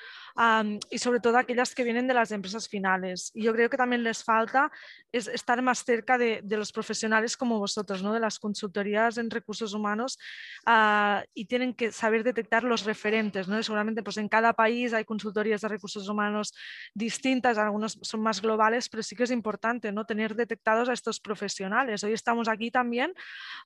y 0.91 0.99
sobre 0.99 1.21
todo 1.21 1.39
aquellas 1.39 1.75
que 1.75 1.85
vienen 1.85 2.07
de 2.07 2.15
las 2.15 2.33
empresas 2.33 2.69
finales. 2.69 3.31
Y 3.33 3.45
yo 3.45 3.55
creo 3.55 3.71
que 3.71 3.79
también 3.79 4.03
les 4.03 4.23
falta 4.23 4.71
es 5.11 5.27
estar 5.27 5.61
más 5.63 5.85
cerca 5.85 6.19
de, 6.19 6.43
los 6.51 6.73
profesionales 6.73 7.37
como 7.37 7.59
vosotros, 7.59 8.03
¿no? 8.03 8.13
de 8.13 8.21
las 8.21 8.39
consultorías 8.39 9.17
en 9.17 9.31
recursos 9.31 9.73
humanos 9.73 10.19
ah, 10.67 11.25
y 11.35 11.47
tienen 11.47 11.75
que 11.75 11.93
saber 11.93 12.25
detectar 12.25 12.65
los 12.65 12.85
referentes. 12.85 13.49
¿no? 13.49 13.63
seguramente 13.63 14.03
pues, 14.03 14.17
en 14.17 14.29
cada 14.29 14.53
país 14.53 14.93
hay 14.93 15.05
consultorías 15.05 15.61
de 15.61 15.69
recursos 15.69 16.09
humanos 16.09 16.53
distintas, 16.95 17.59
algunos 17.59 17.99
son 18.03 18.23
más 18.23 18.41
globales, 18.41 18.89
pero 18.89 19.03
sí 19.03 19.15
que 19.17 19.25
es 19.25 19.31
importante 19.31 19.93
¿no? 19.93 20.05
tener 20.05 20.35
detectados 20.35 20.89
a 20.89 20.93
estos 20.93 21.21
profesionales. 21.21 22.03
Hoy 22.05 22.13
estamos 22.13 22.49
aquí 22.49 22.71
también 22.71 23.15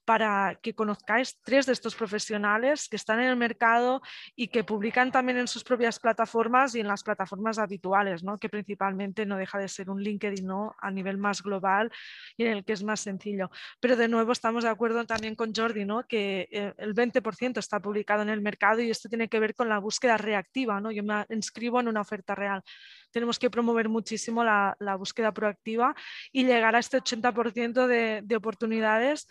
para 0.04 0.58
que 0.62 0.74
conozcáis 0.74 1.38
tres 1.42 1.66
de 1.66 1.72
estos 1.72 1.94
profesionales 1.94 2.88
que 2.88 2.96
están 2.96 3.20
en 3.20 3.28
el 3.28 3.36
mercado 3.36 4.02
y 4.36 4.48
que 4.48 4.64
publican 4.64 5.10
también 5.10 5.38
en 5.38 5.48
sus 5.48 5.64
propias 5.64 5.98
plataformas 5.98 6.74
y 6.74 6.80
en 6.80 6.88
las 6.88 7.02
plataformas 7.02 7.58
habituales, 7.58 8.22
¿no? 8.22 8.38
que 8.38 8.48
principalmente 8.48 9.26
no 9.26 9.36
deja 9.36 9.58
de 9.58 9.68
ser 9.68 9.90
un 9.90 10.02
LinkedIn 10.02 10.46
¿no? 10.46 10.74
a 10.80 10.90
nivel 10.90 11.18
más 11.18 11.42
global 11.42 11.90
y 12.36 12.44
en 12.44 12.52
el 12.52 12.64
que 12.64 12.72
es 12.72 12.82
más 12.82 13.00
sencillo. 13.00 13.50
Pero 13.80 13.96
de 13.96 14.08
nuevo 14.08 14.32
estamos 14.32 14.64
de 14.64 14.70
acuerdo 14.70 15.04
también 15.06 15.34
con 15.34 15.54
Jordi, 15.54 15.84
¿no? 15.84 16.06
que 16.06 16.48
eh, 16.50 16.74
el 16.78 16.94
20% 16.94 17.53
está 17.60 17.80
publicado 17.80 18.22
en 18.22 18.28
el 18.28 18.40
mercado 18.40 18.80
y 18.80 18.90
esto 18.90 19.08
tiene 19.08 19.28
que 19.28 19.40
ver 19.40 19.54
con 19.54 19.68
la 19.68 19.78
búsqueda 19.78 20.16
reactiva. 20.16 20.80
¿no? 20.80 20.90
Yo 20.90 21.02
me 21.02 21.24
inscribo 21.30 21.80
en 21.80 21.88
una 21.88 22.00
oferta 22.00 22.34
real 22.34 22.62
tenemos 23.10 23.38
que 23.38 23.48
promover 23.48 23.88
muchísimo 23.88 24.42
la, 24.42 24.96
búsqueda 24.98 25.32
proactiva 25.32 25.94
y 26.32 26.44
llegar 26.44 26.74
a 26.74 26.80
este 26.80 26.98
80% 26.98 27.86
de, 27.86 28.22
de, 28.24 28.36
oportunidades 28.36 29.28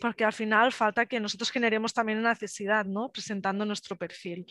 porque 0.00 0.24
al 0.24 0.32
final 0.32 0.72
falta 0.72 1.06
que 1.06 1.18
nosotros 1.18 1.50
generemos 1.50 1.92
también 1.92 2.18
una 2.18 2.30
necesidad, 2.30 2.84
¿no? 2.84 3.10
presentando 3.10 3.64
nuestro 3.64 3.96
perfil. 3.96 4.46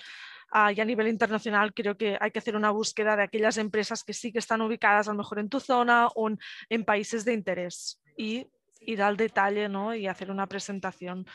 Ah, 0.52 0.72
y 0.72 0.80
a 0.80 0.86
nivel 0.86 1.08
internacional 1.08 1.74
creo 1.74 1.98
que 1.98 2.18
hay 2.20 2.32
que 2.32 2.40
hacer 2.40 2.56
una 2.56 2.70
búsqueda 2.70 3.16
de 3.16 3.24
aquellas 3.24 3.58
empresas 3.58 4.04
que 4.04 4.14
sí 4.14 4.32
que 4.32 4.40
están 4.40 4.62
ubicadas 4.62 5.08
a 5.08 5.12
lo 5.12 5.18
mejor 5.18 5.40
en 5.40 5.50
tu 5.50 5.60
zona 5.60 6.08
o 6.16 6.30
en, 6.70 6.86
países 6.86 7.26
de 7.26 7.34
interés 7.34 8.00
y 8.18 8.48
ir 8.82 9.02
al 9.02 9.18
detalle 9.18 9.68
¿no? 9.70 9.96
y 9.96 10.06
hacer 10.06 10.30
una 10.30 10.48
presentación. 10.48 11.26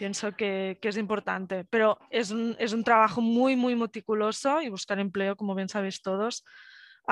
Pienso 0.00 0.32
que, 0.32 0.78
que 0.80 0.88
es 0.88 0.96
importante, 0.96 1.66
pero 1.68 1.98
es 2.08 2.30
un, 2.30 2.56
es 2.58 2.72
un 2.72 2.82
trabajo 2.82 3.20
muy, 3.20 3.54
muy 3.54 3.76
meticuloso 3.76 4.62
y 4.62 4.70
buscar 4.70 4.98
empleo, 4.98 5.36
como 5.36 5.54
bien 5.54 5.68
sabéis 5.68 6.00
todos, 6.00 6.42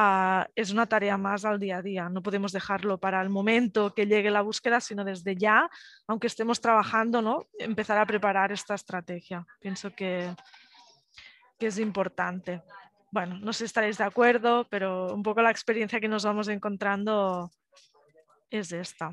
Ah, 0.01 0.47
es 0.55 0.70
una 0.70 0.86
tarea 0.86 1.16
más 1.16 1.44
al 1.44 1.59
día 1.59 1.78
a 1.78 1.82
día. 1.82 2.09
No 2.09 2.23
podemos 2.23 2.52
dejarlo 2.52 2.98
para 2.98 3.20
el 3.20 3.31
momento 3.31 3.93
que 3.94 4.06
llegue 4.06 4.31
la 4.31 4.43
búsqueda, 4.43 4.81
sino 4.81 5.05
desde 5.05 5.35
ya, 5.35 5.69
aunque 6.06 6.28
estemos 6.28 6.60
trabajando, 6.60 7.20
¿no? 7.20 7.48
empezar 7.59 7.98
a 7.98 8.06
preparar 8.06 8.52
esta 8.52 8.74
estrategia. 8.74 9.44
Pienso 9.60 9.90
que, 9.90 10.32
que 11.59 11.66
es 11.66 11.78
importante. 11.81 12.62
Bueno, 13.10 13.39
no 13.40 13.52
sé 13.52 13.59
si 13.59 13.65
estaréis 13.65 13.98
de 13.98 14.05
acuerdo, 14.05 14.69
pero 14.70 15.12
un 15.12 15.24
poco 15.24 15.43
la 15.43 15.51
experiencia 15.51 15.98
que 15.98 16.09
nos 16.09 16.24
vamos 16.24 16.47
encontrando 16.47 17.51
es 18.51 18.70
esta. 18.70 19.10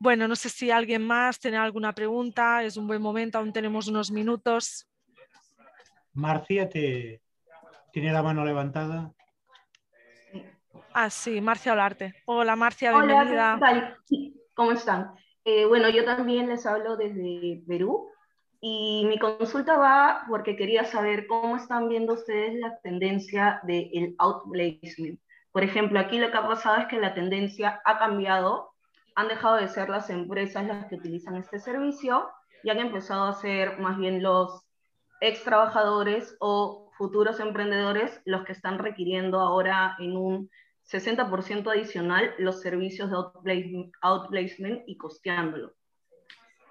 Bueno, 0.00 0.26
no 0.26 0.34
sé 0.34 0.48
si 0.48 0.70
alguien 0.70 1.06
más 1.06 1.38
tiene 1.38 1.58
alguna 1.58 1.92
pregunta. 1.92 2.62
Es 2.64 2.78
un 2.78 2.86
buen 2.86 3.02
momento, 3.02 3.36
aún 3.36 3.52
tenemos 3.52 3.86
unos 3.86 4.10
minutos. 4.10 4.88
Marcia, 6.14 6.68
te, 6.70 7.20
tiene 7.92 8.10
la 8.10 8.22
mano 8.22 8.42
levantada. 8.42 9.12
Ah, 10.94 11.10
sí, 11.10 11.42
Marcia 11.42 11.74
Olarte. 11.74 12.14
Hola, 12.24 12.56
Marcia, 12.56 12.92
bienvenida. 12.92 13.56
Hola, 13.60 13.98
¿cómo 14.54 14.72
están? 14.72 15.12
Eh, 15.44 15.66
bueno, 15.66 15.90
yo 15.90 16.04
también 16.06 16.48
les 16.48 16.64
hablo 16.64 16.96
desde 16.96 17.62
Perú 17.68 18.08
y 18.58 19.04
mi 19.06 19.18
consulta 19.18 19.76
va 19.76 20.24
porque 20.28 20.56
quería 20.56 20.84
saber 20.84 21.26
cómo 21.26 21.56
están 21.56 21.90
viendo 21.90 22.14
ustedes 22.14 22.54
la 22.58 22.78
tendencia 22.80 23.60
del 23.64 24.14
outplacement. 24.18 25.20
Por 25.52 25.62
ejemplo, 25.62 26.00
aquí 26.00 26.18
lo 26.18 26.30
que 26.30 26.38
ha 26.38 26.46
pasado 26.46 26.78
es 26.78 26.86
que 26.86 26.98
la 26.98 27.12
tendencia 27.12 27.82
ha 27.84 27.98
cambiado, 27.98 28.69
han 29.20 29.28
dejado 29.28 29.56
de 29.56 29.68
ser 29.68 29.90
las 29.90 30.08
empresas 30.08 30.66
las 30.66 30.86
que 30.86 30.94
utilizan 30.94 31.36
este 31.36 31.58
servicio 31.58 32.30
y 32.62 32.70
han 32.70 32.78
empezado 32.78 33.24
a 33.24 33.34
ser 33.34 33.78
más 33.78 33.98
bien 33.98 34.22
los 34.22 34.62
ex 35.20 35.44
trabajadores 35.44 36.36
o 36.40 36.90
futuros 36.96 37.38
emprendedores 37.38 38.22
los 38.24 38.44
que 38.44 38.52
están 38.52 38.78
requiriendo 38.78 39.40
ahora 39.40 39.94
en 39.98 40.16
un 40.16 40.50
60% 40.90 41.70
adicional 41.70 42.34
los 42.38 42.62
servicios 42.62 43.10
de 43.10 43.90
outplacement, 44.00 44.82
y 44.86 44.96
costeándolo. 44.96 45.74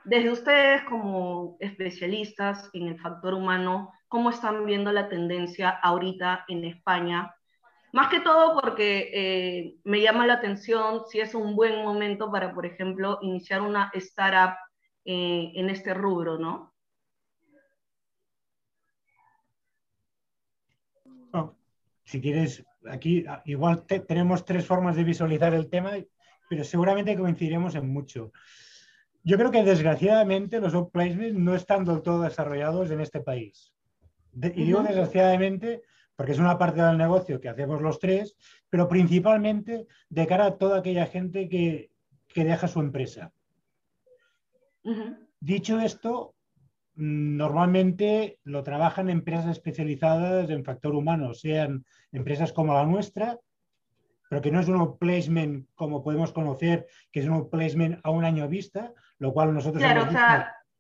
Desde 0.04 0.32
ustedes 0.32 0.84
como 0.86 1.56
especialistas 1.60 2.70
en 2.74 2.88
el 2.88 3.00
factor 3.00 3.36
humano, 3.36 3.94
¿cómo 4.08 4.32
están 4.32 4.66
viendo 4.66 4.92
la 4.92 5.08
tendencia 5.08 5.70
ahorita 5.70 6.46
en 6.48 6.66
España? 6.66 7.36
Más 7.92 8.10
que 8.10 8.20
todo 8.20 8.60
porque 8.60 9.10
eh, 9.14 9.76
me 9.84 10.02
llama 10.02 10.28
la 10.28 10.36
atención 10.36 11.04
si 11.08 11.20
es 11.20 11.34
un 11.34 11.56
buen 11.56 11.84
momento 11.84 12.32
para, 12.32 12.54
por 12.54 12.66
ejemplo, 12.66 13.18
iniciar 13.22 13.62
una 13.62 13.92
startup 13.96 14.56
eh, 15.06 15.52
en 15.56 15.70
este 15.70 15.94
rubro, 15.94 16.38
¿no? 16.38 16.74
Oh, 21.34 21.56
si 22.04 22.22
quieres, 22.22 22.64
aquí 22.90 23.26
ah, 23.28 23.42
igual 23.46 23.86
tenemos 23.86 24.46
tres 24.46 24.66
formas 24.66 24.96
de 24.96 25.04
visualizar 25.04 25.54
el 25.54 25.70
tema, 25.70 25.94
pero 26.48 26.64
seguramente 26.64 27.18
coincidiremos 27.18 27.74
en 27.76 27.92
mucho. 27.92 28.32
Yo 29.24 29.38
creo 29.38 29.52
que 29.52 29.64
desgraciadamente 29.64 30.60
los 30.60 30.74
outplacements 30.74 31.38
no 31.38 31.56
están 31.56 31.86
del 31.86 32.02
todo 32.02 32.22
desarrollados 32.22 32.90
en 32.92 33.02
este 33.02 33.20
país. 33.20 33.74
y 34.34 34.64
digo 34.64 34.82
desgraciadamente 34.82 35.82
porque 36.20 36.34
es 36.34 36.40
una 36.40 36.58
parte 36.58 36.82
del 36.82 36.98
negocio 36.98 37.40
que 37.40 37.48
hacemos 37.48 37.82
los 37.82 37.98
tres, 37.98 38.36
pero 38.70 38.90
principalmente 38.90 39.88
de 40.10 40.28
cara 40.28 40.48
a 40.48 40.58
toda 40.58 40.80
aquella 40.80 41.06
gente 41.06 41.48
que, 41.48 41.92
deja 42.36 42.68
su 42.68 42.82
empresa. 42.82 43.32
Dicho 45.40 45.80
esto, 45.80 46.36
normalmente 46.96 48.38
lo 48.44 48.64
trabajan 48.64 49.10
empresas 49.10 49.46
especializadas 49.46 50.50
en 50.50 50.66
factor 50.66 50.94
humano, 50.94 51.34
sean 51.34 51.86
empresas 52.12 52.52
como 52.52 52.74
la 52.74 52.86
nuestra, 52.86 53.40
pero 54.30 54.42
que 54.42 54.52
no 54.52 54.60
es 54.60 54.68
un 54.68 54.98
placement 54.98 55.70
como 55.74 56.04
podemos 56.04 56.34
conocer, 56.34 56.86
que 57.14 57.22
es 57.22 57.30
un 57.30 57.50
placement 57.50 57.98
a 58.04 58.10
un 58.10 58.26
año 58.26 58.50
vista, 58.50 58.92
lo 59.20 59.32
cual 59.32 59.54
nosotros 59.54 59.82
hemos 59.82 60.10
visto 60.10 60.22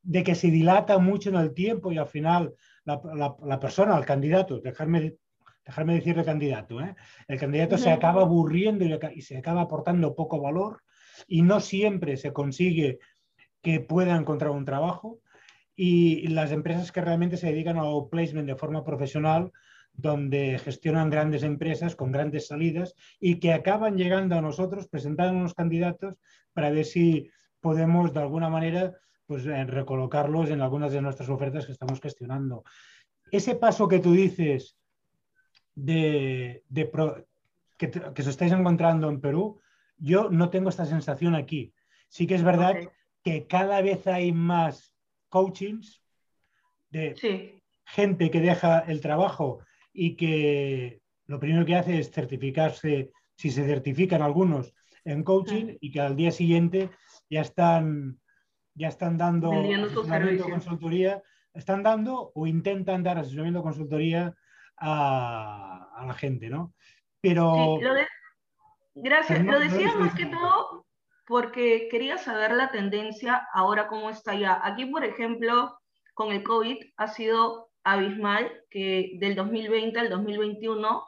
de 0.01 0.23
que 0.23 0.35
se 0.35 0.49
dilata 0.49 0.97
mucho 0.97 1.29
en 1.29 1.35
el 1.35 1.53
tiempo 1.53 1.91
y 1.91 1.97
al 1.97 2.07
final 2.07 2.53
la, 2.83 3.59
persona, 3.59 3.97
el 3.97 4.05
candidato, 4.05 4.59
dejarme, 4.59 5.15
dejarme 5.69 5.93
decirle 5.93 6.25
candidato, 6.25 6.81
¿eh? 6.81 6.95
el 7.27 7.39
candidato 7.39 7.77
se 7.77 7.91
acaba 7.91 8.23
aburriendo 8.23 8.85
y, 9.13 9.21
se 9.21 9.37
acaba 9.37 9.61
aportando 9.61 10.15
poco 10.15 10.41
valor 10.41 10.81
y 11.27 11.43
no 11.43 11.59
siempre 11.59 12.17
se 12.17 12.33
consigue 12.33 12.97
que 13.61 13.79
pueda 13.79 14.15
encontrar 14.15 14.49
un 14.49 14.65
trabajo 14.65 15.19
y 15.75 16.27
las 16.29 16.51
empresas 16.51 16.91
que 16.91 17.01
realmente 17.01 17.37
se 17.37 17.47
dedican 17.47 17.77
al 17.77 18.09
placement 18.09 18.47
de 18.47 18.55
forma 18.55 18.83
profesional, 18.83 19.51
donde 19.93 20.57
gestionan 20.57 21.11
grandes 21.11 21.43
empresas 21.43 21.95
con 21.95 22.11
grandes 22.11 22.47
salidas 22.47 22.95
y 23.19 23.39
que 23.39 23.53
acaban 23.53 23.95
llegando 23.95 24.35
a 24.35 24.41
nosotros 24.41 24.87
presentando 24.87 25.37
unos 25.37 25.53
candidatos 25.53 26.15
para 26.51 26.71
ver 26.71 26.85
si 26.85 27.29
podemos 27.61 28.11
de 28.11 28.21
alguna 28.21 28.49
manera 28.49 28.95
pues, 29.27 29.45
recolocarlos 29.45 30.49
en 30.49 30.61
algunas 30.61 30.91
de 30.93 31.01
nuestras 31.03 31.29
ofertas 31.29 31.67
que 31.67 31.73
estamos 31.73 32.01
gestionando. 32.01 32.63
Ese 33.31 33.53
paso 33.53 33.87
que 33.87 33.99
tú 33.99 34.13
dices 34.13 34.78
de, 35.79 36.63
que, 37.77 37.91
que, 37.91 38.21
os 38.21 38.27
estáis 38.27 38.51
encontrando 38.51 39.09
en 39.09 39.21
Perú, 39.21 39.59
yo 39.97 40.29
no 40.29 40.49
tengo 40.49 40.69
esta 40.69 40.85
sensación 40.85 41.35
aquí. 41.35 41.73
Sí 42.09 42.27
que 42.27 42.35
es 42.35 42.43
verdad 42.43 42.75
que 43.23 43.47
cada 43.47 43.81
vez 43.81 44.07
hay 44.07 44.31
más 44.31 44.93
coachings 45.29 46.01
de 46.89 47.61
gente 47.85 48.29
que 48.31 48.41
deja 48.41 48.79
el 48.79 48.99
trabajo 49.01 49.59
y 49.93 50.15
que 50.15 51.01
lo 51.27 51.39
primero 51.39 51.65
que 51.65 51.75
hace 51.75 51.99
es 51.99 52.11
certificarse, 52.11 53.11
si 53.35 53.51
se 53.51 53.65
certifican 53.65 54.21
algunos 54.21 54.73
en 55.05 55.23
coaching 55.23 55.77
y 55.79 55.91
que 55.91 56.01
al 56.01 56.15
día 56.15 56.31
siguiente 56.31 56.89
ya 57.29 57.41
están, 57.41 58.19
ya 58.73 58.89
están 58.89 59.17
dando 59.17 59.51
asesoramiento 59.51 60.49
consultoría, 60.49 61.23
están 61.53 61.83
dando 61.83 62.31
o 62.33 62.47
intentan 62.47 63.03
dar 63.03 63.17
asesoramiento 63.17 63.61
consultoría 63.61 64.35
a, 64.79 65.89
a 65.95 66.05
la 66.05 66.13
gente, 66.13 66.49
¿no? 66.49 66.73
Pero... 67.21 67.79
Gracias, 68.95 69.45
lo 69.45 69.59
decía 69.59 69.95
más 69.95 70.13
que 70.13 70.25
todo 70.25 70.85
porque 71.29 71.87
quería 71.91 72.17
saber 72.17 72.51
la 72.53 72.71
tendencia 72.71 73.47
ahora 73.53 73.87
cómo 73.87 74.09
está 74.09 74.33
ya. 74.33 74.59
Aquí, 74.63 74.87
por 74.87 75.05
ejemplo, 75.05 75.79
con 76.15 76.31
el 76.31 76.43
COVID 76.43 76.77
ha 76.97 77.07
sido 77.07 77.69
abismal 77.83 78.51
que 78.71 79.11
del 79.19 79.35
2020 79.35 79.99
al 79.99 80.09
2021 80.09 81.05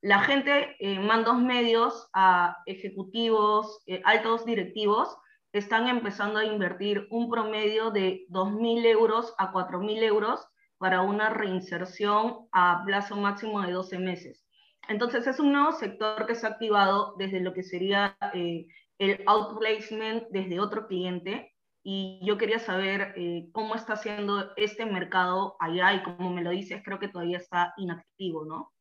la 0.00 0.20
gente 0.20 0.74
en 0.80 1.06
mandos 1.06 1.38
medios 1.38 2.08
a 2.14 2.56
ejecutivos, 2.66 3.82
eh, 3.86 4.00
altos 4.04 4.44
directivos, 4.44 5.16
están 5.52 5.86
empezando 5.86 6.38
a 6.38 6.44
invertir 6.44 7.06
un 7.10 7.30
promedio 7.30 7.90
de 7.90 8.24
2.000 8.30 8.86
euros 8.86 9.34
a 9.38 9.52
4.000 9.52 10.02
euros 10.02 10.48
para 10.82 11.02
una 11.02 11.30
reinserción 11.30 12.48
a 12.50 12.82
plazo 12.84 13.14
máximo 13.16 13.60
de 13.62 13.70
12 13.70 14.00
meses. 14.00 14.44
Entonces 14.88 15.28
es 15.28 15.38
un 15.38 15.52
nuevo 15.52 15.70
sector 15.70 16.26
que 16.26 16.34
se 16.34 16.44
ha 16.44 16.50
activado 16.50 17.14
desde 17.18 17.38
lo 17.38 17.54
que 17.54 17.62
sería 17.62 18.16
eh, 18.34 18.66
el 18.98 19.22
outplacement 19.26 20.24
desde 20.30 20.58
otro 20.58 20.88
cliente 20.88 21.54
y 21.84 22.18
yo 22.24 22.36
quería 22.36 22.58
saber 22.58 23.14
eh, 23.16 23.48
cómo 23.52 23.76
está 23.76 23.92
haciendo 23.92 24.50
este 24.56 24.84
mercado 24.84 25.54
allá 25.60 25.94
y 25.94 26.02
como 26.02 26.32
me 26.32 26.42
lo 26.42 26.50
dices, 26.50 26.82
creo 26.84 26.98
que 26.98 27.06
todavía 27.06 27.38
está 27.38 27.74
inactivo, 27.76 28.44
¿no? 28.44 28.72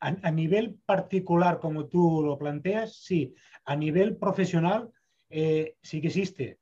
A, 0.00 0.30
nivel 0.30 0.78
particular, 0.86 1.60
como 1.60 1.86
tú 1.86 2.22
lo 2.24 2.38
planteas, 2.38 2.96
sí. 2.96 3.34
A 3.66 3.76
nivel 3.76 4.16
profesional, 4.16 4.90
eh, 5.28 5.76
sí 5.82 6.00
que 6.00 6.08
existe. 6.08 6.58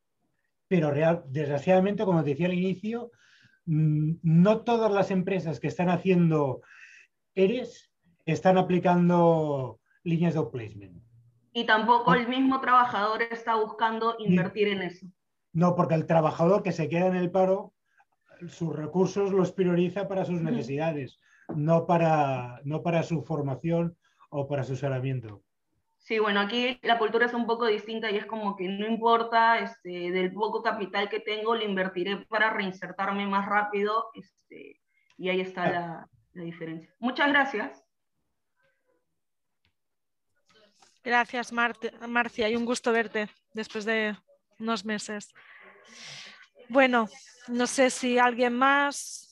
Pero 0.66 0.92
desgraciadamente, 1.28 2.04
como 2.04 2.24
decía 2.24 2.46
al 2.46 2.54
inicio, 2.54 3.12
no 3.66 4.60
todas 4.60 4.92
las 4.92 5.10
empresas 5.10 5.60
que 5.60 5.66
están 5.66 5.88
haciendo 5.88 6.62
ERES 7.34 7.90
están 8.24 8.58
aplicando 8.58 9.80
líneas 10.04 10.34
de 10.34 10.40
outplacement. 10.40 11.02
Y 11.52 11.64
tampoco 11.64 12.14
el 12.14 12.28
mismo 12.28 12.60
trabajador 12.60 13.22
está 13.22 13.56
buscando 13.56 14.16
invertir 14.18 14.68
en 14.68 14.82
eso. 14.82 15.06
No, 15.52 15.74
porque 15.74 15.94
el 15.94 16.06
trabajador 16.06 16.62
que 16.62 16.72
se 16.72 16.88
queda 16.88 17.06
en 17.06 17.16
el 17.16 17.30
paro, 17.30 17.72
sus 18.46 18.76
recursos 18.76 19.32
los 19.32 19.52
prioriza 19.52 20.06
para 20.06 20.24
sus 20.24 20.42
necesidades, 20.42 21.18
no 21.54 21.86
para, 21.86 22.60
no 22.64 22.82
para 22.82 23.02
su 23.02 23.22
formación 23.22 23.96
o 24.28 24.46
para 24.46 24.64
su 24.64 24.74
asesoramiento. 24.74 25.42
Sí, 26.06 26.20
bueno, 26.20 26.38
aquí 26.38 26.78
la 26.82 26.98
cultura 26.98 27.26
es 27.26 27.34
un 27.34 27.48
poco 27.48 27.66
distinta 27.66 28.08
y 28.12 28.16
es 28.16 28.26
como 28.26 28.54
que 28.54 28.68
no 28.68 28.86
importa 28.86 29.58
este, 29.58 30.12
del 30.12 30.32
poco 30.32 30.62
capital 30.62 31.08
que 31.08 31.18
tengo, 31.18 31.56
lo 31.56 31.64
invertiré 31.64 32.18
para 32.26 32.50
reinsertarme 32.50 33.26
más 33.26 33.44
rápido 33.44 34.10
este, 34.14 34.80
y 35.18 35.30
ahí 35.30 35.40
está 35.40 35.68
la, 35.68 36.08
la 36.34 36.42
diferencia. 36.44 36.94
Muchas 37.00 37.28
gracias. 37.30 37.82
Gracias, 41.02 41.52
Marcia, 41.52 42.48
y 42.50 42.54
un 42.54 42.66
gusto 42.66 42.92
verte 42.92 43.28
después 43.52 43.84
de 43.84 44.16
unos 44.60 44.84
meses. 44.84 45.34
Bueno, 46.68 47.08
no 47.48 47.66
sé 47.66 47.90
si 47.90 48.16
alguien 48.16 48.52
más, 48.52 49.25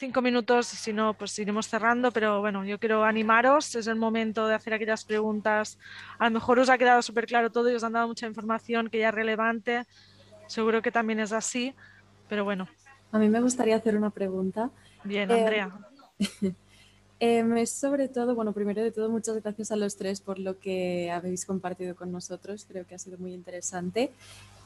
cinco 0.00 0.22
minutos, 0.22 0.72
y 0.72 0.76
si 0.76 0.92
no, 0.94 1.12
pues 1.12 1.38
iremos 1.38 1.68
cerrando, 1.68 2.10
pero 2.10 2.40
bueno, 2.40 2.64
yo 2.64 2.78
quiero 2.78 3.04
animaros, 3.04 3.74
es 3.74 3.86
el 3.86 3.96
momento 3.96 4.48
de 4.48 4.54
hacer 4.54 4.72
aquellas 4.72 5.04
preguntas. 5.04 5.78
A 6.18 6.24
lo 6.24 6.30
mejor 6.30 6.58
os 6.58 6.70
ha 6.70 6.78
quedado 6.78 7.02
súper 7.02 7.26
claro 7.26 7.52
todo 7.52 7.70
y 7.70 7.74
os 7.74 7.84
han 7.84 7.92
dado 7.92 8.08
mucha 8.08 8.26
información 8.26 8.88
que 8.88 8.98
ya 8.98 9.10
es 9.10 9.14
relevante, 9.14 9.84
seguro 10.46 10.80
que 10.80 10.90
también 10.90 11.20
es 11.20 11.32
así, 11.32 11.74
pero 12.30 12.44
bueno. 12.44 12.66
A 13.12 13.18
mí 13.18 13.28
me 13.28 13.42
gustaría 13.42 13.76
hacer 13.76 13.94
una 13.94 14.08
pregunta. 14.10 14.70
Bien, 15.04 15.30
Andrea. 15.30 15.70
Em, 17.22 17.54
es 17.58 17.70
sobre 17.70 18.08
todo, 18.08 18.34
bueno, 18.34 18.54
primero 18.54 18.82
de 18.82 18.90
todo, 18.90 19.10
muchas 19.10 19.42
gracias 19.42 19.70
a 19.70 19.76
los 19.76 19.96
tres 19.96 20.22
por 20.22 20.38
lo 20.38 20.58
que 20.58 21.10
habéis 21.10 21.44
compartido 21.44 21.94
con 21.94 22.10
nosotros, 22.10 22.64
creo 22.66 22.86
que 22.86 22.94
ha 22.94 22.98
sido 22.98 23.18
muy 23.18 23.34
interesante. 23.34 24.10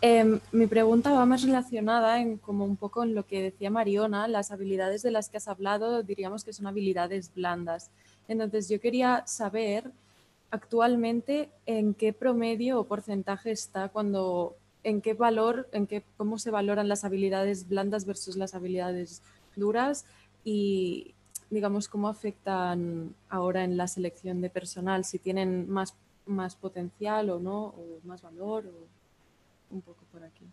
Em, 0.01 0.39
mi 0.52 0.68
pregunta 0.68 1.12
va 1.12 1.26
más 1.26 1.43
relacionada 1.43 2.20
en 2.20 2.39
como 2.39 2.64
un 2.64 2.76
poco 2.76 3.02
en 3.02 3.16
lo 3.16 3.26
que 3.26 3.43
decía 3.43 3.70
Mariona, 3.70 4.28
las 4.28 4.52
habilidades 4.52 5.02
de 5.02 5.10
las 5.10 5.28
que 5.28 5.39
has 5.39 5.48
hablado, 5.48 6.05
diríamos 6.05 6.44
que 6.44 6.52
son 6.52 6.68
habilidades 6.68 7.35
blandas. 7.35 7.90
Entonces, 8.28 8.68
yo 8.68 8.81
quería 8.81 9.26
saber 9.26 9.90
actualmente 10.52 11.51
en 11.66 11.93
qué 11.93 12.12
promedio 12.12 12.78
o 12.78 12.85
porcentaje 12.85 13.51
está 13.51 13.89
cuando, 13.89 14.55
en 14.85 15.01
qué 15.01 15.14
valor, 15.14 15.68
en 15.72 15.89
qué, 15.89 16.05
cómo 16.16 16.39
se 16.39 16.52
valoran 16.52 16.86
las 16.86 17.05
habilidades 17.05 17.68
blandas 17.68 18.05
versus 18.05 18.36
las 18.36 18.55
habilidades 18.55 19.22
duras 19.56 20.06
y, 20.44 21.14
digamos, 21.55 21.89
cómo 21.89 22.09
afectan 22.09 23.14
ahora 23.28 23.64
en 23.64 23.76
la 23.76 23.89
selección 23.89 24.40
de 24.40 24.51
personal, 24.51 25.05
si 25.05 25.18
tienen 25.18 25.70
más, 25.70 25.97
más 26.26 26.56
potencial 26.56 27.31
o 27.31 27.39
no, 27.39 27.66
o 27.66 28.01
más 28.05 28.22
valor, 28.22 28.66
o 28.66 29.74
un 29.74 29.81
poco 29.81 30.05
por 30.12 30.22
aquí. 30.22 30.44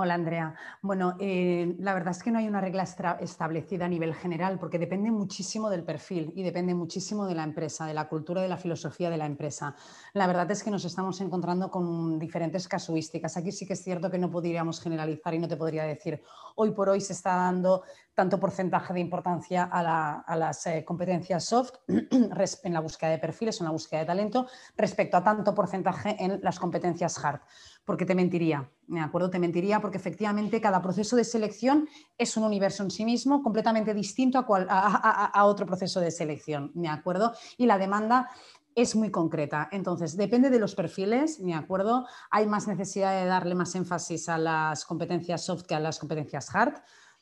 Hola 0.00 0.14
Andrea. 0.14 0.54
Bueno, 0.80 1.16
eh, 1.18 1.74
la 1.80 1.92
verdad 1.92 2.12
es 2.12 2.22
que 2.22 2.30
no 2.30 2.38
hay 2.38 2.46
una 2.46 2.60
regla 2.60 2.84
establecida 2.84 3.86
a 3.86 3.88
nivel 3.88 4.14
general 4.14 4.56
porque 4.60 4.78
depende 4.78 5.10
muchísimo 5.10 5.68
del 5.70 5.82
perfil 5.82 6.32
y 6.36 6.44
depende 6.44 6.72
muchísimo 6.72 7.26
de 7.26 7.34
la 7.34 7.42
empresa, 7.42 7.84
de 7.84 7.94
la 7.94 8.08
cultura, 8.08 8.40
de 8.40 8.46
la 8.46 8.56
filosofía 8.56 9.10
de 9.10 9.16
la 9.16 9.26
empresa. 9.26 9.74
La 10.14 10.28
verdad 10.28 10.48
es 10.52 10.62
que 10.62 10.70
nos 10.70 10.84
estamos 10.84 11.20
encontrando 11.20 11.68
con 11.68 12.16
diferentes 12.16 12.68
casuísticas. 12.68 13.36
Aquí 13.36 13.50
sí 13.50 13.66
que 13.66 13.72
es 13.72 13.82
cierto 13.82 14.08
que 14.08 14.18
no 14.18 14.30
podríamos 14.30 14.80
generalizar 14.80 15.34
y 15.34 15.40
no 15.40 15.48
te 15.48 15.56
podría 15.56 15.82
decir 15.82 16.22
hoy 16.54 16.70
por 16.70 16.88
hoy 16.88 17.00
se 17.00 17.14
está 17.14 17.34
dando 17.34 17.82
tanto 18.14 18.38
porcentaje 18.38 18.94
de 18.94 19.00
importancia 19.00 19.64
a, 19.64 20.36
las 20.36 20.66
eh, 20.68 20.84
competencias 20.84 21.44
soft 21.44 21.74
en 21.88 22.72
la 22.72 22.80
búsqueda 22.80 23.10
de 23.10 23.18
perfiles, 23.18 23.60
en 23.60 23.66
la 23.66 23.72
búsqueda 23.72 24.00
de 24.00 24.06
talento, 24.06 24.46
respecto 24.76 25.16
a 25.16 25.24
tanto 25.24 25.52
porcentaje 25.54 26.16
en 26.18 26.40
las 26.40 26.60
competencias 26.60 27.24
hard 27.24 27.40
porque 27.88 28.04
te 28.04 28.14
mentiría, 28.14 28.70
¿me 28.86 29.00
acuerdo? 29.00 29.30
Te 29.30 29.38
mentiría 29.38 29.80
porque 29.80 29.96
efectivamente 29.96 30.60
cada 30.60 30.82
proceso 30.82 31.16
de 31.16 31.24
selección 31.24 31.88
es 32.18 32.36
un 32.36 32.44
universo 32.44 32.82
en 32.82 32.90
sí 32.90 33.02
mismo 33.02 33.42
completamente 33.42 33.94
distinto 33.94 34.44
a, 34.46 35.44
otro 35.46 35.64
proceso 35.64 35.98
de 35.98 36.10
selección, 36.10 36.70
¿me 36.74 36.90
acuerdo? 36.90 37.32
Y 37.56 37.64
la 37.64 37.78
demanda 37.78 38.28
es 38.74 38.94
muy 38.94 39.10
concreta. 39.10 39.70
Entonces, 39.72 40.18
depende 40.18 40.50
de 40.50 40.58
los 40.58 40.74
perfiles, 40.74 41.40
¿me 41.40 41.54
acuerdo? 41.54 42.06
Hay 42.30 42.46
más 42.46 42.68
necesidad 42.68 43.18
de 43.18 43.26
darle 43.26 43.54
más 43.54 43.74
énfasis 43.74 44.28
a 44.28 44.36
las 44.36 44.84
competencias 44.84 45.46
soft 45.46 45.62
que 45.62 45.74
a 45.74 45.80
las 45.80 45.98
competencias 45.98 46.54
hard. 46.54 46.74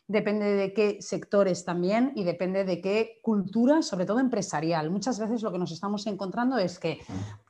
Depende 0.08 0.46
de 0.46 0.72
qué 0.72 0.98
sectores 1.00 1.64
también 1.64 2.12
y 2.14 2.22
depende 2.24 2.64
de 2.64 2.80
qué 2.80 3.18
cultura, 3.22 3.82
sobre 3.82 4.06
todo 4.06 4.20
empresarial. 4.20 4.90
Muchas 4.90 5.18
veces 5.18 5.42
lo 5.42 5.50
que 5.50 5.58
nos 5.58 5.72
estamos 5.72 6.06
encontrando 6.06 6.58
es 6.58 6.78
que 6.78 7.00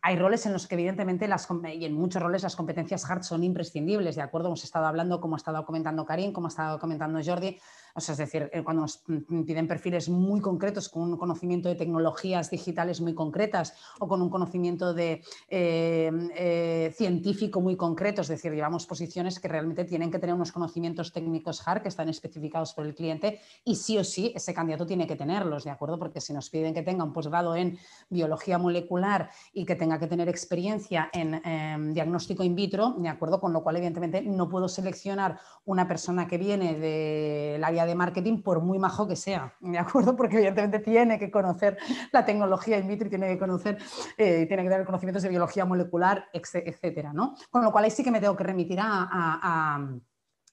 hay 0.01 0.17
roles 0.17 0.47
en 0.47 0.53
los 0.53 0.67
que 0.67 0.75
evidentemente 0.75 1.29
las, 1.29 1.47
y 1.75 1.85
en 1.85 1.95
muchos 1.95 2.23
roles 2.23 2.43
las 2.43 2.57
competencias 2.57 3.09
hard 3.11 3.23
son 3.23 3.45
imprescindibles, 3.45 4.17
¿de 4.17 4.23
acuerdo? 4.23 4.49
Hemos 4.49 4.65
estado 4.65 4.87
hablando, 4.87 5.21
como 5.21 5.37
ha 5.37 5.39
estado 5.39 5.65
comentando 5.67 6.07
Karim, 6.07 6.33
como 6.33 6.47
ha 6.47 6.49
estado 6.49 6.79
comentando 6.79 7.21
Jordi, 7.23 7.59
o 7.97 8.01
sea, 8.01 8.13
es 8.13 8.19
decir, 8.19 8.51
eh, 8.53 8.63
cuando 8.63 8.83
nos 8.83 8.99
piden 9.47 9.67
perfiles 9.67 10.11
muy 10.11 10.41
concretos 10.41 10.91
con 10.91 11.03
un 11.03 11.17
conocimiento 11.17 11.71
de 11.71 11.77
tecnologías 11.77 12.51
digitales 12.51 13.01
muy 13.01 13.15
concretas 13.15 13.75
o 13.99 14.07
con 14.07 14.21
un 14.21 14.29
conocimiento 14.29 14.93
de, 14.93 15.23
eh, 15.49 16.11
eh, 16.37 16.93
científico 16.95 17.63
muy 17.63 17.75
concreto, 17.75 18.21
es 18.21 18.29
decir, 18.29 18.53
llevamos 18.53 18.87
posiciones 18.87 19.41
que 19.41 19.49
realmente 19.49 19.85
tienen 19.85 20.11
que 20.11 20.19
tener 20.19 20.35
unos 20.35 20.53
conocimientos 20.53 21.11
técnicos 21.13 21.67
hard 21.67 21.83
que 21.83 21.89
están 21.89 22.11
especificados 22.11 22.75
por 22.75 22.85
el 22.85 22.95
cliente 22.95 23.41
y 23.65 23.77
sí 23.77 23.97
o 23.97 24.05
sí 24.05 24.31
ese 24.35 24.53
candidato 24.53 24.87
tiene 24.87 25.07
que 25.07 25.17
tenerlos, 25.17 25.65
¿de 25.65 25.71
acuerdo? 25.71 25.99
Porque 25.99 26.21
si 26.21 26.35
nos 26.35 26.51
piden 26.51 26.75
que 26.75 26.83
tenga 26.83 27.03
un 27.03 27.15
posgrado 27.15 27.57
en 27.57 27.79
biología 28.11 28.59
molecular 28.59 29.31
y 29.55 29.65
que 29.65 29.75
tenga 29.75 29.99
que 29.99 30.07
tener 30.07 30.29
experiencia 30.29 31.09
en 31.15 31.35
em, 31.47 31.95
diagnóstico 31.95 32.45
in 32.45 32.55
vitro, 32.55 32.95
¿de 32.99 33.09
acuerdo? 33.09 33.41
Con 33.41 33.55
lo 33.55 33.63
cual, 33.63 33.77
evidentemente, 33.77 34.21
no 34.21 34.51
puedo 34.51 34.69
seleccionar 34.69 35.41
una 35.65 35.89
persona 35.89 36.27
que 36.27 36.37
viene 36.37 36.75
del 36.75 37.65
área 37.65 37.86
de 37.87 37.95
marketing, 37.95 38.43
por 38.43 38.61
muy 38.61 38.79
majo 38.79 39.07
que 39.07 39.17
sea, 39.17 39.55
¿de 39.61 39.79
acuerdo? 39.79 40.17
Porque 40.17 40.37
evidentemente 40.37 40.79
tiene 40.81 41.19
que 41.19 41.31
conocer 41.31 41.79
la 42.13 42.25
tecnología 42.25 42.79
in 42.79 42.89
vitro 42.89 43.07
y 43.07 43.11
tiene 43.11 43.29
que 43.29 43.39
conocer, 43.39 43.79
eh, 44.17 44.47
tiene 44.47 44.63
que 44.63 44.69
tener 44.69 44.85
conocimientos 44.85 45.23
de 45.23 45.29
biología 45.29 45.65
molecular, 45.65 46.29
etcétera, 46.33 47.13
¿no? 47.13 47.35
Con 47.51 47.65
lo 47.65 47.73
cual 47.73 47.85
ahí 47.85 47.91
sí 47.91 48.05
que 48.05 48.11
me 48.11 48.21
tengo 48.21 48.37
que 48.37 48.45
remitir 48.45 48.79
a, 48.81 49.89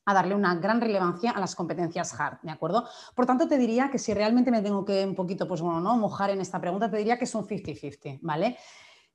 darle 0.05 0.35
una 0.35 0.55
gran 0.55 0.81
relevancia 0.81 1.31
a 1.31 1.39
las 1.39 1.55
competencias 1.55 2.19
hard, 2.19 2.39
¿de 2.41 2.51
acuerdo? 2.51 2.85
Por 3.15 3.25
tanto, 3.25 3.47
te 3.47 3.57
diría 3.57 3.89
que 3.89 3.97
si 3.97 4.13
realmente 4.13 4.51
me 4.51 4.61
tengo 4.61 4.83
que 4.83 5.05
un 5.05 5.15
poquito, 5.15 5.47
pues 5.47 5.61
bueno, 5.61 5.79
¿no? 5.79 5.95
mojar 5.97 6.29
en 6.29 6.41
esta 6.41 6.59
pregunta, 6.59 6.91
te 6.91 6.97
diría 6.97 7.17
que 7.17 7.23
es 7.23 7.33
un 7.33 7.47
50-50, 7.47 8.19
¿vale? 8.21 8.57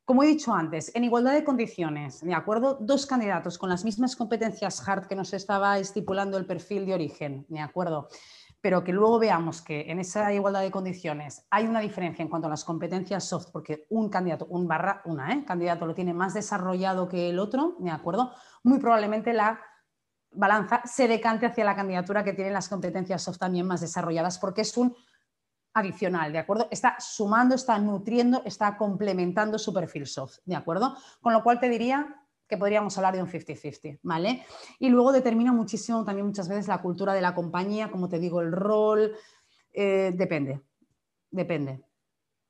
Como 0.08 0.22
he 0.22 0.26
dicho 0.26 0.54
antes, 0.54 0.90
en 0.94 1.04
igualdad 1.04 1.34
de 1.34 1.44
condiciones, 1.44 2.22
¿de 2.22 2.32
acuerdo? 2.32 2.78
Dos 2.80 3.04
candidatos 3.04 3.58
con 3.58 3.68
las 3.68 3.84
mismas 3.84 4.16
competencias 4.16 4.88
hard 4.88 5.06
que 5.06 5.14
nos 5.14 5.34
estaba 5.34 5.78
estipulando 5.78 6.38
el 6.38 6.46
perfil 6.46 6.86
de 6.86 6.94
origen, 6.94 7.44
¿de 7.50 7.60
acuerdo? 7.60 8.08
Pero 8.62 8.82
que 8.82 8.94
luego 8.94 9.18
veamos 9.18 9.60
que 9.60 9.82
en 9.90 9.98
esa 9.98 10.32
igualdad 10.32 10.62
de 10.62 10.70
condiciones 10.70 11.46
hay 11.50 11.66
una 11.66 11.80
diferencia 11.80 12.22
en 12.22 12.30
cuanto 12.30 12.46
a 12.46 12.50
las 12.50 12.64
competencias 12.64 13.28
soft, 13.28 13.48
porque 13.52 13.84
un 13.90 14.08
candidato, 14.08 14.46
un 14.46 14.66
barra, 14.66 15.02
una, 15.04 15.30
¿eh? 15.34 15.44
candidato 15.44 15.84
lo 15.84 15.94
tiene 15.94 16.14
más 16.14 16.32
desarrollado 16.32 17.06
que 17.06 17.28
el 17.28 17.38
otro, 17.38 17.76
¿de 17.78 17.90
acuerdo? 17.90 18.32
Muy 18.62 18.78
probablemente 18.78 19.34
la 19.34 19.60
balanza 20.30 20.80
se 20.86 21.06
decante 21.06 21.44
hacia 21.44 21.66
la 21.66 21.76
candidatura 21.76 22.24
que 22.24 22.32
tiene 22.32 22.50
las 22.50 22.70
competencias 22.70 23.22
soft 23.22 23.36
también 23.36 23.66
más 23.66 23.82
desarrolladas, 23.82 24.38
porque 24.38 24.62
es 24.62 24.74
un 24.78 24.96
adicional, 25.74 26.32
¿de 26.32 26.38
acuerdo? 26.38 26.68
Está 26.70 26.96
sumando, 26.98 27.54
está 27.54 27.78
nutriendo, 27.78 28.42
está 28.44 28.76
complementando 28.76 29.58
su 29.58 29.72
perfil 29.72 30.06
soft, 30.06 30.38
¿de 30.44 30.56
acuerdo? 30.56 30.96
Con 31.20 31.32
lo 31.32 31.42
cual 31.42 31.60
te 31.60 31.68
diría 31.68 32.24
que 32.48 32.56
podríamos 32.56 32.96
hablar 32.96 33.14
de 33.14 33.22
un 33.22 33.28
50-50, 33.28 34.00
¿vale? 34.02 34.44
Y 34.78 34.88
luego 34.88 35.12
determina 35.12 35.52
muchísimo 35.52 36.04
también 36.04 36.26
muchas 36.26 36.48
veces 36.48 36.66
la 36.66 36.80
cultura 36.80 37.12
de 37.12 37.20
la 37.20 37.34
compañía, 37.34 37.90
como 37.90 38.08
te 38.08 38.18
digo, 38.18 38.40
el 38.40 38.52
rol, 38.52 39.12
eh, 39.72 40.12
depende, 40.14 40.62
depende. 41.30 41.87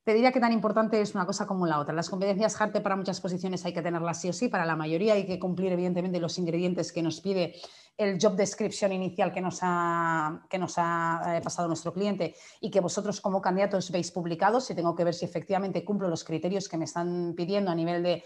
Te 0.08 0.14
diría 0.14 0.32
que 0.32 0.40
tan 0.40 0.52
importante 0.52 1.02
es 1.02 1.14
una 1.14 1.26
cosa 1.26 1.46
como 1.46 1.66
la 1.66 1.78
otra. 1.78 1.92
Las 1.92 2.08
competencias 2.08 2.58
hard 2.58 2.80
para 2.80 2.96
muchas 2.96 3.20
posiciones 3.20 3.66
hay 3.66 3.74
que 3.74 3.82
tenerlas 3.82 4.18
sí 4.18 4.30
o 4.30 4.32
sí, 4.32 4.48
para 4.48 4.64
la 4.64 4.74
mayoría 4.74 5.12
hay 5.12 5.26
que 5.26 5.38
cumplir 5.38 5.70
evidentemente 5.70 6.18
los 6.18 6.38
ingredientes 6.38 6.92
que 6.92 7.02
nos 7.02 7.20
pide 7.20 7.56
el 7.98 8.18
job 8.18 8.34
description 8.34 8.90
inicial 8.90 9.30
que 9.30 9.42
nos 9.42 9.58
ha, 9.60 10.46
que 10.48 10.56
nos 10.56 10.76
ha 10.78 11.36
eh, 11.36 11.42
pasado 11.42 11.68
nuestro 11.68 11.92
cliente 11.92 12.34
y 12.58 12.70
que 12.70 12.80
vosotros 12.80 13.20
como 13.20 13.42
candidatos 13.42 13.90
veis 13.90 14.10
publicados 14.10 14.70
y 14.70 14.74
tengo 14.74 14.96
que 14.96 15.04
ver 15.04 15.12
si 15.12 15.26
efectivamente 15.26 15.84
cumplo 15.84 16.08
los 16.08 16.24
criterios 16.24 16.70
que 16.70 16.78
me 16.78 16.86
están 16.86 17.34
pidiendo 17.36 17.70
a 17.70 17.74
nivel 17.74 18.02
de 18.02 18.24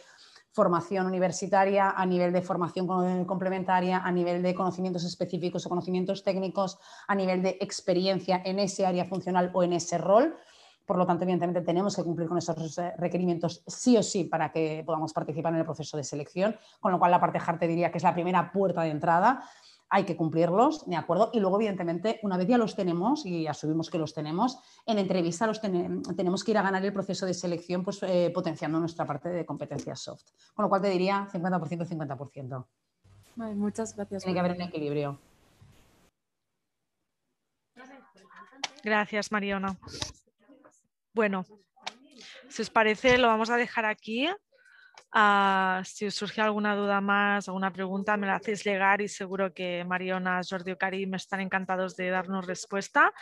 formación 0.52 1.06
universitaria, 1.06 1.90
a 1.90 2.06
nivel 2.06 2.32
de 2.32 2.42
formación 2.42 2.86
complementaria, 3.24 3.98
a 4.04 4.12
nivel 4.12 4.40
de 4.40 4.54
conocimientos 4.54 5.02
específicos 5.02 5.66
o 5.66 5.68
conocimientos 5.68 6.22
técnicos, 6.22 6.78
a 7.08 7.16
nivel 7.16 7.42
de 7.42 7.58
experiencia 7.60 8.40
en 8.44 8.60
ese 8.60 8.86
área 8.86 9.06
funcional 9.06 9.50
o 9.52 9.64
en 9.64 9.72
ese 9.72 9.98
rol. 9.98 10.36
Por 10.86 10.96
lo 10.96 11.06
tanto, 11.06 11.24
evidentemente, 11.24 11.60
tenemos 11.62 11.96
que 11.96 12.02
cumplir 12.02 12.28
con 12.28 12.38
esos 12.38 12.78
eh, 12.78 12.92
requerimientos 12.98 13.62
sí 13.66 13.96
o 13.96 14.02
sí 14.02 14.24
para 14.24 14.50
que 14.52 14.82
podamos 14.84 15.12
participar 15.12 15.52
en 15.52 15.60
el 15.60 15.64
proceso 15.64 15.96
de 15.96 16.04
selección, 16.04 16.56
con 16.80 16.92
lo 16.92 16.98
cual 16.98 17.10
la 17.10 17.20
parte 17.20 17.38
hard 17.38 17.58
te 17.58 17.68
diría 17.68 17.90
que 17.90 17.98
es 17.98 18.04
la 18.04 18.14
primera 18.14 18.52
puerta 18.52 18.82
de 18.82 18.90
entrada 18.90 19.44
hay 19.94 20.04
que 20.04 20.16
cumplirlos, 20.16 20.86
¿de 20.86 20.96
acuerdo? 20.96 21.28
Y 21.34 21.40
luego, 21.40 21.56
evidentemente, 21.56 22.18
una 22.22 22.38
vez 22.38 22.48
ya 22.48 22.56
los 22.56 22.74
tenemos 22.74 23.26
y 23.26 23.46
asumimos 23.46 23.90
que 23.90 23.98
los 23.98 24.14
tenemos, 24.14 24.58
en 24.86 24.98
entrevista 24.98 25.46
los 25.46 25.60
tenemos 25.60 26.42
que 26.42 26.50
ir 26.50 26.56
a 26.56 26.62
ganar 26.62 26.82
el 26.82 26.94
proceso 26.94 27.26
de 27.26 27.34
selección 27.34 27.84
pues, 27.84 28.02
eh, 28.02 28.30
potenciando 28.34 28.80
nuestra 28.80 29.04
parte 29.04 29.28
de 29.28 29.44
competencias 29.44 30.00
soft. 30.00 30.22
Con 30.54 30.62
lo 30.62 30.70
cual 30.70 30.80
te 30.80 30.88
diría 30.88 31.28
50%, 31.30 31.86
50%. 31.86 32.66
muchas 33.54 33.94
gracias. 33.94 34.24
Tiene 34.24 34.34
que 34.34 34.40
haber 34.40 34.52
un 34.52 34.62
equilibrio. 34.62 35.18
Gracias, 38.82 39.30
Mariona. 39.30 39.76
Bueno, 41.14 41.44
si 42.48 42.62
os 42.62 42.70
parece, 42.70 43.18
lo 43.18 43.28
vamos 43.28 43.50
a 43.50 43.56
dejar 43.56 43.84
aquí. 43.84 44.28
Ah, 45.14 45.82
si 45.84 46.06
os 46.06 46.14
surge 46.14 46.40
alguna 46.40 46.74
duda 46.74 47.02
más, 47.02 47.46
alguna 47.46 47.70
pregunta, 47.70 48.16
me 48.16 48.26
la 48.26 48.36
hacéis 48.36 48.64
llegar 48.64 49.02
y 49.02 49.08
seguro 49.08 49.52
que 49.52 49.84
Mariona, 49.84 50.40
Jordi 50.48 50.72
o 50.72 50.78
Karim 50.78 51.14
están 51.14 51.40
encantados 51.40 51.96
de 51.96 52.08
darnos 52.08 52.46
respuesta. 52.46 53.12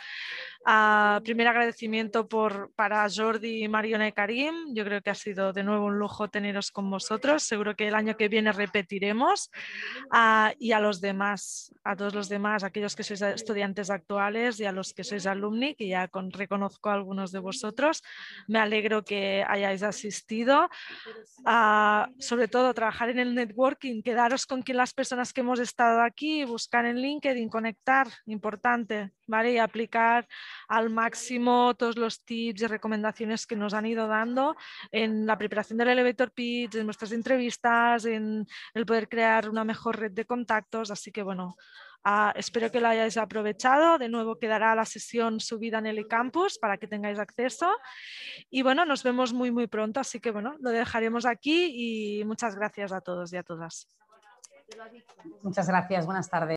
Uh, 0.65 1.21
primer 1.23 1.47
agradecimiento 1.47 2.29
por, 2.29 2.71
para 2.75 3.05
Jordi, 3.09 3.67
Mariona 3.67 4.07
y 4.07 4.13
Karim. 4.13 4.73
Yo 4.73 4.85
creo 4.85 5.01
que 5.01 5.09
ha 5.09 5.15
sido 5.15 5.51
de 5.51 5.63
nuevo 5.63 5.87
un 5.87 5.99
lujo 5.99 6.29
teneros 6.29 6.71
con 6.71 6.89
vosotros. 6.89 7.43
Seguro 7.43 7.75
que 7.75 7.89
el 7.89 7.95
año 7.95 8.15
que 8.15 8.29
viene 8.29 8.53
repetiremos. 8.53 9.51
Ah, 10.11 10.53
y 10.59 10.71
a 10.71 10.79
los 10.79 11.01
demás, 11.01 11.75
a 11.83 11.97
todos 11.97 12.13
los 12.13 12.29
demás, 12.29 12.63
aquellos 12.63 12.95
que 12.95 13.03
sois 13.03 13.21
estudiantes 13.21 13.89
actuales 13.89 14.59
y 14.61 14.65
a 14.65 14.71
los 14.71 14.93
que 14.93 15.03
sois 15.03 15.25
alumni, 15.25 15.75
que 15.75 15.87
ya 15.87 16.07
con, 16.07 16.31
reconozco 16.31 16.89
a 16.89 16.93
algunos 16.93 17.33
de 17.33 17.39
vosotros, 17.39 18.01
me 18.47 18.59
alegro 18.59 19.03
que 19.03 19.43
hayáis 19.45 19.83
asistido 19.83 20.69
sobre 22.19 22.47
todo 22.47 22.73
trabajar 22.73 23.09
en 23.09 23.19
el 23.19 23.35
networking, 23.35 24.01
quedaros 24.01 24.45
con 24.45 24.61
quien 24.61 24.77
las 24.77 24.93
personas 24.93 25.33
que 25.33 25.41
hemos 25.41 25.59
estado 25.59 26.01
aquí, 26.01 26.43
buscar 26.45 26.85
en 26.85 26.97
LinkedIn, 26.97 27.49
conectar, 27.49 28.07
importante, 28.25 29.11
¿vale? 29.27 29.53
Y 29.53 29.57
aplicar 29.57 30.27
al 30.67 30.89
máximo 30.89 31.73
todos 31.75 31.97
los 31.97 32.23
tips 32.23 32.61
y 32.61 32.67
recomendaciones 32.67 33.45
que 33.45 33.55
nos 33.55 33.73
han 33.73 33.85
ido 33.85 34.07
dando 34.07 34.55
en 34.91 35.25
la 35.25 35.37
preparación 35.37 35.77
del 35.77 35.89
elevator 35.89 36.31
pitch, 36.31 36.75
en 36.75 36.85
nuestras 36.85 37.11
entrevistas, 37.11 38.05
en 38.05 38.45
el 38.73 38.85
poder 38.85 39.07
crear 39.07 39.49
una 39.49 39.63
mejor 39.63 39.99
red 39.99 40.11
de 40.11 40.25
contactos. 40.25 40.91
Así 40.91 41.11
que 41.11 41.23
bueno, 41.23 41.55
Ah, 42.03 42.33
espero 42.35 42.71
que 42.71 42.79
lo 42.79 42.87
hayáis 42.87 43.17
aprovechado. 43.17 43.97
De 43.97 44.09
nuevo 44.09 44.37
quedará 44.37 44.73
la 44.75 44.85
sesión 44.85 45.39
subida 45.39 45.77
en 45.77 45.85
el 45.85 46.07
campus 46.07 46.57
para 46.57 46.77
que 46.77 46.87
tengáis 46.87 47.19
acceso. 47.19 47.71
Y 48.49 48.63
bueno, 48.63 48.85
nos 48.85 49.03
vemos 49.03 49.33
muy, 49.33 49.51
muy 49.51 49.67
pronto. 49.67 49.99
Así 49.99 50.19
que 50.19 50.31
bueno, 50.31 50.55
lo 50.59 50.71
dejaremos 50.71 51.25
aquí 51.25 52.19
y 52.19 52.25
muchas 52.25 52.55
gracias 52.55 52.91
a 52.91 53.01
todos 53.01 53.31
y 53.33 53.37
a 53.37 53.43
todas. 53.43 53.87
Muchas 55.43 55.67
gracias. 55.67 56.05
Buenas 56.05 56.29
tardes. 56.29 56.49